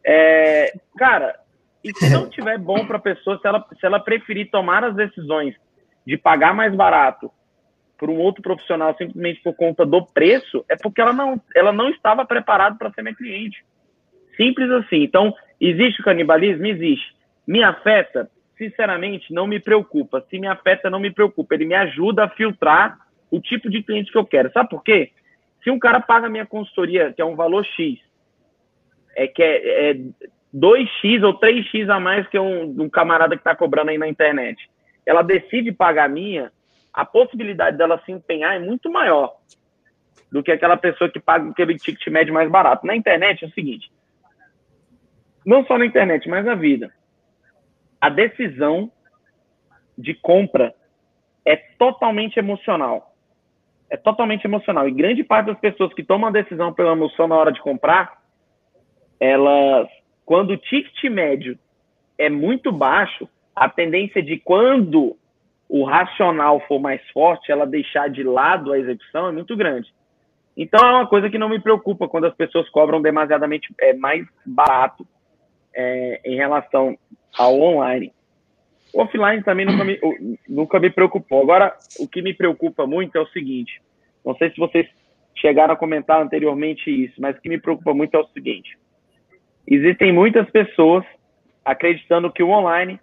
É, 0.06 0.74
cara, 0.98 1.40
e 1.84 1.96
se 1.96 2.10
não 2.14 2.28
tiver 2.30 2.58
bom 2.58 2.86
para 2.86 2.98
a 2.98 3.02
pessoa, 3.02 3.40
se 3.40 3.48
ela, 3.48 3.66
se 3.80 3.86
ela 3.86 4.00
preferir 4.00 4.52
tomar 4.52 4.84
as 4.84 4.96
decisões 4.96 5.56
de 6.06 6.18
pagar 6.18 6.54
mais 6.54 6.76
barato 6.76 7.32
por 7.98 8.10
um 8.10 8.18
outro 8.18 8.42
profissional 8.42 8.96
simplesmente 8.98 9.42
por 9.42 9.54
conta 9.54 9.86
do 9.86 10.06
preço, 10.06 10.66
é 10.68 10.76
porque 10.76 11.00
ela 11.00 11.14
não, 11.14 11.40
ela 11.56 11.72
não 11.72 11.90
estava 11.90 12.26
preparada 12.26 12.76
para 12.76 12.92
ser 12.92 13.04
minha 13.04 13.16
cliente. 13.16 13.64
Simples 14.36 14.70
assim. 14.72 15.04
Então, 15.04 15.34
existe 15.60 16.02
o 16.02 16.04
canibalismo? 16.04 16.66
Existe. 16.66 17.16
Me 17.48 17.64
afeta? 17.64 18.30
Sinceramente, 18.62 19.34
não 19.34 19.48
me 19.48 19.60
preocupa. 19.60 20.24
Se 20.30 20.38
me 20.38 20.48
afeta, 20.48 20.88
não 20.88 21.00
me 21.00 21.10
preocupa. 21.10 21.56
Ele 21.56 21.66
me 21.66 21.74
ajuda 21.74 22.26
a 22.26 22.30
filtrar 22.30 23.00
o 23.32 23.40
tipo 23.40 23.68
de 23.72 23.82
cliente 23.82 24.12
que 24.12 24.18
eu 24.18 24.26
quero. 24.26 24.52
Sabe 24.52 24.70
por 24.70 24.84
quê? 24.84 25.12
Se 25.64 25.72
um 25.72 25.80
cara 25.80 26.00
paga 26.00 26.30
minha 26.30 26.46
consultoria, 26.46 27.12
que 27.12 27.22
é 27.22 27.26
um 27.26 27.36
valor 27.36 27.66
X, 27.66 28.00
é 29.16 29.28
que 29.28 29.42
é, 29.42 29.92
é 29.92 29.94
2x 30.56 31.24
ou 31.24 31.40
3x 31.40 31.90
a 31.90 32.00
mais 32.00 32.28
que 32.28 32.38
um, 32.38 32.84
um 32.84 32.90
camarada 32.90 33.36
que 33.36 33.42
está 33.42 33.56
cobrando 33.56 33.90
aí 33.90 33.98
na 33.98 34.08
internet, 34.08 34.70
ela 35.06 35.24
decide 35.24 35.72
pagar 35.72 36.06
a 36.06 36.10
minha, 36.10 36.52
a 36.94 37.04
possibilidade 37.04 37.78
dela 37.78 38.02
se 38.06 38.12
empenhar 38.12 38.56
é 38.56 38.60
muito 38.60 38.92
maior 38.92 39.38
do 40.32 40.44
que 40.44 40.52
aquela 40.52 40.78
pessoa 40.78 41.10
que 41.10 41.20
paga 41.20 41.50
aquele 41.50 41.78
ticket 41.78 42.06
médio 42.08 42.34
mais 42.34 42.50
barato. 42.50 42.86
Na 42.86 42.96
internet 42.96 43.44
é 43.44 43.48
o 43.48 43.52
seguinte, 43.52 43.92
não 45.46 45.66
só 45.66 45.80
na 45.80 45.86
internet, 45.86 46.30
mas 46.30 46.46
na 46.46 46.54
vida 46.54 46.92
a 48.02 48.10
decisão 48.10 48.92
de 49.96 50.16
compra 50.16 50.74
é 51.46 51.56
totalmente 51.56 52.38
emocional. 52.38 53.14
É 53.90 53.96
totalmente 53.96 54.46
emocional. 54.46 54.88
E 54.88 54.92
grande 54.92 55.24
parte 55.24 55.48
das 55.48 55.60
pessoas 55.60 55.94
que 55.94 56.04
tomam 56.04 56.30
a 56.30 56.32
decisão 56.32 56.74
pela 56.74 56.94
emoção 56.94 57.28
na 57.28 57.36
hora 57.36 57.52
de 57.52 57.62
comprar, 57.62 58.20
elas, 59.20 59.88
quando 60.26 60.52
o 60.52 60.58
ticket 60.58 61.04
médio 61.12 61.60
é 62.18 62.30
muito 62.30 62.72
baixo, 62.72 63.30
a 63.56 63.70
tendência 63.70 64.24
de 64.24 64.38
quando 64.40 65.16
o 65.70 65.84
racional 65.84 66.60
for 66.68 66.80
mais 66.80 67.02
forte, 67.12 67.52
ela 67.52 67.66
deixar 67.68 68.10
de 68.10 68.24
lado 68.24 68.74
a 68.74 68.80
execução 68.80 69.28
é 69.28 69.32
muito 69.32 69.56
grande. 69.56 69.94
Então 70.56 70.86
é 70.86 70.92
uma 70.92 71.08
coisa 71.08 71.30
que 71.30 71.38
não 71.38 71.50
me 71.50 71.60
preocupa 71.60 72.08
quando 72.08 72.26
as 72.26 72.36
pessoas 72.36 72.70
cobram 72.70 73.02
demasiadamente 73.02 73.74
é, 73.80 73.94
mais 73.94 74.26
barato 74.46 75.06
é, 75.74 76.22
em 76.26 76.36
relação 76.36 76.98
ao 77.38 77.60
online. 77.60 78.14
O 78.94 79.02
offline 79.02 79.44
também 79.44 79.66
nunca 79.66 79.84
me, 79.84 80.00
nunca 80.48 80.80
me 80.80 80.90
preocupou. 80.90 81.42
Agora, 81.42 81.76
o 82.00 82.08
que 82.08 82.22
me 82.22 82.34
preocupa 82.34 82.86
muito 82.86 83.18
é 83.18 83.22
o 83.22 83.28
seguinte: 83.28 83.82
não 84.26 84.36
sei 84.36 84.52
se 84.52 84.58
vocês 84.58 84.88
chegaram 85.36 85.74
a 85.74 85.78
comentar 85.78 86.22
anteriormente 86.22 86.90
isso, 86.90 87.20
mas 87.20 87.36
o 87.38 87.42
que 87.42 87.50
me 87.50 87.60
preocupa 87.60 87.94
muito 87.94 88.16
é 88.16 88.20
o 88.20 88.28
seguinte: 88.28 88.78
existem 89.66 90.12
muitas 90.12 90.50
pessoas 90.50 91.06
acreditando 91.64 92.32
que 92.32 92.44
o 92.44 92.50
online 92.50 93.00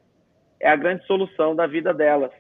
é 0.61 0.69
a 0.69 0.77
grande 0.77 1.07
solução 1.07 1.55
da 1.55 1.67
vida 1.67 1.95
delas. 1.95 2.33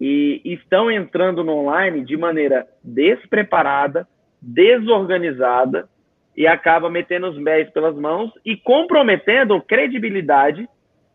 E 0.00 0.42
estão 0.44 0.90
entrando 0.90 1.42
no 1.42 1.52
online 1.52 2.04
de 2.04 2.16
maneira 2.16 2.66
despreparada, 2.82 4.06
desorganizada 4.40 5.88
e 6.36 6.46
acaba 6.46 6.90
metendo 6.90 7.28
os 7.28 7.42
pés 7.42 7.70
pelas 7.70 7.94
mãos 7.94 8.32
e 8.44 8.56
comprometendo 8.56 9.60
credibilidade 9.62 10.68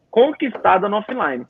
conquistada 0.10 0.88
no 0.88 0.98
offline. 0.98 1.46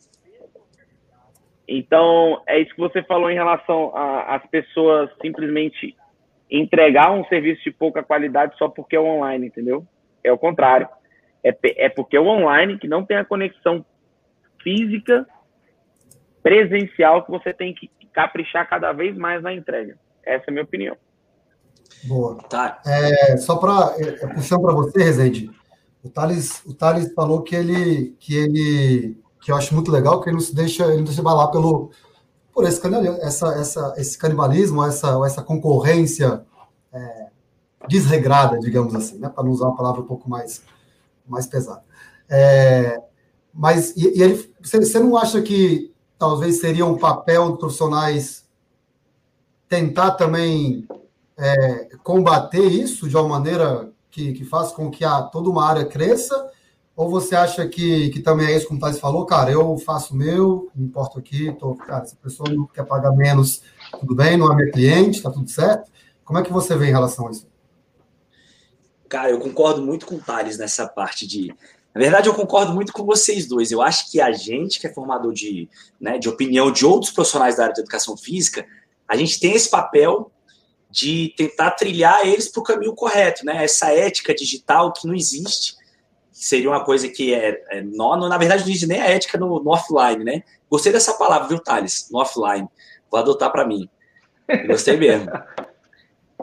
Então, 1.68 2.42
é 2.48 2.60
isso 2.60 2.74
que 2.74 2.80
você 2.80 3.04
falou 3.04 3.30
em 3.30 3.36
relação 3.36 3.92
às 3.96 4.46
pessoas 4.48 5.10
simplesmente 5.22 5.96
entregar 6.50 7.12
um 7.12 7.24
serviço 7.26 7.64
de 7.64 7.72
pouca 7.72 8.02
qualidade 8.02 8.58
só 8.58 8.68
porque 8.68 8.96
é 8.96 9.00
online, 9.00 9.48
entendeu? 9.48 9.86
É 10.24 10.32
o 10.32 10.38
contrário. 10.38 10.90
É, 11.44 11.56
é 11.78 11.90
porque 11.90 12.18
é 12.18 12.20
o 12.20 12.26
online 12.26 12.80
que 12.80 12.88
não 12.88 13.06
tem 13.06 13.18
a 13.18 13.26
conexão 13.26 13.86
física 14.64 15.28
presencial 16.42 17.24
que 17.24 17.32
você 17.32 17.54
tem 17.54 17.74
que 17.74 17.90
caprichar 18.12 18.68
cada 18.68 18.92
vez 18.92 19.16
mais 19.16 19.44
na 19.44 19.54
entrega. 19.54 19.96
Essa 20.26 20.46
é 20.48 20.50
a 20.50 20.52
minha 20.52 20.64
opinião. 20.64 20.98
Boa. 22.04 22.36
Tá. 22.50 22.82
É, 22.86 23.38
só 23.38 23.58
para 23.58 23.96
é, 23.98 24.24
é, 24.24 24.28
puxando 24.28 24.62
para 24.62 24.74
você, 24.74 25.04
Rezende, 25.04 25.52
o 26.04 26.10
Thales, 26.10 26.62
o 26.66 26.74
Thales 26.74 27.14
falou 27.14 27.42
que 27.42 27.56
ele, 27.56 28.16
que 28.20 28.36
ele, 28.36 29.18
que 29.42 29.52
eu 29.52 29.56
acho 29.56 29.76
muito 29.76 29.92
legal, 29.92 30.22
que 30.22 30.30
ele 30.30 30.38
não 30.38 30.44
se 30.44 30.56
deixa, 30.56 30.86
ele 30.86 30.98
não 30.98 31.04
deixa 31.04 31.22
balar 31.22 31.52
pelo, 31.52 31.92
por 32.54 32.66
esse, 32.66 32.82
essa, 33.22 33.48
essa, 33.54 33.94
esse 33.98 34.18
canibalismo, 34.18 34.84
essa, 34.84 35.20
essa 35.26 35.42
concorrência 35.42 36.46
é, 36.94 37.28
desregrada, 37.88 38.60
digamos 38.60 38.96
assim, 38.96 39.18
né, 39.18 39.30
para 39.30 39.44
não 39.44 39.52
usar 39.52 39.66
uma 39.66 39.76
palavra 39.76 40.02
um 40.02 40.08
pouco 40.08 40.30
mais, 40.30 40.62
mais 41.28 41.48
pesada. 41.48 41.84
É, 42.30 43.02
mas 43.54 43.96
e, 43.96 44.18
e 44.18 44.22
ele, 44.22 44.54
você 44.62 45.00
não 45.00 45.18
acha 45.18 45.42
que 45.42 45.94
talvez 46.18 46.60
seria 46.60 46.86
um 46.86 46.98
papel 46.98 47.50
dos 47.50 47.60
profissionais 47.60 48.48
tentar 49.68 50.12
também 50.12 50.88
é, 51.40 51.90
combater 52.04 52.66
isso 52.66 53.08
de 53.08 53.16
uma 53.16 53.28
maneira 53.28 53.90
que, 54.12 54.34
que 54.34 54.44
faça 54.44 54.76
com 54.76 54.92
que 54.92 55.06
a, 55.06 55.22
toda 55.24 55.50
uma 55.50 55.66
área 55.66 55.86
cresça? 55.86 56.52
Ou 56.96 57.10
você 57.10 57.34
acha 57.34 57.66
que, 57.66 58.10
que 58.10 58.20
também 58.20 58.48
é 58.48 58.58
isso, 58.58 58.68
como 58.68 58.78
o 58.78 58.82
Thais 58.82 59.00
falou, 59.00 59.26
cara, 59.26 59.50
eu 59.50 59.78
faço 59.78 60.14
o 60.14 60.18
meu, 60.18 60.70
me 60.76 60.86
importo 60.86 61.18
aqui, 61.18 61.50
tô, 61.58 61.74
cara, 61.76 62.06
se 62.06 62.14
a 62.14 62.24
pessoa 62.24 62.50
não 62.50 62.68
quer 62.68 62.86
pagar 62.86 63.14
menos, 63.14 63.62
tudo 63.98 64.14
bem, 64.14 64.36
não 64.36 64.52
é 64.52 64.56
minha 64.56 64.72
cliente, 64.72 65.22
tá 65.22 65.32
tudo 65.32 65.50
certo. 65.50 65.90
Como 66.26 66.38
é 66.38 66.44
que 66.44 66.52
você 66.52 66.76
vê 66.76 66.88
em 66.88 66.92
relação 66.92 67.28
a 67.28 67.32
isso? 67.32 67.48
Cara, 69.08 69.30
eu 69.32 69.40
concordo 69.40 69.82
muito 69.82 70.06
com 70.06 70.16
o 70.16 70.20
Thales 70.20 70.58
nessa 70.58 70.88
parte 70.88 71.26
de. 71.26 71.56
Na 71.96 72.02
verdade, 72.02 72.28
eu 72.28 72.34
concordo 72.36 72.74
muito 72.74 72.92
com 72.92 73.04
vocês 73.06 73.48
dois. 73.48 73.72
Eu 73.72 73.82
acho 73.82 74.12
que 74.12 74.20
a 74.22 74.32
gente, 74.32 74.80
que 74.80 74.86
é 74.86 74.94
formador 74.94 75.34
de, 75.34 75.70
né, 76.00 76.20
de 76.20 76.28
opinião 76.28 76.70
de 76.70 76.86
outros 76.86 77.12
profissionais 77.12 77.56
da 77.56 77.64
área 77.64 77.74
de 77.74 77.82
educação 77.82 78.16
física, 78.16 78.66
a 79.08 79.16
gente 79.16 79.40
tem 79.40 79.54
esse 79.54 79.70
papel 79.70 80.32
de 80.90 81.34
tentar 81.38 81.72
trilhar 81.72 82.26
eles 82.26 82.48
para 82.48 82.62
o 82.62 82.64
caminho 82.64 82.96
correto, 82.96 83.46
né? 83.46 83.64
Essa 83.64 83.94
ética 83.94 84.34
digital 84.34 84.92
que 84.92 85.08
não 85.08 85.14
existe, 85.14 85.76
seria 86.32 86.70
uma 86.70 86.84
coisa 86.84 87.08
que 87.08 87.34
é, 87.34 87.62
é 87.70 87.82
na 87.82 88.38
verdade 88.38 88.64
não 88.64 88.70
existe 88.70 88.88
nem 88.88 89.02
a 89.02 89.10
ética 89.10 89.38
no, 89.38 89.62
no, 89.62 89.72
offline, 89.72 90.24
né? 90.24 90.44
Gostei 90.70 90.92
dessa 90.92 91.14
palavra, 91.14 91.48
viu, 91.48 91.60
Thales? 91.60 92.08
No 92.12 92.20
offline. 92.20 92.68
Vou 93.12 93.20
adotar 93.20 93.52
para 93.52 93.66
mim. 93.66 93.90
Gostei 94.68 94.98
mesmo. 94.98 95.30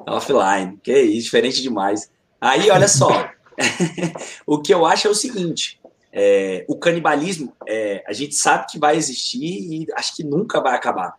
offline, 0.06 0.78
que 0.82 0.92
isso, 0.92 1.24
diferente 1.24 1.62
demais. 1.62 2.10
Aí, 2.40 2.70
olha 2.70 2.86
só, 2.86 3.08
o 4.46 4.60
que 4.60 4.72
eu 4.72 4.84
acho 4.84 5.08
é 5.08 5.10
o 5.10 5.14
seguinte: 5.14 5.80
é, 6.12 6.64
o 6.68 6.78
canibalismo, 6.78 7.52
é, 7.66 8.04
a 8.06 8.12
gente 8.12 8.34
sabe 8.34 8.66
que 8.70 8.78
vai 8.78 8.96
existir 8.96 9.42
e 9.44 9.86
acho 9.94 10.14
que 10.14 10.22
nunca 10.22 10.60
vai 10.60 10.74
acabar. 10.74 11.14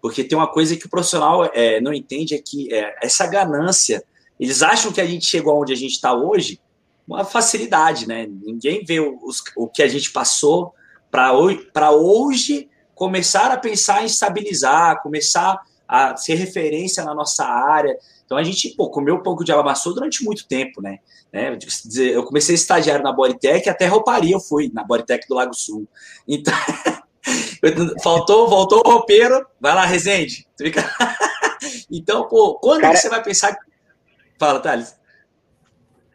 Porque 0.00 0.24
tem 0.24 0.36
uma 0.38 0.46
coisa 0.46 0.76
que 0.76 0.86
o 0.86 0.90
profissional 0.90 1.44
é, 1.52 1.80
não 1.80 1.92
entende 1.92 2.34
é 2.34 2.38
que 2.38 2.72
é, 2.72 2.94
essa 3.02 3.26
ganância, 3.26 4.02
eles 4.38 4.62
acham 4.62 4.92
que 4.92 5.00
a 5.00 5.06
gente 5.06 5.26
chegou 5.26 5.60
onde 5.60 5.72
a 5.72 5.76
gente 5.76 5.92
está 5.92 6.14
hoje, 6.14 6.60
uma 7.06 7.24
facilidade, 7.24 8.06
né? 8.06 8.28
Ninguém 8.28 8.84
vê 8.84 9.00
os, 9.00 9.42
o 9.56 9.66
que 9.66 9.82
a 9.82 9.88
gente 9.88 10.12
passou 10.12 10.74
para 11.10 11.32
hoje, 11.32 11.66
hoje 11.94 12.68
começar 12.94 13.50
a 13.50 13.56
pensar 13.56 14.02
em 14.02 14.06
estabilizar, 14.06 15.02
começar 15.02 15.58
a 15.86 16.14
ser 16.16 16.34
referência 16.34 17.02
na 17.02 17.14
nossa 17.14 17.46
área. 17.46 17.96
Então 18.26 18.36
a 18.36 18.42
gente 18.42 18.74
pô, 18.76 18.90
comeu 18.90 19.14
um 19.14 19.22
pouco 19.22 19.42
de 19.42 19.50
alamaçou 19.50 19.94
durante 19.94 20.22
muito 20.22 20.46
tempo, 20.46 20.82
né? 20.82 20.98
né? 21.32 21.56
Eu 21.96 22.24
comecei 22.24 22.54
estagiário 22.54 23.02
na 23.02 23.12
Bodytech, 23.12 23.68
até 23.70 23.86
rouparia 23.86 24.34
eu 24.34 24.40
fui 24.40 24.70
na 24.74 24.84
Bodytech 24.84 25.26
do 25.26 25.34
Lago 25.34 25.54
Sul. 25.54 25.88
Então, 26.26 26.52
Faltou, 28.02 28.48
voltou 28.48 28.82
o 28.84 28.90
roupeiro. 28.90 29.46
Vai 29.60 29.74
lá, 29.74 29.84
Rezende. 29.84 30.46
Fica... 30.56 30.82
então, 31.90 32.28
pô, 32.28 32.54
quando 32.54 32.82
Cara... 32.82 32.94
que 32.94 33.00
você 33.00 33.08
vai 33.08 33.22
pensar. 33.22 33.56
Fala, 34.38 34.60
Thales. 34.60 34.96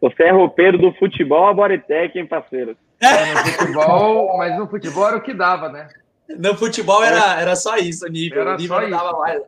Você 0.02 0.24
é 0.24 0.32
roupeiro 0.32 0.78
do 0.78 0.94
futebol 0.94 1.48
a 1.48 1.54
Bodytech, 1.54 2.18
hein, 2.18 2.28
parceiro? 2.28 2.76
É, 3.00 3.34
no 3.34 3.46
futebol, 3.46 4.38
mas 4.38 4.58
no 4.58 4.68
futebol 4.68 5.08
era 5.08 5.18
o 5.18 5.22
que 5.22 5.34
dava, 5.34 5.70
né? 5.70 5.88
No 6.30 6.56
futebol 6.56 7.04
era, 7.04 7.40
era 7.40 7.56
só 7.56 7.78
isso, 7.78 8.06
o 8.06 8.10
nível. 8.10 8.42
Era 8.42 8.56
o 8.56 8.58
nível 8.58 8.82
não 8.82 8.90
dava 8.90 9.20
mais. 9.20 9.42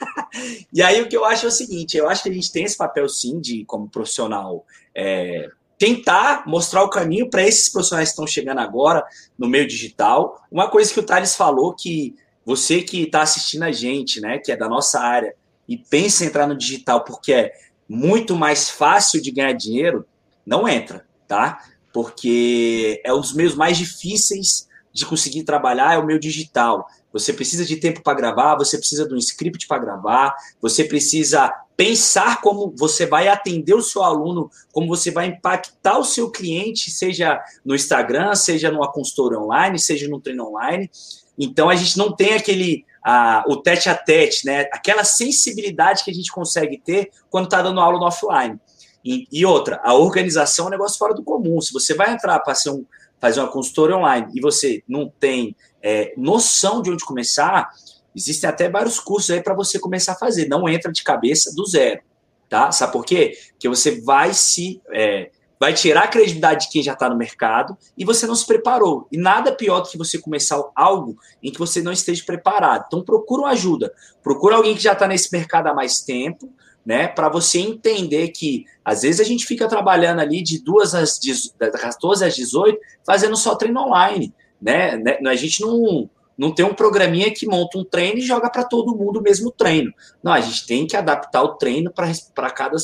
e 0.72 0.82
aí 0.82 1.02
o 1.02 1.08
que 1.08 1.16
eu 1.16 1.24
acho 1.24 1.46
é 1.46 1.48
o 1.48 1.52
seguinte: 1.52 1.96
eu 1.96 2.08
acho 2.08 2.22
que 2.22 2.28
a 2.30 2.32
gente 2.32 2.52
tem 2.52 2.64
esse 2.64 2.76
papel 2.76 3.08
sim 3.08 3.40
de, 3.40 3.64
como 3.66 3.90
profissional, 3.90 4.64
é, 4.94 5.48
tentar 5.84 6.44
mostrar 6.46 6.82
o 6.82 6.88
caminho 6.88 7.28
para 7.28 7.46
esses 7.46 7.68
profissionais 7.68 8.08
que 8.08 8.12
estão 8.12 8.26
chegando 8.26 8.58
agora 8.58 9.04
no 9.38 9.46
meio 9.46 9.68
digital. 9.68 10.42
Uma 10.50 10.70
coisa 10.70 10.90
que 10.90 10.98
o 10.98 11.02
Thales 11.02 11.36
falou 11.36 11.74
que 11.74 12.14
você 12.42 12.80
que 12.80 13.02
está 13.02 13.20
assistindo 13.20 13.64
a 13.64 13.72
gente, 13.72 14.18
né, 14.18 14.38
que 14.38 14.50
é 14.50 14.56
da 14.56 14.66
nossa 14.66 14.98
área, 14.98 15.34
e 15.68 15.76
pensa 15.76 16.24
em 16.24 16.28
entrar 16.28 16.46
no 16.46 16.56
digital 16.56 17.04
porque 17.04 17.34
é 17.34 17.52
muito 17.86 18.34
mais 18.34 18.70
fácil 18.70 19.20
de 19.20 19.30
ganhar 19.30 19.52
dinheiro, 19.52 20.06
não 20.46 20.66
entra, 20.66 21.06
tá? 21.28 21.58
Porque 21.92 23.02
é 23.04 23.12
um 23.12 23.20
dos 23.20 23.34
meios 23.34 23.54
mais 23.54 23.76
difíceis 23.76 24.66
de 24.90 25.04
conseguir 25.04 25.44
trabalhar, 25.44 25.94
é 25.94 25.98
o 25.98 26.06
meio 26.06 26.18
digital. 26.18 26.86
Você 27.14 27.32
precisa 27.32 27.64
de 27.64 27.76
tempo 27.76 28.02
para 28.02 28.12
gravar, 28.12 28.56
você 28.56 28.76
precisa 28.76 29.06
de 29.06 29.14
um 29.14 29.18
script 29.18 29.68
para 29.68 29.78
gravar, 29.78 30.34
você 30.60 30.82
precisa 30.82 31.48
pensar 31.76 32.40
como 32.40 32.74
você 32.76 33.06
vai 33.06 33.28
atender 33.28 33.74
o 33.74 33.82
seu 33.82 34.02
aluno, 34.02 34.50
como 34.72 34.88
você 34.88 35.12
vai 35.12 35.26
impactar 35.26 35.96
o 35.98 36.04
seu 36.04 36.28
cliente, 36.28 36.90
seja 36.90 37.40
no 37.64 37.74
Instagram, 37.74 38.34
seja 38.34 38.70
numa 38.70 38.90
consultoria 38.90 39.38
online, 39.38 39.78
seja 39.78 40.08
no 40.08 40.20
treino 40.20 40.48
online. 40.48 40.90
Então 41.38 41.70
a 41.70 41.76
gente 41.76 41.96
não 41.96 42.14
tem 42.14 42.34
aquele 42.34 42.84
a, 43.04 43.44
o 43.46 43.56
tete 43.58 43.88
a 43.88 43.94
tete, 43.94 44.44
né? 44.44 44.62
Aquela 44.72 45.04
sensibilidade 45.04 46.02
que 46.02 46.10
a 46.10 46.14
gente 46.14 46.32
consegue 46.32 46.78
ter 46.78 47.10
quando 47.30 47.44
está 47.44 47.62
dando 47.62 47.80
aula 47.80 47.98
no 47.98 48.06
offline. 48.06 48.58
E, 49.04 49.28
e, 49.30 49.44
outra, 49.44 49.80
a 49.84 49.94
organização 49.94 50.64
é 50.64 50.68
um 50.68 50.70
negócio 50.70 50.98
fora 50.98 51.14
do 51.14 51.22
comum. 51.22 51.60
Se 51.60 51.72
você 51.72 51.92
vai 51.92 52.12
entrar 52.12 52.40
para 52.40 52.54
um, 52.68 52.86
fazer 53.20 53.40
uma 53.40 53.50
consultoria 53.50 53.96
online 53.96 54.28
e 54.34 54.40
você 54.40 54.82
não 54.88 55.12
tem 55.20 55.54
é, 55.84 56.14
noção 56.16 56.80
de 56.80 56.90
onde 56.90 57.04
começar, 57.04 57.70
existem 58.16 58.48
até 58.48 58.70
vários 58.70 58.98
cursos 58.98 59.30
aí 59.30 59.42
para 59.42 59.52
você 59.52 59.78
começar 59.78 60.12
a 60.12 60.18
fazer. 60.18 60.48
Não 60.48 60.66
entra 60.66 60.90
de 60.90 61.02
cabeça 61.02 61.54
do 61.54 61.66
zero, 61.66 62.00
tá? 62.48 62.72
Sabe 62.72 62.94
por 62.94 63.04
quê? 63.04 63.36
Porque 63.50 63.68
você 63.68 64.00
vai 64.00 64.32
se 64.32 64.80
é, 64.90 65.30
vai 65.60 65.74
tirar 65.74 66.04
a 66.04 66.08
credibilidade 66.08 66.66
de 66.66 66.72
quem 66.72 66.82
já 66.82 66.94
está 66.94 67.08
no 67.08 67.16
mercado 67.16 67.76
e 67.98 68.04
você 68.04 68.26
não 68.26 68.34
se 68.34 68.46
preparou. 68.46 69.06
E 69.12 69.18
nada 69.18 69.52
pior 69.52 69.80
do 69.80 69.90
que 69.90 69.98
você 69.98 70.18
começar 70.18 70.62
algo 70.74 71.18
em 71.42 71.52
que 71.52 71.58
você 71.58 71.82
não 71.82 71.92
esteja 71.92 72.24
preparado. 72.24 72.84
Então 72.86 73.04
procura 73.04 73.42
uma 73.42 73.50
ajuda, 73.50 73.92
procura 74.22 74.56
alguém 74.56 74.74
que 74.74 74.82
já 74.82 74.94
está 74.94 75.06
nesse 75.06 75.30
mercado 75.30 75.66
há 75.66 75.74
mais 75.74 76.00
tempo, 76.00 76.50
né? 76.84 77.08
Para 77.08 77.28
você 77.28 77.58
entender 77.58 78.28
que 78.28 78.64
às 78.82 79.02
vezes 79.02 79.20
a 79.20 79.24
gente 79.24 79.44
fica 79.44 79.68
trabalhando 79.68 80.20
ali 80.20 80.42
de 80.42 80.62
duas 80.62 80.94
às 80.94 81.20
14 81.58 82.24
às 82.24 82.34
18, 82.34 82.78
fazendo 83.04 83.36
só 83.36 83.54
treino 83.54 83.82
online 83.82 84.32
né? 84.60 84.96
né? 84.96 85.18
A 85.26 85.34
gente 85.34 85.60
não, 85.60 86.08
não 86.36 86.52
tem 86.52 86.64
um 86.64 86.74
programinha 86.74 87.32
que 87.32 87.46
monta 87.46 87.78
um 87.78 87.84
treino 87.84 88.18
e 88.18 88.22
joga 88.22 88.50
para 88.50 88.64
todo 88.64 88.96
mundo 88.96 89.20
o 89.20 89.22
mesmo 89.22 89.50
treino. 89.50 89.92
Não, 90.22 90.32
a 90.32 90.40
gente 90.40 90.66
tem 90.66 90.86
que 90.86 90.96
adaptar 90.96 91.42
o 91.42 91.54
treino 91.54 91.92
para 91.92 92.50
cada, 92.50 92.76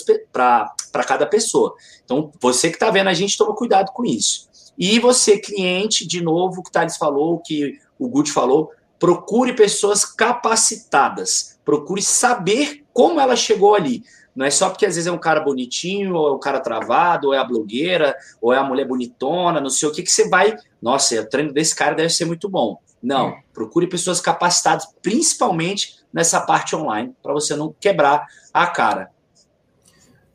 cada 1.06 1.26
pessoa. 1.26 1.74
Então, 2.04 2.30
você 2.40 2.68
que 2.68 2.76
está 2.76 2.90
vendo 2.90 3.08
a 3.08 3.14
gente, 3.14 3.36
toma 3.36 3.54
cuidado 3.54 3.92
com 3.92 4.04
isso. 4.04 4.48
E 4.78 4.98
você, 4.98 5.38
cliente, 5.38 6.06
de 6.06 6.22
novo, 6.22 6.62
que 6.62 6.70
o 6.70 6.72
Thales 6.72 6.96
falou, 6.96 7.38
que 7.40 7.78
o 7.98 8.08
Guti 8.08 8.32
falou, 8.32 8.70
procure 8.98 9.52
pessoas 9.54 10.04
capacitadas. 10.04 11.58
Procure 11.64 12.02
saber 12.02 12.84
como 12.92 13.20
ela 13.20 13.36
chegou 13.36 13.74
ali. 13.74 14.02
Não 14.34 14.46
é 14.46 14.50
só 14.50 14.70
porque 14.70 14.86
às 14.86 14.94
vezes 14.94 15.06
é 15.06 15.12
um 15.12 15.18
cara 15.18 15.40
bonitinho, 15.40 16.14
ou 16.14 16.28
é 16.28 16.32
um 16.32 16.38
cara 16.38 16.60
travado, 16.60 17.28
ou 17.28 17.34
é 17.34 17.38
a 17.38 17.44
blogueira, 17.44 18.16
ou 18.40 18.52
é 18.52 18.58
a 18.58 18.64
mulher 18.64 18.86
bonitona, 18.86 19.60
não 19.60 19.70
sei 19.70 19.88
o 19.88 19.92
que, 19.92 20.02
que 20.02 20.10
você 20.10 20.28
vai. 20.28 20.56
Nossa, 20.80 21.20
o 21.20 21.28
treino 21.28 21.52
desse 21.52 21.74
cara 21.74 21.94
deve 21.94 22.10
ser 22.10 22.24
muito 22.24 22.48
bom. 22.48 22.78
Não, 23.02 23.34
procure 23.52 23.86
pessoas 23.86 24.20
capacitadas, 24.20 24.86
principalmente 25.02 25.96
nessa 26.12 26.40
parte 26.40 26.76
online, 26.76 27.14
para 27.22 27.32
você 27.32 27.56
não 27.56 27.74
quebrar 27.80 28.26
a 28.52 28.66
cara. 28.66 29.10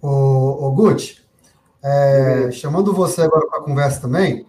O, 0.02 0.68
o 0.68 0.72
Gucci, 0.72 1.24
É, 1.84 2.50
chamando 2.52 2.94
você 2.94 3.22
agora 3.22 3.48
para 3.48 3.60
a 3.60 3.64
conversa 3.64 4.02
também, 4.02 4.46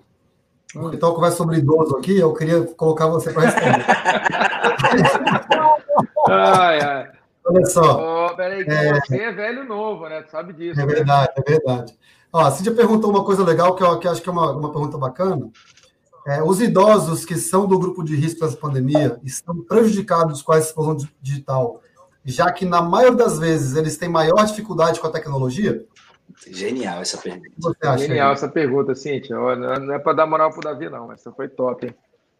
porque 0.72 0.96
então 0.96 1.14
conversa 1.14 1.36
sobre 1.36 1.58
idoso 1.58 1.96
aqui, 1.96 2.18
eu 2.18 2.32
queria 2.32 2.62
colocar 2.62 3.06
você 3.06 3.32
para 3.32 3.42
responder. 3.42 3.84
ai, 6.28 6.80
ai. 6.80 7.15
Olha 7.46 7.66
só. 7.66 8.26
Oh, 8.26 8.36
peraí, 8.36 8.64
é... 8.66 8.94
você 9.00 9.16
é 9.16 9.32
velho 9.32 9.64
novo, 9.64 10.08
né? 10.08 10.22
Tu 10.22 10.30
sabe 10.30 10.52
disso. 10.52 10.80
É 10.80 10.84
né? 10.84 10.92
verdade, 10.92 11.32
é 11.36 11.42
verdade. 11.42 11.96
Ó, 12.32 12.40
a 12.40 12.50
Cíntia 12.50 12.74
perguntou 12.74 13.10
uma 13.10 13.24
coisa 13.24 13.44
legal, 13.44 13.74
que 13.74 13.82
eu, 13.82 13.98
que 13.98 14.06
eu 14.06 14.10
acho 14.10 14.20
que 14.20 14.28
é 14.28 14.32
uma, 14.32 14.52
uma 14.52 14.72
pergunta 14.72 14.98
bacana. 14.98 15.50
É, 16.26 16.42
os 16.42 16.60
idosos 16.60 17.24
que 17.24 17.36
são 17.36 17.68
do 17.68 17.78
grupo 17.78 18.02
de 18.02 18.16
risco 18.16 18.40
dessa 18.40 18.56
pandemia 18.56 19.18
estão 19.22 19.62
prejudicados 19.62 20.42
com 20.42 20.52
a 20.52 20.58
explosão 20.58 20.96
digital, 21.22 21.80
já 22.24 22.50
que 22.50 22.64
na 22.64 22.82
maioria 22.82 23.16
das 23.16 23.38
vezes 23.38 23.76
eles 23.76 23.96
têm 23.96 24.08
maior 24.08 24.44
dificuldade 24.44 24.98
com 24.98 25.06
a 25.06 25.12
tecnologia? 25.12 25.86
Genial 26.50 27.00
essa 27.00 27.16
pergunta. 27.16 27.96
Genial 27.96 28.32
essa 28.32 28.48
pergunta, 28.48 28.94
Cíntia. 28.96 29.36
Não 29.36 29.94
é 29.94 29.98
para 30.00 30.14
dar 30.14 30.26
moral 30.26 30.50
para 30.50 30.58
o 30.58 30.62
Davi, 30.62 30.90
não. 30.90 31.12
Essa 31.12 31.30
foi 31.30 31.48
top, 31.48 31.86
hein? 31.86 31.94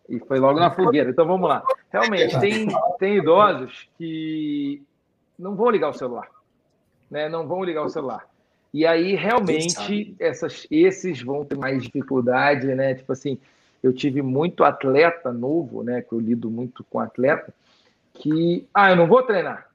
E 0.09 0.19
foi 0.19 0.41
logo 0.41 0.59
na 0.59 0.71
fogueira. 0.71 1.11
Então 1.11 1.27
vamos 1.27 1.49
lá. 1.49 1.63
Realmente, 1.91 2.39
tem, 2.41 2.67
tem 2.99 3.19
idosos 3.19 3.89
que 3.97 4.83
não 5.39 5.55
vão 5.55 5.71
ligar 5.71 5.89
o 5.89 5.95
celular. 5.95 6.29
Né? 7.11 7.29
Não 7.29 7.47
vão 7.47 7.63
ligar 7.63 7.85
o 7.85 7.89
celular. 7.89 8.27
E 8.73 8.87
aí, 8.87 9.15
realmente, 9.15 10.15
essas, 10.19 10.67
esses 10.71 11.23
vão 11.23 11.45
ter 11.45 11.57
mais 11.57 11.83
dificuldade, 11.83 12.67
né? 12.75 12.95
Tipo 12.95 13.13
assim, 13.13 13.39
eu 13.83 13.93
tive 13.93 14.21
muito 14.21 14.65
atleta 14.65 15.33
novo, 15.33 15.83
né? 15.83 16.03
Que 16.03 16.13
eu 16.13 16.21
lido 16.21 16.51
muito 16.51 16.85
com 16.85 17.01
atleta, 17.01 17.55
que, 18.13 18.67
ah, 18.75 18.91
eu 18.91 18.97
não 18.97 19.07
vou 19.07 19.23
treinar. 19.23 19.71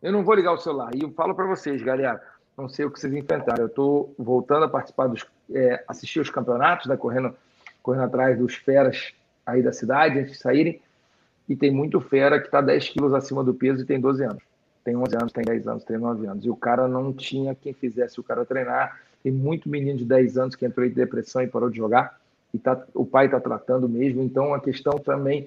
Eu 0.00 0.12
não 0.12 0.22
vou 0.22 0.34
ligar 0.34 0.52
o 0.52 0.58
celular. 0.58 0.94
E 0.94 1.02
eu 1.02 1.10
falo 1.10 1.34
para 1.34 1.46
vocês, 1.46 1.82
galera, 1.82 2.22
não 2.56 2.68
sei 2.68 2.84
o 2.84 2.90
que 2.90 3.00
vocês 3.00 3.12
enfrentaram. 3.12 3.64
Eu 3.64 3.68
estou 3.68 4.14
voltando 4.16 4.66
a 4.66 4.68
participar 4.68 5.08
dos, 5.08 5.26
é, 5.52 5.82
assistir 5.88 6.20
os 6.20 6.30
campeonatos, 6.30 6.86
né? 6.86 6.96
Correndo, 6.96 7.34
correndo 7.82 8.04
atrás 8.04 8.38
dos 8.38 8.54
feras 8.54 9.14
aí 9.44 9.62
da 9.62 9.72
cidade, 9.72 10.18
antes 10.18 10.34
de 10.34 10.38
saírem. 10.38 10.80
E 11.48 11.56
tem 11.56 11.72
muito 11.72 12.00
fera 12.00 12.38
que 12.38 12.46
está 12.46 12.60
10 12.60 12.90
quilos 12.90 13.14
acima 13.14 13.42
do 13.42 13.54
peso 13.54 13.82
e 13.82 13.86
tem 13.86 13.98
12 13.98 14.22
anos 14.22 14.47
tem 14.88 14.96
11 14.96 15.16
anos, 15.16 15.32
tem 15.32 15.44
10 15.44 15.68
anos, 15.68 15.84
tem 15.84 15.98
9 15.98 16.26
anos. 16.26 16.44
E 16.46 16.50
o 16.50 16.56
cara 16.56 16.88
não 16.88 17.12
tinha 17.12 17.54
quem 17.54 17.74
fizesse 17.74 18.18
o 18.18 18.22
cara 18.22 18.46
treinar. 18.46 18.98
Tem 19.22 19.30
muito 19.30 19.68
menino 19.68 19.98
de 19.98 20.04
10 20.06 20.38
anos 20.38 20.56
que 20.56 20.64
entrou 20.64 20.86
em 20.86 20.90
depressão 20.90 21.42
e 21.42 21.46
parou 21.46 21.68
de 21.68 21.76
jogar. 21.76 22.18
E 22.54 22.58
tá, 22.58 22.82
o 22.94 23.04
pai 23.04 23.26
está 23.26 23.38
tratando 23.38 23.86
mesmo. 23.86 24.22
Então, 24.22 24.54
a 24.54 24.60
questão 24.60 24.94
também. 24.94 25.46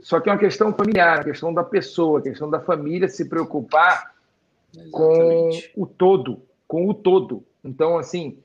Só 0.00 0.20
que 0.20 0.28
é 0.28 0.32
uma 0.32 0.38
questão 0.38 0.72
familiar, 0.72 1.20
a 1.20 1.24
questão 1.24 1.52
da 1.52 1.64
pessoa, 1.64 2.20
a 2.20 2.22
questão 2.22 2.48
da 2.48 2.60
família 2.60 3.08
se 3.08 3.24
preocupar 3.24 4.14
Exatamente. 4.72 5.72
com 5.74 5.82
o 5.82 5.86
todo, 5.86 6.40
com 6.68 6.88
o 6.88 6.94
todo. 6.94 7.42
Então, 7.64 7.98
assim, 7.98 8.38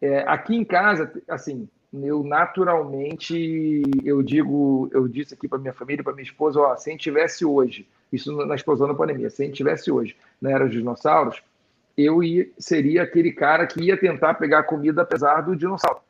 é, 0.00 0.20
aqui 0.20 0.56
em 0.56 0.64
casa, 0.64 1.12
assim, 1.28 1.68
eu 1.92 2.22
naturalmente, 2.22 3.82
eu 4.02 4.22
digo, 4.22 4.88
eu 4.92 5.06
disse 5.06 5.34
aqui 5.34 5.46
para 5.46 5.58
minha 5.58 5.74
família, 5.74 6.02
para 6.02 6.14
minha 6.14 6.24
esposa, 6.24 6.58
ó, 6.58 6.74
se 6.76 6.88
a 6.88 6.92
gente 6.92 7.02
tivesse 7.02 7.44
hoje 7.44 7.86
isso 8.12 8.34
na 8.46 8.54
explosão 8.54 8.88
da 8.88 8.94
pandemia. 8.94 9.30
Se 9.30 9.42
a 9.42 9.46
gente 9.46 9.56
tivesse 9.56 9.90
hoje 9.90 10.16
na 10.40 10.50
era 10.50 10.64
dos 10.64 10.74
dinossauros, 10.74 11.42
eu 11.96 12.22
ia, 12.22 12.48
seria 12.58 13.02
aquele 13.02 13.32
cara 13.32 13.66
que 13.66 13.80
ia 13.80 13.96
tentar 13.96 14.34
pegar 14.34 14.62
comida 14.62 15.02
apesar 15.02 15.40
do 15.42 15.56
dinossauro. 15.56 16.00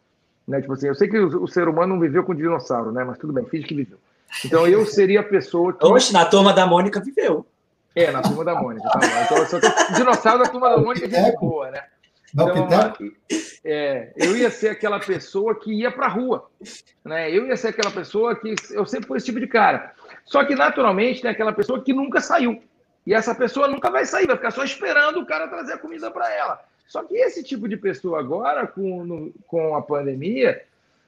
Né? 0.47 0.61
Tipo 0.61 0.75
assim, 0.75 0.89
eu 0.89 0.95
sei 0.95 1.09
que 1.09 1.19
o, 1.19 1.43
o 1.45 1.49
ser 1.49 1.69
humano 1.69 1.95
não 1.95 2.01
viveu 2.01 2.23
com 2.25 2.35
dinossauro, 2.35 2.93
né? 2.93 3.05
Mas 3.05 3.19
tudo 3.19 3.33
bem, 3.33 3.45
finge 3.45 3.67
que 3.67 3.75
viveu. 3.75 3.99
Então 4.45 4.67
eu 4.67 4.85
seria 4.87 5.21
a 5.21 5.25
pessoa 5.25 5.73
que. 5.73 5.85
Oxe, 5.85 6.13
na 6.13 6.25
turma 6.25 6.53
da 6.53 6.67
Mônica 6.67 7.01
viveu. 7.01 7.47
É, 7.95 8.11
na 8.11 8.23
turma 8.23 8.45
da 8.45 8.55
Mônica. 8.55 8.89
Tá 8.89 9.01
então, 9.25 9.97
dinossauro 9.97 10.45
da 10.45 10.49
turma 10.49 10.71
da 10.71 10.79
Mônica 10.79 11.07
é 11.07 11.33
boa, 11.37 11.71
né? 11.71 11.83
Então, 12.33 12.93
é, 13.65 14.13
eu 14.17 14.37
ia 14.37 14.51
ser 14.51 14.69
aquela 14.69 15.01
pessoa 15.01 15.59
que 15.59 15.73
ia 15.73 15.91
para 15.91 16.07
a 16.07 16.11
rua. 16.11 16.49
Né? 17.05 17.31
Eu 17.31 17.47
ia 17.47 17.57
ser 17.57 17.69
aquela 17.69 17.91
pessoa 17.91 18.37
que. 18.37 18.55
Eu 18.71 18.85
sempre 18.87 19.07
fui 19.07 19.17
esse 19.17 19.27
tipo 19.27 19.41
de 19.41 19.47
cara. 19.47 19.93
Só 20.25 20.45
que, 20.45 20.55
naturalmente, 20.55 21.23
tem 21.23 21.31
aquela 21.31 21.53
pessoa 21.53 21.83
que 21.83 21.93
nunca 21.93 22.21
saiu. 22.21 22.63
E 23.07 23.15
essa 23.15 23.35
pessoa 23.35 23.69
nunca 23.69 23.91
vai 23.91 24.05
sair, 24.05 24.27
vai 24.27 24.37
ficar 24.37 24.51
só 24.51 24.63
esperando 24.63 25.21
o 25.21 25.27
cara 25.27 25.49
trazer 25.49 25.73
a 25.73 25.79
comida 25.79 26.11
para 26.11 26.31
ela. 26.35 26.63
Só 26.87 27.03
que 27.03 27.17
esse 27.17 27.43
tipo 27.43 27.69
de 27.69 27.77
pessoa 27.77 28.21
agora, 28.21 28.67
com, 28.67 29.05
no, 29.05 29.33
com 29.47 29.75
a 29.75 29.83
pandemia, 29.83 30.63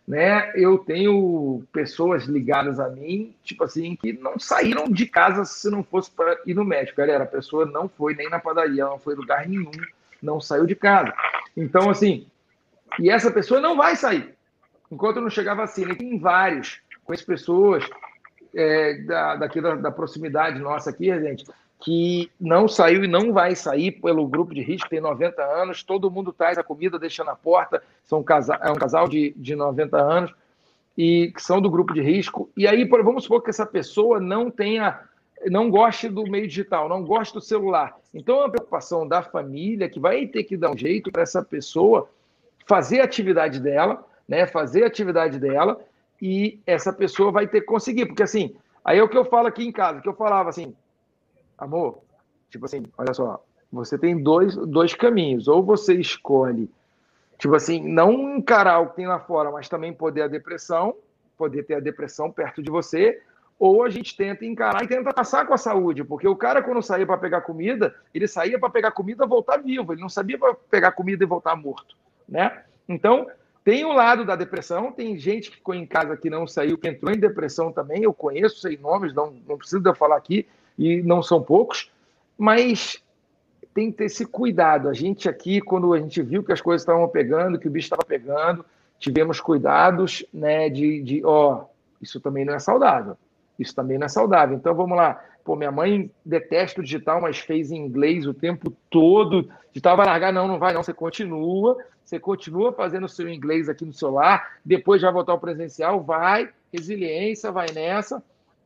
né, 0.08 0.50
eu 0.54 0.78
tenho 0.78 1.62
pessoas 1.72 2.24
ligadas 2.24 2.80
a 2.80 2.88
mim, 2.88 3.34
tipo 3.44 3.64
assim, 3.64 3.96
que 3.96 4.12
não 4.12 4.38
saíram 4.38 4.88
de 4.90 5.06
casa 5.06 5.44
se 5.44 5.70
não 5.70 5.82
fosse 5.82 6.10
para 6.10 6.38
ir 6.46 6.54
no 6.54 6.64
médico. 6.64 6.98
Galera, 6.98 7.24
a 7.24 7.26
pessoa 7.26 7.64
não 7.64 7.88
foi 7.88 8.14
nem 8.14 8.28
na 8.28 8.38
padaria, 8.38 8.84
não 8.84 8.98
foi 8.98 9.14
em 9.14 9.18
lugar 9.18 9.46
nenhum, 9.46 9.70
não 10.22 10.40
saiu 10.40 10.66
de 10.66 10.74
casa. 10.74 11.12
Então, 11.56 11.90
assim, 11.90 12.26
e 12.98 13.10
essa 13.10 13.30
pessoa 13.30 13.60
não 13.60 13.76
vai 13.76 13.96
sair 13.96 14.34
enquanto 14.90 15.20
não 15.20 15.30
chegar 15.30 15.52
a 15.52 15.56
vacina. 15.56 15.92
E 15.92 15.96
tem 15.96 16.18
vários 16.18 16.80
com 17.04 17.12
as 17.12 17.22
pessoas 17.22 17.88
é, 18.54 18.94
da, 19.02 19.36
daqui 19.36 19.60
da, 19.60 19.76
da, 19.76 19.90
proximidade 19.90 20.58
nossa 20.58 20.90
aqui, 20.90 21.06
gente, 21.20 21.44
que 21.80 22.30
não 22.40 22.68
saiu 22.68 23.04
e 23.04 23.08
não 23.08 23.32
vai 23.32 23.54
sair 23.54 23.92
pelo 23.92 24.26
grupo 24.26 24.52
de 24.52 24.60
risco, 24.60 24.88
tem 24.88 25.00
90 25.00 25.42
anos, 25.42 25.82
todo 25.82 26.10
mundo 26.10 26.32
traz 26.32 26.58
a 26.58 26.64
comida, 26.64 26.98
deixa 26.98 27.24
na 27.24 27.34
porta, 27.34 27.82
são 28.04 28.22
casal, 28.22 28.58
é 28.62 28.70
um 28.70 28.76
casal 28.76 29.08
de, 29.08 29.32
de 29.36 29.54
90 29.54 29.96
anos 29.96 30.34
e 30.96 31.32
que 31.34 31.42
são 31.42 31.60
do 31.60 31.70
grupo 31.70 31.94
de 31.94 32.02
risco. 32.02 32.50
E 32.56 32.66
aí, 32.66 32.84
vamos 32.84 33.24
supor 33.24 33.42
que 33.42 33.50
essa 33.50 33.64
pessoa 33.64 34.20
não 34.20 34.50
tenha, 34.50 35.00
não 35.46 35.70
goste 35.70 36.08
do 36.08 36.24
meio 36.24 36.46
digital, 36.46 36.88
não 36.88 37.02
goste 37.02 37.32
do 37.32 37.40
celular. 37.40 37.96
Então, 38.12 38.36
é 38.36 38.40
uma 38.40 38.50
preocupação 38.50 39.06
da 39.06 39.22
família 39.22 39.88
que 39.88 40.00
vai 40.00 40.26
ter 40.26 40.44
que 40.44 40.56
dar 40.56 40.70
um 40.70 40.76
jeito 40.76 41.12
para 41.12 41.22
essa 41.22 41.42
pessoa 41.42 42.08
fazer 42.66 43.00
a 43.00 43.04
atividade 43.04 43.60
dela, 43.60 44.04
né? 44.28 44.46
Fazer 44.46 44.84
a 44.84 44.86
atividade 44.86 45.38
dela 45.38 45.80
e 46.20 46.60
essa 46.66 46.92
pessoa 46.92 47.32
vai 47.32 47.46
ter 47.46 47.60
que 47.60 47.66
conseguir. 47.66 48.06
Porque 48.06 48.22
assim, 48.22 48.54
aí 48.84 48.98
é 48.98 49.02
o 49.02 49.08
que 49.08 49.16
eu 49.16 49.24
falo 49.24 49.46
aqui 49.48 49.64
em 49.64 49.72
casa, 49.72 50.00
que 50.00 50.08
eu 50.08 50.14
falava 50.14 50.48
assim, 50.48 50.74
amor, 51.56 52.00
tipo 52.50 52.64
assim, 52.66 52.84
olha 52.98 53.14
só, 53.14 53.42
você 53.72 53.96
tem 53.96 54.20
dois, 54.22 54.56
dois 54.56 54.94
caminhos. 54.94 55.48
Ou 55.48 55.62
você 55.62 55.94
escolhe, 55.94 56.70
tipo 57.38 57.54
assim, 57.54 57.80
não 57.86 58.36
encarar 58.36 58.80
o 58.80 58.90
que 58.90 58.96
tem 58.96 59.06
lá 59.06 59.20
fora, 59.20 59.50
mas 59.50 59.68
também 59.68 59.92
poder 59.92 60.22
a 60.22 60.28
depressão, 60.28 60.94
poder 61.36 61.64
ter 61.64 61.74
a 61.74 61.80
depressão 61.80 62.30
perto 62.30 62.62
de 62.62 62.70
você, 62.70 63.22
ou 63.60 63.84
a 63.84 63.90
gente 63.90 64.16
tenta 64.16 64.46
encarar 64.46 64.82
e 64.82 64.88
tenta 64.88 65.12
passar 65.12 65.46
com 65.46 65.52
a 65.52 65.58
saúde, 65.58 66.02
porque 66.02 66.26
o 66.26 66.34
cara, 66.34 66.62
quando 66.62 66.80
saía 66.80 67.06
para 67.06 67.18
pegar 67.18 67.42
comida, 67.42 67.94
ele 68.14 68.26
saía 68.26 68.58
para 68.58 68.70
pegar 68.70 68.90
comida 68.90 69.26
e 69.26 69.28
voltar 69.28 69.58
vivo, 69.58 69.92
ele 69.92 70.00
não 70.00 70.08
sabia 70.08 70.38
para 70.38 70.54
pegar 70.54 70.92
comida 70.92 71.22
e 71.22 71.26
voltar 71.26 71.54
morto, 71.54 71.94
né? 72.26 72.62
Então, 72.88 73.26
tem 73.62 73.84
o 73.84 73.92
lado 73.92 74.24
da 74.24 74.34
depressão, 74.34 74.90
tem 74.90 75.18
gente 75.18 75.50
que 75.50 75.58
ficou 75.58 75.74
em 75.74 75.84
casa 75.84 76.16
que 76.16 76.30
não 76.30 76.46
saiu, 76.46 76.78
que 76.78 76.88
entrou 76.88 77.12
em 77.12 77.18
depressão 77.18 77.70
também. 77.70 78.02
Eu 78.02 78.14
conheço, 78.14 78.60
sei 78.60 78.78
nomes, 78.78 79.12
não, 79.12 79.36
não 79.46 79.58
preciso 79.58 79.82
eu 79.84 79.94
falar 79.94 80.16
aqui, 80.16 80.48
e 80.78 81.02
não 81.02 81.22
são 81.22 81.42
poucos, 81.42 81.92
mas 82.38 83.02
tem 83.74 83.90
que 83.90 83.98
ter 83.98 84.04
esse 84.06 84.24
cuidado. 84.24 84.88
A 84.88 84.94
gente 84.94 85.28
aqui, 85.28 85.60
quando 85.60 85.92
a 85.92 86.00
gente 86.00 86.22
viu 86.22 86.42
que 86.42 86.52
as 86.52 86.62
coisas 86.62 86.80
estavam 86.80 87.06
pegando, 87.08 87.58
que 87.58 87.68
o 87.68 87.70
bicho 87.70 87.84
estava 87.84 88.04
pegando, 88.04 88.64
tivemos 88.98 89.38
cuidados 89.38 90.24
né, 90.32 90.70
de, 90.70 91.02
de, 91.02 91.22
ó, 91.26 91.66
isso 92.00 92.18
também 92.20 92.46
não 92.46 92.54
é 92.54 92.58
saudável. 92.58 93.18
Isso 93.60 93.74
também 93.74 93.98
não 93.98 94.06
é 94.06 94.08
saudável. 94.08 94.56
Então 94.56 94.74
vamos 94.74 94.96
lá. 94.96 95.22
Pô, 95.44 95.54
minha 95.54 95.70
mãe 95.70 96.10
detesta 96.24 96.80
o 96.80 96.84
digital, 96.84 97.20
mas 97.20 97.38
fez 97.38 97.70
em 97.70 97.76
inglês 97.76 98.26
o 98.26 98.32
tempo 98.32 98.74
todo. 98.88 99.48
Digital 99.72 99.96
vai 99.96 100.06
largar, 100.06 100.32
não, 100.32 100.48
não 100.48 100.58
vai, 100.58 100.72
não. 100.72 100.82
Você 100.82 100.94
continua, 100.94 101.76
você 102.02 102.18
continua 102.18 102.72
fazendo 102.72 103.04
o 103.04 103.08
seu 103.08 103.28
inglês 103.28 103.68
aqui 103.68 103.84
no 103.84 103.92
celular, 103.92 104.56
depois 104.64 105.02
já 105.02 105.10
voltar 105.10 105.32
ao 105.32 105.38
presencial, 105.38 106.02
vai, 106.02 106.48
resiliência, 106.72 107.52
vai 107.52 107.66
nessa. 107.72 108.22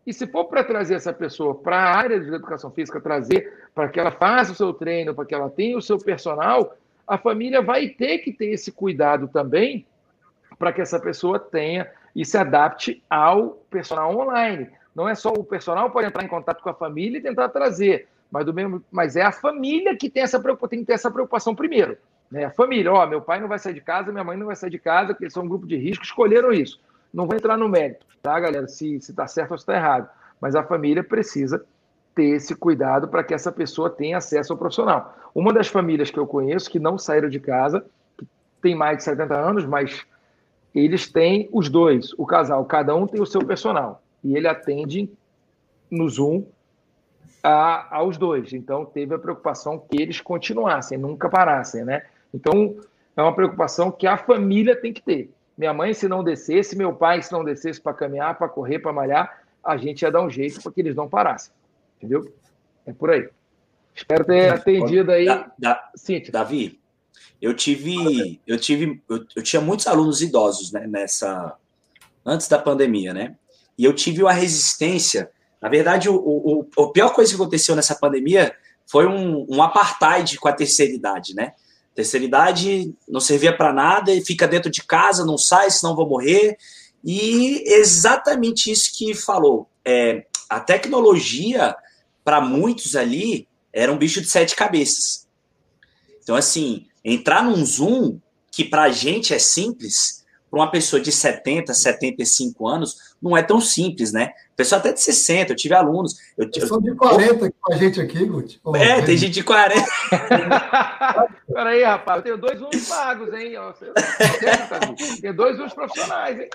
E 0.07 0.13
se 0.13 0.27
for 0.27 0.45
para 0.45 0.63
trazer 0.63 0.95
essa 0.95 1.13
pessoa 1.13 1.55
para 1.55 1.77
a 1.77 1.97
área 1.97 2.21
de 2.21 2.33
educação 2.33 2.71
física, 2.71 3.01
trazer 3.01 3.69
para 3.75 3.89
que 3.89 3.99
ela 3.99 4.11
faça 4.11 4.53
o 4.53 4.55
seu 4.55 4.73
treino, 4.73 5.15
para 5.15 5.25
que 5.25 5.35
ela 5.35 5.51
tenha 5.51 5.77
o 5.77 5.83
seu 5.83 5.99
personal, 5.99 6.77
a 7.07 7.19
família 7.19 7.61
vai 7.61 7.89
ter 7.89 8.19
que 8.19 8.33
ter 8.33 8.47
esse 8.47 8.71
cuidado 8.71 9.29
também 9.29 9.87
para 10.59 10.73
que 10.73 10.81
essa 10.81 11.01
pessoa 11.01 11.39
tenha 11.39 11.91
e 12.15 12.25
se 12.25 12.37
adapte 12.39 13.03
ao 13.11 13.51
personal 13.71 14.17
online. 14.17 14.71
Não 14.95 15.09
é 15.09 15.15
só 15.15 15.33
o 15.33 15.43
personal 15.43 15.91
pode 15.91 16.07
entrar 16.07 16.23
em 16.23 16.29
contato 16.29 16.63
com 16.63 16.71
a 16.71 16.75
família 16.75 17.19
e 17.19 17.23
tentar 17.23 17.49
trazer, 17.49 18.07
mas, 18.31 18.47
do 18.47 18.55
mesmo, 18.55 18.83
mas 18.91 19.17
é 19.17 19.23
a 19.23 19.33
família 19.33 19.97
que 19.97 20.09
tem, 20.09 20.23
essa, 20.23 20.41
tem 20.69 20.81
que 20.81 20.87
ter 20.87 20.93
essa 20.93 21.11
preocupação 21.11 21.55
primeiro. 21.55 21.97
Né? 22.31 22.45
A 22.45 22.51
família, 22.51 22.93
ó, 22.93 23.07
meu 23.07 23.21
pai 23.21 23.41
não 23.41 23.49
vai 23.49 23.59
sair 23.59 23.75
de 23.75 23.81
casa, 23.81 24.13
minha 24.13 24.25
mãe 24.25 24.37
não 24.37 24.47
vai 24.47 24.57
sair 24.57 24.71
de 24.71 24.79
casa, 24.79 25.09
porque 25.09 25.25
eles 25.25 25.35
são 25.35 25.45
um 25.45 25.49
grupo 25.49 25.67
de 25.67 25.77
risco, 25.77 26.05
escolheram 26.05 26.53
isso. 26.53 26.81
Não 27.13 27.27
vou 27.27 27.37
entrar 27.37 27.57
no 27.57 27.69
mérito, 27.69 28.07
tá, 28.23 28.39
galera? 28.39 28.67
Se 28.67 28.97
está 28.97 29.27
certo 29.27 29.53
ou 29.53 29.59
se 29.59 29.63
está 29.63 29.75
errado. 29.75 30.09
Mas 30.41 30.55
a 30.55 30.63
família 30.63 31.03
precisa 31.03 31.65
ter 32.15 32.31
esse 32.31 32.55
cuidado 32.55 33.09
para 33.09 33.25
que 33.25 33.35
essa 33.35 33.51
pessoa 33.51 33.91
tenha 33.91 34.19
acesso 34.19 34.53
ao 34.53 34.59
profissional. 34.59 35.17
Uma 35.35 35.53
das 35.53 35.69
famílias 35.69 36.11
que 36.11 36.19
eu 36.19 36.27
conheço 36.27 36.71
que 36.71 36.79
não 36.79 36.97
saíram 36.97 37.29
de 37.29 37.41
casa, 37.41 37.85
que 38.17 38.27
tem 38.63 38.75
mais 38.75 38.99
de 38.99 39.05
70 39.05 39.35
anos, 39.35 39.65
mas 39.65 40.05
eles 40.75 41.11
têm 41.11 41.49
os 41.53 41.69
dois, 41.69 42.13
o 42.19 42.27
casal, 42.27 42.65
cada 42.65 42.95
um 42.95 43.07
tem 43.07 43.21
o 43.21 43.27
seu 43.27 43.45
personal 43.45 44.04
e 44.25 44.37
ele 44.37 44.49
atende 44.49 45.11
no 45.91 46.09
Zoom 46.09 46.45
a, 47.43 47.99
aos 47.99 48.17
dois. 48.17 48.53
Então, 48.53 48.85
teve 48.87 49.15
a 49.15 49.19
preocupação 49.19 49.79
que 49.79 50.01
eles 50.01 50.21
continuassem, 50.21 50.97
nunca 50.97 51.29
parassem, 51.29 51.85
né? 51.85 52.07
Então, 52.33 52.77
é 53.17 53.23
uma 53.23 53.35
preocupação 53.35 53.93
que 53.93 54.07
a 54.07 54.17
família 54.17 54.75
tem 54.75 54.93
que 54.93 55.03
ter. 55.03 55.31
Minha 55.57 55.73
mãe, 55.73 55.95
se 55.95 56.09
não 56.09 56.25
descesse, 56.25 56.77
meu 56.77 56.93
pai, 56.93 57.23
se 57.23 57.31
não 57.31 57.45
descesse 57.45 57.81
para 57.81 57.95
caminhar, 57.95 58.37
para 58.37 58.49
correr, 58.49 58.81
para 58.81 58.93
malhar, 58.93 59.45
a 59.63 59.77
gente 59.77 60.03
ia 60.03 60.11
dar 60.11 60.23
um 60.23 60.31
jeito 60.31 60.61
para 60.63 60.73
que 60.73 60.81
eles 60.81 60.97
não 60.97 61.09
parassem. 61.09 61.53
Entendeu? 61.99 62.33
É 62.87 62.93
por 62.93 63.11
aí. 63.11 63.29
Espero 63.95 64.25
ter 64.25 64.53
atendido 64.53 65.13
aí. 65.13 65.27
Da, 65.27 65.53
da, 65.57 65.91
Davi, 66.33 66.81
eu 67.41 67.55
tive, 67.55 68.41
eu 68.47 68.59
tive, 68.59 69.01
eu, 69.09 69.25
eu, 69.37 69.43
tinha 69.43 69.63
muitos 69.63 69.87
alunos 69.87 70.21
idosos, 70.21 70.73
né, 70.73 70.87
nessa 70.87 71.57
antes 72.27 72.49
da 72.49 72.59
pandemia, 72.59 73.15
né? 73.15 73.37
E 73.79 73.85
eu 73.85 73.93
tive 73.93 74.23
uma 74.23 74.33
resistência. 74.33 75.31
Na 75.61 75.69
verdade, 75.69 76.09
o, 76.09 76.15
o, 76.17 76.67
o 76.77 76.93
pior 76.93 77.11
coisa 77.13 77.31
que 77.31 77.41
aconteceu 77.41 77.75
nessa 77.75 77.95
pandemia 77.95 78.55
foi 78.87 79.07
um, 79.07 79.47
um 79.49 79.63
apartheid 79.63 80.39
com 80.39 80.49
a 80.49 80.53
terceira 80.53 80.93
idade, 80.93 81.35
né? 81.35 81.53
Terceira 81.95 82.27
idade 82.27 82.95
não 83.09 83.21
servia 83.21 83.57
para 83.57 83.73
nada 83.73 84.13
e 84.13 84.25
fica 84.25 84.49
dentro 84.49 84.71
de 84.71 84.83
casa, 84.83 85.25
não 85.25 85.39
sai, 85.39 85.71
senão 85.71 85.95
vou 85.95 86.09
morrer. 86.09 86.57
E 87.05 87.63
exatamente 87.67 88.71
isso 88.71 88.91
que 88.97 89.15
falou. 89.15 89.69
É, 89.85 90.27
a 90.49 90.59
tecnologia, 90.59 91.75
para 92.25 92.41
muitos 92.41 92.97
ali, 92.97 93.47
era 93.73 93.93
um 93.93 93.99
bicho 93.99 94.21
de 94.21 94.29
sete 94.29 94.57
cabeças. 94.57 95.27
Então, 96.23 96.35
assim, 96.35 96.87
entrar 97.05 97.45
num 97.45 97.65
Zoom, 97.65 98.19
que 98.51 98.65
para 98.65 98.85
a 98.85 98.91
gente 98.91 99.35
é 99.35 99.39
simples, 99.39 100.24
para 100.55 100.63
uma 100.63 100.71
pessoa 100.71 101.03
de 101.03 101.11
70, 101.11 101.75
75 101.75 102.69
anos, 102.69 102.97
não 103.21 103.37
é 103.37 103.43
tão 103.43 103.61
simples, 103.61 104.13
né? 104.13 104.31
Pessoa 104.57 104.79
até 104.79 104.93
de 104.93 105.01
60, 105.01 105.51
eu 105.51 105.57
tive 105.57 105.75
alunos. 105.75 106.17
Eu, 106.39 106.49
eu 106.55 106.67
sou 106.69 106.81
de 106.81 106.95
40 106.95 107.47
eu, 107.47 107.55
com 107.61 107.75
a 107.75 107.77
gente 107.77 108.01
aqui, 108.01 108.25
Guti. 108.25 108.61
É, 108.77 109.03
tem 109.03 109.17
gente 109.17 109.33
de 109.33 109.43
40. 109.43 109.85
Peraí, 111.53 111.83
rapaz, 111.83 112.19
eu 112.19 112.23
tenho 112.23 112.39
dois 112.39 112.63
uns 112.63 112.89
pagos, 112.89 113.35
hein? 113.35 113.55
Tem 115.21 115.35
dois 115.35 115.59
uns 115.59 115.75
profissionais, 115.75 116.39
hein? 116.39 116.49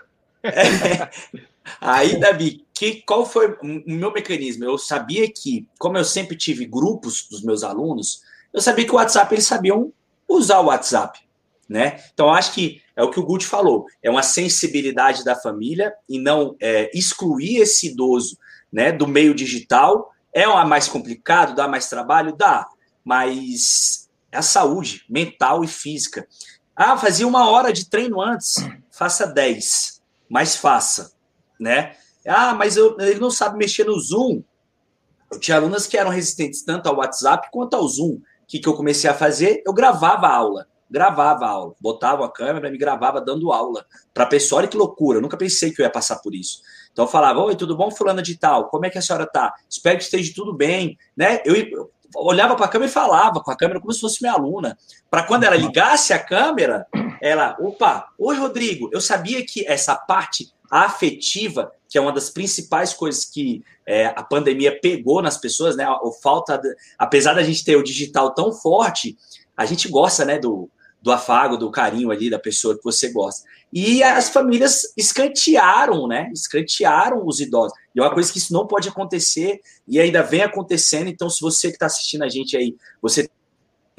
É. 0.43 1.09
Aí, 1.81 2.17
Davi, 2.17 2.65
que, 2.73 3.03
qual 3.05 3.25
foi 3.25 3.51
o 3.61 3.83
meu 3.85 4.13
mecanismo? 4.13 4.63
Eu 4.63 4.77
sabia 4.77 5.29
que, 5.29 5.67
como 5.77 5.97
eu 5.97 6.05
sempre 6.05 6.37
tive 6.37 6.65
grupos 6.65 7.27
dos 7.29 7.43
meus 7.43 7.65
alunos, 7.65 8.21
eu 8.53 8.61
sabia 8.61 8.85
que 8.85 8.93
o 8.93 8.95
WhatsApp 8.95 9.35
eles 9.35 9.45
sabiam 9.45 9.91
usar 10.25 10.61
o 10.61 10.67
WhatsApp, 10.67 11.19
né? 11.69 12.03
Então, 12.11 12.33
acho 12.33 12.53
que 12.53 12.81
é 12.95 13.03
o 13.03 13.11
que 13.11 13.19
o 13.19 13.25
Guti 13.25 13.45
falou, 13.45 13.85
é 14.01 14.09
uma 14.09 14.23
sensibilidade 14.23 15.23
da 15.23 15.35
família 15.35 15.93
e 16.09 16.19
não 16.19 16.55
é, 16.59 16.89
excluir 16.97 17.57
esse 17.57 17.89
idoso 17.89 18.37
né, 18.73 18.91
do 18.91 19.07
meio 19.07 19.35
digital. 19.35 20.11
É 20.33 20.47
mais 20.65 20.87
complicado, 20.87 21.55
dá 21.55 21.67
mais 21.67 21.87
trabalho? 21.87 22.35
Dá, 22.35 22.67
mas 23.05 24.09
é 24.31 24.37
a 24.37 24.41
saúde 24.41 25.05
mental 25.07 25.63
e 25.63 25.67
física. 25.67 26.27
Ah, 26.75 26.97
fazia 26.97 27.27
uma 27.27 27.49
hora 27.49 27.71
de 27.71 27.87
treino 27.87 28.19
antes, 28.19 28.55
faça 28.89 29.27
10, 29.27 30.01
mas 30.27 30.55
faça, 30.55 31.13
né? 31.59 31.95
Ah, 32.25 32.53
mas 32.53 32.77
eu, 32.77 32.97
ele 32.99 33.19
não 33.19 33.29
sabe 33.29 33.57
mexer 33.57 33.85
no 33.85 33.99
Zoom. 33.99 34.41
Eu 35.31 35.39
tinha 35.39 35.57
alunas 35.57 35.85
que 35.85 35.97
eram 35.97 36.09
resistentes 36.09 36.63
tanto 36.63 36.87
ao 36.87 36.97
WhatsApp 36.97 37.49
quanto 37.51 37.75
ao 37.75 37.87
Zoom. 37.87 38.15
O 38.15 38.21
que, 38.47 38.59
que 38.59 38.67
eu 38.67 38.75
comecei 38.75 39.09
a 39.09 39.13
fazer? 39.13 39.61
Eu 39.65 39.73
gravava 39.73 40.27
a 40.27 40.35
aula 40.35 40.68
gravava 40.89 41.45
a 41.45 41.49
aula, 41.49 41.75
botava 41.79 42.25
a 42.25 42.29
câmera 42.29 42.67
e 42.67 42.71
me 42.71 42.77
gravava 42.77 43.21
dando 43.21 43.51
aula 43.51 43.85
para 44.13 44.23
a 44.23 44.27
pessoa. 44.27 44.59
Olha 44.59 44.67
que 44.67 44.77
loucura, 44.77 45.17
eu 45.17 45.21
nunca 45.21 45.37
pensei 45.37 45.71
que 45.71 45.81
eu 45.81 45.83
ia 45.83 45.89
passar 45.89 46.17
por 46.17 46.33
isso. 46.33 46.61
Então 46.91 47.05
eu 47.05 47.09
falava: 47.09 47.39
Oi, 47.39 47.55
tudo 47.55 47.75
bom, 47.75 47.91
fulana 47.91 48.21
de 48.21 48.37
tal? 48.37 48.69
Como 48.69 48.85
é 48.85 48.89
que 48.89 48.97
a 48.97 49.01
senhora 49.01 49.25
tá? 49.25 49.53
Espero 49.69 49.97
que 49.97 50.03
esteja 50.03 50.33
tudo 50.35 50.53
bem, 50.53 50.97
né? 51.15 51.41
Eu, 51.45 51.89
olhava 52.15 52.55
para 52.55 52.65
a 52.65 52.69
câmera 52.69 52.89
e 52.89 52.93
falava 52.93 53.39
com 53.41 53.51
a 53.51 53.55
câmera 53.55 53.79
como 53.79 53.93
se 53.93 53.99
fosse 53.99 54.21
minha 54.21 54.33
aluna. 54.33 54.77
Para 55.09 55.23
quando 55.23 55.43
ela 55.43 55.55
ligasse 55.55 56.13
a 56.13 56.19
câmera, 56.19 56.87
ela, 57.21 57.55
opa, 57.59 58.09
oi 58.17 58.35
Rodrigo, 58.35 58.89
eu 58.91 59.01
sabia 59.01 59.45
que 59.45 59.65
essa 59.67 59.95
parte 59.95 60.51
afetiva, 60.69 61.71
que 61.87 61.97
é 61.97 62.01
uma 62.01 62.11
das 62.11 62.29
principais 62.29 62.93
coisas 62.93 63.25
que 63.25 63.63
é, 63.85 64.07
a 64.07 64.23
pandemia 64.23 64.79
pegou 64.79 65.21
nas 65.21 65.37
pessoas, 65.37 65.75
né? 65.75 65.87
O 66.03 66.11
falta, 66.11 66.57
de, 66.57 66.75
apesar 66.97 67.33
da 67.33 67.43
gente 67.43 67.65
ter 67.65 67.75
o 67.75 67.83
digital 67.83 68.33
tão 68.33 68.51
forte, 68.51 69.17
a 69.57 69.65
gente 69.65 69.89
gosta, 69.89 70.23
né, 70.23 70.37
do, 70.37 70.69
do 71.01 71.11
afago, 71.11 71.57
do 71.57 71.71
carinho 71.71 72.11
ali 72.11 72.29
da 72.29 72.39
pessoa 72.39 72.77
que 72.77 72.83
você 72.83 73.09
gosta. 73.09 73.47
E 73.71 74.03
as 74.03 74.29
famílias 74.29 74.93
escantearam, 74.97 76.07
né? 76.07 76.29
Escantearam 76.33 77.25
os 77.25 77.39
idosos. 77.39 77.77
E 77.95 77.99
é 77.99 78.03
uma 78.03 78.13
coisa 78.13 78.31
que 78.31 78.39
isso 78.39 78.51
não 78.51 78.67
pode 78.67 78.89
acontecer 78.89 79.61
e 79.87 79.99
ainda 79.99 80.21
vem 80.21 80.41
acontecendo. 80.41 81.07
Então, 81.07 81.29
se 81.29 81.39
você 81.39 81.69
que 81.69 81.75
está 81.75 81.85
assistindo 81.85 82.23
a 82.23 82.29
gente 82.29 82.57
aí, 82.57 82.75
você 83.01 83.29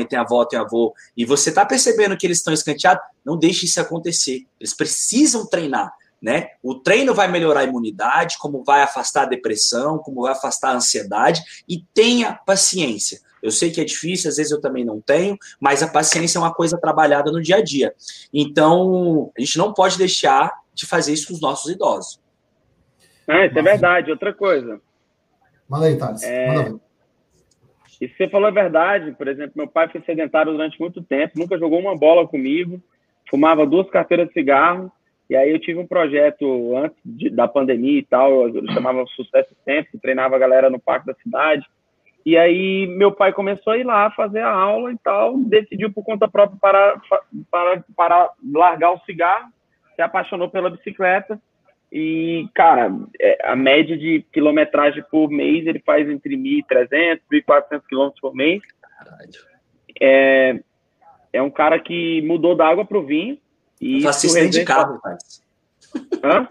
tem 0.09 0.19
avó, 0.19 0.45
tem 0.45 0.59
avô, 0.59 0.95
e 1.15 1.27
você 1.27 1.51
está 1.51 1.65
percebendo 1.65 2.17
que 2.17 2.27
eles 2.27 2.39
estão 2.39 2.55
escanteados, 2.55 3.03
não 3.25 3.37
deixe 3.37 3.67
isso 3.67 3.81
acontecer. 3.81 4.47
Eles 4.59 4.75
precisam 4.75 5.47
treinar. 5.47 5.93
Né? 6.23 6.49
O 6.63 6.75
treino 6.75 7.15
vai 7.15 7.29
melhorar 7.29 7.61
a 7.61 7.65
imunidade, 7.65 8.37
como 8.39 8.63
vai 8.63 8.83
afastar 8.83 9.23
a 9.23 9.27
depressão, 9.27 9.99
como 9.99 10.23
vai 10.23 10.33
afastar 10.33 10.71
a 10.71 10.77
ansiedade, 10.77 11.43
e 11.67 11.83
tenha 11.95 12.35
paciência. 12.35 13.21
Eu 13.43 13.51
sei 13.51 13.71
que 13.71 13.81
é 13.81 13.85
difícil, 13.85 14.29
às 14.29 14.37
vezes 14.37 14.53
eu 14.53 14.61
também 14.61 14.85
não 14.85 15.01
tenho, 15.01 15.37
mas 15.61 15.83
a 15.83 15.89
paciência 15.89 16.39
é 16.39 16.41
uma 16.41 16.53
coisa 16.53 16.79
trabalhada 16.79 17.31
no 17.31 17.43
dia 17.43 17.57
a 17.57 17.63
dia. 17.63 17.95
Então, 18.33 19.31
a 19.37 19.41
gente 19.41 19.59
não 19.59 19.73
pode 19.73 19.97
deixar 19.99 20.53
de 20.75 20.87
fazer 20.87 21.13
isso 21.13 21.29
com 21.29 21.35
os 21.35 21.41
nossos 21.41 21.71
idosos. 21.71 22.21
É, 23.29 23.47
isso 23.47 23.59
é 23.59 23.63
verdade. 23.63 24.11
Outra 24.11 24.33
coisa. 24.33 24.81
Manda 25.69 25.87
aí, 25.87 25.97
Thales. 25.97 26.23
É... 26.23 26.55
Manda 26.55 26.81
Isso 28.01 28.15
você 28.17 28.29
falou 28.29 28.49
é 28.49 28.53
verdade. 28.53 29.13
Por 29.13 29.29
exemplo, 29.29 29.53
meu 29.55 29.69
pai 29.69 29.89
foi 29.89 30.01
sedentário 30.03 30.53
durante 30.53 30.81
muito 30.81 31.03
tempo, 31.03 31.39
nunca 31.39 31.59
jogou 31.59 31.79
uma 31.79 31.97
bola 31.97 32.27
comigo, 32.27 32.83
fumava 33.29 33.67
duas 33.67 33.89
carteiras 33.89 34.27
de 34.29 34.33
cigarro. 34.33 34.91
E 35.29 35.37
aí 35.37 35.49
eu 35.53 35.61
tive 35.61 35.79
um 35.79 35.87
projeto 35.87 36.77
antes 36.77 36.99
de, 37.05 37.31
da 37.31 37.47
pandemia 37.47 38.01
e 38.01 38.05
tal, 38.05 38.49
eu 38.49 38.67
chamava 38.73 39.07
Sucesso 39.15 39.55
Sempre, 39.65 40.01
treinava 40.01 40.35
a 40.35 40.39
galera 40.41 40.69
no 40.69 40.81
Parque 40.81 41.07
da 41.07 41.15
Cidade. 41.23 41.65
E 42.25 42.37
aí 42.37 42.87
meu 42.87 43.13
pai 43.13 43.33
começou 43.33 43.73
a 43.73 43.79
ir 43.79 43.85
lá 43.85 44.11
fazer 44.11 44.41
a 44.41 44.51
aula 44.51 44.93
e 44.93 44.99
tal, 44.99 45.39
decidiu 45.39 45.93
por 45.93 46.05
conta 46.05 46.29
própria 46.29 46.59
para, 46.61 47.01
para, 47.51 47.85
para 47.97 48.31
largar 48.53 48.93
o 48.93 49.01
cigarro, 49.01 49.49
se 49.97 50.03
apaixonou 50.03 50.51
pela 50.51 50.71
bicicleta 50.71 51.41
e, 51.93 52.49
cara, 52.55 52.93
é, 53.21 53.51
a 53.51 53.57
média 53.57 53.99
de 53.99 54.25
quilometragem 54.33 55.03
por 55.11 55.29
mês 55.29 55.67
ele 55.67 55.81
faz 55.81 56.09
entre 56.09 56.37
1.300 56.37 57.21
e 57.33 57.43
1.400 57.43 57.83
quilômetros 57.89 58.21
por 58.21 58.35
mês. 58.35 58.63
É, 60.01 60.61
é 61.33 61.43
um 61.43 61.51
cara 61.51 61.81
que 61.81 62.23
mudou 62.23 62.55
da 62.55 62.69
água 62.69 62.85
para 62.85 62.99
o 62.99 63.05
vinho. 63.05 63.39
E 63.81 64.03
faço 64.03 64.27
isso 64.27 64.37
nem 64.37 64.51
de 64.51 64.65
carro, 64.65 65.01
Hã? 66.23 66.47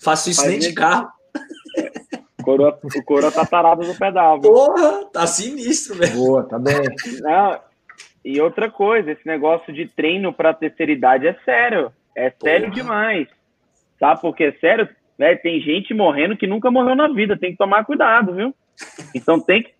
Faço 0.00 0.30
isso 0.30 0.44
nem 0.46 0.58
de 0.58 0.72
carro. 0.72 1.08
Coroa, 2.48 2.78
o 2.82 3.04
Coroa 3.04 3.32
tá 3.32 3.44
tarado 3.44 3.86
no 3.86 3.94
pedal. 3.94 4.40
Viu? 4.40 4.52
Porra, 4.52 5.04
tá 5.12 5.26
sinistro, 5.26 5.96
velho. 5.96 6.14
Boa, 6.14 6.44
tá 6.44 6.58
bem. 6.58 6.76
Não, 7.20 7.60
e 8.24 8.40
outra 8.40 8.70
coisa, 8.70 9.12
esse 9.12 9.26
negócio 9.26 9.72
de 9.72 9.86
treino 9.86 10.32
para 10.32 10.54
terceira 10.54 10.92
idade 10.92 11.26
é 11.26 11.34
sério. 11.44 11.92
É 12.16 12.30
sério 12.30 12.68
Porra. 12.68 12.82
demais. 12.82 13.28
Sabe 13.98 14.20
porque 14.20 14.44
é 14.44 14.52
sério? 14.52 14.88
Né? 15.18 15.34
Tem 15.36 15.60
gente 15.60 15.92
morrendo 15.92 16.36
que 16.36 16.46
nunca 16.46 16.70
morreu 16.70 16.94
na 16.94 17.08
vida. 17.08 17.38
Tem 17.38 17.52
que 17.52 17.58
tomar 17.58 17.84
cuidado, 17.84 18.34
viu? 18.34 18.54
Então 19.14 19.38
tem 19.40 19.62
que, 19.62 19.74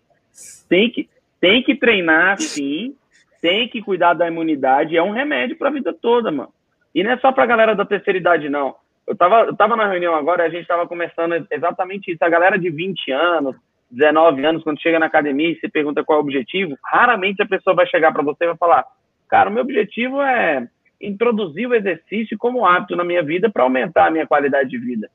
tem 0.67 0.89
que, 0.91 1.09
tem 1.39 1.63
que 1.63 1.75
treinar, 1.75 2.39
sim. 2.39 2.95
Tem 3.41 3.67
que 3.67 3.81
cuidar 3.81 4.13
da 4.13 4.27
imunidade. 4.27 4.97
É 4.97 5.01
um 5.01 5.11
remédio 5.11 5.57
para 5.57 5.69
a 5.69 5.73
vida 5.73 5.93
toda, 5.93 6.31
mano. 6.31 6.53
E 6.93 7.03
não 7.03 7.11
é 7.11 7.17
só 7.17 7.31
para 7.31 7.43
a 7.43 7.47
galera 7.47 7.75
da 7.75 7.85
terceira 7.85 8.19
idade, 8.19 8.49
não. 8.49 8.75
Eu 9.09 9.13
estava 9.13 9.41
eu 9.41 9.55
tava 9.55 9.75
na 9.75 9.87
reunião 9.87 10.13
agora 10.13 10.43
e 10.43 10.45
a 10.45 10.49
gente 10.51 10.61
estava 10.61 10.87
conversando 10.87 11.47
exatamente 11.49 12.11
isso. 12.11 12.23
A 12.23 12.29
galera 12.29 12.59
de 12.59 12.69
20 12.69 13.11
anos, 13.11 13.55
19 13.89 14.45
anos, 14.45 14.63
quando 14.63 14.79
chega 14.79 14.99
na 14.99 15.07
academia 15.07 15.49
e 15.49 15.59
você 15.59 15.67
pergunta 15.67 16.03
qual 16.03 16.19
é 16.19 16.21
o 16.21 16.23
objetivo, 16.23 16.77
raramente 16.85 17.41
a 17.41 17.47
pessoa 17.47 17.75
vai 17.75 17.87
chegar 17.87 18.13
para 18.13 18.21
você 18.21 18.43
e 18.43 18.47
vai 18.49 18.57
falar: 18.57 18.85
Cara, 19.27 19.49
o 19.49 19.53
meu 19.53 19.63
objetivo 19.63 20.21
é 20.21 20.67
introduzir 21.01 21.67
o 21.67 21.73
exercício 21.73 22.37
como 22.37 22.63
hábito 22.63 22.95
na 22.95 23.03
minha 23.03 23.23
vida 23.23 23.49
para 23.49 23.63
aumentar 23.63 24.05
a 24.05 24.11
minha 24.11 24.27
qualidade 24.27 24.69
de 24.69 24.77
vida. 24.77 25.09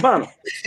Mano. 0.00 0.28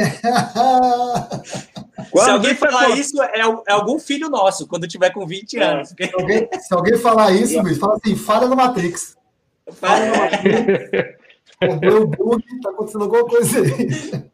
se 2.16 2.30
alguém 2.30 2.54
falar 2.56 2.90
isso, 2.98 3.24
é, 3.24 3.40
é, 3.40 3.72
algum 3.72 3.98
filho 3.98 4.28
nosso, 4.30 4.68
quando 4.68 4.90
tiver 4.90 5.12
com 5.12 5.26
20 5.26 5.58
é. 5.58 5.64
anos. 5.64 5.88
Se, 5.90 6.12
alguém, 6.14 6.50
se 6.52 6.74
alguém 6.74 6.98
falar 6.98 7.32
isso, 7.32 7.62
Luiz, 7.62 7.78
fala 7.78 7.96
assim: 7.96 8.18
fala 8.18 8.50
no 8.50 8.58
Matrix. 8.58 9.16
Fala 9.72 10.06
no 10.08 10.18
Matrix. 10.20 11.25
Comprou 11.60 12.04
o 12.04 12.08
bug, 12.08 12.44
tá 12.62 12.70
acontecendo 12.70 13.04
alguma 13.04 13.26
coisa 13.26 13.62
aí. 13.62 14.30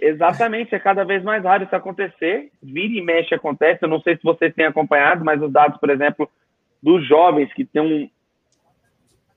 Exatamente, 0.00 0.74
é 0.74 0.78
cada 0.78 1.04
vez 1.04 1.22
mais 1.22 1.44
raro 1.44 1.64
isso 1.64 1.76
acontecer. 1.76 2.50
Vira 2.62 2.94
e 2.94 3.02
mexe 3.02 3.34
acontece. 3.34 3.80
Eu 3.82 3.88
não 3.88 4.00
sei 4.00 4.16
se 4.16 4.22
vocês 4.22 4.54
têm 4.54 4.64
acompanhado, 4.64 5.24
mas 5.24 5.40
os 5.42 5.52
dados, 5.52 5.78
por 5.78 5.90
exemplo, 5.90 6.28
dos 6.82 7.06
jovens 7.06 7.52
que 7.52 7.62
estão 7.62 8.08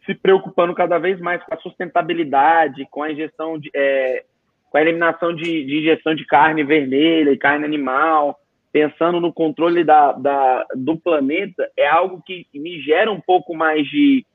se 0.05 0.15
preocupando 0.15 0.73
cada 0.73 0.97
vez 0.97 1.19
mais 1.19 1.43
com 1.43 1.53
a 1.53 1.57
sustentabilidade, 1.57 2.87
com 2.89 3.03
a 3.03 3.11
injeção 3.11 3.59
de, 3.59 3.69
é, 3.73 4.23
com 4.69 4.77
a 4.77 4.81
eliminação 4.81 5.35
de, 5.35 5.65
de, 5.65 5.79
injeção 5.79 6.15
de 6.15 6.25
carne 6.25 6.63
vermelha 6.63 7.31
e 7.31 7.37
carne 7.37 7.65
animal, 7.65 8.39
pensando 8.71 9.19
no 9.19 9.33
controle 9.33 9.83
da, 9.83 10.13
da, 10.13 10.65
do 10.75 10.97
planeta, 10.97 11.69
é 11.75 11.87
algo 11.87 12.21
que 12.25 12.47
me 12.53 12.81
gera 12.81 13.11
um 13.11 13.19
pouco 13.19 13.53
mais 13.53 13.85
de 13.87 14.25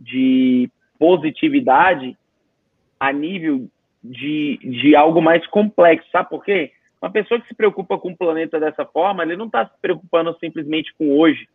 de 0.00 0.70
positividade 1.00 2.16
a 3.00 3.12
nível 3.12 3.66
de, 4.04 4.58
de 4.62 4.94
algo 4.94 5.20
mais 5.20 5.44
complexo, 5.48 6.08
sabe 6.12 6.28
por 6.28 6.44
quê? 6.44 6.70
Uma 7.02 7.10
pessoa 7.10 7.40
que 7.40 7.48
se 7.48 7.54
preocupa 7.54 7.98
com 7.98 8.10
o 8.10 8.16
planeta 8.16 8.60
dessa 8.60 8.84
forma, 8.84 9.22
ele 9.22 9.36
não 9.36 9.46
está 9.46 9.64
se 9.64 9.72
preocupando 9.80 10.36
simplesmente 10.38 10.94
com 10.98 11.18
hoje, 11.18 11.48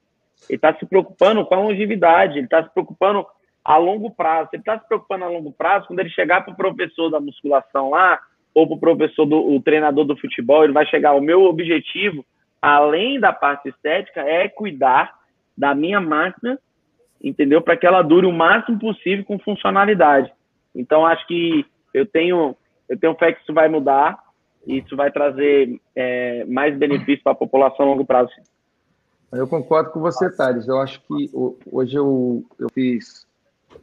ele 0.49 0.57
está 0.57 0.73
se 0.73 0.85
preocupando 0.87 1.45
com 1.45 1.53
a 1.53 1.59
longevidade, 1.59 2.39
ele 2.39 2.45
está 2.45 2.63
se 2.63 2.73
preocupando 2.73 3.25
a 3.63 3.77
longo 3.77 4.11
prazo. 4.11 4.49
Ele 4.53 4.61
está 4.61 4.79
se 4.79 4.87
preocupando 4.87 5.25
a 5.25 5.29
longo 5.29 5.51
prazo, 5.51 5.87
quando 5.87 5.99
ele 5.99 6.09
chegar 6.09 6.41
para 6.41 6.53
o 6.53 6.57
professor 6.57 7.09
da 7.09 7.19
musculação 7.19 7.89
lá, 7.89 8.19
ou 8.53 8.67
para 8.67 8.75
o 8.75 8.79
professor, 8.79 9.25
do, 9.25 9.53
o 9.53 9.61
treinador 9.61 10.05
do 10.05 10.17
futebol, 10.17 10.63
ele 10.63 10.73
vai 10.73 10.85
chegar. 10.85 11.13
O 11.13 11.21
meu 11.21 11.43
objetivo, 11.43 12.23
além 12.61 13.19
da 13.19 13.33
parte 13.33 13.69
estética, 13.69 14.21
é 14.21 14.47
cuidar 14.47 15.13
da 15.57 15.75
minha 15.75 15.99
máquina, 15.99 16.59
entendeu? 17.25 17.61
Para 17.61 17.75
que 17.75 17.87
ela 17.87 18.03
dure 18.03 18.27
o 18.27 18.31
máximo 18.31 18.79
possível 18.79 19.25
com 19.25 19.39
funcionalidade. 19.39 20.31
Então, 20.75 21.05
acho 21.05 21.25
que 21.25 21.65
eu 21.93 22.05
tenho, 22.05 22.55
eu 22.87 22.97
tenho 22.97 23.15
fé 23.15 23.33
que 23.33 23.41
isso 23.41 23.53
vai 23.53 23.67
mudar 23.67 24.19
e 24.67 24.77
isso 24.77 24.95
vai 24.95 25.11
trazer 25.11 25.79
é, 25.95 26.45
mais 26.45 26.77
benefícios 26.77 27.23
para 27.23 27.31
a 27.31 27.35
população 27.35 27.85
a 27.85 27.89
longo 27.89 28.05
prazo. 28.05 28.31
Eu 29.31 29.47
concordo 29.47 29.89
com 29.89 29.99
você, 29.99 30.33
Thales. 30.35 30.67
Eu 30.67 30.79
acho 30.79 31.01
que 31.01 31.31
hoje 31.71 31.95
eu, 31.97 32.45
eu 32.59 32.69
fiz 32.69 33.25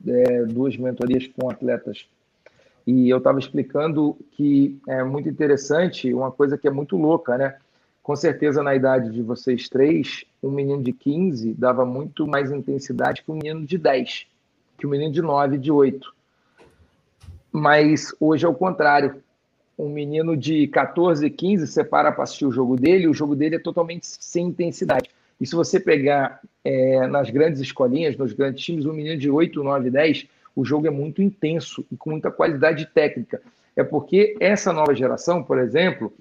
é, 0.07 0.45
duas 0.45 0.77
mentorias 0.77 1.27
com 1.27 1.51
atletas 1.51 2.07
e 2.87 3.09
eu 3.09 3.19
estava 3.19 3.39
explicando 3.39 4.17
que 4.33 4.79
é 4.89 5.03
muito 5.03 5.29
interessante, 5.29 6.13
uma 6.15 6.31
coisa 6.31 6.57
que 6.57 6.67
é 6.67 6.71
muito 6.71 6.97
louca, 6.97 7.37
né? 7.37 7.57
Com 8.03 8.17
certeza, 8.17 8.63
na 8.63 8.75
idade 8.75 9.11
de 9.11 9.23
vocês 9.23 9.69
três, 9.69 10.25
um 10.43 10.51
menino 10.51 10.83
de 10.83 10.93
15 10.93 11.55
dava 11.55 11.85
muito 11.85 12.27
mais 12.27 12.51
intensidade 12.51 13.23
que 13.23 13.31
um 13.31 13.37
menino 13.37 13.65
de 13.65 13.79
10, 13.79 14.27
que 14.77 14.87
um 14.87 14.91
menino 14.91 15.13
de 15.13 15.23
9, 15.23 15.57
de 15.57 15.71
8. 15.71 16.13
Mas 17.53 18.13
hoje 18.19 18.45
é 18.45 18.49
o 18.49 18.55
contrário. 18.55 19.23
Um 19.79 19.89
menino 19.89 20.37
de 20.37 20.67
14, 20.69 21.31
15, 21.31 21.67
você 21.67 21.85
para 21.85 22.11
para 22.11 22.25
assistir 22.25 22.45
o 22.45 22.53
jogo 22.53 22.77
dele, 22.77 23.07
o 23.07 23.15
jogo 23.15 23.37
dele 23.37 23.57
é 23.57 23.61
totalmente 23.61 24.07
sem 24.07 24.47
intensidade. 24.47 25.09
E 25.41 25.47
se 25.47 25.55
você 25.55 25.79
pegar 25.79 26.41
é, 26.65 27.07
nas 27.07 27.31
grandes 27.31 27.61
escolinhas, 27.61 28.17
nos 28.17 28.33
grandes 28.33 28.65
times, 28.65 28.85
um 28.85 28.93
menino 28.93 29.19
de 29.19 29.31
8, 29.31 29.63
9, 29.63 29.91
10, 29.91 30.27
o 30.57 30.65
jogo 30.65 30.89
é 30.89 30.91
muito 30.91 31.23
intenso 31.23 31.85
e 31.91 31.97
com 31.97 32.11
muita 32.11 32.31
qualidade 32.31 32.85
técnica. 32.87 33.41
É 33.77 33.85
porque 33.85 34.37
essa 34.41 34.73
nova 34.73 34.95
geração, 34.95 35.43
por 35.43 35.59
exemplo, 35.59 36.13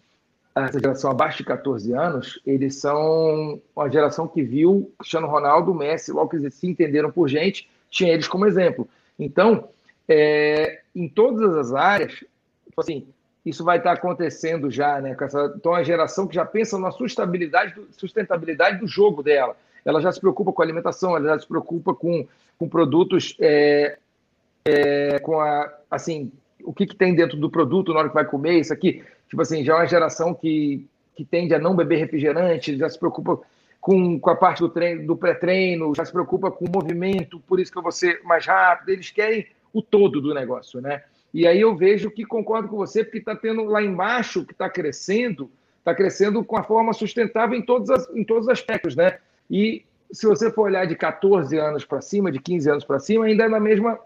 essa 0.56 0.80
geração 0.80 1.12
abaixo 1.12 1.38
de 1.38 1.46
14 1.46 1.94
anos, 1.94 2.42
eles 2.46 2.76
são 2.76 3.62
uma 3.76 3.90
geração 3.90 4.28
que 4.28 4.44
viu 4.44 4.92
Cristiano 5.00 5.28
Ronaldo, 5.28 5.74
Messi, 5.74 6.12
logo 6.12 6.30
que 6.30 6.36
eles 6.36 6.54
se 6.54 6.68
entenderam 6.68 7.12
por 7.12 7.30
gente, 7.30 7.70
tinha 7.90 8.14
eles 8.14 8.28
como 8.28 8.46
exemplo. 8.46 8.88
Então, 9.18 9.70
é, 10.08 10.82
em 10.96 11.08
todas 11.08 11.56
as 11.56 11.74
áreas, 11.74 12.14
tipo 12.14 12.80
assim, 12.80 13.08
isso 13.46 13.64
vai 13.64 13.78
estar 13.78 13.94
acontecendo 13.94 14.70
já, 14.70 15.00
né? 15.02 15.16
Essa, 15.20 15.54
então, 15.56 15.74
a 15.74 15.84
geração 15.84 16.28
que 16.28 16.36
já 16.36 16.46
pensa 16.46 16.78
na 16.78 16.92
sustentabilidade 16.92 17.74
do, 17.74 17.88
sustentabilidade 17.94 18.80
do 18.80 18.88
jogo 18.88 19.24
dela. 19.24 19.56
Ela 19.84 20.00
já 20.00 20.12
se 20.12 20.20
preocupa 20.20 20.52
com 20.52 20.62
a 20.62 20.66
alimentação, 20.66 21.16
ela 21.16 21.30
já 21.30 21.40
se 21.40 21.48
preocupa 21.48 21.94
com, 21.94 22.28
com 22.58 22.70
produtos, 22.70 23.36
é, 23.40 23.98
é, 24.66 25.20
com 25.20 25.40
a, 25.40 25.74
assim, 25.90 26.32
o 26.64 26.72
que, 26.72 26.86
que 26.86 26.96
tem 26.96 27.16
dentro 27.16 27.38
do 27.38 27.50
produto 27.50 27.94
na 27.94 28.00
hora 28.00 28.10
que 28.10 28.14
vai 28.14 28.26
comer, 28.26 28.60
isso 28.60 28.74
aqui. 28.74 29.04
Tipo 29.32 29.44
assim, 29.44 29.64
já 29.64 29.72
é 29.72 29.76
uma 29.78 29.88
geração 29.88 30.34
que, 30.34 30.86
que 31.16 31.24
tende 31.24 31.56
a 31.56 31.60
não 31.60 31.74
beber 31.74 31.96
refrigerante, 31.96 32.78
já 32.78 32.90
se 32.90 33.00
preocupa 33.00 33.40
com, 33.80 34.20
com 34.20 34.30
a 34.30 34.36
parte 34.36 34.60
do 34.60 34.68
treino, 34.68 35.08
do 35.08 35.16
pré-treino, 35.16 35.96
já 35.96 36.04
se 36.04 36.12
preocupa 36.12 36.52
com 36.52 36.66
o 36.66 36.70
movimento, 36.70 37.40
por 37.48 37.58
isso 37.58 37.72
que 37.72 37.78
eu 37.78 37.82
vou 37.82 37.94
ser 37.94 38.22
mais 38.26 38.46
rápido. 38.46 38.90
Eles 38.90 39.10
querem 39.10 39.48
o 39.72 39.82
todo 39.82 40.20
do 40.20 40.34
negócio, 40.34 40.82
né? 40.82 41.02
E 41.34 41.48
aí 41.48 41.62
eu 41.62 41.74
vejo 41.74 42.12
que 42.12 42.26
concordo 42.26 42.68
com 42.68 42.76
você, 42.76 43.06
porque 43.06 43.20
está 43.20 43.34
tendo 43.34 43.64
lá 43.64 43.82
embaixo 43.82 44.46
que 44.46 44.52
está 44.52 44.70
crescendo, 44.70 45.50
está 45.80 45.96
crescendo 45.96 46.44
com 46.44 46.58
a 46.58 46.64
forma 46.64 46.92
sustentável 46.92 47.58
em 47.58 47.62
todos, 47.62 47.90
as, 47.90 48.10
em 48.14 48.26
todos 48.26 48.48
os 48.48 48.50
aspectos, 48.50 48.98
né? 48.98 49.18
E 49.50 49.86
se 50.12 50.28
você 50.28 50.52
for 50.52 50.64
olhar 50.64 50.86
de 50.86 50.98
14 50.98 51.58
anos 51.58 51.86
para 51.86 52.02
cima, 52.02 52.30
de 52.30 52.40
15 52.42 52.70
anos 52.70 52.84
para 52.84 53.00
cima, 53.00 53.24
ainda 53.24 53.46
é 53.46 53.48
na 53.48 53.62
mesma. 53.62 53.98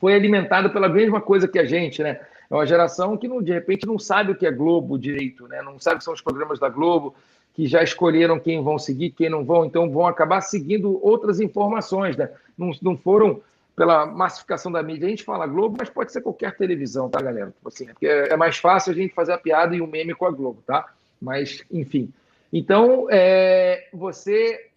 Foi 0.00 0.14
alimentado 0.14 0.70
pela 0.70 0.88
mesma 0.88 1.20
coisa 1.20 1.46
que 1.46 1.58
a 1.58 1.66
gente, 1.66 2.02
né? 2.02 2.18
É 2.50 2.54
uma 2.54 2.66
geração 2.66 3.16
que, 3.16 3.28
não, 3.28 3.42
de 3.42 3.52
repente, 3.52 3.86
não 3.86 3.98
sabe 3.98 4.32
o 4.32 4.34
que 4.34 4.46
é 4.46 4.50
Globo 4.50 4.98
direito, 4.98 5.46
né? 5.46 5.60
Não 5.62 5.78
sabe 5.78 5.96
o 5.96 5.98
que 5.98 6.04
são 6.04 6.14
os 6.14 6.22
programas 6.22 6.58
da 6.58 6.68
Globo, 6.68 7.14
que 7.54 7.66
já 7.66 7.82
escolheram 7.82 8.38
quem 8.38 8.62
vão 8.62 8.78
seguir, 8.78 9.10
quem 9.10 9.28
não 9.28 9.44
vão, 9.44 9.64
então 9.64 9.90
vão 9.90 10.06
acabar 10.06 10.40
seguindo 10.40 11.04
outras 11.04 11.40
informações, 11.40 12.16
né? 12.16 12.30
Não, 12.56 12.70
não 12.80 12.96
foram 12.96 13.40
pela 13.76 14.06
massificação 14.06 14.72
da 14.72 14.82
mídia. 14.82 15.06
A 15.06 15.10
gente 15.10 15.24
fala 15.24 15.46
Globo, 15.46 15.76
mas 15.78 15.90
pode 15.90 16.12
ser 16.12 16.20
qualquer 16.20 16.56
televisão, 16.56 17.08
tá, 17.08 17.20
galera? 17.20 17.50
Tipo 17.50 17.68
assim, 17.68 17.86
é, 18.02 18.32
é 18.32 18.36
mais 18.36 18.58
fácil 18.58 18.92
a 18.92 18.94
gente 18.94 19.14
fazer 19.14 19.32
a 19.32 19.38
piada 19.38 19.76
e 19.76 19.80
o 19.80 19.84
um 19.84 19.86
meme 19.86 20.14
com 20.14 20.26
a 20.26 20.30
Globo, 20.30 20.62
tá? 20.66 20.88
Mas, 21.20 21.62
enfim. 21.70 22.12
Então, 22.52 23.06
é, 23.10 23.88
você, 23.92 24.67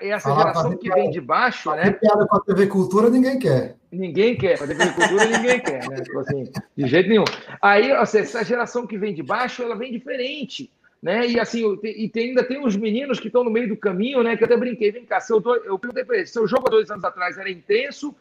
essa 0.00 0.34
geração 0.34 0.76
que 0.76 0.90
vem 0.90 1.10
de 1.10 1.20
baixo, 1.20 1.70
né? 1.74 1.90
piada 1.92 2.26
com 2.26 2.36
a 2.36 2.40
TV 2.40 2.66
Cultura 2.66 3.10
ninguém 3.10 3.38
quer. 3.38 3.76
Ninguém 3.90 4.36
quer, 4.36 4.58
com 4.58 4.64
a 4.64 4.66
TV 4.66 4.92
Cultura 4.92 5.24
ninguém 5.24 5.60
quer, 5.60 5.88
né? 5.88 6.00
Tipo 6.02 6.18
assim, 6.20 6.50
de 6.76 6.86
jeito 6.86 7.08
nenhum. 7.08 7.24
Aí, 7.62 7.90
essa 7.90 8.44
geração 8.44 8.86
que 8.86 8.98
vem 8.98 9.14
de 9.14 9.22
baixo, 9.22 9.62
ela 9.62 9.76
vem 9.76 9.92
diferente. 9.92 10.70
Né? 11.00 11.28
E 11.28 11.38
assim, 11.38 11.78
e 11.84 12.08
tem, 12.08 12.30
ainda 12.30 12.42
tem 12.42 12.64
os 12.64 12.76
meninos 12.76 13.20
que 13.20 13.28
estão 13.28 13.44
no 13.44 13.50
meio 13.50 13.68
do 13.68 13.76
caminho, 13.76 14.22
né? 14.22 14.36
Que 14.36 14.42
eu 14.42 14.46
até 14.46 14.56
brinquei, 14.56 14.90
vem 14.90 15.04
cá, 15.04 15.20
se 15.20 15.32
eu, 15.32 15.40
perguntei 15.40 16.04
para 16.04 16.16
eles, 16.16 16.30
seu 16.30 16.46
jogo 16.46 16.66
há 16.66 16.70
dois 16.70 16.90
anos 16.90 17.04
atrás 17.04 17.38
era 17.38 17.50
intenso 17.50 18.14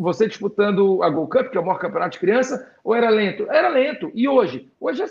você 0.00 0.26
disputando 0.26 1.02
a 1.02 1.10
Gold 1.10 1.30
Cup, 1.30 1.50
que 1.50 1.58
é 1.58 1.60
o 1.60 1.64
maior 1.64 1.78
campeonato 1.78 2.12
de 2.12 2.20
criança, 2.20 2.74
ou 2.82 2.94
era 2.94 3.10
lento? 3.10 3.50
Era 3.50 3.68
lento. 3.68 4.10
E 4.14 4.26
hoje? 4.26 4.66
Hoje 4.80 5.02
é. 5.02 5.06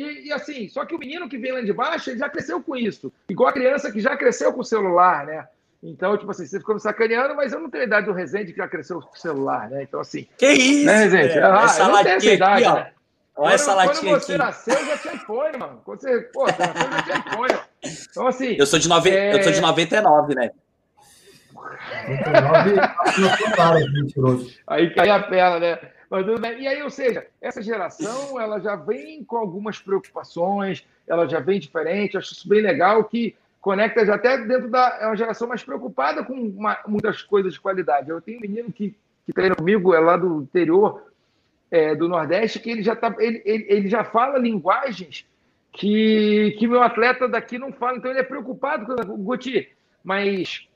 E, 0.00 0.28
e, 0.28 0.32
assim, 0.32 0.68
só 0.68 0.84
que 0.84 0.94
o 0.94 0.98
menino 0.98 1.28
que 1.28 1.36
vem 1.36 1.52
lá 1.52 1.60
de 1.60 1.72
baixo, 1.72 2.10
ele 2.10 2.18
já 2.18 2.28
cresceu 2.28 2.62
com 2.62 2.76
isso. 2.76 3.12
Igual 3.28 3.50
a 3.50 3.52
criança 3.52 3.92
que 3.92 4.00
já 4.00 4.16
cresceu 4.16 4.52
com 4.52 4.60
o 4.60 4.64
celular, 4.64 5.26
né? 5.26 5.46
Então, 5.82 6.16
tipo 6.16 6.30
assim, 6.30 6.46
você 6.46 6.58
ficou 6.58 6.74
me 6.74 6.80
sacaneando, 6.80 7.34
mas 7.34 7.52
eu 7.52 7.60
não 7.60 7.70
tenho 7.70 7.84
a 7.84 7.86
idade 7.86 8.06
do 8.06 8.12
Rezende 8.12 8.52
que 8.52 8.58
já 8.58 8.68
cresceu 8.68 9.00
com 9.00 9.14
o 9.14 9.18
celular, 9.18 9.68
né? 9.70 9.82
Então, 9.82 10.00
assim. 10.00 10.26
Que 10.36 10.52
isso? 10.52 10.86
Né, 10.86 11.04
Rezende? 11.04 11.38
É, 11.38 11.42
ah, 11.42 11.62
essa 11.64 11.82
eu 11.82 11.88
não 11.88 12.02
tenho 12.02 12.16
essa 12.16 12.32
idade, 12.32 12.64
aqui, 12.64 12.74
né? 12.74 12.92
Olha 13.36 13.54
essa 13.54 13.74
latinha 13.74 14.12
Quando 14.12 14.22
você 14.22 14.34
aqui. 14.34 14.42
nasceu, 14.42 14.86
já 14.86 14.98
tinha 14.98 15.14
iPhone, 15.14 15.58
mano. 15.58 15.80
Quando 15.84 16.00
você, 16.00 16.20
pô, 16.20 16.44
você 16.44 16.58
nasceu, 16.58 16.90
já 16.90 17.02
tinha 17.02 17.18
iPhone, 17.18 17.52
mano. 17.52 17.64
Então, 18.10 18.26
assim. 18.26 18.56
Eu 18.58 18.66
sou 18.66 18.78
de, 18.78 18.88
nove... 18.88 19.10
é... 19.10 19.38
eu 19.38 19.42
sou 19.42 19.52
de 19.52 19.60
99, 19.60 20.34
né? 20.34 20.50
aí 24.66 24.92
cai 24.92 25.08
a 25.08 25.20
perna, 25.22 25.58
né? 25.58 25.78
Mas, 26.10 26.26
e 26.58 26.66
aí, 26.66 26.82
ou 26.82 26.90
seja, 26.90 27.24
essa 27.40 27.62
geração 27.62 28.38
ela 28.40 28.58
já 28.58 28.74
vem 28.74 29.22
com 29.22 29.36
algumas 29.36 29.78
preocupações, 29.78 30.84
ela 31.06 31.28
já 31.28 31.38
vem 31.38 31.60
diferente. 31.60 32.18
acho 32.18 32.32
isso 32.32 32.48
bem 32.48 32.60
legal 32.60 33.04
que 33.04 33.36
conecta 33.60 34.04
já 34.04 34.16
até 34.16 34.38
dentro 34.38 34.68
da. 34.68 34.98
É 35.00 35.06
uma 35.06 35.16
geração 35.16 35.46
mais 35.46 35.62
preocupada 35.62 36.24
com 36.24 36.34
uma, 36.34 36.78
muitas 36.84 37.22
coisas 37.22 37.52
de 37.52 37.60
qualidade. 37.60 38.10
Eu 38.10 38.20
tenho 38.20 38.38
um 38.38 38.40
menino 38.40 38.72
que, 38.72 38.92
que 39.24 39.32
treina 39.32 39.54
comigo, 39.54 39.94
é 39.94 40.00
lá 40.00 40.16
do 40.16 40.42
interior 40.42 41.00
é, 41.70 41.94
do 41.94 42.08
Nordeste, 42.08 42.58
que 42.58 42.70
ele 42.70 42.82
já, 42.82 42.96
tá, 42.96 43.14
ele, 43.20 43.40
ele, 43.44 43.66
ele 43.68 43.88
já 43.88 44.02
fala 44.02 44.36
linguagens 44.36 45.24
que, 45.72 46.56
que 46.58 46.66
meu 46.66 46.82
atleta 46.82 47.28
daqui 47.28 47.56
não 47.56 47.72
fala. 47.72 47.98
Então 47.98 48.10
ele 48.10 48.18
é 48.18 48.24
preocupado 48.24 48.84
com 48.84 49.14
o 49.14 49.18
Guti, 49.18 49.68
mas 50.02 50.66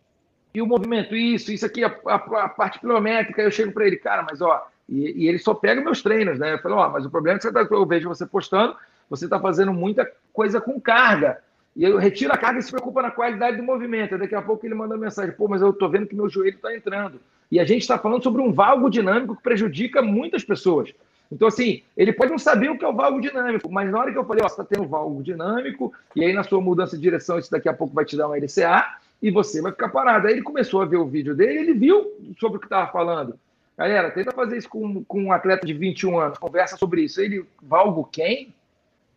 e 0.55 0.63
o 0.63 0.67
movimento, 0.67 1.17
isso, 1.17 1.53
isso 1.53 1.67
aqui, 1.67 1.83
a, 1.83 1.89
a, 2.07 2.15
a 2.15 2.49
parte 2.49 2.79
quilométrica, 2.79 3.43
eu 3.43 3.51
chego 3.51 3.73
para 3.73 3.89
ele, 3.89 3.97
cara, 3.97 4.23
mas 4.23 4.41
ó, 4.41 4.65
e, 4.89 5.25
e, 5.25 5.29
ele 5.29 5.39
só 5.39 5.55
pega 5.55 5.81
meus 5.81 6.03
treinos, 6.03 6.39
né? 6.39 6.55
Eu 6.55 6.59
falo, 6.59 6.77
ó, 6.77 6.91
mas 6.91 7.07
o 7.07 7.11
problema 7.11 7.37
é 7.37 7.39
que 7.39 7.45
você 7.45 7.53
tá, 7.53 7.67
eu 7.71 7.87
vejo 7.87 8.09
você 8.09 8.27
postando, 8.27 8.77
você 9.09 9.25
está 9.25 9.41
fazendo 9.41 9.73
muita 9.73 10.11
coisa 10.33 10.61
com 10.61 10.81
carga. 10.81 11.39
E 11.77 11.85
eu 11.85 11.99
retiro 11.99 12.33
a 12.33 12.39
carga 12.39 12.61
e 12.61 12.63
se 12.63 12.71
preocupa 12.71 13.03
na 13.03 13.11
qualidade 13.11 13.57
do 13.57 13.63
movimento. 13.63 14.17
Daqui 14.19 14.35
a 14.35 14.43
pouco 14.43 14.65
ele 14.65 14.75
manda 14.75 14.97
mensagem, 14.97 15.33
pô, 15.33 15.49
mas 15.49 15.63
eu 15.63 15.73
tô 15.73 15.89
vendo 15.89 16.07
que 16.07 16.15
meu 16.15 16.29
joelho 16.29 16.57
está 16.57 16.75
entrando. 16.75 17.21
E 17.51 17.59
a 17.59 17.65
gente 17.65 17.83
está 17.83 17.99
falando 17.99 18.23
sobre 18.23 18.41
um 18.41 18.53
valgo 18.53 18.89
dinâmico 18.89 19.37
que 19.37 19.43
prejudica 19.43 20.01
muitas 20.03 20.45
pessoas. 20.45 20.93
Então, 21.33 21.49
assim, 21.49 21.83
ele 21.97 22.13
pode 22.13 22.31
não 22.31 22.39
saber 22.39 22.71
o 22.71 22.79
que 22.79 22.85
é 22.85 22.89
o 22.89 22.95
valgo 22.95 23.21
dinâmico, 23.21 23.71
mas 23.71 23.91
na 23.91 23.99
hora 23.99 24.13
que 24.13 24.19
eu 24.19 24.25
falei, 24.25 24.45
ó, 24.45 24.49
você 24.49 24.61
está 24.61 24.65
tendo 24.65 24.87
valgo 24.87 25.23
dinâmico, 25.23 25.93
e 26.15 26.25
aí 26.25 26.33
na 26.33 26.45
sua 26.45 26.61
mudança 26.61 26.97
de 26.97 27.03
direção, 27.03 27.39
isso 27.39 27.51
daqui 27.51 27.69
a 27.69 27.75
pouco 27.75 27.95
vai 27.95 28.05
te 28.05 28.17
dar 28.17 28.29
uma 28.29 28.37
LCA, 28.37 28.85
e 29.21 29.31
você 29.31 29.61
vai 29.61 29.73
ficar 29.73 29.89
parado. 29.89 30.27
Aí 30.27 30.35
ele 30.35 30.43
começou 30.43 30.83
a 30.83 30.85
ver 30.85 30.99
o 30.99 31.07
vídeo 31.07 31.35
dele, 31.35 31.59
ele 31.59 31.75
viu 31.75 32.13
sobre 32.39 32.59
o 32.59 32.61
que 32.61 32.67
estava 32.67 32.93
falando. 32.93 33.39
Galera, 33.77 34.11
tenta 34.11 34.31
fazer 34.33 34.57
isso 34.57 34.69
com, 34.69 35.03
com 35.05 35.25
um 35.25 35.33
atleta 35.33 35.67
de 35.67 35.75
21 35.75 36.19
anos, 36.19 36.39
conversa 36.39 36.77
sobre 36.77 37.03
isso. 37.03 37.21
Ele, 37.21 37.45
valgo 37.61 38.05
quem? 38.05 38.55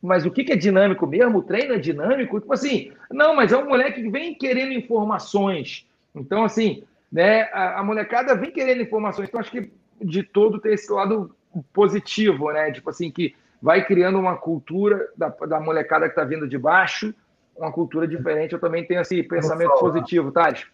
Mas 0.02 0.26
o 0.26 0.32
que, 0.32 0.44
que 0.44 0.54
é 0.54 0.56
dinâmico 0.56 1.06
mesmo? 1.06 1.40
O 1.40 1.44
treino 1.44 1.74
é 1.74 1.80
dinâmico? 1.80 2.40
Tipo 2.40 2.54
assim, 2.54 2.92
não, 3.12 3.36
mas 3.36 3.52
é 3.52 3.58
um 3.58 3.68
moleque 3.68 4.02
que 4.02 4.10
vem 4.10 4.34
querendo 4.34 4.74
informações. 4.74 5.88
Então, 6.16 6.44
assim, 6.44 6.84
né, 7.12 7.44
a, 7.54 7.80
a 7.80 7.84
molecada 7.84 8.36
vem 8.36 8.52
querendo 8.52 8.82
informações. 8.82 9.28
Então, 9.28 9.40
acho 9.40 9.52
que 9.52 9.72
de 10.02 10.24
todo 10.24 10.60
tem 10.60 10.74
esse 10.74 10.92
lado 10.92 11.36
positivo, 11.74 12.52
né? 12.52 12.72
Tipo 12.72 12.90
assim, 12.90 13.12
que 13.12 13.36
vai 13.62 13.86
criando 13.86 14.20
uma 14.20 14.36
cultura 14.36 15.10
da, 15.16 15.30
da 15.30 15.60
molecada 15.60 16.06
que 16.06 16.12
está 16.12 16.24
vindo 16.24 16.48
de 16.48 16.58
baixo, 16.58 17.14
uma 17.56 17.72
cultura 17.72 18.08
diferente, 18.08 18.54
eu 18.54 18.60
também 18.60 18.86
tenho 18.86 19.02
esse 19.02 19.24
pensamento 19.24 19.74
positivo, 19.80 20.32
Thales. 20.32 20.68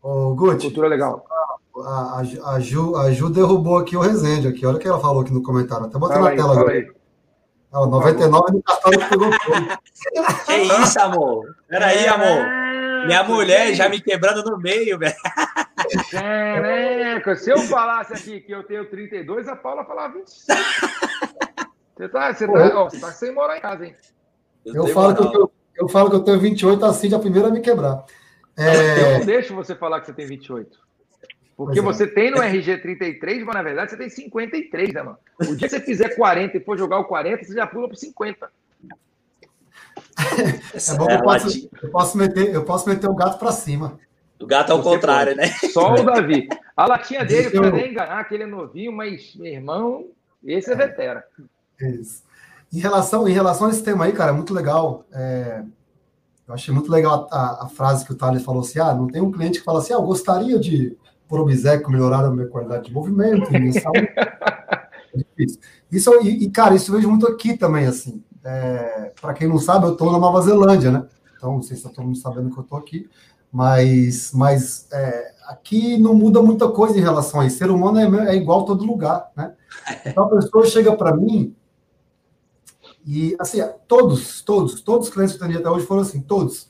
Ô, 0.00 0.34
Guti. 0.34 0.66
Cultura 0.66 0.88
legal. 0.88 1.26
A, 1.82 2.60
Ju, 2.60 2.96
a 2.96 3.10
Ju 3.10 3.30
derrubou 3.30 3.78
aqui 3.78 3.96
o 3.96 4.00
Resende 4.00 4.48
aqui. 4.48 4.64
Olha 4.66 4.76
o 4.76 4.80
que 4.80 4.88
ela 4.88 5.00
falou 5.00 5.22
aqui 5.22 5.32
no 5.32 5.42
comentário. 5.42 5.86
Até 5.86 5.98
botei 5.98 6.18
na 6.18 6.30
tela 6.30 6.52
agora. 6.52 6.72
Aí. 6.72 6.90
Ah, 7.70 7.86
99 7.86 8.52
no 8.52 8.62
cartão 8.62 8.90
que 8.92 9.08
pegou 9.08 9.30
Que 10.46 10.82
isso, 10.82 11.00
amor? 11.00 11.54
Peraí, 11.68 12.04
é, 12.04 12.08
amor. 12.08 13.06
Minha 13.06 13.22
mulher 13.24 13.74
já 13.74 13.88
me 13.88 14.00
quebrando 14.00 14.42
no 14.50 14.58
meio, 14.58 14.98
velho. 14.98 15.14
Caraca, 16.10 17.36
se 17.36 17.50
eu 17.50 17.58
falasse 17.58 18.14
aqui 18.14 18.40
que 18.40 18.52
eu 18.52 18.64
tenho 18.64 18.88
32, 18.88 19.48
a 19.48 19.56
Paula 19.56 19.84
falava 19.84 20.14
25. 20.14 20.58
Você 21.96 22.08
tá, 22.08 22.32
você 22.32 22.46
tá, 22.46 22.80
ó, 22.80 22.84
você 22.88 23.00
tá 23.00 23.12
sem 23.12 23.34
morar 23.34 23.58
em 23.58 23.60
casa, 23.60 23.86
hein? 23.86 23.94
Eu, 24.64 24.74
eu 24.74 24.86
falo, 24.88 25.14
que 25.14 25.22
eu, 25.22 25.30
tenho, 25.30 25.50
eu 25.76 25.88
falo 25.88 26.10
que 26.10 26.16
eu 26.16 26.22
tenho 26.22 26.38
28, 26.38 26.84
assim, 26.84 27.14
a 27.14 27.18
primeira 27.18 27.48
a 27.48 27.50
me 27.50 27.60
quebrar. 27.60 28.04
É... 28.56 29.14
Eu 29.14 29.18
não 29.18 29.26
deixo 29.26 29.54
você 29.54 29.74
falar 29.74 30.00
que 30.00 30.06
você 30.06 30.12
tem 30.12 30.26
28. 30.26 30.87
Porque 31.58 31.80
é. 31.80 31.82
você 31.82 32.06
tem 32.06 32.30
no 32.30 32.40
RG 32.40 32.78
33, 32.78 33.42
mas 33.42 33.54
na 33.56 33.62
verdade 33.64 33.90
você 33.90 33.96
tem 33.96 34.08
53, 34.08 34.94
né, 34.94 35.02
mano? 35.02 35.18
O 35.40 35.56
dia 35.56 35.68
que 35.68 35.70
você 35.70 35.80
fizer 35.80 36.10
40 36.10 36.56
e 36.56 36.60
for 36.60 36.78
jogar 36.78 37.00
o 37.00 37.04
40, 37.04 37.42
você 37.42 37.52
já 37.52 37.66
pula 37.66 37.88
para 37.88 37.96
50. 37.96 38.48
É 40.72 40.94
bom 40.96 41.06
que 41.08 41.12
eu 41.12 41.22
posso, 41.22 41.70
eu 41.82 41.90
posso, 41.90 42.16
meter, 42.16 42.54
eu 42.54 42.64
posso 42.64 42.88
meter 42.88 43.10
o 43.10 43.14
gato 43.14 43.40
para 43.40 43.50
cima. 43.50 43.98
O 44.40 44.46
gato 44.46 44.70
ao 44.72 44.80
contrário, 44.80 45.34
pode. 45.34 45.48
né? 45.48 45.54
Só 45.72 45.94
o 45.94 46.02
Davi. 46.04 46.48
A 46.76 46.86
latinha 46.86 47.24
dele, 47.24 47.50
para 47.50 47.72
nem 47.72 47.90
enganar, 47.90 48.22
que 48.22 48.34
ele 48.34 48.44
é 48.44 48.46
novinho, 48.46 48.92
mas, 48.92 49.34
meu 49.34 49.52
irmão, 49.52 50.06
esse 50.44 50.70
é, 50.70 50.74
é 50.74 50.76
vetera. 50.76 51.24
Isso. 51.80 52.22
Em 52.72 52.78
relação, 52.78 53.26
em 53.26 53.32
relação 53.32 53.66
a 53.66 53.70
esse 53.70 53.82
tema 53.82 54.04
aí, 54.04 54.12
cara, 54.12 54.30
é 54.30 54.34
muito 54.34 54.54
legal. 54.54 55.04
É, 55.12 55.64
eu 56.46 56.54
achei 56.54 56.72
muito 56.72 56.90
legal 56.90 57.26
a, 57.32 57.36
a, 57.36 57.64
a, 57.64 57.68
frase 57.68 58.04
que 58.04 58.12
o 58.12 58.16
Thales 58.16 58.44
falou 58.44 58.60
assim: 58.60 58.78
ah, 58.78 58.94
não 58.94 59.08
tem 59.08 59.20
um 59.20 59.32
cliente 59.32 59.58
que 59.58 59.64
fala 59.64 59.80
assim, 59.80 59.92
ah, 59.92 59.96
eu 59.96 60.02
gostaria 60.02 60.56
de 60.58 60.96
por 61.28 61.40
obséquio, 61.40 61.90
melhorar 61.90 62.24
a 62.24 62.30
minha 62.30 62.46
qualidade 62.46 62.86
de 62.86 62.92
movimento, 62.92 63.52
minha 63.52 63.72
saúde. 63.72 64.08
é 64.16 65.18
difícil. 65.18 65.60
Isso, 65.92 66.14
e, 66.22 66.44
e, 66.44 66.50
cara, 66.50 66.74
isso 66.74 66.90
eu 66.90 66.96
vejo 66.96 67.08
muito 67.08 67.26
aqui 67.26 67.56
também, 67.56 67.86
assim. 67.86 68.22
É, 68.42 69.12
Para 69.20 69.34
quem 69.34 69.46
não 69.46 69.58
sabe, 69.58 69.86
eu 69.86 69.92
estou 69.92 70.10
na 70.10 70.18
Nova 70.18 70.40
Zelândia, 70.40 70.90
né? 70.90 71.06
Então, 71.36 71.52
não 71.52 71.62
sei 71.62 71.76
se 71.76 71.82
está 71.82 71.90
todo 71.90 72.06
mundo 72.06 72.18
sabendo 72.18 72.50
que 72.50 72.58
eu 72.58 72.62
estou 72.62 72.78
aqui, 72.78 73.08
mas, 73.52 74.32
mas 74.32 74.88
é, 74.90 75.32
aqui 75.46 75.98
não 75.98 76.14
muda 76.14 76.42
muita 76.42 76.68
coisa 76.68 76.98
em 76.98 77.02
relação 77.02 77.40
a 77.40 77.46
isso. 77.46 77.58
Ser 77.58 77.70
humano 77.70 78.18
é, 78.18 78.30
é 78.30 78.36
igual 78.36 78.62
a 78.62 78.66
todo 78.66 78.84
lugar, 78.84 79.30
né? 79.36 79.54
Então, 80.06 80.24
a 80.24 80.28
pessoa 80.30 80.66
chega 80.66 80.96
para 80.96 81.14
mim 81.14 81.54
e, 83.06 83.36
assim, 83.38 83.58
todos, 83.86 84.42
todos, 84.42 84.80
todos 84.82 85.08
os 85.08 85.14
clientes 85.14 85.36
que 85.36 85.42
eu 85.42 85.46
atendi 85.46 85.58
até 85.58 85.70
hoje 85.70 85.86
foram 85.86 86.02
assim, 86.02 86.20
todos. 86.20 86.68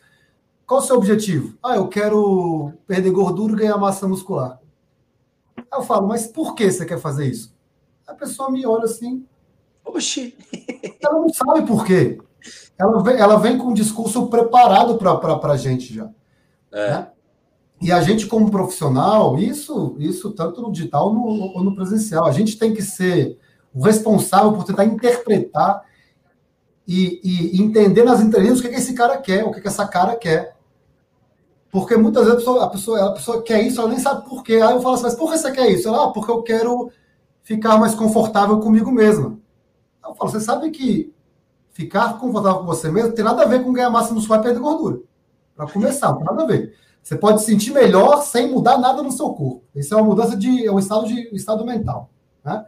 Qual 0.68 0.80
o 0.82 0.84
seu 0.84 0.96
objetivo? 0.96 1.56
Ah, 1.64 1.76
eu 1.76 1.88
quero 1.88 2.74
perder 2.86 3.10
gordura 3.10 3.54
e 3.54 3.56
ganhar 3.56 3.78
massa 3.78 4.06
muscular. 4.06 4.60
Aí 5.56 5.64
eu 5.72 5.82
falo, 5.82 6.06
mas 6.06 6.26
por 6.26 6.54
que 6.54 6.70
você 6.70 6.84
quer 6.84 7.00
fazer 7.00 7.26
isso? 7.26 7.56
A 8.06 8.12
pessoa 8.12 8.50
me 8.50 8.66
olha 8.66 8.84
assim. 8.84 9.26
Oxi! 9.82 10.36
Ela 11.02 11.20
não 11.20 11.32
sabe 11.32 11.66
por 11.66 11.86
quê. 11.86 12.20
Ela 12.78 13.02
vem, 13.02 13.16
ela 13.16 13.38
vem 13.38 13.56
com 13.56 13.68
um 13.68 13.72
discurso 13.72 14.26
preparado 14.26 14.98
para 14.98 15.52
a 15.52 15.56
gente 15.56 15.94
já. 15.94 16.10
É. 16.70 16.90
Né? 16.90 17.08
E 17.80 17.90
a 17.90 18.02
gente, 18.02 18.26
como 18.26 18.50
profissional, 18.50 19.38
isso, 19.38 19.96
isso 19.98 20.32
tanto 20.32 20.60
no 20.60 20.70
digital 20.70 21.06
ou 21.06 21.14
no, 21.14 21.64
no 21.64 21.74
presencial, 21.74 22.26
a 22.26 22.32
gente 22.32 22.58
tem 22.58 22.74
que 22.74 22.82
ser 22.82 23.38
o 23.72 23.82
responsável 23.82 24.52
por 24.52 24.64
tentar 24.64 24.84
interpretar 24.84 25.82
e, 26.86 27.20
e 27.24 27.62
entender 27.62 28.04
nas 28.04 28.20
entrelinhas 28.20 28.58
o 28.58 28.62
que, 28.62 28.68
que 28.68 28.74
esse 28.74 28.92
cara 28.92 29.16
quer, 29.16 29.44
o 29.44 29.50
que, 29.50 29.62
que 29.62 29.68
essa 29.68 29.88
cara 29.88 30.14
quer. 30.14 30.57
Porque 31.70 31.96
muitas 31.96 32.24
vezes 32.24 32.36
a 32.36 32.38
pessoa, 32.38 32.64
a 32.64 32.68
pessoa, 32.68 33.06
a 33.06 33.12
pessoa 33.12 33.42
quer 33.42 33.62
isso, 33.62 33.80
ela 33.80 33.90
nem 33.90 33.98
sabe 33.98 34.28
por 34.28 34.42
quê. 34.42 34.54
Aí 34.54 34.72
eu 34.72 34.80
falo 34.80 34.94
assim, 34.94 35.04
mas 35.04 35.14
por 35.14 35.30
que 35.30 35.38
você 35.38 35.52
quer 35.52 35.68
isso? 35.68 35.88
Ela, 35.88 36.04
ah, 36.04 36.08
porque 36.10 36.30
eu 36.30 36.42
quero 36.42 36.90
ficar 37.42 37.78
mais 37.78 37.94
confortável 37.94 38.58
comigo 38.60 38.90
mesma. 38.90 39.38
Eu 40.04 40.14
falo, 40.14 40.30
você 40.30 40.40
sabe 40.40 40.70
que 40.70 41.12
ficar 41.72 42.18
confortável 42.18 42.60
com 42.60 42.66
você 42.66 42.90
mesmo 42.90 43.12
tem 43.12 43.24
nada 43.24 43.42
a 43.42 43.46
ver 43.46 43.62
com 43.62 43.72
ganhar 43.72 43.90
massa 43.90 44.14
muscular 44.14 44.40
e 44.40 44.42
perder 44.42 44.60
gordura. 44.60 45.00
Para 45.54 45.70
começar, 45.70 46.10
não 46.10 46.18
tem 46.18 46.26
nada 46.26 46.42
a 46.42 46.46
ver. 46.46 46.74
Você 47.02 47.16
pode 47.16 47.40
se 47.40 47.46
sentir 47.46 47.72
melhor 47.72 48.22
sem 48.22 48.50
mudar 48.50 48.78
nada 48.78 49.02
no 49.02 49.12
seu 49.12 49.30
corpo. 49.30 49.62
Isso 49.74 49.94
é 49.94 49.96
uma 49.96 50.06
mudança 50.06 50.36
de 50.36 50.66
é 50.66 50.72
um 50.72 50.78
estado 50.78 51.06
de 51.06 51.28
um 51.32 51.36
estado 51.36 51.64
mental. 51.64 52.10
Né? 52.44 52.64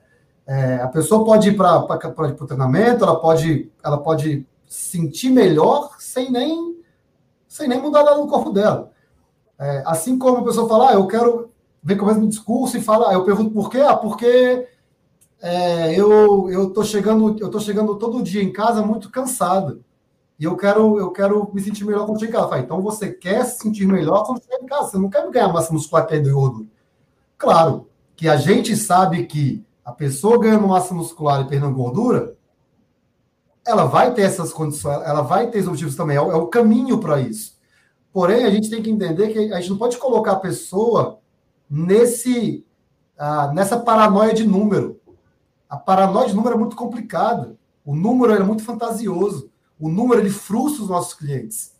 É, 0.46 0.76
a 0.76 0.88
pessoa 0.88 1.24
pode 1.24 1.50
ir 1.50 1.56
para 1.56 1.84
o 1.84 2.46
treinamento, 2.46 3.04
ela 3.04 3.20
pode, 3.20 3.70
ela 3.84 3.98
pode 3.98 4.46
sentir 4.66 5.30
melhor 5.30 5.96
sem 5.98 6.30
nem 6.30 6.69
sem 7.50 7.66
nem 7.66 7.82
mudar 7.82 8.04
nada 8.04 8.16
no 8.16 8.28
corpo 8.28 8.52
dela. 8.52 8.92
É, 9.58 9.82
assim 9.84 10.16
como 10.16 10.38
a 10.38 10.44
pessoa 10.44 10.68
fala, 10.68 10.90
ah, 10.90 10.94
eu 10.94 11.06
quero 11.08 11.50
ver 11.82 11.96
com 11.96 12.04
o 12.04 12.08
mesmo 12.08 12.28
discurso 12.28 12.76
e 12.76 12.80
fala, 12.80 13.12
eu 13.12 13.24
pergunto 13.24 13.50
por 13.50 13.68
quê? 13.68 13.80
Ah, 13.80 13.96
porque 13.96 14.68
é, 15.42 15.98
eu 15.98 16.48
eu 16.48 16.70
tô 16.70 16.84
chegando 16.84 17.36
eu 17.40 17.50
tô 17.50 17.58
chegando 17.58 17.96
todo 17.96 18.22
dia 18.22 18.42
em 18.42 18.52
casa 18.52 18.82
muito 18.82 19.10
cansado 19.10 19.82
e 20.38 20.44
eu 20.44 20.56
quero 20.56 20.98
eu 20.98 21.10
quero 21.10 21.50
me 21.52 21.60
sentir 21.60 21.84
melhor 21.84 22.06
quando 22.06 22.20
chegar 22.20 22.32
em 22.32 22.36
casa. 22.36 22.48
Fala, 22.48 22.62
então 22.62 22.80
você 22.80 23.10
quer 23.10 23.44
se 23.44 23.58
sentir 23.58 23.86
melhor 23.86 24.24
quando 24.24 24.42
chegar 24.42 24.62
em 24.62 24.66
casa? 24.66 24.90
Você 24.90 24.98
não 24.98 25.10
quer 25.10 25.28
ganhar 25.28 25.52
massa 25.52 25.72
muscular 25.72 26.06
e 26.12 26.20
gordura? 26.30 26.68
Claro 27.36 27.88
que 28.14 28.28
a 28.28 28.36
gente 28.36 28.76
sabe 28.76 29.26
que 29.26 29.64
a 29.84 29.90
pessoa 29.90 30.38
ganhando 30.38 30.68
massa 30.68 30.94
muscular 30.94 31.40
e 31.40 31.48
perdendo 31.48 31.74
gordura 31.74 32.36
ela 33.70 33.84
vai 33.84 34.12
ter 34.12 34.22
essas 34.22 34.52
condições, 34.52 35.02
ela 35.04 35.22
vai 35.22 35.48
ter 35.48 35.58
esses 35.58 35.68
objetivos 35.68 35.96
também, 35.96 36.16
é 36.16 36.20
o, 36.20 36.30
é 36.30 36.36
o 36.36 36.46
caminho 36.48 36.98
para 36.98 37.20
isso. 37.20 37.58
Porém, 38.12 38.44
a 38.44 38.50
gente 38.50 38.68
tem 38.68 38.82
que 38.82 38.90
entender 38.90 39.28
que 39.28 39.52
a 39.52 39.60
gente 39.60 39.70
não 39.70 39.78
pode 39.78 39.96
colocar 39.96 40.32
a 40.32 40.40
pessoa 40.40 41.20
nesse 41.70 42.64
ah, 43.22 43.52
nessa 43.52 43.78
paranoia 43.78 44.32
de 44.32 44.46
número. 44.46 44.98
A 45.68 45.76
paranoia 45.76 46.26
de 46.26 46.34
número 46.34 46.54
é 46.54 46.58
muito 46.58 46.74
complicada. 46.74 47.54
O 47.84 47.94
número 47.94 48.32
é 48.32 48.42
muito 48.42 48.62
fantasioso. 48.62 49.50
O 49.78 49.90
número 49.90 50.22
ele 50.22 50.30
frustra 50.30 50.82
os 50.82 50.88
nossos 50.88 51.12
clientes. 51.12 51.74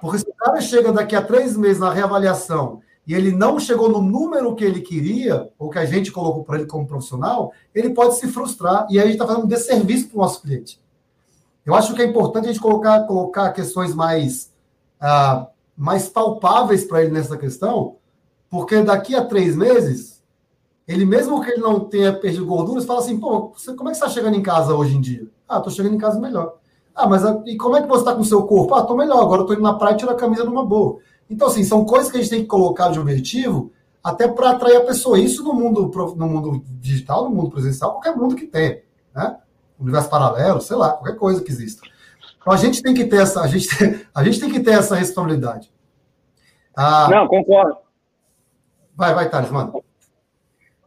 Porque 0.00 0.18
se 0.18 0.28
o 0.28 0.34
cara 0.34 0.60
chega 0.60 0.92
daqui 0.92 1.14
a 1.14 1.22
três 1.22 1.56
meses 1.56 1.78
na 1.78 1.92
reavaliação 1.92 2.80
e 3.06 3.14
ele 3.14 3.30
não 3.30 3.58
chegou 3.60 3.88
no 3.88 4.02
número 4.02 4.54
que 4.56 4.64
ele 4.64 4.80
queria, 4.80 5.48
ou 5.58 5.70
que 5.70 5.78
a 5.78 5.86
gente 5.86 6.10
colocou 6.10 6.42
para 6.42 6.58
ele 6.58 6.66
como 6.66 6.86
profissional, 6.86 7.52
ele 7.72 7.90
pode 7.90 8.16
se 8.16 8.26
frustrar. 8.26 8.86
E 8.90 8.98
aí 8.98 9.04
a 9.04 9.06
gente 9.06 9.14
está 9.14 9.26
fazendo 9.26 9.44
um 9.44 9.48
desserviço 9.48 10.08
para 10.08 10.18
o 10.18 10.22
nosso 10.22 10.42
cliente. 10.42 10.80
Eu 11.64 11.74
acho 11.74 11.94
que 11.94 12.02
é 12.02 12.06
importante 12.06 12.44
a 12.44 12.52
gente 12.52 12.60
colocar, 12.60 13.00
colocar 13.06 13.52
questões 13.52 13.94
mais, 13.94 14.52
ah, 15.00 15.48
mais 15.76 16.08
palpáveis 16.08 16.84
para 16.84 17.02
ele 17.02 17.12
nessa 17.12 17.36
questão, 17.36 17.96
porque 18.48 18.82
daqui 18.82 19.14
a 19.14 19.24
três 19.24 19.54
meses, 19.54 20.22
ele 20.88 21.04
mesmo 21.04 21.40
que 21.40 21.50
ele 21.50 21.60
não 21.60 21.80
tenha 21.80 22.12
perdido 22.12 22.46
gorduras, 22.46 22.84
fala 22.84 23.00
assim, 23.00 23.18
pô, 23.18 23.52
você, 23.56 23.74
como 23.74 23.88
é 23.88 23.92
que 23.92 23.98
você 23.98 24.04
está 24.04 24.14
chegando 24.14 24.36
em 24.36 24.42
casa 24.42 24.74
hoje 24.74 24.96
em 24.96 25.00
dia? 25.00 25.28
Ah, 25.48 25.58
estou 25.58 25.72
chegando 25.72 25.94
em 25.94 25.98
casa 25.98 26.18
melhor. 26.18 26.56
Ah, 26.94 27.08
mas 27.08 27.24
a, 27.24 27.40
e 27.46 27.56
como 27.56 27.76
é 27.76 27.82
que 27.82 27.88
você 27.88 28.00
está 28.00 28.14
com 28.14 28.22
o 28.22 28.24
seu 28.24 28.42
corpo? 28.42 28.74
Ah, 28.74 28.80
estou 28.80 28.96
melhor, 28.96 29.22
agora 29.22 29.42
estou 29.42 29.54
indo 29.54 29.62
na 29.62 29.74
praia 29.74 29.94
e 29.94 29.96
tiro 29.98 30.10
a 30.10 30.16
camisa 30.16 30.44
numa 30.44 30.64
boa. 30.64 30.98
Então, 31.28 31.46
assim, 31.46 31.62
são 31.62 31.84
coisas 31.84 32.10
que 32.10 32.18
a 32.18 32.20
gente 32.20 32.30
tem 32.30 32.40
que 32.42 32.48
colocar 32.48 32.90
de 32.90 32.98
objetivo 32.98 33.70
até 34.02 34.26
para 34.26 34.50
atrair 34.50 34.76
a 34.76 34.84
pessoa. 34.84 35.18
Isso 35.18 35.44
no 35.44 35.54
mundo, 35.54 35.90
no 36.16 36.26
mundo 36.26 36.62
digital, 36.80 37.24
no 37.24 37.30
mundo 37.30 37.50
presencial, 37.50 37.92
qualquer 37.92 38.16
mundo 38.16 38.34
que 38.34 38.46
tem, 38.46 38.82
né? 39.14 39.38
Universo 39.80 40.10
paralelo, 40.10 40.60
sei 40.60 40.76
lá, 40.76 40.92
qualquer 40.92 41.16
coisa 41.16 41.42
que 41.42 41.50
exista. 41.50 41.86
Então 42.38 42.52
a 42.52 42.56
gente 42.56 42.82
tem 42.82 42.94
que 42.94 43.04
ter 43.04 43.22
essa, 43.22 43.42
a 43.42 43.46
gente, 43.46 43.76
tem, 43.76 44.00
a 44.14 44.24
gente 44.24 44.40
tem 44.40 44.50
que 44.50 44.60
ter 44.60 44.72
essa 44.72 44.96
responsabilidade. 44.96 45.70
Ah, 46.76 47.08
Não, 47.10 47.26
concordo. 47.26 47.76
Vai, 48.96 49.14
vai, 49.14 49.28
Thales, 49.28 49.50
mano. 49.50 49.84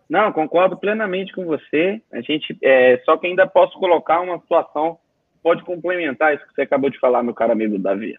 Não, 0.10 0.32
concordo 0.32 0.78
plenamente 0.78 1.34
com 1.34 1.45
você. 1.45 2.02
A 2.11 2.22
gente, 2.22 2.57
é, 2.61 3.02
só 3.06 3.18
que 3.18 3.28
ainda 3.28 3.48
posso 3.48 3.78
colocar 3.80 4.22
uma 4.22 4.40
situação 4.40 4.99
pode 5.44 5.64
complementar 5.64 6.34
isso 6.34 6.48
que 6.48 6.56
você 6.56 6.61
acabou 6.61 6.90
de 6.90 6.98
falar, 6.99 7.22
meu 7.22 7.34
caro 7.34 7.52
amigo 7.52 7.78
Davi. 7.78 8.18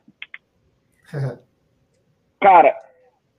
Cara, 2.40 2.76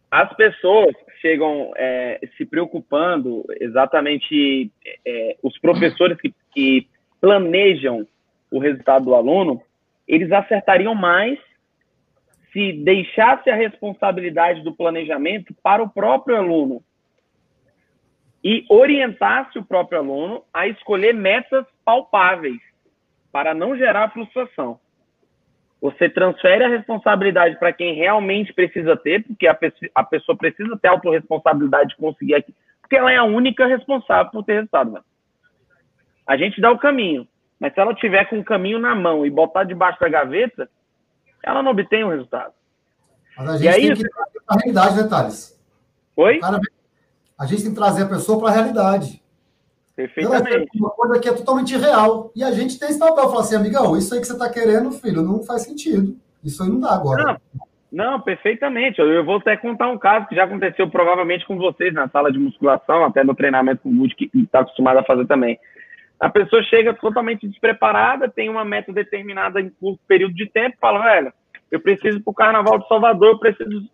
as 0.10 0.34
pessoas 0.36 0.96
chegam 1.22 1.72
é, 1.78 2.20
se 2.36 2.46
preocupando 2.46 3.46
exatamente 3.60 4.72
é, 5.06 5.38
os 5.44 5.58
professores 5.60 6.20
que, 6.20 6.34
que 6.52 6.88
planejam 7.26 8.08
o 8.52 8.60
resultado 8.60 9.06
do 9.06 9.16
aluno, 9.16 9.60
eles 10.08 10.32
acertariam 10.32 10.94
mais 10.94 11.40
se 12.54 12.72
deixasse 12.72 13.50
a 13.50 13.56
responsabilidade 13.56 14.62
do 14.62 14.72
planejamento 14.72 15.52
para 15.64 15.82
o 15.82 15.90
próprio 15.90 16.38
aluno 16.38 16.84
e 18.44 18.64
orientasse 18.70 19.58
o 19.58 19.66
próprio 19.66 19.98
aluno 19.98 20.44
a 20.54 20.68
escolher 20.68 21.16
metas 21.16 21.66
palpáveis 21.84 22.62
para 23.32 23.56
não 23.56 23.76
gerar 23.76 24.14
frustração. 24.14 24.80
Você 25.82 26.08
transfere 26.08 26.64
a 26.64 26.70
responsabilidade 26.70 27.58
para 27.58 27.74
quem 27.74 27.96
realmente 27.96 28.54
precisa 28.54 28.96
ter, 28.96 29.24
porque 29.24 29.48
a, 29.48 29.56
pessoa, 29.56 29.92
a 29.96 30.04
pessoa 30.04 30.38
precisa 30.38 30.78
ter 30.78 30.90
autorresponsabilidade 30.90 31.90
de 31.90 31.96
conseguir 31.96 32.36
aqui, 32.36 32.54
porque 32.82 32.96
ela 32.96 33.12
é 33.12 33.18
a 33.18 33.24
única 33.24 33.66
responsável 33.66 34.32
por 34.32 34.46
ter 34.46 34.54
resultado. 34.54 34.92
Né? 34.92 35.02
A 36.28 36.38
gente 36.38 36.60
dá 36.60 36.72
o 36.72 36.80
caminho, 36.80 37.28
mas 37.60 37.74
se 37.74 37.80
ela 37.80 37.94
tiver 37.94 38.26
com 38.26 38.40
o 38.40 38.44
caminho 38.44 38.80
na 38.80 38.96
mão 38.96 39.26
e 39.26 39.30
botar 39.30 39.64
debaixo 39.64 40.00
da 40.00 40.10
gaveta, 40.10 40.70
ela 41.44 41.62
não 41.62 41.72
obtém 41.72 42.04
o 42.04 42.10
resultado. 42.10 42.54
Mas 43.38 43.50
a 43.50 43.58
gente 43.58 43.68
e 43.68 43.74
tem 43.74 43.92
aí, 43.92 43.96
que 43.96 44.04
ter 44.04 44.10
a 44.48 44.56
realidade, 44.56 44.96
né, 44.98 45.08
Thales? 45.08 45.62
Oi? 46.16 46.40
Cara, 46.40 46.60
a 47.38 47.46
gente 47.46 47.64
tem 47.64 47.72
que 47.72 47.78
trazer 47.78 48.04
a 48.04 48.10
pessoa 48.10 48.40
para 48.40 48.50
a 48.50 48.54
realidade. 48.54 49.22
Perfeitamente. 49.96 50.70
Uma 50.78 50.90
coisa 50.90 51.20
que 51.20 51.30
é 51.30 51.34
totalmente 51.34 51.76
real. 51.78 52.32
E 52.36 52.44
a 52.44 52.52
gente 52.52 52.78
tem 52.78 52.90
esse 52.90 53.00
papel, 53.00 53.30
falar 53.30 53.42
assim, 53.42 53.56
amigão, 53.56 53.98
isso 53.98 54.14
aí 54.14 54.20
que 54.20 54.28
você 54.28 54.34
está 54.34 54.50
querendo, 54.50 54.92
filho, 54.92 55.22
não 55.22 55.44
faz 55.44 55.64
sentido. 55.64 56.18
Isso 56.44 56.62
aí 56.62 56.70
não 56.70 56.80
dá 56.80 56.94
agora. 56.94 57.24
Não, 57.24 57.66
não, 57.92 58.22
perfeitamente. 58.22 59.00
Eu, 59.00 59.24
vou 59.24 59.38
até 59.38 59.56
contar 59.56 59.90
um 59.90 59.98
caso 59.98 60.28
que 60.28 60.36
já 60.36 60.44
aconteceu 60.44 60.90
provavelmente 60.90 61.46
com 61.46 61.58
vocês 61.58 61.94
na 61.94 62.10
sala 62.10 62.32
de 62.32 62.38
musculação, 62.38 63.06
até 63.06 63.24
no 63.24 63.34
treinamento 63.34 63.84
com 63.84 63.90
o 63.90 64.00
Wood, 64.00 64.16
que 64.16 64.30
está 64.34 64.60
acostumado 64.60 64.98
a 64.98 65.04
fazer 65.04 65.26
também. 65.28 65.58
A 66.20 66.30
pessoa 66.30 66.64
chega 66.64 66.94
totalmente 66.94 67.48
despreparada, 67.48 68.30
tem 68.30 68.50
uma 68.50 68.64
meta 68.64 68.92
determinada 68.94 69.60
em 69.60 69.70
curto 69.70 70.00
período 70.08 70.34
de 70.34 70.50
tempo, 70.50 70.78
fala, 70.80 71.04
velho, 71.04 71.34
eu 71.72 71.80
preciso 71.80 72.22
para 72.22 72.32
o 72.32 72.34
Carnaval 72.34 72.80
de 72.80 72.88
Salvador, 72.88 73.30
eu 73.30 73.40
preciso 73.40 73.90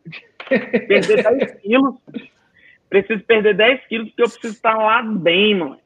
perder 0.88 1.24
10 1.24 1.62
quilos, 1.62 1.96
preciso 2.90 3.24
perder 3.24 3.56
10 3.56 3.88
quilos 3.88 4.08
porque 4.10 4.24
eu 4.24 4.30
preciso 4.30 4.54
estar 4.54 4.78
lá 4.78 5.02
bem, 5.02 5.56
mano. 5.56 5.82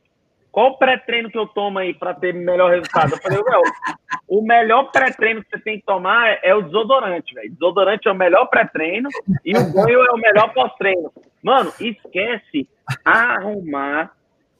Qual 0.51 0.67
o 0.67 0.77
pré-treino 0.77 1.29
que 1.29 1.37
eu 1.37 1.47
tomo 1.47 1.79
aí 1.79 1.93
para 1.93 2.13
ter 2.13 2.33
melhor 2.33 2.71
resultado? 2.71 3.11
Eu 3.11 3.17
falei, 3.17 3.39
Well, 3.39 3.61
o 4.25 4.41
melhor 4.41 4.89
pré-treino 4.89 5.43
que 5.43 5.49
você 5.49 5.59
tem 5.59 5.79
que 5.79 5.85
tomar 5.85 6.39
é 6.41 6.55
o 6.55 6.61
desodorante, 6.61 7.33
velho. 7.33 7.51
Desodorante 7.51 8.07
é 8.07 8.11
o 8.11 8.15
melhor 8.15 8.45
pré-treino 8.45 9.09
e 9.43 9.51
o 9.53 9.73
banho 9.73 10.01
é 10.01 10.11
o 10.11 10.17
melhor 10.17 10.53
pós-treino. 10.53 11.11
Mano, 11.43 11.73
esquece 11.77 12.69
arrumar 13.03 14.13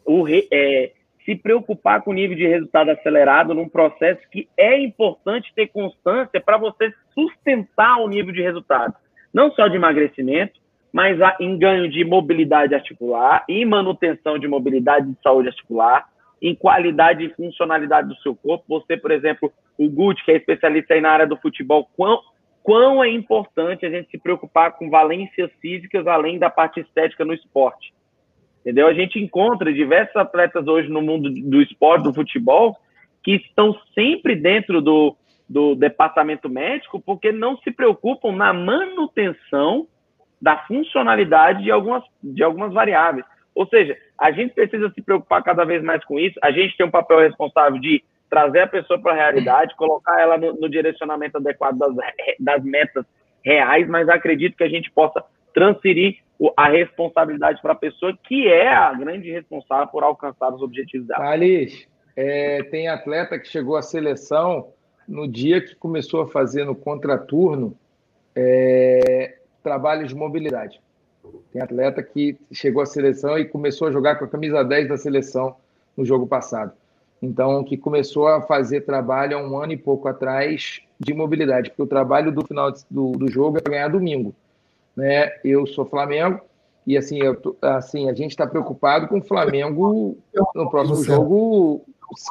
o 0.03 0.21
re, 0.21 0.45
é, 0.51 0.91
se 1.25 1.35
preocupar 1.35 2.01
com 2.03 2.11
o 2.11 2.13
nível 2.13 2.37
de 2.37 2.47
resultado 2.47 2.91
acelerado 2.91 3.53
num 3.53 3.67
processo 3.67 4.21
que 4.31 4.47
é 4.55 4.79
importante 4.79 5.51
ter 5.55 5.67
constância 5.67 6.39
para 6.39 6.57
você 6.57 6.93
sustentar 7.13 7.97
o 7.97 8.07
nível 8.07 8.31
de 8.31 8.41
resultado. 8.41 8.93
Não 9.33 9.51
só 9.51 9.67
de 9.67 9.75
emagrecimento, 9.75 10.59
mas 10.93 11.17
em 11.41 11.57
ganho 11.57 11.89
de 11.89 12.05
mobilidade 12.05 12.73
articular, 12.73 13.43
em 13.49 13.65
manutenção 13.65 14.39
de 14.39 14.47
mobilidade 14.47 15.11
de 15.11 15.17
saúde 15.21 15.49
articular, 15.49 16.07
em 16.41 16.55
qualidade 16.55 17.25
e 17.25 17.33
funcionalidade 17.33 18.07
do 18.07 18.15
seu 18.17 18.35
corpo. 18.35 18.63
Você, 18.69 18.95
por 18.95 19.11
exemplo, 19.11 19.51
o 19.77 19.89
Gucci, 19.89 20.23
que 20.23 20.31
é 20.31 20.37
especialista 20.37 20.93
aí 20.93 21.01
na 21.01 21.09
área 21.09 21.27
do 21.27 21.37
futebol, 21.37 21.89
quão, 21.97 22.21
quão 22.63 23.03
é 23.03 23.09
importante 23.09 23.85
a 23.85 23.89
gente 23.89 24.09
se 24.11 24.17
preocupar 24.17 24.73
com 24.73 24.89
valências 24.89 25.51
físicas 25.59 26.05
além 26.07 26.37
da 26.37 26.49
parte 26.49 26.79
estética 26.79 27.25
no 27.25 27.33
esporte. 27.33 27.93
Entendeu? 28.65 28.87
A 28.87 28.93
gente 28.95 29.19
encontra 29.19 29.71
diversos 29.71 30.15
atletas 30.15 30.67
hoje 30.67 30.89
no 30.89 30.99
mundo 30.99 31.29
do 31.29 31.61
esporte, 31.61 32.05
do 32.05 32.13
futebol, 32.15 32.75
que 33.23 33.35
estão 33.35 33.79
sempre 33.93 34.35
dentro 34.35 34.81
do, 34.81 35.15
do 35.47 35.75
departamento 35.75 36.49
médico 36.49 36.99
porque 36.99 37.31
não 37.31 37.57
se 37.57 37.69
preocupam 37.69 38.31
na 38.31 38.51
manutenção 38.51 39.87
da 40.41 40.57
funcionalidade 40.65 41.63
de 41.63 41.69
algumas, 41.69 42.03
de 42.23 42.41
algumas 42.41 42.73
variáveis. 42.73 43.23
Ou 43.53 43.67
seja, 43.67 43.95
a 44.19 44.31
gente 44.31 44.55
precisa 44.55 44.89
se 44.89 45.01
preocupar 45.01 45.43
cada 45.43 45.63
vez 45.63 45.83
mais 45.83 46.03
com 46.03 46.19
isso. 46.19 46.39
A 46.41 46.49
gente 46.51 46.75
tem 46.75 46.87
um 46.87 46.91
papel 46.91 47.19
responsável 47.19 47.79
de 47.79 48.03
trazer 48.31 48.61
a 48.61 48.67
pessoa 48.67 48.99
para 48.99 49.11
a 49.11 49.15
realidade, 49.15 49.75
colocar 49.75 50.19
ela 50.19 50.39
no, 50.39 50.53
no 50.53 50.67
direcionamento 50.67 51.37
adequado 51.37 51.77
das, 51.77 51.93
das 52.39 52.63
metas 52.63 53.05
reais, 53.43 53.87
mas 53.87 54.09
acredito 54.09 54.57
que 54.57 54.63
a 54.63 54.69
gente 54.69 54.89
possa 54.89 55.23
transferir 55.53 56.24
a 56.57 56.69
responsabilidade 56.69 57.61
para 57.61 57.73
a 57.73 57.75
pessoa 57.75 58.17
que 58.23 58.47
é 58.47 58.67
a 58.67 58.93
grande 58.93 59.31
responsável 59.31 59.87
por 59.87 60.03
alcançar 60.03 60.53
os 60.53 60.61
objetivos 60.61 61.07
dela. 61.07 61.29
Alice, 61.29 61.87
é, 62.15 62.63
tem 62.63 62.87
atleta 62.87 63.39
que 63.39 63.47
chegou 63.47 63.75
à 63.75 63.81
seleção 63.81 64.69
no 65.07 65.27
dia 65.27 65.61
que 65.61 65.75
começou 65.75 66.21
a 66.21 66.27
fazer 66.27 66.65
no 66.65 66.75
contraturno 66.75 67.77
é, 68.35 69.37
trabalhos 69.63 70.09
de 70.09 70.15
mobilidade. 70.15 70.81
Tem 71.51 71.61
atleta 71.61 72.03
que 72.03 72.37
chegou 72.51 72.81
à 72.81 72.85
seleção 72.85 73.37
e 73.37 73.45
começou 73.45 73.87
a 73.87 73.91
jogar 73.91 74.15
com 74.15 74.25
a 74.25 74.27
camisa 74.27 74.63
10 74.63 74.89
da 74.89 74.97
seleção 74.97 75.55
no 75.95 76.05
jogo 76.05 76.27
passado. 76.27 76.73
Então, 77.21 77.63
que 77.63 77.77
começou 77.77 78.27
a 78.27 78.41
fazer 78.41 78.81
trabalho 78.81 79.37
há 79.37 79.41
um 79.41 79.57
ano 79.57 79.73
e 79.73 79.77
pouco 79.77 80.07
atrás 80.07 80.81
de 80.99 81.13
mobilidade, 81.13 81.69
porque 81.69 81.81
o 81.81 81.87
trabalho 81.87 82.31
do 82.31 82.45
final 82.45 82.71
do, 82.89 83.13
do 83.13 83.27
jogo 83.29 83.57
é 83.57 83.69
ganhar 83.69 83.87
domingo. 83.87 84.35
Né? 84.95 85.31
Eu 85.43 85.65
sou 85.67 85.85
Flamengo 85.85 86.41
e 86.85 86.97
assim, 86.97 87.19
eu, 87.21 87.57
assim 87.61 88.09
a 88.09 88.13
gente 88.13 88.31
está 88.31 88.45
preocupado 88.45 89.07
com 89.07 89.19
o 89.19 89.23
Flamengo 89.23 90.17
no 90.53 90.69
próximo 90.69 91.03
jogo 91.03 91.85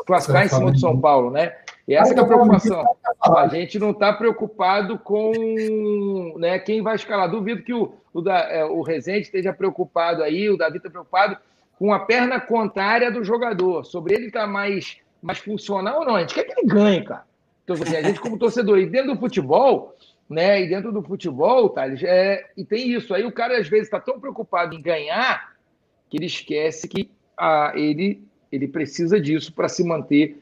classificar 0.07 0.47
em 0.47 0.49
cima 0.49 0.71
do 0.71 0.79
São 0.79 0.99
Paulo, 0.99 1.31
né? 1.31 1.53
E 1.87 1.95
essa 1.95 2.15
é 2.15 2.21
a 2.21 2.25
preocupação. 2.25 2.85
A 3.21 3.49
gente 3.49 3.79
não 3.79 3.91
está 3.91 4.13
preocupado 4.13 4.99
com 4.99 6.35
né, 6.39 6.59
quem 6.59 6.83
vai 6.83 6.95
escalar. 6.95 7.31
Duvido 7.31 7.63
que 7.63 7.75
o, 7.75 7.93
o, 8.13 8.23
da, 8.23 8.39
é, 8.51 8.65
o 8.65 8.81
Rezende 8.81 9.23
esteja 9.23 9.53
preocupado 9.53 10.23
aí, 10.23 10.49
o 10.49 10.57
Davi 10.57 10.79
está 10.79 10.89
preocupado 10.89 11.37
com 11.79 11.93
a 11.93 12.01
perna 12.01 12.41
contrária 12.41 13.11
do 13.11 13.23
jogador. 13.23 13.85
Sobre 13.85 14.15
ele 14.15 14.27
estar 14.27 14.43
tá 14.43 14.47
mais, 14.47 14.97
mais 15.21 15.39
funcional 15.39 16.01
ou 16.01 16.07
não. 16.07 16.17
A 16.17 16.21
gente 16.21 16.35
quer 16.35 16.45
que 16.45 16.59
ele 16.59 16.67
ganhe, 16.67 17.05
cara. 17.05 17.25
Então, 17.65 17.77
assim, 17.77 17.97
a 17.97 18.03
gente, 18.03 18.21
como 18.21 18.39
torcedor, 18.39 18.79
e 18.79 18.87
dentro 18.87 19.15
do 19.15 19.21
futebol, 19.21 19.95
né? 20.29 20.63
E 20.63 20.69
dentro 20.69 20.93
do 20.93 21.03
futebol, 21.03 21.69
Thales, 21.69 22.03
é, 22.03 22.51
e 22.57 22.65
tem 22.65 22.91
isso. 22.91 23.15
Aí 23.15 23.25
o 23.25 23.33
cara, 23.33 23.59
às 23.59 23.69
vezes, 23.69 23.87
está 23.87 24.01
tão 24.01 24.19
preocupado 24.19 24.75
em 24.75 24.81
ganhar 24.81 25.55
que 26.09 26.17
ele 26.17 26.27
esquece 26.27 26.89
que 26.89 27.11
ah, 27.37 27.73
ele, 27.75 28.23
ele 28.51 28.69
precisa 28.69 29.21
disso 29.21 29.53
para 29.53 29.69
se 29.69 29.85
manter 29.85 30.41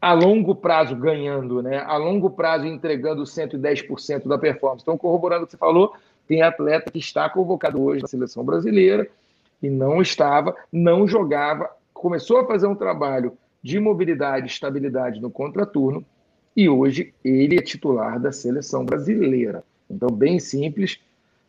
a 0.00 0.12
longo 0.12 0.54
prazo 0.54 0.96
ganhando, 0.96 1.62
né? 1.62 1.78
A 1.78 1.96
longo 1.96 2.30
prazo 2.30 2.66
entregando 2.66 3.22
110% 3.22 4.26
da 4.26 4.38
performance. 4.38 4.82
Então, 4.82 4.96
corroborando 4.96 5.44
o 5.44 5.46
que 5.46 5.52
você 5.52 5.58
falou, 5.58 5.94
tem 6.26 6.42
atleta 6.42 6.90
que 6.90 6.98
está 6.98 7.28
convocado 7.28 7.82
hoje 7.82 8.02
na 8.02 8.08
seleção 8.08 8.44
brasileira 8.44 9.08
e 9.62 9.68
não 9.68 10.00
estava, 10.00 10.56
não 10.72 11.06
jogava, 11.06 11.70
começou 11.92 12.38
a 12.38 12.46
fazer 12.46 12.66
um 12.66 12.74
trabalho 12.74 13.36
de 13.62 13.78
mobilidade 13.78 14.46
e 14.46 14.48
estabilidade 14.48 15.20
no 15.20 15.30
contraturno 15.30 16.04
e 16.56 16.68
hoje 16.68 17.14
ele 17.24 17.58
é 17.58 17.62
titular 17.62 18.18
da 18.18 18.32
seleção 18.32 18.84
brasileira. 18.84 19.62
Então, 19.88 20.08
bem 20.08 20.38
simples, 20.38 20.98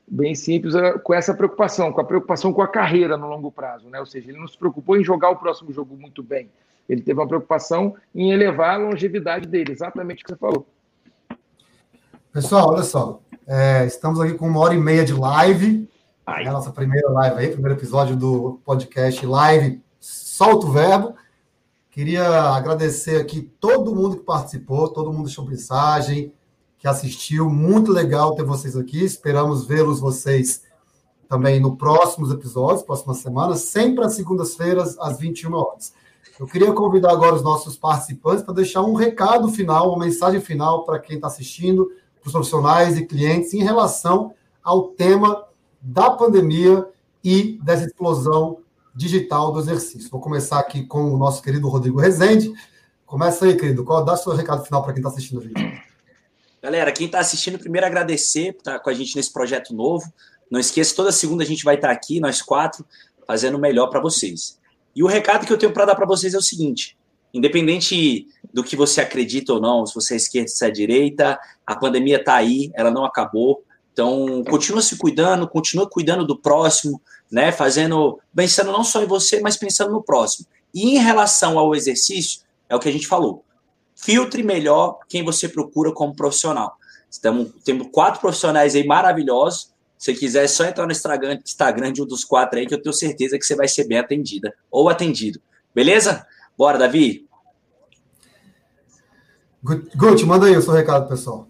bem 0.07 0.35
simples 0.35 0.75
é, 0.75 0.97
com 0.97 1.13
essa 1.13 1.33
preocupação, 1.33 1.91
com 1.91 2.01
a 2.01 2.05
preocupação 2.05 2.53
com 2.53 2.61
a 2.61 2.67
carreira 2.67 3.17
no 3.17 3.27
longo 3.27 3.51
prazo, 3.51 3.89
né? 3.89 3.99
Ou 3.99 4.05
seja, 4.05 4.29
ele 4.29 4.39
não 4.39 4.47
se 4.47 4.57
preocupou 4.57 4.97
em 4.97 5.03
jogar 5.03 5.29
o 5.29 5.37
próximo 5.37 5.71
jogo 5.71 5.95
muito 5.95 6.21
bem 6.23 6.49
ele 6.91 7.01
teve 7.01 7.19
uma 7.19 7.27
preocupação 7.27 7.95
em 8.13 8.31
elevar 8.31 8.75
a 8.75 8.77
longevidade 8.77 9.47
dele, 9.47 9.71
exatamente 9.71 10.23
o 10.23 10.25
que 10.25 10.33
você 10.33 10.37
falou. 10.37 10.67
Pessoal, 12.33 12.69
olha 12.69 12.83
só. 12.83 13.21
É, 13.47 13.85
estamos 13.85 14.19
aqui 14.19 14.33
com 14.33 14.47
uma 14.47 14.59
hora 14.59 14.73
e 14.73 14.77
meia 14.77 15.05
de 15.05 15.13
live. 15.13 15.89
É 16.27 16.47
a 16.47 16.51
nossa 16.51 16.71
primeira 16.71 17.09
live 17.09 17.39
aí, 17.39 17.47
primeiro 17.49 17.77
episódio 17.77 18.15
do 18.15 18.59
podcast 18.65 19.25
Live 19.25 19.81
Solta 19.99 20.65
o 20.65 20.71
Verbo. 20.71 21.15
Queria 21.91 22.25
agradecer 22.53 23.19
aqui 23.19 23.41
todo 23.59 23.93
mundo 23.93 24.15
que 24.15 24.23
participou, 24.23 24.87
todo 24.87 25.11
mundo 25.11 25.25
deixou 25.25 25.45
mensagem, 25.45 26.33
que 26.77 26.87
assistiu. 26.87 27.49
Muito 27.49 27.91
legal 27.91 28.33
ter 28.33 28.45
vocês 28.45 28.77
aqui. 28.77 29.03
Esperamos 29.03 29.65
vê-los 29.65 29.99
vocês 29.99 30.63
também 31.27 31.59
no 31.59 31.75
próximos 31.75 32.31
episódios, 32.31 32.81
próxima 32.81 33.13
semana, 33.13 33.57
sempre 33.57 34.05
às 34.05 34.13
segundas-feiras, 34.13 34.97
às 34.99 35.19
21 35.19 35.53
horas. 35.53 35.93
Eu 36.39 36.47
queria 36.47 36.71
convidar 36.71 37.11
agora 37.11 37.35
os 37.35 37.43
nossos 37.43 37.75
participantes 37.75 38.43
para 38.43 38.53
deixar 38.53 38.83
um 38.83 38.93
recado 38.93 39.49
final, 39.49 39.89
uma 39.89 40.05
mensagem 40.05 40.39
final 40.39 40.85
para 40.85 40.97
quem 40.97 41.17
está 41.17 41.27
assistindo, 41.27 41.87
para 42.21 42.27
os 42.27 42.31
profissionais 42.31 42.97
e 42.97 43.05
clientes, 43.05 43.53
em 43.53 43.63
relação 43.63 44.33
ao 44.63 44.89
tema 44.89 45.43
da 45.81 46.09
pandemia 46.09 46.87
e 47.21 47.59
dessa 47.61 47.83
explosão 47.83 48.59
digital 48.93 49.51
do 49.51 49.59
exercício. 49.59 50.09
Vou 50.09 50.19
começar 50.19 50.59
aqui 50.59 50.85
com 50.85 51.13
o 51.13 51.17
nosso 51.17 51.41
querido 51.41 51.67
Rodrigo 51.67 51.99
Rezende. 51.99 52.53
Começa 53.05 53.45
aí, 53.45 53.55
querido. 53.55 53.83
Qual 53.83 54.03
dá 54.03 54.13
o 54.13 54.17
seu 54.17 54.33
recado 54.33 54.63
final 54.63 54.83
para 54.83 54.93
quem 54.93 55.01
está 55.01 55.09
assistindo 55.09 55.37
o 55.37 55.41
vídeo? 55.41 55.81
Galera, 56.61 56.91
quem 56.91 57.07
está 57.07 57.19
assistindo, 57.19 57.57
primeiro 57.57 57.87
agradecer 57.87 58.53
por 58.53 58.59
estar 58.59 58.79
com 58.79 58.89
a 58.89 58.93
gente 58.93 59.15
nesse 59.15 59.33
projeto 59.33 59.73
novo. 59.73 60.11
Não 60.49 60.59
esqueça, 60.59 60.95
toda 60.95 61.11
segunda 61.11 61.43
a 61.43 61.47
gente 61.47 61.63
vai 61.63 61.75
estar 61.75 61.89
aqui, 61.89 62.19
nós 62.19 62.41
quatro, 62.41 62.85
fazendo 63.25 63.57
o 63.57 63.59
melhor 63.59 63.87
para 63.87 63.99
vocês. 63.99 64.59
E 64.95 65.03
o 65.03 65.07
recado 65.07 65.45
que 65.45 65.53
eu 65.53 65.57
tenho 65.57 65.73
para 65.73 65.85
dar 65.85 65.95
para 65.95 66.05
vocês 66.05 66.33
é 66.33 66.37
o 66.37 66.41
seguinte: 66.41 66.97
independente 67.33 68.27
do 68.53 68.63
que 68.63 68.75
você 68.75 69.01
acredita 69.01 69.53
ou 69.53 69.61
não, 69.61 69.85
se 69.85 69.95
você 69.95 70.13
é 70.13 70.17
esquerda, 70.17 70.49
se 70.49 70.65
é 70.65 70.69
direita, 70.69 71.39
a 71.65 71.75
pandemia 71.75 72.17
está 72.17 72.35
aí, 72.35 72.69
ela 72.73 72.91
não 72.91 73.05
acabou. 73.05 73.63
Então, 73.93 74.43
continua 74.49 74.81
se 74.81 74.97
cuidando, 74.97 75.47
continua 75.47 75.89
cuidando 75.89 76.25
do 76.25 76.37
próximo, 76.37 77.01
né? 77.31 77.51
Fazendo, 77.51 78.19
pensando 78.35 78.71
não 78.71 78.83
só 78.83 79.01
em 79.01 79.07
você, 79.07 79.39
mas 79.39 79.57
pensando 79.57 79.91
no 79.91 80.03
próximo. 80.03 80.47
E 80.73 80.95
em 80.95 80.97
relação 80.97 81.57
ao 81.57 81.75
exercício, 81.75 82.41
é 82.67 82.75
o 82.75 82.79
que 82.79 82.89
a 82.89 82.91
gente 82.91 83.07
falou. 83.07 83.43
Filtre 83.95 84.43
melhor 84.43 84.99
quem 85.07 85.23
você 85.23 85.47
procura 85.47 85.91
como 85.91 86.15
profissional. 86.15 86.75
Estamos, 87.09 87.51
temos 87.63 87.87
quatro 87.91 88.19
profissionais 88.21 88.75
aí 88.75 88.85
maravilhosos 88.85 89.71
se 90.01 90.15
quiser, 90.15 90.45
é 90.45 90.47
só 90.47 90.65
entrar 90.65 90.87
no 90.87 90.91
Instagram, 90.91 91.37
Instagram 91.45 91.93
de 91.93 92.01
um 92.01 92.07
dos 92.07 92.23
quatro 92.25 92.57
aí, 92.57 92.65
que 92.65 92.73
eu 92.73 92.81
tenho 92.81 92.91
certeza 92.91 93.37
que 93.37 93.45
você 93.45 93.55
vai 93.55 93.67
ser 93.67 93.87
bem 93.87 93.99
atendida 93.99 94.51
ou 94.71 94.89
atendido. 94.89 95.39
Beleza? 95.75 96.25
Bora, 96.57 96.79
Davi? 96.79 97.29
Guti, 99.95 100.25
manda 100.25 100.47
aí 100.47 100.57
o 100.57 100.61
seu 100.63 100.73
recado, 100.73 101.07
pessoal. 101.07 101.47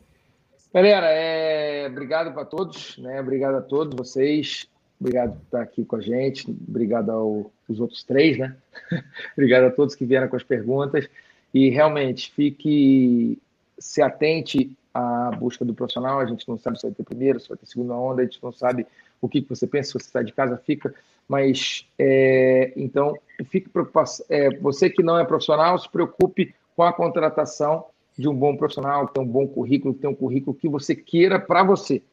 Galera, 0.73 1.05
é... 1.09 1.87
obrigado 1.89 2.33
para 2.33 2.43
todos, 2.43 2.97
né? 2.97 3.21
Obrigado 3.21 3.55
a 3.55 3.61
todos 3.61 3.95
vocês. 3.95 4.67
Obrigado 5.01 5.31
por 5.31 5.41
estar 5.45 5.61
aqui 5.61 5.83
com 5.83 5.95
a 5.95 6.01
gente. 6.01 6.47
Obrigado 6.47 7.09
aos 7.09 7.79
outros 7.79 8.03
três, 8.03 8.37
né? 8.37 8.55
Obrigado 9.33 9.63
a 9.63 9.71
todos 9.71 9.95
que 9.95 10.05
vieram 10.05 10.27
com 10.27 10.35
as 10.35 10.43
perguntas. 10.43 11.09
E 11.51 11.69
realmente, 11.69 12.31
fique 12.31 13.41
se 13.79 13.99
atente 13.99 14.77
à 14.93 15.31
busca 15.31 15.65
do 15.65 15.73
profissional. 15.73 16.19
A 16.19 16.25
gente 16.27 16.47
não 16.47 16.55
sabe 16.55 16.79
se 16.79 16.83
vai 16.83 16.93
ter 16.93 17.03
primeiro, 17.03 17.39
se 17.39 17.49
vai 17.49 17.57
ter 17.57 17.65
segunda 17.65 17.95
onda, 17.95 18.21
a 18.21 18.25
gente 18.25 18.37
não 18.43 18.51
sabe 18.51 18.85
o 19.19 19.27
que 19.27 19.41
você 19.41 19.65
pensa, 19.65 19.87
se 19.87 19.93
você 19.93 20.05
está 20.05 20.21
de 20.21 20.33
casa, 20.33 20.55
fica. 20.55 20.93
Mas, 21.27 21.87
é, 21.97 22.71
então, 22.75 23.17
fique 23.45 23.69
preocupado. 23.69 24.11
É, 24.29 24.55
você 24.57 24.87
que 24.87 25.01
não 25.01 25.17
é 25.17 25.25
profissional, 25.25 25.79
se 25.79 25.89
preocupe 25.89 26.53
com 26.75 26.83
a 26.83 26.93
contratação 26.93 27.85
de 28.15 28.29
um 28.29 28.35
bom 28.35 28.55
profissional, 28.55 29.07
que 29.07 29.15
tem 29.15 29.23
um 29.23 29.27
bom 29.27 29.47
currículo, 29.47 29.95
que 29.95 30.01
tem 30.01 30.09
um 30.11 30.15
currículo 30.15 30.55
que 30.55 30.69
você 30.69 30.95
queira 30.95 31.39
para 31.39 31.63
você. 31.63 32.03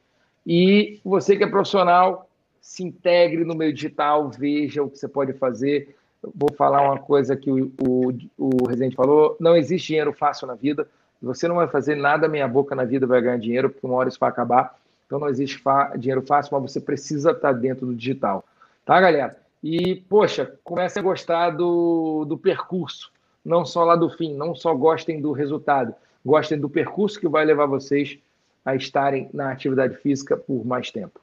E 0.47 1.01
você 1.05 1.37
que 1.37 1.45
é 1.45 1.47
profissional, 1.47 2.28
se 2.69 2.85
integre 2.85 3.47
no 3.47 3.55
meio 3.55 3.73
digital, 3.73 4.29
veja 4.29 4.83
o 4.83 4.91
que 4.91 4.99
você 4.99 5.09
pode 5.09 5.33
fazer. 5.33 5.97
Vou 6.23 6.53
falar 6.53 6.83
uma 6.83 6.99
coisa 6.99 7.35
que 7.35 7.51
o, 7.51 7.73
o, 7.81 8.13
o 8.37 8.95
falou: 8.95 9.39
não 9.41 9.57
existe 9.57 9.87
dinheiro 9.87 10.13
fácil 10.13 10.47
na 10.47 10.55
vida. 10.55 10.87
Você 11.23 11.49
não 11.49 11.55
vai 11.55 11.67
fazer 11.67 11.95
nada 11.95 12.29
meia 12.29 12.47
boca 12.47 12.75
na 12.75 12.85
vida, 12.85 13.07
vai 13.07 13.23
ganhar 13.23 13.39
dinheiro, 13.39 13.71
porque 13.71 13.87
uma 13.87 13.97
hora 13.97 14.11
isso 14.11 14.21
vai 14.21 14.29
acabar. 14.29 14.79
Então 15.07 15.19
não 15.19 15.31
existe 15.31 15.63
dinheiro 15.97 16.21
fácil, 16.21 16.61
mas 16.61 16.71
você 16.71 16.79
precisa 16.79 17.31
estar 17.31 17.53
dentro 17.53 17.87
do 17.87 17.95
digital. 17.95 18.45
Tá, 18.85 19.01
galera? 19.01 19.39
E, 19.65 19.97
poxa, 20.07 20.53
comecem 20.63 21.01
a 21.01 21.03
gostar 21.03 21.51
do, 21.51 22.27
do 22.27 22.37
percurso, 22.37 23.11
não 23.43 23.65
só 23.65 23.83
lá 23.83 23.97
do 23.97 24.11
fim, 24.11 24.35
não 24.35 24.55
só 24.55 24.75
gostem 24.75 25.23
do 25.23 25.33
resultado, 25.33 25.95
gostem 26.23 26.61
do 26.61 26.69
percurso 26.69 27.19
que 27.19 27.27
vai 27.27 27.47
levar 27.47 27.65
vocês 27.65 28.19
a 28.63 28.77
estarem 28.77 29.31
na 29.33 29.51
atividade 29.51 29.97
física 29.97 30.37
por 30.37 30.67
mais 30.67 30.91
tempo. 30.91 31.19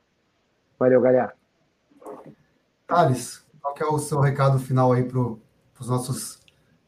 Valeu, 0.79 1.01
galera. 1.01 1.33
Thales, 2.87 3.45
qual 3.61 3.75
é 3.79 3.85
o 3.85 3.99
seu 3.99 4.19
recado 4.19 4.59
final 4.59 4.91
aí 4.93 5.03
para 5.03 5.19
os 5.19 5.89
nossos 5.89 6.39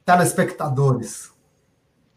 telespectadores? 0.06 1.36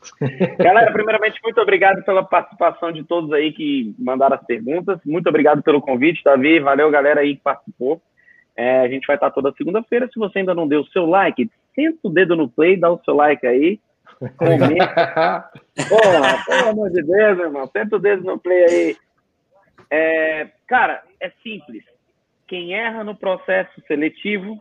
Galera, 0.59 0.93
primeiramente, 0.93 1.39
muito 1.45 1.61
obrigado 1.61 2.03
pela 2.05 2.25
participação 2.25 2.91
de 2.91 3.05
todos 3.05 3.31
aí 3.33 3.53
que 3.53 3.95
mandaram 3.99 4.37
as 4.37 4.45
perguntas. 4.45 4.99
Muito 5.05 5.29
obrigado 5.29 5.63
pelo 5.63 5.81
convite, 5.81 6.25
Davi. 6.25 6.59
Valeu, 6.59 6.91
galera 6.91 7.21
aí 7.21 7.37
que 7.37 7.43
participou. 7.43 8.01
É, 8.57 8.81
a 8.81 8.89
gente 8.89 9.07
vai 9.07 9.17
estar 9.17 9.31
toda 9.31 9.53
segunda-feira. 9.53 10.09
Se 10.11 10.19
você 10.19 10.39
ainda 10.39 10.55
não 10.55 10.67
deu 10.67 10.81
o 10.81 10.87
seu 10.87 11.05
like, 11.05 11.51
senta 11.75 11.99
o 12.03 12.11
dedo 12.11 12.35
no 12.35 12.49
play, 12.49 12.79
dá 12.79 12.91
o 12.91 13.01
seu 13.05 13.15
like 13.15 13.47
aí. 13.47 13.79
Comenta. 14.37 15.51
Porra, 15.89 16.45
pelo 16.47 16.69
amor 16.71 16.91
de 16.91 17.03
Deus, 17.03 17.37
meu 17.37 17.47
irmão. 17.47 17.71
Senta 17.71 17.97
o 17.97 17.99
dedo 17.99 18.25
no 18.25 18.39
play 18.39 18.65
aí. 18.65 18.97
É, 19.91 20.49
cara, 20.67 21.03
é 21.21 21.31
simples. 21.43 21.85
Quem 22.47 22.75
erra 22.75 23.03
no 23.03 23.15
processo 23.15 23.81
seletivo, 23.87 24.61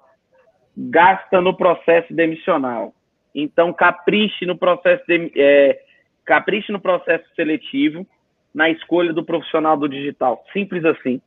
gasta 0.75 1.39
no 1.41 1.55
processo 1.55 2.13
demissional. 2.13 2.93
Então, 3.33 3.71
capriche 3.73 4.45
no 4.45 4.57
processo 4.57 5.03
de, 5.07 5.31
é, 5.35 5.79
capriche 6.25 6.71
no 6.71 6.79
processo 6.79 7.25
seletivo, 7.35 8.05
na 8.53 8.69
escolha 8.69 9.13
do 9.13 9.23
profissional 9.23 9.77
do 9.77 9.87
digital. 9.87 10.43
Simples 10.51 10.83
assim. 10.85 11.21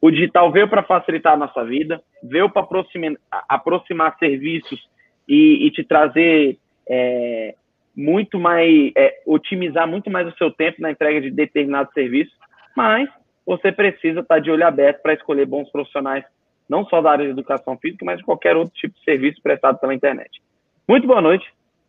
O 0.00 0.10
digital 0.10 0.52
veio 0.52 0.68
para 0.68 0.82
facilitar 0.82 1.32
a 1.32 1.38
nossa 1.38 1.64
vida, 1.64 2.02
veio 2.22 2.50
para 2.50 2.62
aproximar, 2.62 3.14
aproximar 3.48 4.16
serviços 4.18 4.78
e, 5.26 5.66
e 5.66 5.70
te 5.70 5.82
trazer 5.82 6.58
é, 6.88 7.54
muito 7.96 8.38
mais, 8.38 8.92
é, 8.94 9.22
otimizar 9.26 9.88
muito 9.88 10.10
mais 10.10 10.28
o 10.28 10.36
seu 10.36 10.50
tempo 10.50 10.82
na 10.82 10.90
entrega 10.90 11.20
de 11.20 11.30
determinados 11.30 11.92
serviços, 11.94 12.34
mas 12.76 13.08
você 13.46 13.70
precisa 13.70 14.20
estar 14.20 14.34
tá 14.34 14.40
de 14.40 14.50
olho 14.50 14.66
aberto 14.66 15.00
para 15.02 15.14
escolher 15.14 15.46
bons 15.46 15.70
profissionais, 15.70 16.24
não 16.68 16.84
só 16.86 17.00
da 17.00 17.12
área 17.12 17.24
de 17.24 17.30
educação 17.30 17.78
física, 17.78 18.04
mas 18.04 18.18
de 18.18 18.24
qualquer 18.24 18.56
outro 18.56 18.74
tipo 18.74 18.98
de 18.98 19.04
serviço 19.04 19.40
prestado 19.40 19.78
pela 19.78 19.94
internet. 19.94 20.42
Muito 20.88 21.06
boa 21.06 21.20
noite. 21.20 21.46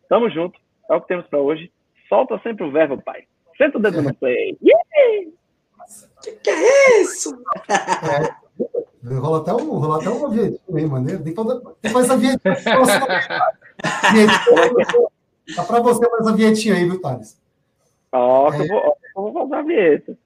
Tamo 0.08 0.30
junto. 0.30 0.58
É 0.88 0.94
o 0.94 1.00
que 1.00 1.08
temos 1.08 1.26
para 1.26 1.40
hoje. 1.40 1.70
Solta 2.08 2.38
sempre 2.42 2.64
o 2.64 2.70
verbo, 2.70 3.02
pai. 3.02 3.24
Senta 3.56 3.76
o 3.76 3.80
dedo 3.80 4.00
no 4.00 4.14
play. 4.16 4.56
Yeah! 4.62 5.32
Que 6.22 6.32
que 6.32 6.50
é 6.50 7.00
isso? 7.02 7.36
É, 7.68 9.14
rola 9.14 9.40
até, 9.40 9.52
um, 9.54 9.78
rola 9.78 10.00
até 10.00 10.08
uma 10.08 10.30
vietinha 10.30 10.60
aí, 10.76 10.86
maneiro. 10.86 11.22
Tem 11.22 11.34
que 11.34 11.88
fazer 11.90 12.06
essa 12.06 12.16
vietinha. 12.16 12.54
Dá 15.56 15.64
para 15.64 15.80
você 15.80 16.08
fazer 16.08 16.22
essa 16.22 16.36
vietinha 16.36 16.74
aí, 16.74 16.84
viu, 16.84 17.00
Thales? 17.00 17.40
Ó, 18.12 18.52
é. 18.52 18.60
eu, 18.60 18.66
vou, 18.68 18.96
eu 19.16 19.32
vou 19.32 19.32
fazer 19.32 19.54
a 19.54 19.62
vieta. 19.62 20.18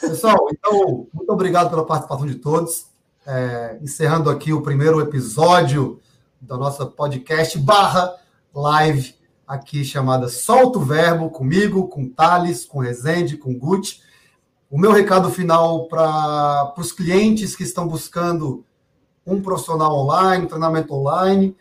Pessoal, 0.00 0.48
então, 0.50 1.06
muito 1.12 1.30
obrigado 1.30 1.70
pela 1.70 1.86
participação 1.86 2.26
de 2.26 2.36
todos. 2.36 2.86
É, 3.26 3.78
encerrando 3.82 4.30
aqui 4.30 4.52
o 4.52 4.62
primeiro 4.62 5.00
episódio 5.00 6.00
da 6.40 6.56
nossa 6.56 6.86
podcast 6.86 7.58
barra 7.58 8.14
live 8.54 9.14
aqui 9.46 9.84
chamada 9.84 10.28
Solta 10.28 10.78
o 10.78 10.82
Verbo, 10.82 11.30
comigo, 11.30 11.88
com 11.88 12.08
Thales, 12.08 12.64
com 12.64 12.80
Rezende, 12.80 13.36
com 13.36 13.58
Gucci. 13.58 14.00
O 14.70 14.78
meu 14.78 14.92
recado 14.92 15.30
final 15.30 15.88
para 15.88 16.74
os 16.76 16.92
clientes 16.92 17.56
que 17.56 17.62
estão 17.62 17.88
buscando 17.88 18.64
um 19.26 19.40
profissional 19.40 19.94
online, 19.94 20.44
um 20.44 20.48
treinamento 20.48 20.94
online, 20.94 21.56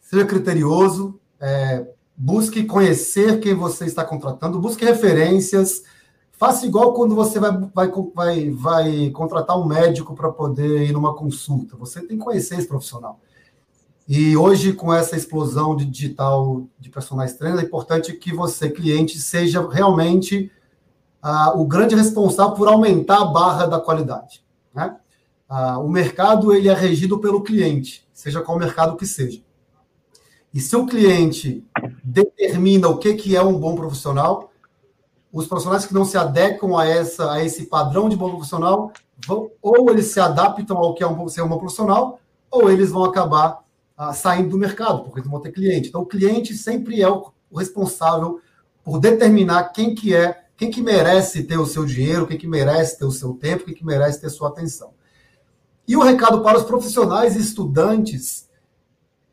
seja 0.00 0.24
criterioso, 0.24 1.18
é, 1.40 1.86
busque 2.16 2.64
conhecer 2.64 3.40
quem 3.40 3.54
você 3.54 3.84
está 3.84 4.04
contratando, 4.04 4.60
busque 4.60 4.84
referências, 4.84 5.82
faça 6.44 6.66
igual 6.66 6.92
quando 6.92 7.14
você 7.14 7.40
vai, 7.40 7.52
vai, 7.74 7.90
vai, 8.14 8.50
vai 8.50 9.10
contratar 9.10 9.58
um 9.58 9.64
médico 9.64 10.14
para 10.14 10.30
poder 10.30 10.82
ir 10.82 10.92
numa 10.92 11.14
consulta. 11.14 11.74
Você 11.76 12.00
tem 12.02 12.18
que 12.18 12.24
conhecer 12.24 12.58
esse 12.58 12.68
profissional. 12.68 13.18
E 14.06 14.36
hoje, 14.36 14.74
com 14.74 14.92
essa 14.92 15.16
explosão 15.16 15.74
de 15.74 15.86
digital 15.86 16.66
de 16.78 16.90
personagens 16.90 17.38
trainers, 17.38 17.62
é 17.62 17.66
importante 17.66 18.12
que 18.12 18.34
você, 18.34 18.68
cliente, 18.68 19.18
seja 19.18 19.66
realmente 19.66 20.52
ah, 21.22 21.54
o 21.56 21.64
grande 21.64 21.94
responsável 21.94 22.54
por 22.54 22.68
aumentar 22.68 23.22
a 23.22 23.24
barra 23.24 23.64
da 23.64 23.80
qualidade. 23.80 24.44
Né? 24.74 24.94
Ah, 25.48 25.78
o 25.78 25.88
mercado 25.88 26.52
ele 26.52 26.68
é 26.68 26.74
regido 26.74 27.18
pelo 27.18 27.42
cliente, 27.42 28.06
seja 28.12 28.42
qual 28.42 28.58
mercado 28.58 28.98
que 28.98 29.06
seja. 29.06 29.40
E 30.52 30.60
se 30.60 30.76
o 30.76 30.84
cliente 30.84 31.64
determina 32.02 32.86
o 32.88 32.98
que, 32.98 33.14
que 33.14 33.34
é 33.34 33.42
um 33.42 33.58
bom 33.58 33.74
profissional, 33.74 34.52
os 35.34 35.48
profissionais 35.48 35.84
que 35.84 35.92
não 35.92 36.04
se 36.04 36.16
adequam 36.16 36.78
a, 36.78 36.86
essa, 36.86 37.32
a 37.32 37.44
esse 37.44 37.66
padrão 37.66 38.08
de 38.08 38.16
bom 38.16 38.30
profissional, 38.30 38.92
vão, 39.26 39.50
ou 39.60 39.90
eles 39.90 40.06
se 40.06 40.20
adaptam 40.20 40.76
ao 40.76 40.94
que 40.94 41.02
é 41.02 41.08
um, 41.08 41.28
ser 41.28 41.42
um 41.42 41.48
bom 41.48 41.58
profissional, 41.58 42.20
ou 42.48 42.70
eles 42.70 42.92
vão 42.92 43.04
acabar 43.04 43.64
saindo 44.14 44.50
do 44.50 44.58
mercado, 44.58 45.02
porque 45.02 45.20
não 45.20 45.30
vão 45.32 45.40
ter 45.40 45.50
cliente. 45.50 45.88
Então, 45.88 46.02
o 46.02 46.06
cliente 46.06 46.54
sempre 46.54 47.02
é 47.02 47.08
o, 47.08 47.32
o 47.50 47.58
responsável 47.58 48.40
por 48.84 49.00
determinar 49.00 49.64
quem 49.72 49.92
que 49.92 50.14
é, 50.14 50.44
quem 50.56 50.70
que 50.70 50.80
merece 50.80 51.42
ter 51.42 51.58
o 51.58 51.66
seu 51.66 51.84
dinheiro, 51.84 52.28
quem 52.28 52.38
que 52.38 52.46
merece 52.46 52.96
ter 52.96 53.04
o 53.04 53.10
seu 53.10 53.34
tempo, 53.34 53.64
quem 53.64 53.74
que 53.74 53.84
merece 53.84 54.20
ter 54.20 54.30
sua 54.30 54.48
atenção. 54.48 54.92
E 55.86 55.96
o 55.96 56.02
recado 56.02 56.42
para 56.42 56.58
os 56.58 56.64
profissionais 56.64 57.34
e 57.34 57.40
estudantes, 57.40 58.48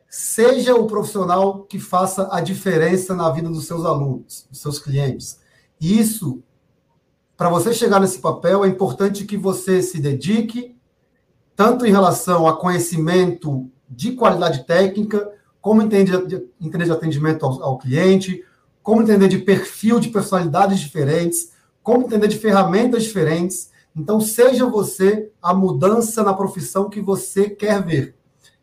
seja 0.08 0.74
o 0.74 0.86
profissional 0.88 1.62
que 1.62 1.78
faça 1.78 2.28
a 2.32 2.40
diferença 2.40 3.14
na 3.14 3.30
vida 3.30 3.48
dos 3.48 3.66
seus 3.66 3.84
alunos, 3.84 4.46
dos 4.50 4.60
seus 4.60 4.80
clientes. 4.80 5.40
Isso, 5.82 6.44
para 7.36 7.50
você 7.50 7.74
chegar 7.74 7.98
nesse 7.98 8.20
papel, 8.20 8.64
é 8.64 8.68
importante 8.68 9.24
que 9.24 9.36
você 9.36 9.82
se 9.82 10.00
dedique, 10.00 10.76
tanto 11.56 11.84
em 11.84 11.90
relação 11.90 12.46
a 12.46 12.56
conhecimento 12.56 13.68
de 13.90 14.12
qualidade 14.12 14.64
técnica, 14.64 15.28
como 15.60 15.82
entender 15.82 16.24
de, 16.24 16.48
entender 16.60 16.84
de 16.84 16.92
atendimento 16.92 17.44
ao, 17.44 17.60
ao 17.64 17.78
cliente, 17.78 18.44
como 18.80 19.02
entender 19.02 19.26
de 19.26 19.38
perfil 19.38 19.98
de 19.98 20.10
personalidades 20.10 20.78
diferentes, 20.78 21.50
como 21.82 22.04
entender 22.04 22.28
de 22.28 22.38
ferramentas 22.38 23.02
diferentes. 23.02 23.72
Então, 23.94 24.20
seja 24.20 24.64
você 24.64 25.32
a 25.42 25.52
mudança 25.52 26.22
na 26.22 26.32
profissão 26.32 26.88
que 26.88 27.00
você 27.00 27.50
quer 27.50 27.82
ver. 27.82 28.14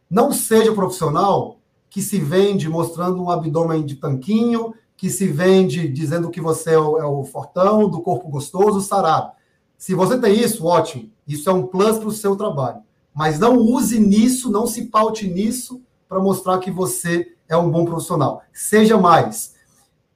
Não 0.10 0.32
seja 0.32 0.74
profissional 0.74 1.60
que 1.90 2.02
se 2.02 2.18
vende 2.18 2.70
mostrando 2.70 3.22
um 3.22 3.30
abdômen 3.30 3.86
de 3.86 3.96
tanquinho, 3.96 4.74
que 5.00 5.10
se 5.10 5.28
vende 5.28 5.88
dizendo 5.88 6.30
que 6.30 6.42
você 6.42 6.72
é 6.72 6.78
o, 6.78 6.98
é 6.98 7.06
o 7.06 7.24
fortão, 7.24 7.90
do 7.90 8.02
corpo 8.02 8.28
gostoso, 8.28 8.82
sarado. 8.82 9.32
Se 9.78 9.96
você 9.96 10.20
tem 10.20 10.38
isso, 10.38 10.66
ótimo. 10.66 11.10
Isso 11.26 11.50
é 11.50 11.54
um 11.54 11.66
plus 11.66 11.98
para 11.98 12.10
o 12.10 12.12
seu 12.12 12.36
trabalho. 12.36 12.82
Mas 13.14 13.40
não 13.40 13.56
use 13.56 13.98
nisso, 13.98 14.52
não 14.52 14.68
se 14.68 14.88
paute 14.88 15.26
nisso 15.26 15.82
para 16.10 16.20
mostrar 16.20 16.60
que 16.60 16.70
você 16.70 17.34
é 17.48 17.56
um 17.56 17.72
bom 17.72 17.86
profissional. 17.86 18.44
Seja 18.52 18.98
mais. 18.98 19.56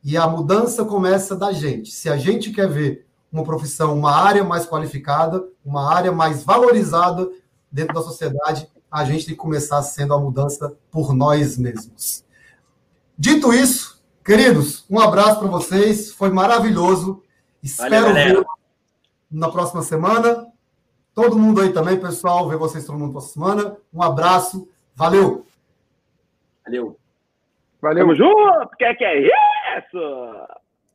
E 0.04 0.18
a 0.18 0.28
mudança 0.28 0.84
começa 0.84 1.34
da 1.34 1.54
gente. 1.54 1.90
Se 1.90 2.10
a 2.10 2.18
gente 2.18 2.52
quer 2.52 2.68
ver 2.68 3.08
uma 3.32 3.46
profissão, 3.46 3.98
uma 3.98 4.12
área 4.12 4.44
mais 4.44 4.66
qualificada, 4.66 5.48
uma 5.64 5.94
área 5.96 6.12
mais 6.12 6.44
valorizada 6.44 7.30
dentro 7.72 7.94
da 7.94 8.02
sociedade, 8.02 8.70
a 8.92 9.06
gente 9.06 9.28
tem 9.28 9.34
que 9.34 9.40
começar 9.40 9.82
sendo 9.82 10.14
a 10.14 10.20
mudança 10.20 10.76
por 10.92 11.14
nós 11.14 11.58
mesmos. 11.58 12.26
Dito 13.18 13.54
isso, 13.54 13.93
queridos, 14.24 14.86
um 14.90 15.00
abraço 15.00 15.40
para 15.40 15.48
vocês. 15.48 16.12
Foi 16.14 16.30
maravilhoso. 16.30 17.24
Espero 17.62 18.14
ver 18.14 18.44
na 19.32 19.50
próxima 19.52 19.82
semana. 19.82 20.48
Todo 21.14 21.38
mundo 21.38 21.62
aí 21.62 21.72
também, 21.72 22.00
pessoal. 22.00 22.48
Ver 22.50 22.58
vocês 22.58 22.86
todo 22.86 22.98
mundo 22.98 23.12
próxima 23.12 23.34
semana. 23.34 23.78
Um 23.94 24.02
abraço. 24.02 24.68
Valeu! 24.95 25.45
Valeu! 26.66 26.98
Valeu! 27.82 28.04
Tamo 28.04 28.16
junto! 28.16 28.76
Que 28.78 28.94
que 28.95 29.04
é 29.04 29.22
isso? 29.22 30.62